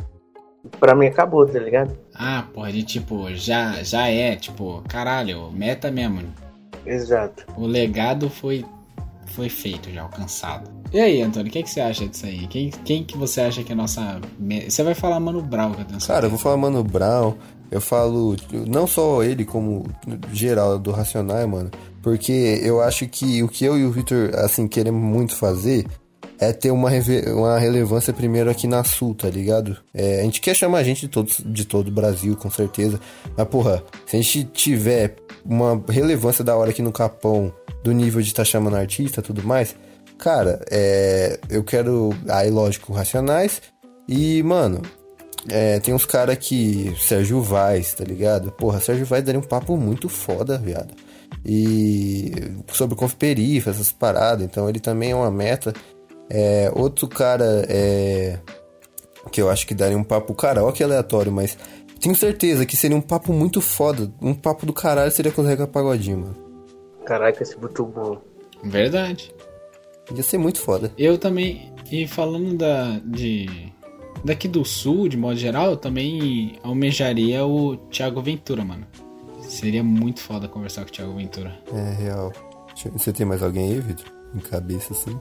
pra 0.79 0.95
mim 0.95 1.07
acabou, 1.07 1.47
tá 1.47 1.59
ligado? 1.59 1.97
Ah, 2.15 2.45
porra, 2.53 2.73
de 2.73 2.83
tipo, 2.83 3.33
já, 3.35 3.83
já 3.83 4.09
é, 4.09 4.37
tipo, 4.37 4.83
caralho, 4.89 5.51
meta 5.51 5.91
mesmo. 5.91 6.23
Exato. 6.87 7.45
O 7.57 7.67
legado 7.67 8.29
foi, 8.31 8.65
foi 9.27 9.49
feito 9.49 9.91
já, 9.91 10.03
alcançado. 10.03 10.71
E 10.93 11.01
aí, 11.01 11.23
Antônio, 11.23 11.49
o 11.49 11.51
que, 11.53 11.63
que 11.63 11.71
você 11.71 11.81
acha 11.81 12.07
disso 12.07 12.27
aí? 12.27 12.47
Quem, 12.47 12.71
quem 12.71 13.03
que 13.03 13.17
você 13.17 13.41
acha 13.41 13.63
que 13.63 13.73
é 13.73 13.75
a 13.75 13.77
nossa. 13.77 14.21
Você 14.69 14.83
vai 14.83 14.95
falar 14.95 15.19
Mano 15.21 15.41
Brown, 15.41 15.73
que 15.73 15.81
eu 15.81 15.85
tenho 15.87 16.01
Cara, 16.01 16.27
eu 16.27 16.31
vou 16.31 16.39
certeza. 16.39 16.43
falar 16.43 16.57
Mano 16.59 16.85
Brown, 16.85 17.35
eu 17.71 17.81
falo 17.81 18.37
não 18.69 18.87
só 18.87 19.23
ele, 19.23 19.45
como 19.45 19.85
geral 20.33 20.79
do 20.79 20.91
Racionais, 20.91 21.49
mano. 21.49 21.71
Porque 22.03 22.61
eu 22.63 22.83
acho 22.83 23.09
que 23.09 23.43
o 23.43 23.49
que 23.49 23.65
eu 23.65 23.79
e 23.79 23.85
o 23.87 23.91
Victor, 23.91 24.35
assim, 24.35 24.69
queremos 24.69 25.03
muito 25.03 25.35
fazer 25.37 25.87
é 26.39 26.53
ter 26.53 26.71
uma, 26.71 26.91
uma 27.35 27.59
relevância 27.59 28.13
primeiro 28.13 28.51
aqui 28.51 28.67
na 28.67 28.83
Sul, 28.85 29.15
tá 29.15 29.29
ligado? 29.29 29.77
É, 29.95 30.21
a 30.21 30.25
gente 30.25 30.41
quer 30.41 30.55
chamar 30.55 30.83
gente 30.83 31.03
de, 31.03 31.09
todos, 31.09 31.41
de 31.45 31.65
todo 31.65 31.89
o 31.89 31.93
Brasil, 31.93 32.37
com 32.37 32.51
certeza. 32.51 33.01
Mas, 33.37 33.49
porra, 33.49 33.83
se 34.07 34.17
a 34.17 34.21
gente 34.21 34.45
tiver 34.45 35.17
uma 35.45 35.83
relevância 35.89 36.43
da 36.45 36.57
hora 36.57 36.71
aqui 36.71 36.83
no 36.83 36.93
Capão, 36.93 37.53
do 37.83 37.93
nível 37.93 38.21
de 38.21 38.29
estar 38.29 38.45
chamando 38.45 38.77
artista 38.77 39.23
tudo 39.23 39.43
mais, 39.43 39.75
cara, 40.19 40.65
é, 40.71 41.39
eu 41.49 41.63
quero. 41.65 42.11
Aí, 42.29 42.51
lógico, 42.51 42.93
Racionais. 42.93 43.63
E, 44.09 44.43
mano, 44.43 44.83
é, 45.49 45.81
tem 45.81 45.93
uns 45.95 46.05
caras 46.05 46.37
que. 46.39 46.95
Sérgio 46.99 47.43
Vaz, 47.43 47.95
tá 47.95 48.05
ligado? 48.05 48.53
Porra, 48.53 48.81
Sérgio 48.81 49.07
Vaz 49.07 49.25
daria 49.25 49.41
um 49.41 49.45
papo 49.45 49.77
muito 49.77 50.09
foda, 50.09 50.59
viado. 50.59 50.95
E 51.45 52.31
sobre 52.73 52.95
Confperifa, 52.95 53.71
essas 53.71 53.91
paradas. 53.91 54.45
Então 54.45 54.69
ele 54.69 54.81
também 54.81 55.11
é 55.11 55.15
uma 55.15 55.31
meta. 55.31 55.73
É, 56.35 56.73
outro 56.75 57.07
cara 57.07 57.63
é, 57.69 58.39
que 59.31 59.43
eu 59.43 59.51
acho 59.51 59.67
que 59.67 59.75
daria 59.75 59.99
um 59.99 60.03
papo 60.03 60.35
karaoke 60.35 60.83
aleatório, 60.83 61.31
mas 61.31 61.59
tenho 62.01 62.15
certeza 62.17 62.65
que 62.65 62.75
seria 62.75 62.97
um 62.97 63.03
papo 63.03 63.35
muito 63.35 63.61
foda. 63.61 64.11
Um 64.19 64.33
papo 64.33 64.65
do 64.65 64.73
caralho 64.73 65.13
seria 65.13 65.31
com 65.31 65.43
o 65.43 65.45
Zeca 65.45 65.67
Pagodinho, 65.67 66.19
mano. 66.19 66.37
Caraca, 67.05 67.43
esse 67.43 67.59
muito 67.59 67.85
bom. 67.85 68.19
Verdade. 68.65 69.35
Ia 70.15 70.23
ser 70.23 70.39
muito 70.39 70.59
foda. 70.59 70.91
Eu 70.97 71.19
também, 71.19 71.71
e 71.91 72.09
falando 72.09 72.57
da, 72.57 72.99
de, 73.05 73.71
daqui 74.25 74.49
do 74.49 74.65
sul, 74.65 75.09
de 75.09 75.19
modo 75.19 75.37
geral, 75.37 75.73
eu 75.73 75.77
também 75.77 76.59
almejaria 76.63 77.45
o 77.45 77.77
Thiago 77.77 78.23
Ventura, 78.23 78.65
mano. 78.65 78.87
Seria 79.43 79.85
muito 79.85 80.21
foda 80.21 80.49
conversar 80.49 80.83
com 80.83 80.89
o 80.89 80.93
Thiago 80.93 81.15
Ventura. 81.15 81.59
É 81.75 82.03
real. 82.03 82.33
Você 82.95 83.13
tem 83.13 83.27
mais 83.27 83.43
alguém 83.43 83.71
aí, 83.73 83.81
Vitor? 83.81 84.07
Em 84.35 84.41
cabeça 84.41 84.95
assim? 84.95 85.19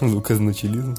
Lucas 0.02 0.38
Nutilismo? 0.38 0.94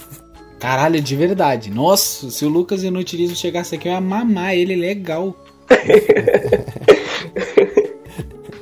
Caralho, 0.60 1.02
de 1.02 1.16
verdade. 1.16 1.70
Nossa, 1.70 2.30
se 2.30 2.46
o 2.46 2.50
Lucas 2.50 2.84
Inutilismo 2.84 3.36
chegasse 3.36 3.76
aqui, 3.76 3.88
eu 3.88 3.94
ia 3.94 4.02
mamar 4.02 4.56
ele 4.56 4.76
legal. 4.76 5.36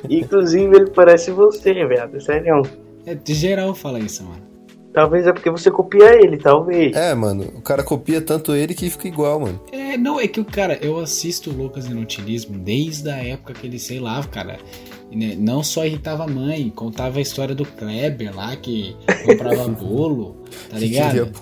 Inclusive, 0.08 0.76
ele 0.76 0.90
parece 0.90 1.30
você, 1.30 1.72
viado. 1.86 2.20
Sério. 2.20 2.62
É, 3.06 3.14
de 3.14 3.34
geral 3.34 3.74
fala 3.74 3.98
isso, 3.98 4.24
mano. 4.24 4.53
Talvez 4.94 5.26
é 5.26 5.32
porque 5.32 5.50
você 5.50 5.72
copia 5.72 6.14
ele, 6.22 6.36
talvez. 6.36 6.94
É, 6.96 7.12
mano, 7.14 7.52
o 7.56 7.60
cara 7.60 7.82
copia 7.82 8.20
tanto 8.20 8.54
ele 8.54 8.74
que 8.74 8.88
fica 8.88 9.08
igual, 9.08 9.40
mano. 9.40 9.60
É, 9.72 9.96
não, 9.96 10.20
é 10.20 10.28
que 10.28 10.38
o 10.40 10.44
cara, 10.44 10.78
eu 10.80 10.98
assisto 11.00 11.50
o 11.50 11.52
Lucas 11.52 11.86
Inutilismo 11.86 12.56
desde 12.56 13.10
a 13.10 13.16
época 13.16 13.54
que 13.54 13.66
ele, 13.66 13.78
sei 13.80 13.98
lá, 13.98 14.22
cara, 14.22 14.56
né, 15.10 15.34
não 15.36 15.64
só 15.64 15.84
irritava 15.84 16.22
a 16.22 16.28
mãe, 16.28 16.70
contava 16.70 17.18
a 17.18 17.22
história 17.22 17.56
do 17.56 17.64
Kleber 17.66 18.34
lá, 18.36 18.54
que 18.54 18.94
comprava 19.26 19.66
bolo, 19.68 20.36
tá 20.70 20.78
ligado? 20.78 21.32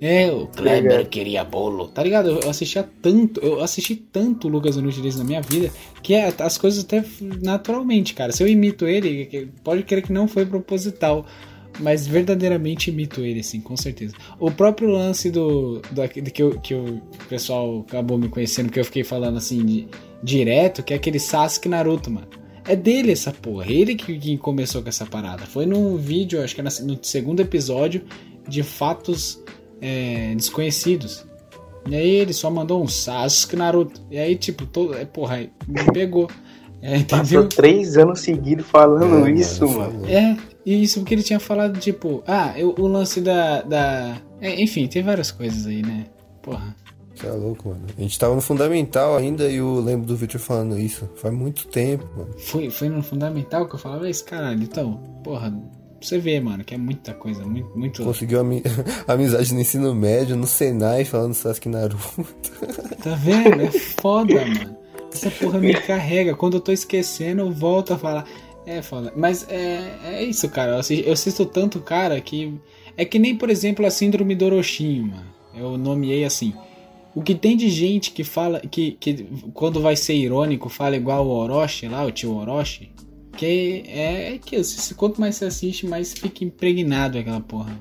É, 0.00 0.30
o 0.30 0.46
Kleber 0.46 0.82
ligado. 0.92 1.06
queria 1.08 1.44
bolo, 1.44 1.88
tá 1.88 2.02
ligado? 2.04 2.38
Eu 2.42 2.50
assistia 2.50 2.88
tanto, 3.02 3.40
eu 3.40 3.60
assisti 3.62 3.96
tanto 3.96 4.46
o 4.46 4.50
Lucas 4.50 4.76
Inutilismo 4.76 5.22
na 5.22 5.26
minha 5.26 5.40
vida, 5.40 5.72
que 6.02 6.14
é- 6.14 6.32
as 6.38 6.56
coisas 6.58 6.84
até 6.84 7.02
naturalmente, 7.42 8.14
cara. 8.14 8.30
Se 8.30 8.42
eu 8.42 8.46
imito 8.46 8.86
ele, 8.86 9.50
pode 9.64 9.82
crer 9.84 10.02
que 10.02 10.12
não 10.12 10.28
foi 10.28 10.44
proposital, 10.46 11.26
mas 11.78 12.06
verdadeiramente 12.06 12.90
imito 12.90 13.20
ele, 13.22 13.40
assim, 13.40 13.60
com 13.60 13.76
certeza. 13.76 14.14
O 14.38 14.50
próprio 14.50 14.88
lance 14.88 15.30
do, 15.30 15.80
do 15.90 16.30
que, 16.30 16.42
eu, 16.42 16.58
que 16.60 16.74
o 16.74 17.00
pessoal 17.28 17.84
acabou 17.86 18.18
me 18.18 18.28
conhecendo, 18.28 18.70
que 18.70 18.78
eu 18.80 18.84
fiquei 18.84 19.04
falando 19.04 19.38
assim, 19.38 19.64
de- 19.64 19.88
direto, 20.22 20.82
que 20.82 20.92
é 20.92 20.96
aquele 20.96 21.18
Sasuke 21.18 21.68
Naruto, 21.68 22.10
mano. 22.10 22.26
É 22.66 22.76
dele 22.76 23.12
essa 23.12 23.32
porra, 23.32 23.64
ele 23.70 23.94
que, 23.94 24.18
que 24.18 24.36
começou 24.36 24.82
com 24.82 24.88
essa 24.88 25.06
parada. 25.06 25.46
Foi 25.46 25.64
num 25.64 25.96
vídeo, 25.96 26.42
acho 26.42 26.54
que 26.54 26.60
é 26.60 26.64
na- 26.64 26.70
no 26.82 26.98
segundo 27.02 27.40
episódio, 27.40 28.02
de 28.46 28.62
fatos 28.62 29.42
é, 29.80 30.34
desconhecidos. 30.34 31.24
E 31.88 31.94
aí 31.94 32.10
ele 32.16 32.32
só 32.34 32.50
mandou 32.50 32.82
um 32.82 32.86
Sasuke 32.88 33.56
Naruto. 33.56 34.02
E 34.10 34.18
aí, 34.18 34.36
tipo, 34.36 34.66
todo, 34.66 34.94
é, 34.94 35.04
porra, 35.06 35.48
me 35.66 35.84
pegou. 35.92 36.28
É, 36.80 37.00
Passou 37.02 37.22
entendeu? 37.40 37.48
três 37.48 37.96
anos 37.96 38.20
seguidos 38.20 38.66
falando 38.66 39.26
É, 39.26 39.32
isso, 39.32 39.68
mano. 39.68 40.06
É, 40.06 40.36
e 40.64 40.82
isso 40.82 41.00
porque 41.00 41.14
ele 41.14 41.22
tinha 41.22 41.40
falado, 41.40 41.78
tipo, 41.80 42.22
ah, 42.26 42.52
eu- 42.56 42.74
o 42.78 42.86
lance 42.86 43.20
da. 43.20 43.62
da... 43.62 44.16
é, 44.40 44.60
enfim, 44.62 44.86
tem 44.86 45.02
várias 45.02 45.30
coisas 45.30 45.66
aí, 45.66 45.82
né? 45.82 46.06
Porra. 46.42 46.74
Você 47.14 47.26
é 47.26 47.32
louco, 47.32 47.70
mano. 47.70 47.80
A 47.96 48.00
gente 48.00 48.16
tava 48.16 48.36
no 48.36 48.40
fundamental 48.40 49.16
ainda 49.16 49.48
e 49.50 49.56
eu 49.56 49.80
lembro 49.80 50.06
do 50.06 50.14
Victor 50.16 50.40
falando 50.40 50.78
isso. 50.78 51.08
Faz 51.16 51.34
muito 51.34 51.66
tempo, 51.66 52.06
mano. 52.16 52.30
Foi, 52.38 52.70
foi 52.70 52.88
no 52.88 53.02
fundamental 53.02 53.66
que 53.68 53.74
eu 53.74 53.78
falava 53.78 54.08
isso, 54.08 54.24
caralho. 54.24 54.62
Então, 54.62 55.00
porra, 55.24 55.52
você 56.00 56.16
ver, 56.16 56.40
mano, 56.40 56.62
que 56.62 56.74
é 56.76 56.78
muita 56.78 57.12
coisa, 57.14 57.44
muito. 57.44 57.76
muito... 57.76 58.04
Conseguiu 58.04 58.38
ami- 58.38 58.62
amizade 59.08 59.52
no 59.52 59.60
ensino 59.60 59.92
médio, 59.96 60.36
no 60.36 60.46
Senai, 60.46 61.04
falando 61.04 61.34
Sasuke 61.34 61.68
Naruto. 61.68 61.98
Tá 63.02 63.16
vendo? 63.16 63.62
É 63.62 63.70
foda, 63.72 64.34
mano. 64.46 64.77
Essa 65.12 65.30
porra 65.30 65.58
me 65.58 65.72
carrega. 65.74 66.34
Quando 66.34 66.54
eu 66.58 66.60
tô 66.60 66.72
esquecendo, 66.72 67.42
eu 67.42 67.50
volto 67.50 67.92
a 67.92 67.98
falar. 67.98 68.26
É 68.66 68.82
foda. 68.82 69.12
Mas 69.16 69.46
é, 69.48 69.98
é 70.04 70.22
isso, 70.24 70.48
cara. 70.50 70.72
Eu 70.72 70.78
assisto, 70.78 71.06
eu 71.06 71.12
assisto 71.12 71.46
tanto, 71.46 71.80
cara, 71.80 72.20
que. 72.20 72.54
É 72.96 73.04
que 73.04 73.18
nem, 73.18 73.36
por 73.36 73.48
exemplo, 73.48 73.86
a 73.86 73.90
síndrome 73.90 74.34
do 74.34 74.44
Orochinho, 74.44 75.06
mano. 75.06 75.26
Eu 75.54 75.78
nomeei 75.78 76.24
assim. 76.24 76.52
O 77.14 77.22
que 77.22 77.34
tem 77.34 77.56
de 77.56 77.68
gente 77.70 78.10
que 78.12 78.22
fala. 78.24 78.60
Que, 78.60 78.92
que 78.92 79.26
quando 79.54 79.80
vai 79.80 79.96
ser 79.96 80.14
irônico, 80.14 80.68
fala 80.68 80.96
igual 80.96 81.26
o 81.26 81.30
Orochi 81.30 81.88
lá, 81.88 82.04
o 82.04 82.10
tio 82.12 82.34
Orochi. 82.36 82.90
Que 83.36 83.84
é, 83.86 84.34
é 84.34 84.38
que 84.38 84.62
se- 84.64 84.94
quanto 84.94 85.20
mais 85.20 85.36
você 85.36 85.46
assiste, 85.46 85.86
mais 85.86 86.12
fica 86.12 86.44
impregnado 86.44 87.18
aquela 87.18 87.40
porra. 87.40 87.78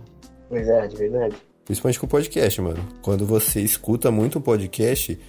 Verdade, 0.49 0.95
verdade. 0.95 1.35
Principalmente 1.65 1.99
com 1.99 2.05
o 2.05 2.09
podcast, 2.09 2.61
mano. 2.61 2.87
Quando 3.01 3.25
você 3.25 3.59
escuta 3.59 4.09
muito 4.09 4.37
o 4.37 4.41
podcast, 4.41 5.19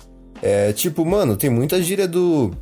é 0.43 0.73
tipo, 0.73 1.05
mano, 1.05 1.37
tem 1.37 1.51
muita 1.51 1.83
gíria 1.83 2.07
do 2.07 2.53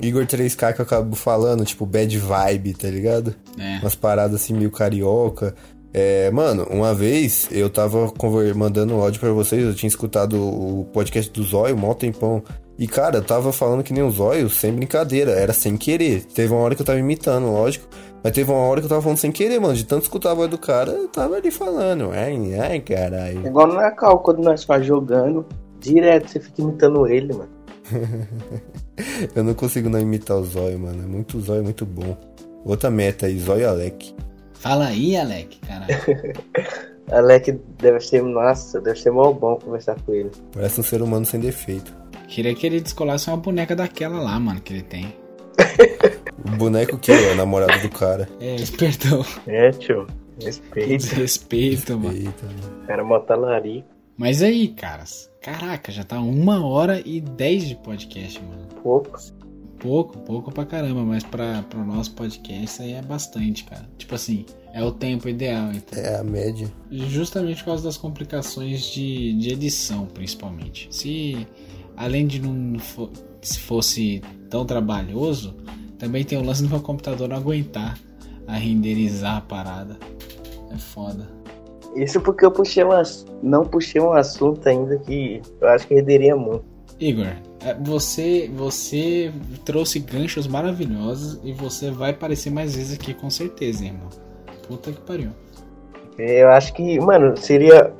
Igor 0.00 0.26
3K 0.26 0.74
que 0.74 0.80
eu 0.80 0.84
acabo 0.84 1.16
falando, 1.16 1.64
tipo, 1.64 1.86
bad 1.86 2.16
vibe, 2.16 2.74
tá 2.74 2.88
ligado? 2.88 3.34
É. 3.58 3.78
Umas 3.78 3.94
paradas 3.94 4.42
assim 4.42 4.54
meio 4.54 4.70
carioca. 4.70 5.54
É, 5.92 6.28
mano, 6.32 6.66
uma 6.70 6.92
vez 6.92 7.48
eu 7.52 7.70
tava 7.70 8.12
mandando 8.56 8.96
um 8.96 9.00
áudio 9.00 9.20
pra 9.20 9.30
vocês, 9.30 9.62
eu 9.62 9.74
tinha 9.74 9.88
escutado 9.88 10.34
o 10.36 10.84
podcast 10.92 11.30
do 11.30 11.44
Zóio, 11.44 11.76
um 11.76 11.78
mó 11.78 11.94
tempão. 11.94 12.42
E, 12.76 12.88
cara, 12.88 13.18
eu 13.18 13.22
tava 13.22 13.52
falando 13.52 13.84
que 13.84 13.92
nem 13.92 14.02
os 14.02 14.18
olhos, 14.18 14.56
sem 14.56 14.72
brincadeira, 14.72 15.30
era 15.30 15.52
sem 15.52 15.76
querer. 15.76 16.24
Teve 16.24 16.52
uma 16.52 16.62
hora 16.62 16.74
que 16.74 16.82
eu 16.82 16.86
tava 16.86 16.98
imitando, 16.98 17.46
lógico. 17.46 17.86
Mas 18.24 18.32
teve 18.32 18.50
uma 18.50 18.60
hora 18.60 18.80
que 18.80 18.86
eu 18.86 18.88
tava 18.88 19.02
falando 19.02 19.18
sem 19.18 19.30
querer, 19.30 19.60
mano. 19.60 19.74
De 19.74 19.84
tanto 19.84 20.02
escutar 20.02 20.32
a 20.32 20.34
voz 20.34 20.50
do 20.50 20.58
cara, 20.58 20.90
eu 20.90 21.06
tava 21.06 21.36
ali 21.36 21.52
falando. 21.52 22.10
Ai, 22.10 22.54
ai, 22.58 22.80
caralho. 22.80 23.46
Igual 23.46 23.68
no 23.68 23.74
Nacal, 23.74 24.18
quando 24.18 24.42
nós 24.42 24.64
faz 24.64 24.84
jogando, 24.84 25.46
direto 25.84 26.28
você 26.28 26.40
fica 26.40 26.62
imitando 26.62 27.06
ele, 27.06 27.32
mano. 27.32 27.50
eu 29.34 29.44
não 29.44 29.54
consigo 29.54 29.88
não 29.88 30.00
imitar 30.00 30.36
o 30.36 30.44
zóio, 30.44 30.78
mano. 30.78 31.02
É 31.02 31.06
muito 31.06 31.40
zóio, 31.40 31.62
muito 31.62 31.84
bom. 31.84 32.16
Outra 32.64 32.90
meta 32.90 33.26
aí, 33.26 33.38
zóio 33.38 33.68
Alec. 33.68 34.14
Fala 34.54 34.86
aí, 34.86 35.16
Alec, 35.16 35.58
caralho. 35.60 35.94
Alec 37.12 37.60
deve 37.78 38.00
ser, 38.00 38.22
nossa, 38.22 38.80
deve 38.80 38.98
ser 38.98 39.10
mó 39.10 39.30
bom 39.32 39.56
conversar 39.56 39.96
com 40.00 40.14
ele. 40.14 40.30
Parece 40.52 40.80
um 40.80 40.82
ser 40.82 41.02
humano 41.02 41.26
sem 41.26 41.38
defeito. 41.38 41.94
Queria 42.28 42.54
que 42.54 42.66
ele 42.66 42.80
descolasse 42.80 43.28
uma 43.28 43.36
boneca 43.36 43.76
daquela 43.76 44.18
lá, 44.20 44.40
mano, 44.40 44.60
que 44.62 44.72
ele 44.72 44.82
tem. 44.82 45.14
o 46.44 46.50
boneco 46.56 46.96
que 46.96 47.12
é 47.12 47.32
o 47.32 47.36
namorado 47.36 47.82
do 47.82 47.90
cara. 47.90 48.26
É, 48.40 48.56
perdão. 48.78 49.24
É, 49.46 49.70
tio. 49.72 50.06
Respeito. 50.42 51.14
Respeito, 51.14 51.98
mano. 51.98 52.34
Era 52.88 53.04
mó 53.04 53.20
talarico. 53.20 53.86
Mas 54.16 54.42
aí, 54.42 54.68
caras. 54.68 55.30
Caraca, 55.44 55.92
já 55.92 56.02
tá 56.02 56.18
uma 56.20 56.64
hora 56.64 57.02
e 57.06 57.20
dez 57.20 57.68
de 57.68 57.74
podcast, 57.74 58.40
mano. 58.42 58.66
Pouco. 58.82 59.20
Pouco, 59.78 60.18
pouco 60.20 60.50
pra 60.50 60.64
caramba, 60.64 61.04
mas 61.04 61.22
pra, 61.22 61.62
pro 61.64 61.84
nosso 61.84 62.12
podcast 62.12 62.64
isso 62.64 62.80
aí 62.80 62.92
é 62.92 63.02
bastante, 63.02 63.64
cara. 63.64 63.86
Tipo 63.98 64.14
assim, 64.14 64.46
é 64.72 64.82
o 64.82 64.90
tempo 64.90 65.28
ideal. 65.28 65.70
Então. 65.70 66.02
É 66.02 66.16
a 66.16 66.24
média. 66.24 66.72
Justamente 66.90 67.58
por 67.58 67.66
causa 67.66 67.84
das 67.84 67.98
complicações 67.98 68.86
de, 68.86 69.34
de 69.34 69.52
edição, 69.52 70.06
principalmente. 70.06 70.88
Se 70.90 71.46
além 71.94 72.26
de 72.26 72.40
não 72.40 72.78
se 73.42 73.58
fosse 73.58 74.22
tão 74.48 74.64
trabalhoso, 74.64 75.54
também 75.98 76.24
tem 76.24 76.38
o 76.38 76.42
lance 76.42 76.62
do 76.62 76.70
meu 76.70 76.80
computador 76.80 77.28
não 77.28 77.36
aguentar 77.36 77.98
a 78.46 78.56
renderizar 78.56 79.36
a 79.36 79.40
parada. 79.42 79.98
É 80.72 80.78
foda. 80.78 81.43
Isso 81.94 82.20
porque 82.20 82.44
eu 82.44 82.50
puxei 82.50 82.82
umas, 82.82 83.24
não 83.42 83.64
puxei 83.64 84.00
um 84.00 84.12
assunto 84.12 84.66
ainda 84.68 84.98
que 84.98 85.40
eu 85.60 85.68
acho 85.68 85.86
que 85.86 85.94
renderia 85.94 86.34
muito. 86.36 86.64
Igor, 86.98 87.26
é, 87.64 87.74
você 87.74 88.50
você 88.54 89.32
trouxe 89.64 89.98
ganchos 89.98 90.46
maravilhosos 90.46 91.40
e 91.42 91.52
você 91.52 91.90
vai 91.90 92.10
aparecer 92.10 92.50
mais 92.50 92.76
vezes 92.76 92.94
aqui 92.94 93.14
com 93.14 93.30
certeza, 93.30 93.84
irmão. 93.84 94.08
Puta 94.66 94.92
que 94.92 95.00
pariu. 95.00 95.30
Eu 96.16 96.50
acho 96.50 96.72
que, 96.74 97.00
mano, 97.00 97.36
seria 97.36 97.92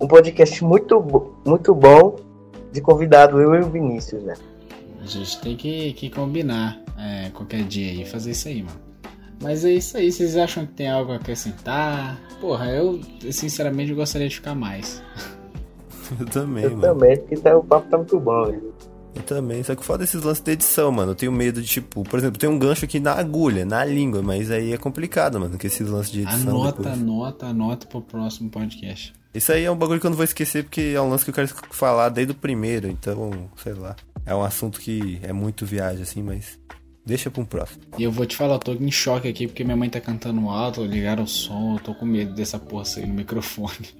um 0.00 0.06
podcast 0.06 0.62
muito, 0.64 1.00
muito 1.46 1.74
bom 1.74 2.16
de 2.72 2.80
convidado 2.80 3.40
eu 3.40 3.54
e 3.54 3.60
o 3.60 3.70
Vinícius, 3.70 4.22
né? 4.24 4.34
A 5.00 5.06
gente 5.06 5.40
tem 5.40 5.56
que, 5.56 5.92
que 5.92 6.10
combinar 6.10 6.82
é, 6.98 7.30
qualquer 7.30 7.62
dia 7.62 7.90
aí, 7.90 8.04
fazer 8.04 8.32
isso 8.32 8.48
aí, 8.48 8.62
mano. 8.62 8.89
Mas 9.40 9.64
é 9.64 9.72
isso 9.72 9.96
aí, 9.96 10.12
vocês 10.12 10.36
acham 10.36 10.66
que 10.66 10.72
tem 10.74 10.88
algo 10.90 11.12
a 11.12 11.16
acrescentar? 11.16 12.20
Porra, 12.40 12.70
eu 12.70 13.00
sinceramente 13.30 13.94
gostaria 13.94 14.28
de 14.28 14.34
ficar 14.36 14.54
mais. 14.54 15.02
Eu 16.18 16.26
também, 16.26 16.64
eu 16.64 16.70
mano. 16.76 16.82
também, 16.82 17.16
porque 17.18 17.36
tá, 17.36 17.56
o 17.56 17.62
papo 17.62 17.88
tá 17.88 17.96
muito 17.96 18.18
bom, 18.18 18.44
velho. 18.46 18.74
Eu 19.14 19.22
também, 19.22 19.62
só 19.62 19.76
que 19.76 19.84
foda 19.84 20.02
esses 20.02 20.20
lances 20.20 20.42
de 20.42 20.50
edição, 20.50 20.90
mano. 20.90 21.12
Eu 21.12 21.14
tenho 21.14 21.30
medo 21.30 21.62
de, 21.62 21.68
tipo, 21.68 22.02
por 22.02 22.18
exemplo, 22.18 22.36
tem 22.36 22.50
um 22.50 22.58
gancho 22.58 22.84
aqui 22.84 22.98
na 22.98 23.12
agulha, 23.12 23.64
na 23.64 23.84
língua, 23.84 24.20
mas 24.20 24.50
aí 24.50 24.72
é 24.72 24.76
complicado, 24.76 25.38
mano, 25.38 25.56
que 25.56 25.68
esses 25.68 25.88
lances 25.88 26.10
de 26.10 26.22
edição. 26.22 26.50
Anota, 26.50 26.78
depois. 26.78 27.00
anota, 27.00 27.46
anota 27.46 27.86
pro 27.86 28.00
próximo 28.00 28.50
podcast. 28.50 29.12
Isso 29.32 29.52
aí 29.52 29.62
é 29.64 29.70
um 29.70 29.76
bagulho 29.76 30.00
que 30.00 30.06
eu 30.06 30.10
não 30.10 30.16
vou 30.16 30.24
esquecer, 30.24 30.64
porque 30.64 30.92
é 30.94 31.00
um 31.00 31.08
lance 31.08 31.24
que 31.24 31.30
eu 31.30 31.34
quero 31.34 31.48
falar 31.70 32.08
desde 32.08 32.32
o 32.32 32.34
primeiro, 32.34 32.88
então, 32.88 33.48
sei 33.56 33.74
lá. 33.74 33.94
É 34.26 34.34
um 34.34 34.42
assunto 34.42 34.80
que 34.80 35.20
é 35.22 35.32
muito 35.32 35.64
viagem, 35.64 36.02
assim, 36.02 36.22
mas 36.22 36.58
deixa 37.10 37.30
pra 37.30 37.42
um 37.42 37.44
próximo. 37.44 37.82
E 37.98 38.04
eu 38.04 38.12
vou 38.12 38.24
te 38.24 38.36
falar, 38.36 38.54
eu 38.54 38.58
tô 38.60 38.72
em 38.72 38.90
choque 38.90 39.28
aqui 39.28 39.48
porque 39.48 39.64
minha 39.64 39.76
mãe 39.76 39.90
tá 39.90 40.00
cantando 40.00 40.48
alto, 40.48 40.84
ligaram 40.84 41.24
o 41.24 41.28
som, 41.28 41.74
eu 41.74 41.80
tô 41.80 41.92
com 41.92 42.06
medo 42.06 42.32
dessa 42.32 42.58
porra 42.58 42.84
sair 42.84 43.06
no 43.06 43.14
microfone. 43.14 43.90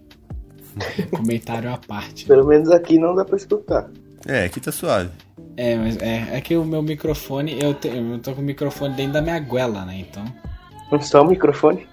Comentário 1.10 1.72
à 1.72 1.76
parte. 1.76 2.26
Pelo 2.26 2.46
menos 2.46 2.70
aqui 2.70 2.98
não 2.98 3.14
dá 3.14 3.24
pra 3.24 3.36
escutar. 3.36 3.90
É, 4.26 4.44
aqui 4.44 4.60
tá 4.60 4.70
suave. 4.70 5.10
É, 5.56 5.76
mas 5.76 5.96
é, 5.98 6.36
é 6.36 6.40
que 6.40 6.56
o 6.56 6.64
meu 6.64 6.82
microfone, 6.82 7.60
eu, 7.60 7.74
te, 7.74 7.88
eu 7.88 8.18
tô 8.20 8.32
com 8.32 8.40
o 8.40 8.44
microfone 8.44 8.94
dentro 8.94 9.14
da 9.14 9.22
minha 9.22 9.40
goela, 9.40 9.84
né? 9.84 10.06
Então. 10.08 10.24
Só 11.00 11.22
o 11.22 11.26
microfone? 11.26 11.86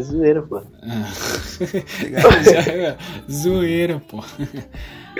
Zoeira, 0.00 0.40
pô. 0.42 0.62
Ah. 0.82 1.12
Zoeira, 3.30 4.02
pô. 4.08 4.24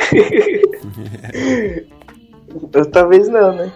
eu, 2.72 2.90
talvez 2.90 3.28
não, 3.28 3.54
né? 3.54 3.70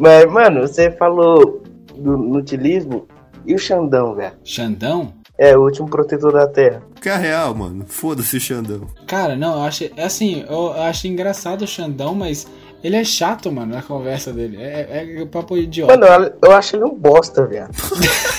Mas, 0.00 0.24
mano, 0.32 0.62
você 0.62 0.90
falou 0.90 1.62
do 1.94 2.16
nutilismo 2.16 3.06
e 3.44 3.54
o 3.54 3.58
Xandão, 3.58 4.14
velho. 4.14 4.32
Xandão? 4.42 5.12
É, 5.38 5.56
o 5.56 5.62
último 5.62 5.88
protetor 5.88 6.32
da 6.32 6.46
Terra. 6.46 6.82
Que 7.00 7.10
é 7.10 7.16
real, 7.16 7.54
mano. 7.54 7.84
Foda-se 7.86 8.36
o 8.36 8.40
Xandão. 8.40 8.86
Cara, 9.06 9.36
não, 9.36 9.58
eu 9.58 9.62
acho. 9.62 9.84
É 9.96 10.04
assim, 10.04 10.44
eu 10.48 10.72
acho 10.72 11.06
engraçado 11.06 11.62
o 11.62 11.66
Xandão, 11.66 12.14
mas 12.14 12.46
ele 12.82 12.96
é 12.96 13.04
chato, 13.04 13.52
mano, 13.52 13.74
na 13.74 13.82
conversa 13.82 14.32
dele. 14.32 14.56
É, 14.58 14.88
é, 14.90 15.22
é 15.22 15.26
papo 15.26 15.56
idiota. 15.56 15.96
Mano, 15.96 16.32
eu 16.42 16.52
acho 16.52 16.76
ele 16.76 16.84
um 16.84 16.94
bosta, 16.94 17.46
velho. 17.46 17.68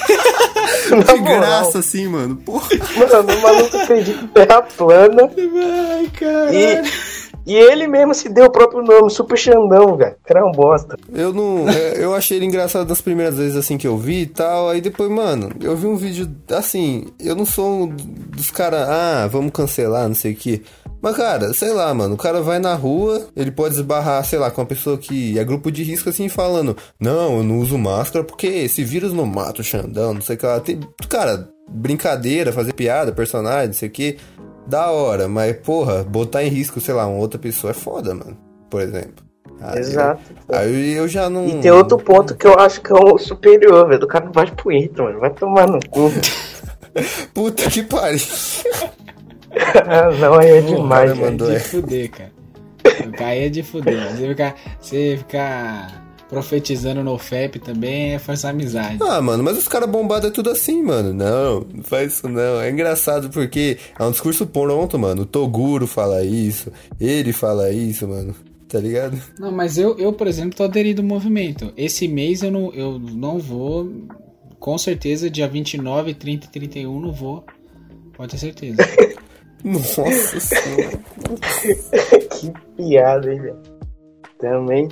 que 1.06 1.20
graça, 1.20 1.80
assim, 1.80 2.08
mano. 2.08 2.38
Porra. 2.38 2.70
Mano, 2.98 3.34
o 3.34 3.42
maluco 3.42 3.78
acredita 3.78 4.24
em 4.24 4.28
terra 4.28 4.62
plana. 4.62 5.30
Ai, 5.30 6.08
caralho. 6.18 6.56
E... 6.56 7.11
E 7.46 7.56
ele 7.56 7.88
mesmo 7.88 8.14
se 8.14 8.30
deu 8.30 8.46
o 8.46 8.52
próprio 8.52 8.84
nome, 8.84 9.10
Super 9.10 9.38
Xandão, 9.38 9.98
velho. 9.98 10.16
É 10.26 10.44
um 10.44 10.52
bosta. 10.52 10.98
Eu 11.12 11.34
não. 11.34 11.70
eu 11.70 12.14
achei 12.14 12.38
ele 12.38 12.46
engraçado 12.46 12.88
das 12.88 13.02
primeiras 13.02 13.38
vezes 13.38 13.56
assim 13.56 13.78
que 13.78 13.88
eu 13.88 13.98
vi 13.98 14.22
e 14.22 14.26
tal. 14.28 14.70
Aí 14.70 14.82
depois, 14.82 15.10
mano, 15.10 15.52
eu 15.60 15.76
vi 15.76 15.88
um 15.88 15.96
vídeo 15.96 16.30
assim. 16.50 17.08
Eu 17.20 17.36
não 17.36 17.46
sou 17.46 17.84
um 17.84 17.88
dos 17.88 18.52
caras. 18.52 18.88
Ah, 18.88 19.28
vamos 19.28 19.52
cancelar, 19.52 20.08
não 20.08 20.16
sei 20.16 20.34
o 20.34 20.36
que. 20.36 20.64
Mas, 21.02 21.18
cara, 21.18 21.52
sei 21.54 21.74
lá, 21.74 21.92
mano, 21.94 22.14
o 22.14 22.18
cara 22.18 22.42
vai 22.42 22.60
na 22.60 22.76
rua, 22.76 23.28
ele 23.36 23.50
pode 23.50 23.74
esbarrar, 23.74 24.24
sei 24.24 24.38
lá, 24.38 24.52
com 24.52 24.62
uma 24.62 24.68
pessoa 24.68 25.00
que 25.00 25.38
é 25.40 25.44
grupo 25.44 25.72
de 25.72 25.84
risco, 25.84 26.10
assim, 26.10 26.30
falando: 26.30 26.78
Não, 27.00 27.38
eu 27.38 27.44
não 27.44 27.60
uso 27.60 27.78
máscara 27.78 28.24
porque 28.24 28.46
esse 28.46 28.84
vírus 28.84 29.12
não 29.12 29.26
mata 29.26 29.62
o 29.62 29.64
Xandão, 29.64 30.14
não 30.14 30.22
sei 30.22 30.36
o 30.36 30.40
que 30.40 30.46
lá. 30.46 30.60
Tem, 30.60 30.80
cara, 31.10 31.50
brincadeira, 31.68 32.54
fazer 32.54 32.74
piada, 32.74 33.12
personagem, 33.12 33.68
não 33.68 33.74
sei 33.74 33.90
o 33.90 33.92
que 33.92 34.18
da 34.66 34.92
hora, 34.92 35.28
mas 35.28 35.58
porra, 35.58 36.04
botar 36.04 36.44
em 36.44 36.50
risco, 36.50 36.80
sei 36.80 36.94
lá, 36.94 37.08
uma 37.08 37.18
outra 37.18 37.40
pessoa 37.40 37.72
é 37.72 37.74
foda, 37.74 38.14
mano. 38.14 38.38
Por 38.70 38.82
exemplo. 38.82 39.26
Aí 39.62 39.80
Exato. 39.80 40.22
Eu, 40.50 40.58
aí 40.58 40.94
eu 40.94 41.08
já 41.08 41.30
não. 41.30 41.48
E 41.48 41.60
tem 41.60 41.72
outro 41.72 41.98
ponto 41.98 42.36
que 42.36 42.48
eu 42.48 42.58
acho 42.60 42.82
que 42.82 42.92
é 42.92 42.96
o 42.96 43.18
superior, 43.18 43.88
velho. 43.88 44.00
Do 44.00 44.08
cara 44.08 44.26
não 44.26 44.32
vai 44.32 44.46
de 44.46 44.54
punheta, 44.54 45.04
mano. 45.04 45.20
Vai 45.20 45.30
tomar 45.30 45.68
no 45.68 45.80
cu. 45.90 46.12
Puta 47.34 47.70
que 47.70 47.84
pariu. 47.84 48.20
não, 50.20 50.40
aí 50.40 50.50
é 50.50 50.62
demais, 50.62 51.12
cara. 51.12 51.26
Mandou 51.26 51.52
é 51.52 51.56
de 51.56 51.60
fuder, 51.60 52.12
cara. 52.12 52.32
Aí 53.20 53.46
é 53.46 53.50
de 53.50 53.64
fuder. 53.64 54.16
Você 54.16 54.28
ficar. 54.28 54.56
Você 54.80 55.18
ficar 55.18 56.11
profetizando 56.32 57.04
no 57.04 57.18
FEP 57.18 57.60
também 57.60 58.14
é 58.14 58.20
força 58.20 58.48
amizade. 58.48 58.98
Ah, 59.02 59.22
mano, 59.22 59.44
mas 59.44 59.58
os 59.58 59.68
caras 59.68 59.90
bombados 59.90 60.30
é 60.30 60.32
tudo 60.32 60.50
assim, 60.50 60.82
mano. 60.82 61.14
Não, 61.14 61.68
não 61.74 61.84
faz 61.84 62.14
isso 62.14 62.30
não. 62.30 62.62
É 62.62 62.72
engraçado 62.72 63.30
porque 63.30 63.78
é 64.00 64.04
um 64.04 64.12
discurso 64.12 64.48
pronto, 64.48 64.98
mano. 64.98 65.24
O 65.24 65.26
Toguro 65.26 65.86
fala 65.86 66.24
isso, 66.24 66.72
ele 66.98 67.34
fala 67.34 67.70
isso, 67.70 68.08
mano. 68.08 68.34
Tá 68.70 68.80
ligado? 68.80 69.22
Não, 69.38 69.52
mas 69.52 69.78
eu, 69.78 69.98
eu 70.00 70.14
por 70.14 70.26
exemplo, 70.26 70.56
tô 70.56 70.64
aderido 70.64 71.02
ao 71.02 71.08
movimento. 71.08 71.74
Esse 71.76 72.08
mês 72.08 72.42
eu 72.42 72.50
não, 72.50 72.74
eu 72.74 72.98
não 72.98 73.38
vou. 73.38 73.92
Com 74.58 74.78
certeza, 74.78 75.30
dia 75.30 75.50
29, 75.50 76.14
30 76.14 76.46
e 76.46 76.50
31 76.50 76.98
não 77.02 77.12
vou. 77.12 77.44
Pode 78.16 78.32
ter 78.32 78.38
certeza. 78.38 78.78
Nossa 79.66 80.40
senhora. 80.40 80.98
que 82.32 82.54
piada, 82.78 83.34
hein, 83.34 83.42
velho. 83.42 83.58
Também 84.40 84.88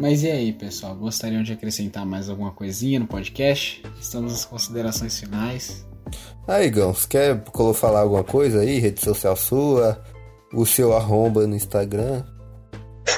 Mas 0.00 0.22
e 0.22 0.30
aí, 0.30 0.52
pessoal? 0.52 0.94
Gostariam 0.94 1.42
de 1.42 1.52
acrescentar 1.52 2.06
mais 2.06 2.30
alguma 2.30 2.52
coisinha 2.52 2.98
no 2.98 3.06
podcast? 3.06 3.82
Estamos 4.00 4.32
nas 4.32 4.44
considerações 4.44 5.18
finais. 5.18 5.86
Aí, 6.48 6.70
Gão, 6.70 6.94
você 6.94 7.06
quer 7.08 7.42
falar 7.74 8.00
alguma 8.00 8.24
coisa 8.24 8.60
aí? 8.60 8.78
Rede 8.78 9.00
social 9.00 9.36
sua? 9.36 10.02
O 10.52 10.64
seu 10.64 10.94
arromba 10.94 11.46
no 11.46 11.54
Instagram? 11.54 12.22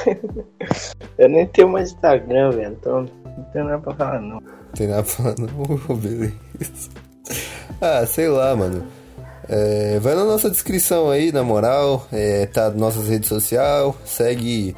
Eu 1.16 1.28
nem 1.28 1.46
tenho 1.46 1.68
mais 1.68 1.92
Instagram, 1.92 2.50
velho. 2.50 2.72
Então 2.72 3.06
não 3.24 3.44
tem 3.52 3.64
nada 3.64 3.78
pra 3.78 3.94
falar, 3.94 4.20
não. 4.20 4.42
Tem 4.74 4.86
nada 4.86 5.02
pra 5.02 5.12
falar, 5.12 5.34
não? 5.38 5.96
Beleza. 5.96 6.90
Ah, 7.80 8.04
sei 8.06 8.28
lá, 8.28 8.56
mano. 8.56 8.84
É, 9.48 9.98
vai 10.00 10.14
na 10.14 10.24
nossa 10.24 10.50
descrição 10.50 11.10
aí, 11.10 11.32
na 11.32 11.42
moral. 11.42 12.06
É, 12.12 12.46
tá 12.46 12.70
nossas 12.70 13.08
redes 13.08 13.28
sociais. 13.28 13.94
Segue 14.04 14.74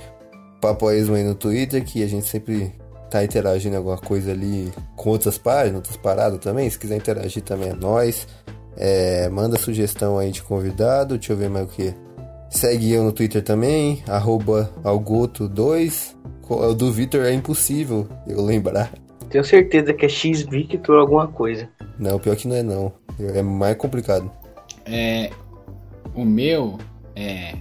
Papoísmo 0.60 1.14
aí 1.14 1.24
no 1.24 1.34
Twitter, 1.34 1.84
que 1.84 2.02
a 2.02 2.06
gente 2.06 2.26
sempre 2.26 2.72
tá 3.10 3.24
interagindo 3.24 3.76
alguma 3.76 3.98
coisa 3.98 4.30
ali 4.30 4.72
com 4.94 5.10
outras 5.10 5.36
páginas, 5.36 5.76
outras 5.76 5.96
paradas 5.96 6.38
também. 6.38 6.70
Se 6.70 6.78
quiser 6.78 6.96
interagir 6.96 7.42
também 7.42 7.70
é 7.70 7.74
nós. 7.74 8.26
É, 8.76 9.28
manda 9.28 9.58
sugestão 9.58 10.18
aí 10.18 10.30
de 10.30 10.42
convidado. 10.42 11.18
Deixa 11.18 11.32
eu 11.32 11.36
ver 11.36 11.50
mais 11.50 11.66
o 11.66 11.68
que. 11.68 11.94
Segue 12.48 12.92
eu 12.92 13.04
no 13.04 13.12
Twitter 13.12 13.42
também, 13.42 14.02
arroba 14.08 14.70
algoto2. 14.82 16.16
O 16.48 16.74
do 16.74 16.92
Vitor 16.92 17.24
é 17.24 17.32
impossível 17.32 18.08
eu 18.26 18.42
lembrar. 18.44 18.92
Tenho 19.28 19.44
certeza 19.44 19.94
que 19.94 20.04
é 20.04 20.08
X 20.08 20.42
Victor 20.42 20.98
alguma 20.98 21.28
coisa. 21.28 21.68
Não, 21.96 22.18
pior 22.18 22.34
que 22.34 22.48
não 22.48 22.56
é 22.56 22.62
não. 22.62 22.92
É 23.20 23.40
mais 23.40 23.76
complicado. 23.76 24.28
É, 24.84 25.30
o 26.12 26.24
meu 26.24 26.78
é 27.14 27.54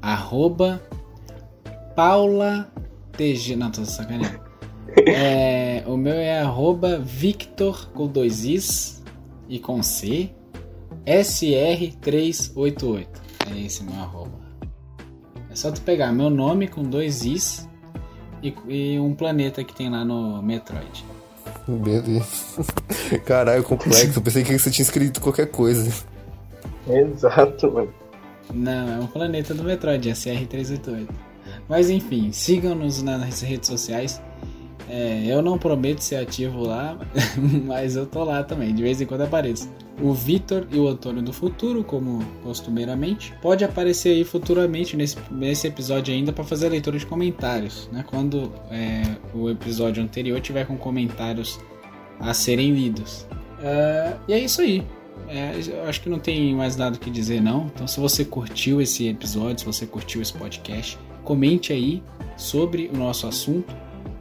arroba 0.00 0.80
Paula 2.00 2.72
TG. 3.12 3.56
Não, 3.56 3.70
tô 3.70 3.84
sacaneando. 3.84 4.40
É, 5.06 5.84
o 5.86 5.98
meu 5.98 6.14
é 6.14 6.40
arroba 6.40 6.98
Victor 6.98 7.90
com 7.92 8.06
dois 8.06 8.42
Is 8.42 9.02
e 9.50 9.58
com 9.58 9.82
C 9.82 10.30
SR388. 11.06 13.06
É 13.50 13.60
esse 13.60 13.84
meu 13.84 14.00
arroba. 14.00 14.40
É 15.50 15.54
só 15.54 15.70
tu 15.70 15.82
pegar 15.82 16.10
meu 16.10 16.30
nome 16.30 16.68
com 16.68 16.82
dois 16.82 17.26
Is 17.26 17.68
e, 18.42 18.54
e 18.66 18.98
um 18.98 19.14
planeta 19.14 19.62
que 19.62 19.74
tem 19.74 19.90
lá 19.90 20.02
no 20.02 20.40
Metroid. 20.40 21.04
Beleza. 21.68 22.64
Caralho, 23.26 23.62
complexo. 23.62 24.18
Eu 24.18 24.22
pensei 24.22 24.42
que 24.42 24.58
você 24.58 24.70
tinha 24.70 24.84
escrito 24.84 25.20
qualquer 25.20 25.50
coisa. 25.50 25.92
Exato, 26.88 27.70
mano. 27.70 27.92
Não, 28.54 28.90
é 28.90 28.98
um 29.00 29.06
planeta 29.06 29.52
do 29.52 29.62
Metroid, 29.62 30.08
SR388. 30.08 31.29
Mas 31.70 31.88
enfim, 31.88 32.32
sigam-nos 32.32 33.00
nas 33.00 33.42
redes 33.42 33.68
sociais. 33.68 34.20
É, 34.88 35.24
eu 35.24 35.40
não 35.40 35.56
prometo 35.56 36.00
ser 36.00 36.16
ativo 36.16 36.64
lá, 36.66 36.98
mas 37.64 37.94
eu 37.94 38.04
tô 38.04 38.24
lá 38.24 38.42
também, 38.42 38.74
de 38.74 38.82
vez 38.82 39.00
em 39.00 39.06
quando 39.06 39.20
apareço. 39.20 39.70
O 40.02 40.12
Vitor 40.12 40.66
e 40.72 40.78
o 40.80 40.88
Antônio 40.88 41.22
do 41.22 41.32
Futuro, 41.32 41.84
como 41.84 42.24
costumeiramente, 42.42 43.32
pode 43.40 43.64
aparecer 43.64 44.08
aí 44.08 44.24
futuramente 44.24 44.96
nesse, 44.96 45.16
nesse 45.30 45.68
episódio 45.68 46.12
ainda 46.12 46.32
para 46.32 46.42
fazer 46.42 46.66
a 46.66 46.70
leitura 46.70 46.98
de 46.98 47.06
comentários, 47.06 47.88
né? 47.92 48.04
Quando 48.04 48.50
é, 48.68 49.02
o 49.32 49.48
episódio 49.48 50.02
anterior 50.02 50.40
tiver 50.40 50.66
com 50.66 50.76
comentários 50.76 51.60
a 52.18 52.34
serem 52.34 52.72
lidos. 52.72 53.28
Uh, 53.60 54.18
e 54.26 54.32
é 54.32 54.40
isso 54.40 54.60
aí. 54.60 54.84
É, 55.28 55.52
eu 55.68 55.84
acho 55.84 56.00
que 56.00 56.08
não 56.08 56.18
tem 56.18 56.52
mais 56.52 56.76
nada 56.76 56.98
que 56.98 57.10
dizer 57.10 57.40
não. 57.40 57.70
Então, 57.72 57.86
se 57.86 58.00
você 58.00 58.24
curtiu 58.24 58.80
esse 58.80 59.06
episódio, 59.06 59.60
se 59.60 59.66
você 59.66 59.86
curtiu 59.86 60.20
esse 60.20 60.32
podcast, 60.32 60.98
comente 61.30 61.72
aí 61.72 62.02
sobre 62.36 62.90
o 62.92 62.96
nosso 62.96 63.28
assunto, 63.28 63.72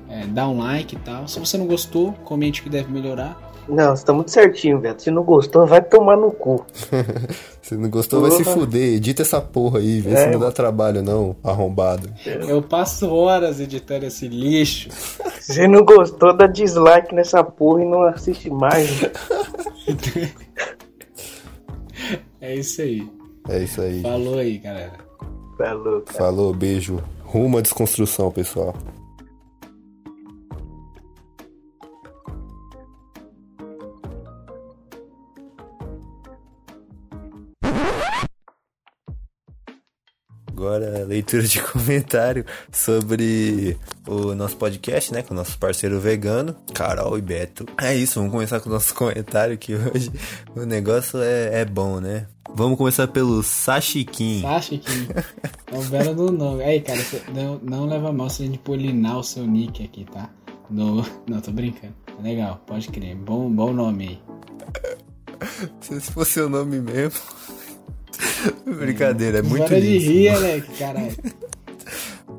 é, 0.08 0.28
dá 0.28 0.48
um 0.48 0.60
like 0.60 0.96
e 0.96 1.00
tal. 1.00 1.28
Se 1.28 1.40
você 1.40 1.58
não 1.58 1.66
gostou, 1.66 2.14
comente 2.24 2.62
o 2.62 2.66
que 2.66 2.70
deve 2.70 2.92
melhorar. 2.92 3.36
Não, 3.68 3.96
você 3.96 4.06
tá 4.06 4.14
muito 4.14 4.30
certinho, 4.30 4.80
velho. 4.80 5.00
Se 5.00 5.10
não 5.10 5.24
gostou, 5.24 5.66
vai 5.66 5.82
tomar 5.82 6.16
no 6.16 6.30
cu. 6.30 6.64
se 7.64 7.76
não 7.76 7.90
gostou, 7.90 8.22
vai 8.22 8.30
se 8.30 8.44
fuder. 8.44 8.94
Edita 8.94 9.24
essa 9.24 9.42
porra 9.42 9.80
aí, 9.80 10.02
vê 10.02 10.12
é. 10.12 10.18
se 10.18 10.30
não 10.30 10.40
dá 10.40 10.52
trabalho, 10.52 11.02
não, 11.02 11.36
arrombado. 11.44 12.14
Eu 12.48 12.62
passo 12.62 13.12
horas 13.12 13.60
editando 13.60 14.06
esse 14.06 14.28
lixo. 14.28 14.90
Se 15.42 15.68
não 15.68 15.84
gostou, 15.84 16.32
dá 16.32 16.46
dislike 16.46 17.16
nessa 17.16 17.44
porra 17.44 17.82
e 17.82 17.86
não 17.86 18.04
assiste 18.04 18.52
mais. 18.52 19.02
é 22.40 22.54
isso 22.54 22.84
aí. 22.84 23.10
É 23.50 23.64
isso 23.64 23.82
aí. 23.82 24.04
Falou 24.04 24.38
aí, 24.38 24.60
galera. 24.60 25.09
Falou. 25.60 26.02
Cara. 26.02 26.18
Falou, 26.18 26.54
beijo. 26.54 27.04
Rumo 27.26 27.58
à 27.58 27.62
desconstrução, 27.62 28.32
pessoal. 28.32 28.74
Agora 40.70 41.04
leitura 41.04 41.44
de 41.44 41.60
comentário 41.74 42.46
sobre 42.72 43.76
o 44.08 44.36
nosso 44.36 44.56
podcast, 44.56 45.12
né? 45.12 45.24
Com 45.24 45.34
o 45.34 45.38
nosso 45.38 45.58
parceiro 45.58 46.00
vegano, 46.00 46.56
Carol 46.74 47.18
e 47.18 47.22
Beto. 47.22 47.66
É 47.82 47.96
isso, 47.96 48.20
vamos 48.20 48.32
começar 48.32 48.60
com 48.60 48.70
o 48.70 48.74
nosso 48.74 48.94
comentário 48.96 49.58
que 49.58 49.74
hoje 49.74 50.12
o 50.56 50.66
negócio 50.66 51.20
é, 51.22 51.62
é 51.62 51.66
bom, 51.66 52.00
né? 52.00 52.28
Vamos 52.54 52.78
começar 52.78 53.08
pelo 53.08 53.42
Sashikin. 53.44 54.42
Sashikin. 54.42 55.08
É 55.72 55.78
o 55.78 55.84
belo 55.84 56.16
do 56.16 56.32
nome. 56.32 56.64
Aí, 56.64 56.82
cara, 56.82 57.00
não, 57.32 57.60
não 57.62 57.86
leva 57.86 58.12
mal 58.12 58.28
se 58.28 58.42
a 58.42 58.46
gente 58.48 58.58
polinar 58.58 59.20
o 59.20 59.24
seu 59.24 59.46
nick 59.46 59.84
aqui, 59.84 60.04
tá? 60.04 60.28
No, 60.68 61.06
não, 61.28 61.40
tô 61.40 61.52
brincando. 61.52 61.94
É 62.18 62.24
legal, 62.24 62.60
pode 62.66 62.88
crer. 62.88 63.16
Bom, 63.16 63.52
bom 63.52 63.72
nome 63.72 64.20
aí. 65.40 65.48
Se 65.80 66.02
fosse 66.12 66.32
seu 66.32 66.50
nome 66.50 66.80
mesmo. 66.80 67.22
Brincadeira, 68.66 69.40
é 69.40 69.42
muito 69.42 69.66
Para 69.66 69.80
de 69.80 69.98
rir, 69.98 70.30
Alex, 70.30 70.78
caralho. 70.78 71.16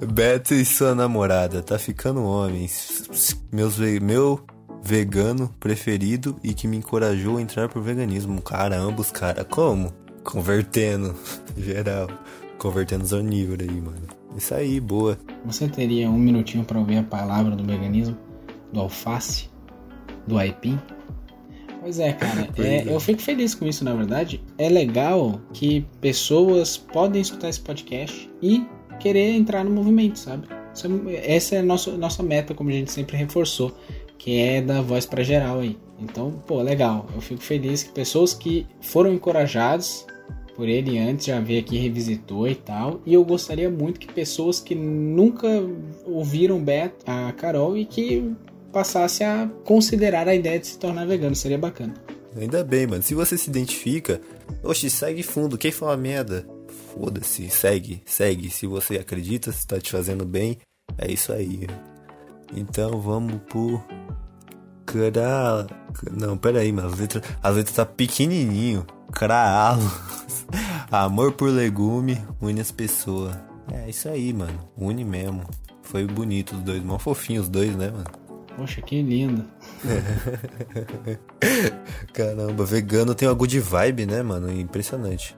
Beto 0.12 0.54
e 0.54 0.64
sua 0.64 0.94
namorada, 0.94 1.62
tá 1.62 1.78
ficando 1.78 2.22
homem. 2.24 2.68
Meus, 3.52 3.78
meu 4.00 4.40
vegano 4.82 5.50
preferido 5.60 6.38
e 6.42 6.54
que 6.54 6.66
me 6.66 6.76
encorajou 6.76 7.36
a 7.36 7.42
entrar 7.42 7.68
pro 7.68 7.82
veganismo. 7.82 8.40
Caramba, 8.40 9.00
os 9.00 9.10
cara, 9.10 9.44
como? 9.44 9.92
Convertendo, 10.24 11.14
geral. 11.56 12.08
Convertendo 12.58 13.04
os 13.04 13.12
onívoros 13.12 13.68
aí, 13.68 13.80
mano. 13.80 14.20
Isso 14.36 14.54
aí, 14.54 14.80
boa. 14.80 15.18
Você 15.44 15.68
teria 15.68 16.08
um 16.10 16.18
minutinho 16.18 16.64
para 16.64 16.78
ouvir 16.78 16.98
a 16.98 17.02
palavra 17.02 17.56
do 17.56 17.64
veganismo? 17.64 18.16
Do 18.72 18.80
alface? 18.80 19.48
Do 20.26 20.38
aipim? 20.38 20.78
Pois 21.80 21.98
é, 21.98 22.12
cara. 22.12 22.48
É, 22.58 22.84
eu 22.86 23.00
fico 23.00 23.22
feliz 23.22 23.54
com 23.54 23.66
isso, 23.66 23.84
na 23.84 23.94
verdade. 23.94 24.42
É 24.58 24.68
legal 24.68 25.40
que 25.52 25.84
pessoas 26.00 26.76
podem 26.76 27.22
escutar 27.22 27.48
esse 27.48 27.60
podcast 27.60 28.30
e 28.42 28.66
querer 28.98 29.34
entrar 29.34 29.64
no 29.64 29.70
movimento, 29.70 30.18
sabe? 30.18 30.46
É, 31.08 31.36
essa 31.36 31.56
é 31.56 31.58
a 31.58 31.62
nossa, 31.62 31.90
nossa 31.96 32.22
meta, 32.22 32.54
como 32.54 32.70
a 32.70 32.72
gente 32.72 32.92
sempre 32.92 33.16
reforçou, 33.16 33.74
que 34.18 34.38
é 34.38 34.60
dar 34.60 34.82
voz 34.82 35.06
para 35.06 35.22
geral 35.22 35.60
aí. 35.60 35.78
Então, 35.98 36.32
pô, 36.46 36.62
legal. 36.62 37.06
Eu 37.14 37.20
fico 37.20 37.42
feliz 37.42 37.82
que 37.82 37.92
pessoas 37.92 38.34
que 38.34 38.66
foram 38.80 39.12
encorajadas 39.12 40.06
por 40.54 40.68
ele 40.68 40.98
antes 40.98 41.26
já 41.26 41.40
veio 41.40 41.60
aqui 41.60 41.78
revisitou 41.78 42.46
e 42.46 42.54
tal. 42.54 43.00
E 43.06 43.14
eu 43.14 43.24
gostaria 43.24 43.70
muito 43.70 43.98
que 43.98 44.12
pessoas 44.12 44.60
que 44.60 44.74
nunca 44.74 45.48
ouviram 46.04 46.62
Beto, 46.62 47.04
a 47.06 47.32
Carol 47.32 47.76
e 47.76 47.86
que 47.86 48.30
passasse 48.72 49.24
a 49.24 49.48
considerar 49.64 50.28
a 50.28 50.34
ideia 50.34 50.58
de 50.58 50.66
se 50.66 50.78
tornar 50.78 51.06
vegano. 51.06 51.34
Seria 51.34 51.58
bacana. 51.58 51.94
Ainda 52.36 52.62
bem, 52.62 52.86
mano. 52.86 53.02
Se 53.02 53.14
você 53.14 53.36
se 53.36 53.50
identifica, 53.50 54.20
oxe, 54.62 54.88
segue 54.88 55.22
fundo. 55.22 55.58
Quem 55.58 55.72
fala 55.72 55.96
merda? 55.96 56.46
Foda-se, 56.94 57.48
segue, 57.50 58.02
segue. 58.04 58.50
Se 58.50 58.66
você 58.66 58.96
acredita, 58.96 59.52
se 59.52 59.66
tá 59.66 59.80
te 59.80 59.90
fazendo 59.90 60.24
bem, 60.24 60.58
é 60.98 61.10
isso 61.10 61.32
aí. 61.32 61.66
Então 62.54 63.00
vamos 63.00 63.40
pro. 63.48 63.82
Cra... 64.86 65.66
Não, 66.10 66.36
pera 66.36 66.60
aí, 66.60 66.72
mano. 66.72 66.88
As 66.88 66.98
letras, 66.98 67.24
as 67.42 67.54
letras 67.54 67.76
tá 67.76 67.86
pequenininho. 67.86 68.86
Craalo. 69.12 69.90
Amor 70.90 71.32
por 71.32 71.48
legume 71.50 72.18
une 72.40 72.60
as 72.60 72.70
pessoas. 72.70 73.36
É 73.72 73.88
isso 73.88 74.08
aí, 74.08 74.32
mano. 74.32 74.68
Une 74.76 75.04
mesmo. 75.04 75.42
Foi 75.82 76.06
bonito 76.06 76.56
os 76.56 76.62
dois. 76.62 76.82
Mó 76.82 76.98
fofinhos 76.98 77.44
os 77.44 77.48
dois, 77.48 77.74
né, 77.76 77.90
mano? 77.90 78.19
Poxa, 78.56 78.80
que 78.82 79.02
lindo. 79.02 79.44
Caramba, 82.12 82.64
vegano 82.64 83.14
tem 83.14 83.28
uma 83.28 83.34
good 83.34 83.58
vibe, 83.58 84.06
né, 84.06 84.22
mano? 84.22 84.52
Impressionante. 84.52 85.36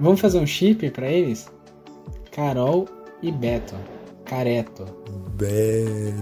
Vamos 0.00 0.20
fazer 0.20 0.38
um 0.38 0.46
chip 0.46 0.88
para 0.90 1.08
eles? 1.08 1.50
Carol 2.30 2.88
e 3.22 3.32
Beto. 3.32 3.74
Careto. 4.24 4.84
Bet... 5.34 6.14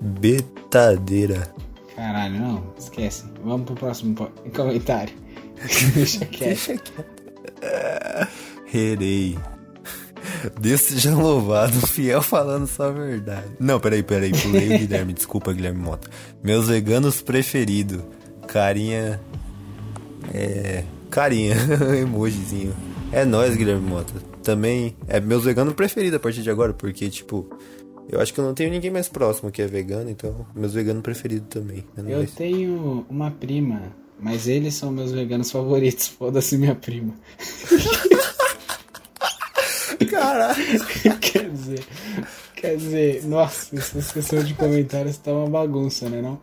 Betadeira. 0.00 1.52
Caralho, 1.96 2.38
não, 2.38 2.74
esquece. 2.78 3.24
Vamos 3.42 3.66
pro 3.66 3.74
próximo 3.74 4.14
comentário. 4.54 5.14
Deixa 5.94 6.24
quieto. 6.26 6.40
Deixa 6.40 6.76
quieto. 6.76 7.04
Herei. 8.72 9.38
Deus 10.60 10.80
seja 10.80 11.14
louvado, 11.14 11.74
fiel 11.86 12.22
falando 12.22 12.66
só 12.66 12.84
a 12.84 12.92
verdade. 12.92 13.48
Não, 13.58 13.80
peraí, 13.80 14.02
peraí, 14.02 14.32
pulei 14.32 14.66
o 14.66 14.78
Guilherme, 14.78 15.12
desculpa, 15.12 15.52
Guilherme 15.52 15.80
Mota. 15.80 16.08
Meus 16.42 16.68
veganos 16.68 17.20
preferidos. 17.20 18.02
Carinha. 18.46 19.20
É. 20.32 20.84
Carinha, 21.10 21.56
emojizinho. 22.00 22.74
É 23.12 23.24
nóis, 23.24 23.56
Guilherme 23.56 23.88
Mota. 23.88 24.12
Também 24.42 24.96
é 25.06 25.20
meus 25.20 25.44
veganos 25.44 25.74
preferidos 25.74 26.16
a 26.16 26.20
partir 26.20 26.42
de 26.42 26.50
agora, 26.50 26.72
porque, 26.72 27.08
tipo, 27.10 27.48
eu 28.10 28.20
acho 28.20 28.32
que 28.32 28.40
eu 28.40 28.44
não 28.44 28.54
tenho 28.54 28.70
ninguém 28.70 28.90
mais 28.90 29.08
próximo 29.08 29.50
que 29.50 29.60
é 29.60 29.66
vegano, 29.66 30.08
então, 30.08 30.46
meus 30.54 30.72
veganos 30.72 31.02
preferidos 31.02 31.48
também. 31.48 31.84
É 31.96 32.14
eu 32.14 32.26
tenho 32.26 33.04
uma 33.08 33.30
prima, 33.30 33.82
mas 34.18 34.48
eles 34.48 34.74
são 34.74 34.90
meus 34.90 35.12
veganos 35.12 35.50
favoritos. 35.50 36.08
Foda-se 36.08 36.56
minha 36.56 36.74
prima. 36.74 37.14
Caralho. 40.06 40.56
quer 41.20 41.50
dizer, 41.50 41.84
quer 42.54 42.76
dizer, 42.76 43.24
nossa, 43.26 43.76
essa 43.76 44.00
sessão 44.00 44.42
de 44.42 44.54
comentários 44.54 45.16
tá 45.18 45.32
uma 45.32 45.48
bagunça, 45.48 46.08
né 46.08 46.20
não? 46.22 46.40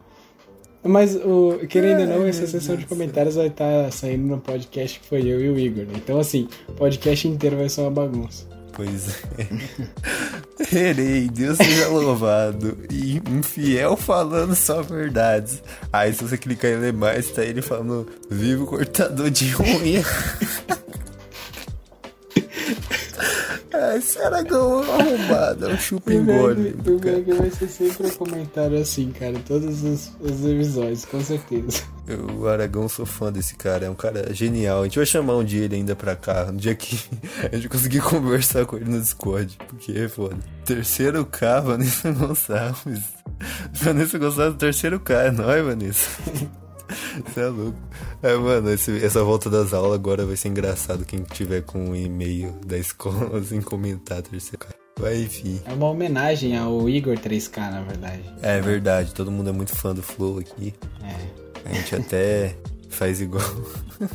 Mas, 0.83 1.15
o, 1.15 1.61
querendo 1.67 2.01
ou 2.01 2.19
não, 2.19 2.27
essa 2.27 2.45
sessão 2.45 2.75
de 2.75 2.85
comentários 2.85 3.35
vai 3.35 3.47
estar 3.47 3.91
saindo 3.91 4.27
no 4.27 4.37
podcast 4.39 4.99
que 4.99 5.07
foi 5.07 5.21
eu 5.21 5.43
e 5.43 5.49
o 5.49 5.57
Igor. 5.57 5.85
Né? 5.85 5.93
Então, 5.95 6.19
assim, 6.19 6.47
o 6.67 6.73
podcast 6.73 7.27
inteiro 7.27 7.57
vai 7.57 7.67
ser 7.69 7.81
uma 7.81 7.89
bagunça. 7.89 8.45
Pois 8.71 9.07
é. 9.39 10.77
Erei, 10.77 11.27
Deus 11.29 11.57
seja 11.57 11.87
louvado. 11.87 12.77
E 12.91 13.17
infiel 13.17 13.95
falando 13.95 14.53
só 14.53 14.81
verdades. 14.81 15.63
Aí 15.91 16.13
se 16.13 16.23
você 16.23 16.37
clicar 16.37 16.69
em 16.69 16.75
ler 16.75 16.93
mais, 16.93 17.31
tá 17.31 17.43
ele 17.43 17.61
falando 17.61 18.07
vivo 18.29 18.67
cortador 18.67 19.31
de 19.31 19.55
unha. 19.55 20.03
Esse 23.95 24.19
Aragão 24.19 24.83
arrombado, 24.83 25.69
é 25.69 25.73
um 25.73 25.77
chupingole. 25.77 26.75
O 26.85 26.99
Meg 27.03 27.33
vai 27.33 27.49
ser 27.49 27.67
sempre 27.67 28.07
um 28.07 28.11
comentário 28.11 28.77
assim, 28.77 29.11
cara, 29.11 29.39
todos 29.47 29.83
os, 29.83 30.11
os 30.19 30.45
episódios, 30.45 31.05
com 31.05 31.21
certeza. 31.21 31.83
o 32.37 32.47
Aragão, 32.47 32.89
sou 32.89 33.05
fã 33.05 33.31
desse 33.31 33.55
cara, 33.55 33.85
é 33.85 33.89
um 33.89 33.95
cara 33.95 34.33
genial. 34.33 34.81
A 34.81 34.83
gente 34.83 34.97
vai 34.97 35.05
chamar 35.05 35.35
um 35.37 35.43
dia 35.43 35.63
ele 35.63 35.75
ainda 35.75 35.95
pra 35.95 36.15
cá, 36.15 36.47
um 36.51 36.55
dia 36.57 36.75
que 36.75 36.99
a 37.51 37.55
gente 37.55 37.69
conseguir 37.69 38.01
conversar 38.03 38.65
com 38.65 38.75
ele 38.75 38.89
no 38.89 38.99
Discord, 38.99 39.57
porque 39.67 39.93
é 39.93 40.09
foda. 40.09 40.37
Terceiro 40.65 41.25
K, 41.25 41.61
Vanessa 41.61 42.11
Gonçalves. 42.11 43.03
Vanessa 43.73 44.17
Gonçalves, 44.17 44.57
terceiro 44.57 44.99
K, 44.99 45.13
é 45.13 45.31
nóis, 45.31 45.63
Vanessa. 45.63 46.09
Você 47.25 47.39
é 47.39 47.47
louco. 47.47 47.77
É, 48.21 48.35
mano, 48.35 48.71
esse, 48.71 49.03
essa 49.03 49.23
volta 49.23 49.49
das 49.49 49.73
aulas 49.73 49.93
agora 49.93 50.25
vai 50.25 50.35
ser 50.35 50.49
engraçado. 50.49 51.05
Quem 51.05 51.23
tiver 51.23 51.61
com 51.61 51.89
um 51.89 51.95
e-mail 51.95 52.51
da 52.65 52.77
escola, 52.77 53.37
assim, 53.39 53.61
comentar 53.61 54.21
terceiro 54.21 54.59
K. 54.59 54.73
Vai, 54.97 55.23
enfim. 55.23 55.61
É 55.65 55.73
uma 55.73 55.89
homenagem 55.89 56.57
ao 56.57 56.87
Igor 56.89 57.17
3K, 57.17 57.57
na 57.71 57.81
verdade. 57.81 58.23
É 58.41 58.61
verdade, 58.61 59.13
todo 59.13 59.29
mundo 59.29 59.49
é 59.49 59.53
muito 59.53 59.75
fã 59.75 59.93
do 59.93 60.01
Flow 60.01 60.39
aqui. 60.39 60.73
É. 61.03 61.69
A 61.69 61.73
gente 61.73 61.95
até 61.95 62.55
faz 62.89 63.19
igual. 63.19 63.43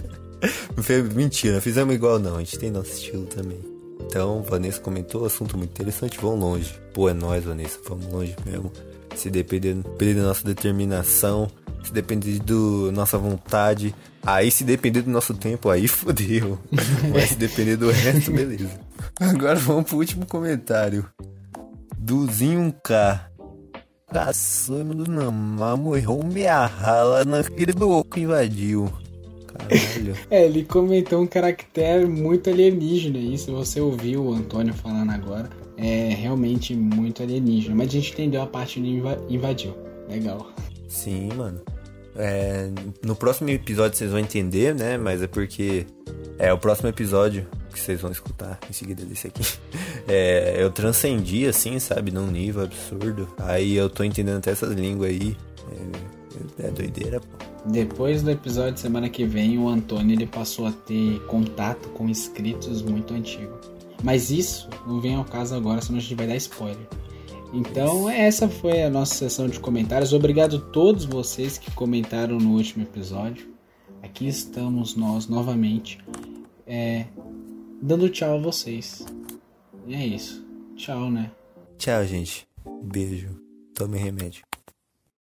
Mentira, 1.15 1.61
fizemos 1.61 1.95
igual 1.95 2.19
não, 2.19 2.37
a 2.37 2.39
gente 2.39 2.59
tem 2.59 2.71
nosso 2.71 2.93
estilo 2.93 3.27
também. 3.27 3.61
Então, 4.07 4.43
Vanessa 4.43 4.81
comentou, 4.81 5.27
assunto 5.27 5.57
muito 5.59 5.71
interessante, 5.71 6.19
vão 6.19 6.35
longe. 6.35 6.75
Pô, 6.95 7.09
é 7.09 7.13
nóis, 7.13 7.45
Vanessa, 7.45 7.79
vamos 7.87 8.07
longe 8.07 8.35
mesmo. 8.47 8.73
Se 9.15 9.29
depender, 9.31 9.75
depender 9.75 10.15
da 10.15 10.23
nossa 10.23 10.45
determinação, 10.45 11.51
se 11.83 11.93
depender 11.93 12.39
da 12.41 12.93
nossa 12.93 13.19
vontade, 13.19 13.95
aí 14.23 14.51
se 14.51 14.65
depender 14.65 15.03
do 15.03 15.11
nosso 15.11 15.35
tempo, 15.35 15.71
aí 15.71 15.89
fodeu. 15.89 16.59
Mas 17.13 17.31
se 17.31 17.37
depender 17.37 17.77
do 17.77 17.91
resto, 17.91 18.31
beleza. 18.31 18.81
Agora 19.19 19.59
vamos 19.59 19.85
pro 19.85 19.99
último 19.99 20.27
comentário. 20.27 21.07
Duzinho 21.99 22.75
K. 22.83 23.31
Caçando 24.13 25.05
do 25.05 25.11
Namamo 25.11 25.97
errou 25.97 26.25
minha 26.25 26.67
rala 26.67 27.25
naquele 27.25 27.73
do 27.73 28.03
que 28.03 28.21
invadiu. 28.21 28.91
Caralho. 29.47 30.17
É, 30.31 30.47
ele 30.47 30.65
comentou 30.65 31.23
um 31.23 31.27
caractere 31.27 32.07
muito 32.07 32.51
alienígena 32.51 33.19
aí. 33.19 33.39
Se 33.39 33.51
você 33.51 33.81
ouviu 33.81 34.25
o 34.25 34.35
Antônio 34.35 34.75
falando 34.75 35.11
agora, 35.11 35.49
é 35.77 36.09
realmente 36.09 36.75
muito 36.75 37.23
alienígena. 37.23 37.75
Mas 37.77 37.89
a 37.89 37.93
gente 37.93 38.13
entendeu 38.13 38.43
a 38.43 38.47
parte 38.47 38.81
de 38.81 39.03
invadiu. 39.29 39.75
Legal. 40.09 40.51
Sim, 40.91 41.29
mano. 41.37 41.61
É, 42.17 42.69
no 43.05 43.15
próximo 43.15 43.49
episódio 43.49 43.97
vocês 43.97 44.11
vão 44.11 44.19
entender, 44.19 44.75
né? 44.75 44.99
Mas 44.99 45.23
é 45.23 45.29
porque 45.29 45.87
é 46.37 46.53
o 46.53 46.59
próximo 46.59 46.89
episódio 46.89 47.47
que 47.73 47.79
vocês 47.79 48.01
vão 48.01 48.11
escutar 48.11 48.59
em 48.69 48.73
seguida 48.73 49.05
desse 49.05 49.29
aqui. 49.29 49.43
É, 50.09 50.57
eu 50.59 50.71
transcendi, 50.71 51.47
assim, 51.47 51.79
sabe? 51.79 52.11
Num 52.11 52.27
nível 52.27 52.65
absurdo. 52.65 53.29
Aí 53.39 53.77
eu 53.77 53.89
tô 53.89 54.03
entendendo 54.03 54.39
até 54.39 54.51
essas 54.51 54.73
línguas 54.73 55.11
aí. 55.11 55.37
É, 56.59 56.67
é 56.67 56.71
doideira, 56.73 57.21
pô. 57.21 57.27
Depois 57.67 58.21
do 58.21 58.31
episódio 58.31 58.73
de 58.73 58.81
semana 58.81 59.09
que 59.09 59.25
vem, 59.25 59.57
o 59.57 59.69
Antônio 59.69 60.13
ele 60.17 60.27
passou 60.27 60.67
a 60.67 60.73
ter 60.73 61.21
contato 61.27 61.91
com 61.91 62.09
inscritos 62.09 62.83
muito 62.83 63.15
antigos. 63.15 63.71
Mas 64.03 64.31
isso 64.31 64.69
não 64.85 65.01
vem 65.01 65.15
ao 65.15 65.25
caso 65.25 65.55
agora, 65.55 65.81
senão 65.81 65.99
a 65.99 66.03
gente 66.03 66.17
vai 66.17 66.27
dar 66.27 66.37
spoiler. 66.37 66.89
Então, 67.53 68.09
essa 68.09 68.49
foi 68.49 68.83
a 68.83 68.91
nossa 68.91 69.15
sessão 69.15 69.49
de 69.49 69.59
comentários. 69.59 70.13
Obrigado 70.13 70.57
a 70.57 70.61
todos 70.61 71.05
vocês 71.05 71.59
que 71.59 71.71
comentaram 71.73 72.39
no 72.39 72.55
último 72.55 72.85
episódio. 72.85 73.53
Aqui 74.03 74.29
estamos 74.29 74.95
nós 74.97 75.27
novamente, 75.27 75.99
é, 76.67 77.07
dando 77.83 78.09
tchau 78.09 78.39
a 78.39 78.41
vocês. 78.41 79.05
E 79.87 79.95
é 79.95 80.07
isso. 80.07 80.47
Tchau, 80.77 81.11
né? 81.11 81.31
Tchau, 81.77 82.05
gente. 82.07 82.47
Beijo. 82.83 83.41
Tome 83.75 83.99
remédio. 83.99 84.50